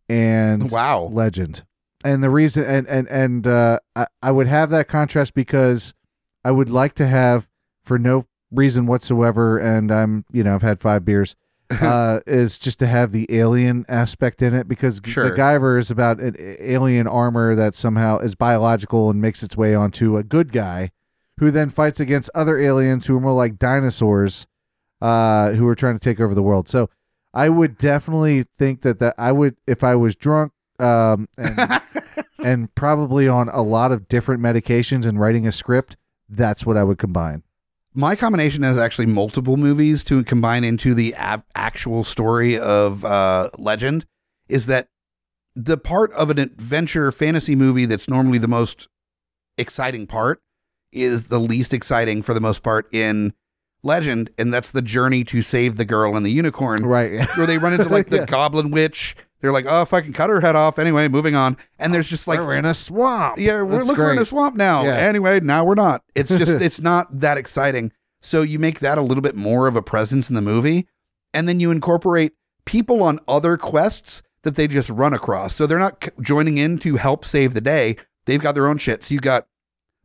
and 0.09 0.71
wow. 0.71 1.05
legend 1.13 1.65
and 2.05 2.23
the 2.23 2.31
reason 2.31 2.65
and 2.65 2.87
and 2.89 3.09
and 3.09 3.47
uh 3.47 3.79
I, 3.97 4.07
I 4.23 4.31
would 4.31 4.47
have 4.47 4.71
that 4.71 4.89
contrast 4.89 5.35
because 5.35 5.95
i 6.45 6.51
would 6.51 6.69
like 6.69 6.95
to 6.97 7.07
have 7.07 7.49
for 7.85 7.99
no 7.99 8.27
reason 8.51 8.87
whatsoever 8.87 9.59
and 9.59 9.91
i'm 9.91 10.25
you 10.31 10.45
know 10.45 10.55
i've 10.55 10.63
had 10.63 10.81
five 10.81 11.05
beers 11.05 11.35
uh 11.81 12.21
is 12.27 12.59
just 12.59 12.79
to 12.81 12.87
have 12.87 13.11
the 13.11 13.27
alien 13.31 13.87
aspect 13.89 14.43
in 14.43 14.53
it 14.55 14.69
because 14.69 15.01
Sure. 15.07 15.31
the 15.31 15.37
guyver 15.37 15.79
is 15.79 15.91
about 15.91 16.21
an 16.21 16.37
alien 16.39 17.07
armor 17.07 17.55
that 17.55 17.75
somehow 17.75 18.19
is 18.19 18.35
biological 18.35 19.09
and 19.11 19.21
makes 19.23 19.43
its 19.43 19.57
way 19.57 19.75
onto 19.75 20.17
a 20.19 20.23
good 20.23 20.53
guy 20.53 20.91
who 21.39 21.51
then 21.51 21.71
fights 21.71 21.99
against 21.99 22.29
other 22.35 22.59
aliens 22.59 23.07
who 23.07 23.17
are 23.17 23.21
more 23.21 23.33
like 23.33 23.59
dinosaurs 23.59 24.47
uh 25.01 25.53
who 25.53 25.67
are 25.67 25.75
trying 25.75 25.95
to 25.99 25.99
take 26.05 26.21
over 26.21 26.35
the 26.35 26.43
world 26.43 26.69
so 26.69 26.91
i 27.35 27.49
would 27.49 27.77
definitely 27.77 28.45
think 28.59 28.81
that 28.83 28.99
that 29.01 29.15
i 29.19 29.31
would 29.31 29.57
if 29.67 29.85
i 29.85 29.95
was 29.95 30.17
drunk 30.17 30.53
um 30.79 31.29
and 31.37 31.83
and 32.45 32.75
probably 32.75 33.29
on 33.29 33.49
a 33.51 33.63
lot 33.63 33.93
of 33.93 34.09
different 34.09 34.43
medications 34.43 35.05
and 35.07 35.21
writing 35.21 35.47
a 35.47 35.53
script 35.53 35.97
that's 36.29 36.65
what 36.65 36.77
i 36.77 36.83
would 36.83 36.99
combine 36.99 37.43
My 37.97 38.17
combination 38.17 38.63
has 38.65 38.77
actually 38.79 39.07
multiple 39.07 39.57
movies 39.57 40.03
to 40.05 40.25
combine 40.25 40.65
into 40.65 40.95
the 40.95 41.15
av- 41.17 41.45
actual 41.55 42.03
story 42.03 42.59
of 42.59 43.05
uh, 43.05 43.51
Legend. 43.57 44.05
Is 44.49 44.67
that 44.67 44.89
the 45.55 45.77
part 45.77 46.13
of 46.15 46.29
an 46.29 46.41
adventure 46.41 47.13
fantasy 47.13 47.55
movie 47.55 47.87
that's 47.87 48.09
normally 48.09 48.39
the 48.39 48.49
most 48.49 48.89
exciting 49.57 50.09
part 50.09 50.43
is 50.91 51.25
the 51.25 51.39
least 51.39 51.73
exciting 51.73 52.21
for 52.23 52.35
the 52.35 52.41
most 52.41 52.65
part 52.65 52.93
in 52.93 53.33
Legend, 53.85 54.31
and 54.39 54.53
that's 54.53 54.71
the 54.71 54.83
journey 54.83 55.25
to 55.25 55.43
save 55.43 55.77
the 55.77 55.85
girl 55.85 56.17
and 56.17 56.25
the 56.25 56.31
unicorn. 56.31 56.85
right 56.87 57.29
Where 57.37 57.47
they 57.47 57.59
run 57.59 57.75
into 57.75 57.89
like 57.89 58.09
the 58.11 58.17
Yeah. 58.21 58.27
goblin 58.27 58.71
witch. 58.71 59.17
They're 59.41 59.53
like, 59.53 59.67
oh, 59.69 59.83
if 59.83 59.93
I 59.93 60.01
can 60.01 60.15
cut 60.15 60.31
her 60.31 60.41
head 60.41 60.57
off. 60.57 60.79
Anyway, 60.79 61.07
moving 61.09 61.35
on. 61.35 61.59
And 61.79 61.93
there's 61.93 62.09
just 62.09 62.27
like 62.27 62.39
we're 62.41 62.55
in 62.55 62.65
a 62.65 62.73
swamp 62.73 63.39
yeah, 63.39 63.61
we're 63.61 63.77
That's 63.77 63.89
look, 63.89 63.99
we're 63.99 64.13
in 64.13 64.19
a 64.19 64.25
swamp 64.25 64.57
now. 64.57 64.85
Yeah. 64.85 64.97
Anyway, 64.97 65.41
now 65.41 65.65
we're 65.65 65.75
not. 65.75 66.03
It's 66.15 66.31
just 66.31 66.51
it's 66.63 66.81
not 66.81 67.21
that 67.21 67.37
exciting. 67.37 67.93
So 68.23 68.41
you 68.41 68.59
make 68.59 68.81
that 68.81 68.97
a 68.97 69.03
little 69.03 69.21
bit 69.21 69.37
more 69.37 69.67
of 69.67 69.77
a 69.77 69.83
presence 69.83 70.31
in 70.31 70.35
the 70.35 70.41
movie, 70.41 70.87
and 71.35 71.47
then 71.47 71.61
you 71.61 71.71
incorporate 71.71 72.33
people 72.65 73.03
on 73.03 73.21
other 73.29 73.59
quests 73.59 74.23
that 74.45 74.55
they 74.57 74.67
just 74.67 74.89
run 74.89 75.13
across. 75.13 75.55
So 75.55 75.67
they're 75.67 75.79
not 75.79 76.03
c- 76.05 76.11
joining 76.23 76.57
in 76.57 76.79
to 76.79 76.97
help 76.97 77.25
save 77.27 77.53
the 77.53 77.61
day. 77.61 77.97
They've 78.25 78.41
got 78.41 78.55
their 78.55 78.67
own 78.67 78.79
shit. 78.79 79.05
So 79.05 79.13
you 79.13 79.21
got 79.21 79.47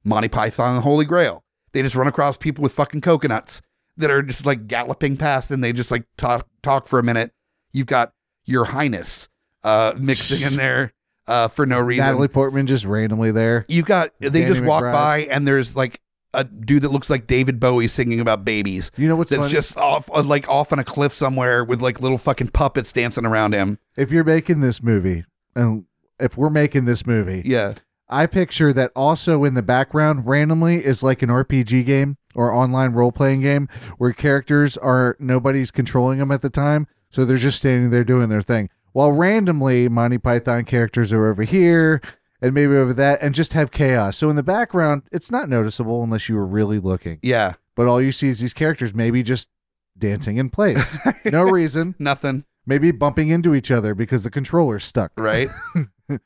Monty 0.04 0.28
Python 0.28 0.70
and 0.72 0.78
the 0.80 0.82
Holy 0.82 1.06
Grail. 1.06 1.46
They 1.72 1.82
just 1.82 1.96
run 1.96 2.08
across 2.08 2.36
people 2.36 2.62
with 2.62 2.74
fucking 2.74 3.00
coconuts 3.02 3.62
that 4.00 4.10
are 4.12 4.22
just 4.24 4.46
like 4.46 4.68
galloping 4.68 5.16
past, 5.18 5.52
and 5.52 5.64
they 5.64 5.72
just 5.74 5.92
like 5.92 6.06
talk 6.18 6.48
talk 6.64 6.88
for 6.88 7.00
a 7.00 7.04
minute. 7.04 7.32
You've 7.72 7.88
got 7.88 8.14
Your 8.46 8.66
Highness 8.66 9.30
uh, 9.64 9.94
mixing 9.98 10.46
in 10.48 10.58
there 10.58 10.94
uh, 11.28 11.48
for 11.50 11.66
no 11.66 11.80
reason. 11.80 12.04
natalie 12.06 12.28
portman 12.28 12.66
just 12.66 12.86
randomly 12.86 13.32
there 13.32 13.66
You 13.68 13.84
got 13.84 14.12
they 14.20 14.30
Danny 14.30 14.46
just 14.48 14.62
walk 14.64 14.84
McBride. 14.84 14.94
by 14.94 15.18
and 15.30 15.48
there's 15.48 15.76
like 15.76 16.02
a 16.34 16.44
dude 16.44 16.82
that 16.84 16.90
looks 16.92 17.10
like 17.10 17.28
David 17.28 17.60
Bowie 17.60 17.88
singing 17.88 18.20
about 18.20 18.44
babies. 18.46 18.92
you 18.98 19.08
know 19.08 19.16
what's 19.16 19.30
That's 19.32 19.42
funny 19.42 19.52
just 19.52 19.78
off 19.78 20.10
uh, 20.14 20.24
like 20.24 20.48
off 20.50 20.72
on 20.74 20.80
a 20.80 20.84
cliff 20.84 21.14
somewhere 21.14 21.64
with 21.64 21.82
like 21.82 22.02
little 22.02 22.18
fucking 22.18 22.48
puppets 22.50 22.92
dancing 22.92 23.26
around 23.26 23.54
him. 23.54 23.78
if 23.98 24.12
you're 24.12 24.24
making 24.24 24.62
this 24.62 24.82
movie 24.82 25.26
and 25.56 25.86
if 26.20 26.38
we're 26.38 26.50
making 26.50 26.86
this 26.86 27.06
movie 27.06 27.42
Yeah. 27.46 27.74
I 28.10 28.26
picture 28.26 28.74
that 28.74 28.92
also 28.96 29.44
in 29.44 29.54
the 29.54 29.62
background 29.62 30.26
randomly 30.26 30.84
is 30.84 31.04
like 31.04 31.22
an 31.22 31.30
RPG 31.30 31.86
game 31.86 32.18
or 32.36 32.52
online 32.52 32.94
role 32.94 33.12
playing 33.12 33.42
game 33.42 33.70
where 33.98 34.14
characters 34.14 34.78
are 34.78 35.16
nobody's 35.20 35.72
controlling 35.72 36.20
them 36.20 36.32
at 36.32 36.42
the 36.42 36.50
time, 36.50 36.88
so 37.10 37.24
they're 37.24 37.38
just 37.38 37.60
standing 37.60 37.92
there 37.92 38.04
doing 38.04 38.30
their 38.30 38.42
thing. 38.42 38.70
While 38.94 39.12
randomly 39.12 39.88
Monty 39.90 40.18
Python 40.18 40.66
characters 40.66 41.14
are 41.14 41.28
over 41.28 41.44
here 41.44 42.02
and 42.42 42.54
maybe 42.54 42.76
over 42.76 42.94
that 42.94 43.22
and 43.22 43.36
just 43.36 43.54
have 43.54 43.72
chaos. 43.72 44.18
So 44.18 44.30
in 44.30 44.36
the 44.36 44.44
background, 44.44 45.04
it's 45.12 45.30
not 45.30 45.50
noticeable 45.50 46.04
unless 46.04 46.30
you 46.30 46.36
were 46.36 46.48
really 46.48 46.80
looking. 46.80 47.20
Yeah. 47.22 47.54
But 47.76 47.88
all 47.88 48.02
you 48.02 48.12
see 48.12 48.30
is 48.30 48.40
these 48.40 48.54
characters 48.54 48.94
maybe 48.94 49.24
just 49.24 49.50
dancing 49.98 50.38
in 50.38 50.50
place. 50.50 50.98
no 51.26 51.44
reason. 51.44 51.96
Nothing. 52.00 52.46
Maybe 52.66 52.92
bumping 52.92 53.30
into 53.30 53.54
each 53.54 53.72
other 53.72 53.94
because 53.94 54.24
the 54.24 54.32
controller's 54.32 54.86
stuck. 54.86 55.12
Right. 55.18 55.50
I 56.10 56.18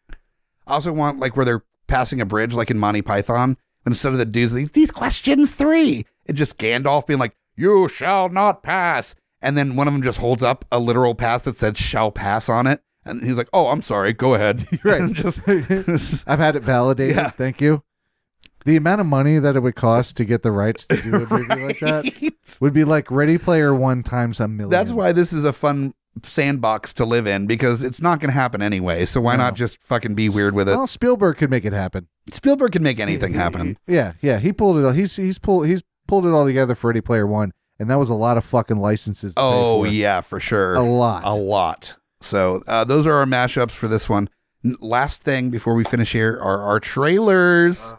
also 0.68 0.93
want 0.93 1.19
like 1.19 1.35
where 1.35 1.45
they're 1.45 1.64
passing 1.93 2.19
a 2.19 2.25
bridge 2.25 2.53
like 2.55 2.71
in 2.71 2.79
Monty 2.79 3.03
Python. 3.03 3.55
And 3.85 3.91
instead 3.91 4.13
of 4.13 4.17
the 4.17 4.25
dudes, 4.25 4.53
these, 4.53 4.71
these 4.71 4.89
questions 4.91 5.51
three, 5.51 6.07
it 6.25 6.33
just 6.33 6.57
Gandalf 6.57 7.05
being 7.05 7.19
like, 7.19 7.35
You 7.55 7.87
shall 7.87 8.29
not 8.29 8.63
pass. 8.63 9.13
And 9.41 9.55
then 9.57 9.75
one 9.75 9.87
of 9.87 9.93
them 9.93 10.01
just 10.01 10.19
holds 10.19 10.41
up 10.41 10.65
a 10.71 10.79
literal 10.79 11.13
pass 11.13 11.43
that 11.43 11.59
said 11.59 11.77
shall 11.77 12.11
pass 12.11 12.49
on 12.49 12.65
it. 12.65 12.81
And 13.05 13.23
he's 13.23 13.37
like, 13.37 13.49
Oh, 13.53 13.67
I'm 13.67 13.83
sorry, 13.83 14.11
go 14.13 14.33
ahead. 14.33 14.67
Right. 14.83 15.11
Just 15.13 15.41
I've 16.27 16.39
had 16.39 16.55
it 16.55 16.63
validated. 16.63 17.15
Yeah. 17.15 17.29
Thank 17.29 17.61
you. 17.61 17.83
The 18.65 18.77
amount 18.77 19.01
of 19.01 19.07
money 19.07 19.37
that 19.39 19.55
it 19.55 19.59
would 19.59 19.75
cost 19.75 20.17
to 20.17 20.25
get 20.25 20.41
the 20.41 20.51
rights 20.51 20.87
to 20.87 20.99
do 20.99 21.15
a 21.15 21.19
movie 21.29 21.63
like 21.63 21.79
that 21.81 22.33
would 22.59 22.73
be 22.73 22.85
like 22.85 23.11
Ready 23.11 23.37
Player 23.37 23.75
One 23.75 24.01
times 24.01 24.39
a 24.39 24.47
million. 24.47 24.69
That's 24.71 24.91
why 24.91 25.11
this 25.11 25.33
is 25.33 25.43
a 25.43 25.53
fun 25.53 25.93
sandbox 26.22 26.94
to 26.94 27.06
live 27.06 27.26
in 27.27 27.48
because 27.48 27.81
it's 27.84 28.02
not 28.02 28.19
going 28.19 28.30
to 28.30 28.34
happen 28.34 28.61
anyway. 28.61 29.06
So 29.06 29.19
why 29.22 29.35
No. 29.35 29.44
not 29.44 29.56
just 29.56 29.81
fucking 29.84 30.14
be 30.15 30.30
weird 30.30 30.53
with 30.53 30.69
it? 30.69 30.73
Well, 30.76 30.88
Spielberg 30.88 31.38
could 31.38 31.49
make 31.49 31.65
it 31.65 31.73
happen. 31.73 32.07
Spielberg 32.31 32.72
can 32.73 32.84
make 32.84 32.99
anything 32.99 33.34
happen. 33.34 33.77
Yeah, 33.88 34.14
yeah. 34.22 34.40
He 34.40 34.53
pulled 34.53 34.77
it. 34.77 34.85
all 34.85 34.91
He's 34.91 35.15
he's 35.15 35.38
pulled 35.40 35.68
he's 35.68 35.81
pulled 36.07 36.26
it 36.26 36.30
all 36.30 36.45
together 36.45 36.76
for 36.76 36.88
Ready 36.88 37.02
Player 37.02 37.26
One, 37.27 37.52
and 37.80 37.90
that 37.90 37.98
was 37.98 38.10
a 38.10 38.14
lot 38.14 38.38
of 38.38 38.45
fucking 38.45 38.77
licenses. 38.77 39.35
To 39.35 39.41
Oh 39.41 39.84
for. 39.84 39.88
yeah, 39.88 40.22
for 40.22 40.40
sure. 40.40 40.73
a 40.73 40.81
lot. 40.81 41.23
A 41.26 41.34
lot. 41.34 41.95
So 42.22 42.64
uh, 42.68 42.84
those 42.85 43.06
are 43.07 43.14
our 43.14 43.26
mashups 43.26 43.72
for 43.72 43.88
this 43.88 44.07
one. 44.07 44.30
N- 44.64 44.77
Last 44.80 45.22
thing 45.23 45.49
before 45.49 45.73
we 45.73 45.84
finish 45.84 46.14
here 46.14 46.40
are 46.41 46.61
our 46.61 46.80
trailers. 46.80 47.94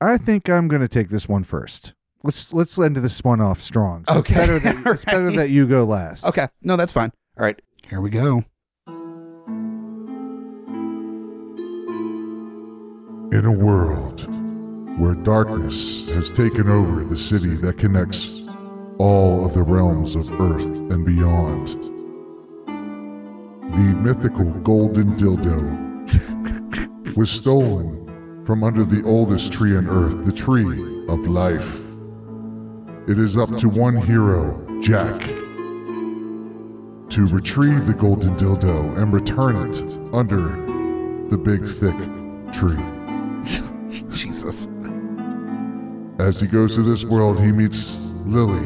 I 0.00 0.18
think 0.18 0.48
I'm 0.48 0.68
going 0.68 0.82
to 0.82 0.88
take 0.88 1.08
this 1.10 1.28
one 1.28 1.44
first. 1.44 1.94
Let's 2.22 2.52
let's 2.52 2.78
end 2.78 2.96
this 2.96 3.22
one 3.24 3.40
off 3.40 3.62
strong. 3.62 4.04
So 4.08 4.16
Okay. 4.18 4.34
It's 4.34 4.40
better, 4.40 4.58
that, 4.58 4.86
it's 4.94 5.04
better 5.06 5.30
that 5.32 5.48
you 5.50 5.66
go 5.66 5.84
last. 5.84 6.24
okay, 6.26 6.48
no, 6.62 6.76
that's 6.76 6.92
fine. 6.92 7.12
All 7.40 7.46
right, 7.46 7.58
here 7.88 8.02
we 8.02 8.10
go. 8.10 8.44
In 13.32 13.46
a 13.46 13.50
world 13.50 14.26
where 15.00 15.14
darkness 15.14 16.10
has 16.10 16.30
taken 16.32 16.68
over 16.68 17.02
the 17.02 17.16
city 17.16 17.54
that 17.62 17.78
connects 17.78 18.42
all 18.98 19.46
of 19.46 19.54
the 19.54 19.62
realms 19.62 20.16
of 20.16 20.30
Earth 20.38 20.66
and 20.66 21.06
beyond, 21.06 21.68
the 23.72 23.96
mythical 24.02 24.50
golden 24.60 25.16
dildo 25.16 25.56
was 27.16 27.30
stolen 27.30 28.44
from 28.44 28.62
under 28.62 28.84
the 28.84 29.02
oldest 29.04 29.50
tree 29.50 29.74
on 29.78 29.88
Earth, 29.88 30.26
the 30.26 30.32
tree 30.32 31.06
of 31.08 31.26
life. 31.26 31.80
It 33.08 33.18
is 33.18 33.38
up 33.38 33.56
to 33.60 33.70
one 33.70 33.96
hero, 33.96 34.62
Jack, 34.82 35.39
to 37.10 37.26
retrieve 37.26 37.86
the 37.86 37.94
golden 37.94 38.36
dildo 38.36 38.96
and 38.96 39.12
return 39.12 39.56
it 39.56 39.82
under 40.14 40.40
the 41.28 41.36
big 41.36 41.66
thick 41.66 41.96
tree. 42.52 42.78
Jesus. 44.16 44.68
As 46.20 46.40
he 46.40 46.46
goes 46.46 46.76
to 46.76 46.82
this 46.82 47.04
world, 47.04 47.40
he 47.40 47.50
meets 47.50 47.96
Lily, 48.26 48.64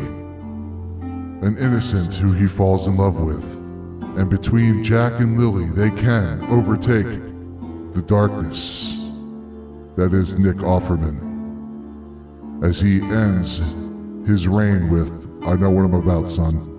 an 1.46 1.56
innocent 1.58 2.14
who 2.14 2.32
he 2.32 2.46
falls 2.46 2.86
in 2.86 2.96
love 2.96 3.16
with. 3.16 3.44
And 4.18 4.28
between 4.28 4.84
Jack 4.84 5.20
and 5.20 5.38
Lily, 5.38 5.66
they 5.66 5.90
can 6.00 6.44
overtake 6.50 7.06
the 7.94 8.02
darkness 8.02 9.08
that 9.96 10.12
is 10.12 10.38
Nick 10.38 10.56
Offerman. 10.56 11.32
As 12.62 12.80
he 12.80 13.00
ends 13.00 13.74
his 14.26 14.48
reign 14.48 14.90
with, 14.90 15.10
I 15.46 15.54
know 15.54 15.70
what 15.70 15.84
I'm 15.84 15.94
about, 15.94 16.28
son. 16.28 16.73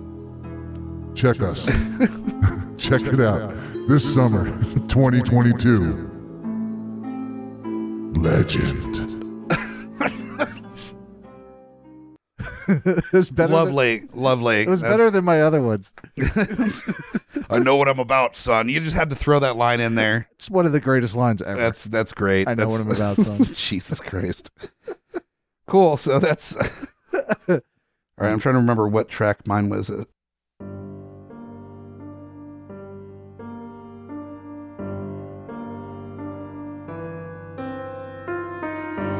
Check 1.16 1.40
us. 1.40 1.66
Check 2.76 3.00
it 3.02 3.20
out. 3.20 3.52
This 3.88 4.14
summer, 4.14 4.44
2022. 4.88 6.12
Legend. 8.20 8.96
it 12.68 13.12
was 13.12 13.30
better. 13.30 13.48
Than, 13.48 13.52
lovely, 13.52 14.02
lovely. 14.12 14.60
it 14.62 14.68
was 14.68 14.80
That's- 14.82 14.92
better 14.92 15.10
than 15.10 15.24
my 15.24 15.40
other 15.40 15.62
ones. 15.62 15.94
I 17.48 17.58
know 17.60 17.76
what 17.76 17.88
I'm 17.88 17.98
about, 17.98 18.36
son. 18.36 18.68
You 18.68 18.80
just 18.80 18.94
had 18.96 19.08
to 19.10 19.16
throw 19.16 19.38
that 19.38 19.56
line 19.56 19.80
in 19.80 19.94
there. 19.94 20.28
It's 20.32 20.50
one 20.50 20.66
of 20.66 20.72
the 20.72 20.80
greatest 20.80 21.16
lines 21.16 21.40
ever. 21.40 21.58
That's 21.58 21.84
that's 21.84 22.12
great. 22.12 22.46
I 22.46 22.50
know 22.54 22.68
That's- 22.68 22.72
what 22.72 22.80
I'm 22.82 22.90
about, 22.90 23.16
son. 23.24 23.44
Jesus 23.54 24.00
Christ. 24.00 24.50
Cool. 25.66 25.96
So 25.96 26.18
that's 26.18 26.54
all 26.56 26.68
right. 27.48 27.62
I'm 28.32 28.38
trying 28.38 28.54
to 28.54 28.58
remember 28.60 28.86
what 28.88 29.08
track 29.08 29.46
mine 29.46 29.68
was. 29.70 29.90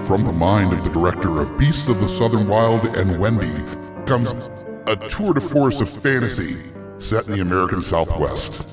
From 0.07 0.23
the 0.23 0.33
mind 0.33 0.73
of 0.73 0.85
the 0.85 0.91
director 0.91 1.43
of 1.43 1.59
Beasts 1.59 1.89
of 1.89 1.99
the 1.99 2.09
Southern 2.09 2.47
Wild 2.47 2.85
and 2.97 3.19
Wendy 3.19 3.53
comes 4.07 4.33
a 4.87 4.95
tour 5.09 5.35
de 5.35 5.41
force 5.41 5.81
of 5.81 5.91
fantasy 5.91 6.62
set 6.99 7.27
in 7.27 7.33
the 7.33 7.41
American 7.41 7.83
Southwest. 7.83 8.69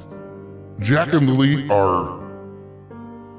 Jack 0.78 1.12
and 1.14 1.28
Lily 1.28 1.68
are 1.72 2.22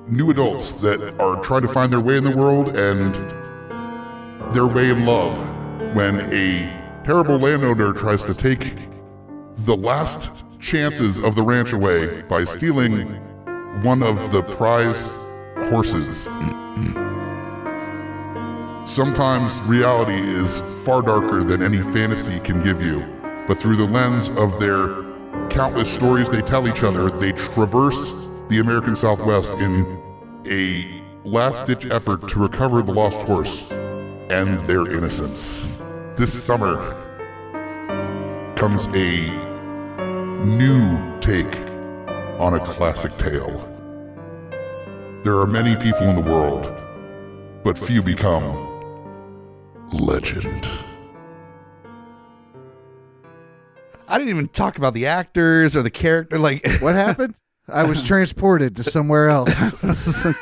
new 0.09 0.31
adults 0.31 0.73
that 0.73 1.01
are 1.21 1.41
trying 1.41 1.63
to 1.63 1.69
find 1.69 1.93
their 1.93 2.01
way 2.01 2.17
in 2.17 2.25
the 2.25 2.37
world 2.37 2.77
and 2.77 3.15
their 4.53 4.67
way 4.67 4.91
in 4.91 5.07
love 5.07 5.37
when 5.95 6.21
a 6.33 7.03
terrible 7.05 7.39
landowner 7.39 7.93
tries 7.93 8.25
to 8.25 8.35
take 8.35 8.75
the 9.59 9.77
last 9.77 10.45
chances 10.59 11.21
of 11.21 11.37
the 11.37 11.43
ranch 11.45 11.73
away 11.73 12.23
by 12.23 12.43
stealing 12.43 13.03
one 13.85 14.03
of 14.03 14.33
the 14.33 14.43
prize 14.43 15.11
horses. 15.69 16.27
Sometimes 18.87 19.61
reality 19.63 20.13
is 20.15 20.61
far 20.85 21.01
darker 21.01 21.43
than 21.43 21.63
any 21.63 21.83
fantasy 21.95 22.39
can 22.41 22.63
give 22.63 22.83
you, 22.83 23.03
but 23.49 23.59
through 23.59 23.77
the 23.77 23.87
lens 23.87 24.29
of 24.37 24.61
their 24.61 25.03
countless 25.49 25.91
stories 25.91 26.31
they 26.31 26.43
tell 26.43 26.69
each 26.69 26.83
other, 26.83 27.11
they 27.11 27.33
traverse 27.33 28.27
the 28.51 28.61
American 28.61 28.95
Southwest 28.95 29.51
in 29.53 30.01
a 30.47 31.03
last 31.27 31.67
ditch 31.67 31.87
effort 31.87 32.29
to 32.29 32.39
recover 32.39 32.83
the 32.83 32.93
lost 32.93 33.17
horse 33.23 33.71
and 33.73 34.61
their 34.69 34.87
innocence. 34.95 35.79
This 36.17 36.45
summer 36.45 36.77
comes 38.55 38.87
a 38.89 39.31
new 40.45 41.21
take 41.21 41.57
on 42.39 42.55
a 42.55 42.61
classic 42.65 43.13
tale. 43.17 43.67
There 45.25 45.39
are 45.39 45.47
many 45.47 45.75
people 45.75 46.03
in 46.03 46.17
the 46.17 46.31
world, 46.31 46.71
but 47.65 47.79
few 47.79 48.03
become 48.03 48.64
legend. 49.95 50.69
I 54.07 54.19
didn't 54.19 54.31
even 54.31 54.49
talk 54.49 54.77
about 54.77 54.95
the 54.95 55.07
actors 55.07 55.77
or 55.77 55.83
the 55.83 55.91
character. 55.91 56.39
Like, 56.39 56.67
what 56.81 56.95
happened? 56.95 57.35
I 57.69 57.85
was 57.85 58.03
transported 58.03 58.77
to 58.77 58.85
somewhere 58.85 59.31
else. 59.31 59.51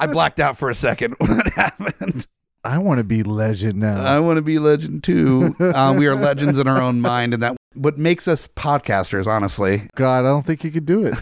I 0.00 0.06
blacked 0.06 0.40
out 0.40 0.58
for 0.58 0.68
a 0.68 0.74
second. 0.74 1.16
What 1.20 1.48
happened? 1.52 2.26
I 2.62 2.76
want 2.76 2.98
to 2.98 3.04
be 3.04 3.22
legend 3.22 3.78
now. 3.78 4.04
I 4.04 4.18
want 4.18 4.36
to 4.36 4.42
be 4.42 4.58
legend 4.58 5.02
too. 5.02 5.56
Uh, 5.58 5.94
we 5.96 6.06
are 6.06 6.14
legends 6.14 6.58
in 6.58 6.68
our 6.68 6.82
own 6.82 7.00
mind, 7.00 7.32
and 7.32 7.42
that 7.42 7.56
what 7.74 7.96
makes 7.96 8.28
us 8.28 8.46
podcasters, 8.48 9.26
honestly. 9.26 9.88
God, 9.96 10.26
I 10.26 10.28
don't 10.28 10.44
think 10.44 10.62
you 10.62 10.70
could 10.70 10.84
do 10.84 11.06
it. 11.06 11.14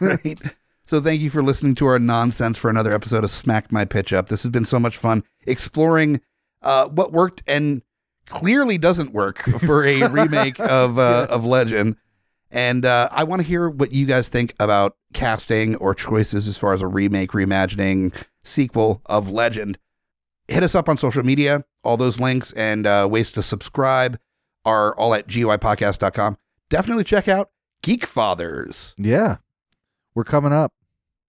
right. 0.00 0.40
So 0.84 1.00
thank 1.00 1.22
you 1.22 1.30
for 1.30 1.42
listening 1.42 1.74
to 1.76 1.86
our 1.86 1.98
nonsense 1.98 2.56
for 2.58 2.70
another 2.70 2.92
episode 2.92 3.24
of 3.24 3.30
Smack 3.30 3.72
My 3.72 3.84
Pitch 3.84 4.12
Up. 4.12 4.28
This 4.28 4.44
has 4.44 4.52
been 4.52 4.66
so 4.66 4.78
much 4.78 4.96
fun 4.96 5.24
exploring 5.46 6.20
uh, 6.64 6.88
what 6.88 7.12
worked 7.12 7.42
and 7.46 7.82
clearly 8.26 8.78
doesn't 8.78 9.12
work 9.12 9.42
for 9.60 9.84
a 9.84 10.08
remake 10.08 10.58
of 10.58 10.98
uh, 10.98 11.26
of 11.30 11.44
Legend. 11.44 11.96
And 12.50 12.84
uh, 12.84 13.08
I 13.10 13.24
want 13.24 13.42
to 13.42 13.48
hear 13.48 13.68
what 13.68 13.92
you 13.92 14.06
guys 14.06 14.28
think 14.28 14.54
about 14.60 14.96
casting 15.12 15.74
or 15.76 15.94
choices 15.94 16.46
as 16.46 16.56
far 16.56 16.72
as 16.72 16.82
a 16.82 16.86
remake, 16.86 17.32
reimagining, 17.32 18.14
sequel 18.44 19.02
of 19.06 19.28
Legend. 19.28 19.76
Hit 20.46 20.62
us 20.62 20.74
up 20.74 20.88
on 20.88 20.96
social 20.96 21.24
media. 21.24 21.64
All 21.82 21.96
those 21.96 22.20
links 22.20 22.52
and 22.52 22.86
uh, 22.86 23.08
ways 23.10 23.32
to 23.32 23.42
subscribe 23.42 24.18
are 24.64 24.96
all 24.96 25.14
at 25.14 25.26
guipodcast.com. 25.26 26.38
Definitely 26.70 27.04
check 27.04 27.28
out 27.28 27.50
Geek 27.82 28.06
Fathers. 28.06 28.94
yeah, 28.96 29.36
we're 30.14 30.24
coming 30.24 30.52
up. 30.52 30.72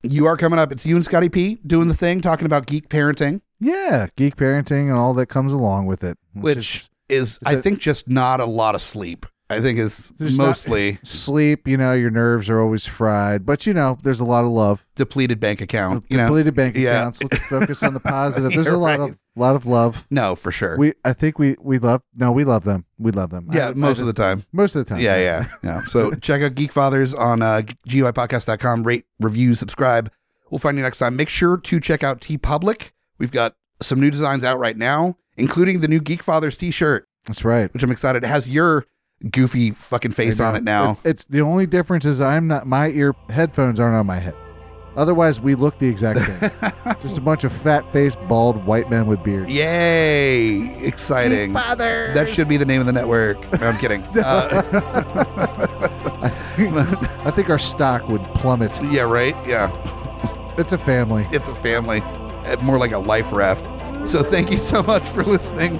You 0.03 0.27
are 0.27 0.37
coming 0.37 0.59
up. 0.59 0.71
It's 0.71 0.85
you 0.85 0.95
and 0.95 1.03
Scotty 1.03 1.29
P 1.29 1.59
doing 1.65 1.87
the 1.87 1.95
thing, 1.95 2.21
talking 2.21 2.45
about 2.45 2.67
geek 2.67 2.87
parenting, 2.89 3.41
Yeah, 3.59 4.07
geek 4.15 4.35
parenting 4.35 4.83
and 4.89 4.93
all 4.93 5.13
that 5.15 5.27
comes 5.27 5.53
along 5.53 5.85
with 5.85 6.03
it. 6.03 6.17
which 6.33 6.89
is, 7.09 7.39
I 7.45 7.55
it- 7.55 7.61
think, 7.63 7.79
just 7.79 8.07
not 8.07 8.39
a 8.39 8.45
lot 8.45 8.75
of 8.75 8.81
sleep. 8.81 9.25
I 9.47 9.61
think 9.61 9.77
is 9.77 10.11
There's 10.17 10.39
not- 10.39 10.47
mostly 10.47 10.97
sleep. 11.03 11.67
You 11.67 11.77
know, 11.77 11.93
your 11.93 12.09
nerves 12.09 12.49
are 12.49 12.59
always 12.59 12.87
fried, 12.87 13.45
but 13.45 13.67
you 13.67 13.75
know, 13.75 13.95
there's 14.01 14.19
a 14.19 14.23
lot 14.25 14.43
of 14.43 14.49
love. 14.49 14.83
depleted 14.95 15.39
bank 15.39 15.61
account. 15.61 16.03
You 16.09 16.17
know, 16.17 16.25
Depleted 16.25 16.55
bank 16.55 16.75
Yeah. 16.75 17.01
accounts. 17.01 17.21
Let's 17.21 17.37
focus 17.45 17.83
on 17.83 17.93
the 17.93 17.99
positive. 18.17 18.53
There's 18.53 18.65
a 18.65 18.75
lot 18.75 18.99
right. 18.99 19.11
of 19.11 19.17
lot 19.35 19.55
of 19.55 19.67
love. 19.67 20.07
no, 20.09 20.33
for 20.35 20.51
sure. 20.51 20.77
We, 20.79 20.93
I 21.05 21.13
think 21.13 21.37
we 21.37 21.55
we 21.61 21.77
love. 21.77 22.01
No, 22.15 22.31
we 22.31 22.43
love 22.43 22.63
them. 22.63 22.85
We 22.97 23.11
love 23.11 23.29
them. 23.29 23.47
yeah, 23.53 23.67
I- 23.69 23.73
most 23.73 23.99
I- 23.99 24.01
of 24.01 24.07
the 24.07 24.13
time. 24.13 24.45
most 24.51 24.75
of 24.75 24.83
the 24.83 24.89
time. 24.89 24.99
Yeah, 25.01 25.17
yeah, 25.17 25.45
yeah. 25.63 25.81
So 25.89 26.11
check 26.15 26.41
out 26.41 26.55
Geek 26.55 26.71
Fathers 26.71 27.13
on 27.13 27.43
uh, 27.43 27.61
GUIPodcast.com. 27.87 28.81
Rate, 28.83 29.05
review, 29.19 29.53
subscribe. 29.53 30.11
We'll 30.49 30.59
find 30.59 30.75
you 30.75 30.81
next 30.83 30.97
time. 30.97 31.15
Make 31.15 31.29
sure 31.29 31.57
to 31.57 31.79
check 31.79 32.03
out 32.03 32.19
TeePublic. 32.19 32.91
We've 33.17 33.31
got 33.31 33.55
some 33.81 33.99
new 33.99 34.11
designs 34.11 34.43
out 34.43 34.59
right 34.59 34.77
now, 34.77 35.17
including 35.37 35.81
the 35.81 35.87
new 35.87 35.99
Geek 35.99 36.23
Fathers 36.23 36.57
T-shirt, 36.57 37.07
That's 37.25 37.43
right. 37.45 37.73
which 37.73 37.83
I'm 37.83 37.91
excited. 37.91 38.23
It 38.23 38.27
has 38.27 38.47
your 38.47 38.85
goofy 39.31 39.71
fucking 39.71 40.11
face 40.11 40.39
on 40.39 40.55
it 40.55 40.63
now. 40.63 40.97
It- 41.03 41.09
it's 41.09 41.25
the 41.25 41.41
only 41.41 41.65
difference 41.65 42.05
is 42.05 42.19
I'm 42.21 42.47
not. 42.47 42.67
My 42.67 42.89
ear 42.89 43.13
headphones 43.29 43.79
aren't 43.79 43.95
on 43.95 44.05
my 44.05 44.19
head. 44.19 44.35
Otherwise, 44.97 45.41
we 45.41 45.55
look 45.55 45.77
the 45.77 45.89
exact 45.89 46.21
same. 46.21 46.51
Just 47.01 47.17
a 47.17 47.21
bunch 47.21 47.43
of 47.43 47.51
fat-faced, 47.51 48.17
bald 48.29 48.65
white 48.65 48.89
men 48.89 49.07
with 49.07 49.21
beards. 49.25 49.49
Yay! 49.49 50.73
Exciting. 50.85 51.51
fathers. 51.51 52.13
That 52.13 52.29
should 52.29 52.47
be 52.47 52.55
the 52.55 52.63
name 52.65 52.79
of 52.79 52.85
the 52.85 52.93
network. 52.93 53.59
No, 53.59 53.67
I'm 53.67 53.77
kidding. 53.77 54.01
Uh, 54.15 54.63
I 57.25 57.31
think 57.31 57.49
our 57.49 57.59
stock 57.59 58.07
would 58.07 58.23
plummet. 58.35 58.79
yeah, 58.85 59.01
right? 59.01 59.35
Yeah. 59.45 59.69
It's 60.57 60.71
a 60.71 60.77
family. 60.77 61.27
It's 61.31 61.47
a 61.49 61.55
family. 61.55 62.01
Uh, 62.45 62.57
more 62.63 62.77
like 62.77 62.91
a 62.91 62.97
life 62.97 63.31
raft. 63.31 63.65
So 64.07 64.23
thank 64.23 64.51
you 64.51 64.57
so 64.57 64.83
much 64.83 65.03
for 65.03 65.23
listening. 65.23 65.79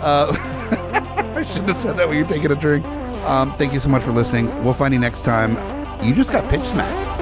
Uh, 0.00 0.32
I 1.36 1.44
should 1.44 1.62
have 1.64 1.76
said 1.78 1.96
that 1.96 2.08
when 2.08 2.16
you're 2.16 2.26
taking 2.26 2.50
a 2.50 2.56
drink. 2.56 2.84
Um, 3.26 3.52
thank 3.52 3.72
you 3.72 3.80
so 3.80 3.88
much 3.88 4.02
for 4.02 4.12
listening. 4.12 4.46
We'll 4.64 4.74
find 4.74 4.94
you 4.94 5.00
next 5.00 5.22
time. 5.22 5.56
You 6.04 6.14
just 6.14 6.32
got 6.32 6.48
pitch 6.48 6.64
smacked. 6.66 7.20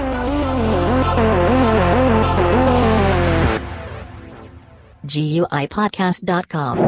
GUIPodcast.com. 5.06 6.78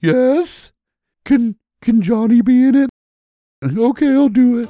Yes? 0.00 0.72
Can 1.24 1.56
can 1.80 2.02
Johnny 2.02 2.42
be 2.42 2.64
in 2.64 2.74
it? 2.74 2.90
Okay, 3.64 4.12
I'll 4.12 4.28
do 4.28 4.58
it. 4.58 4.68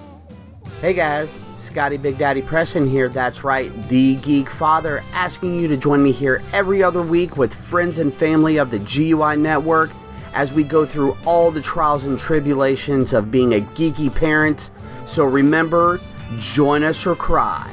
Hey 0.81 0.93
guys. 0.93 1.35
Scotty 1.63 1.97
Big 1.97 2.19
Daddy 2.19 2.43
Preston 2.43 2.89
here. 2.89 3.09
That's 3.09 3.45
right, 3.45 3.73
the 3.89 4.17
Geek 4.17 4.51
Father, 4.51 5.03
asking 5.13 5.59
you 5.59 5.69
to 5.69 5.77
join 5.77 6.03
me 6.03 6.11
here 6.11 6.43
every 6.53 6.83
other 6.83 7.03
week 7.03 7.37
with 7.37 7.55
friends 7.55 7.99
and 7.99 8.13
family 8.13 8.57
of 8.57 8.71
the 8.71 8.81
GUI 8.81 9.37
Network 9.37 9.91
as 10.35 10.53
we 10.53 10.65
go 10.65 10.85
through 10.85 11.17
all 11.25 11.51
the 11.51 11.63
trials 11.63 12.05
and 12.05 12.19
tribulations 12.19 13.13
of 13.13 13.31
being 13.31 13.55
a 13.55 13.61
geeky 13.61 14.15
parent. 14.15 14.71
So 15.07 15.25
remember, 15.25 16.01
join 16.39 16.83
us 16.83 17.07
or 17.07 17.15
cry. 17.15 17.73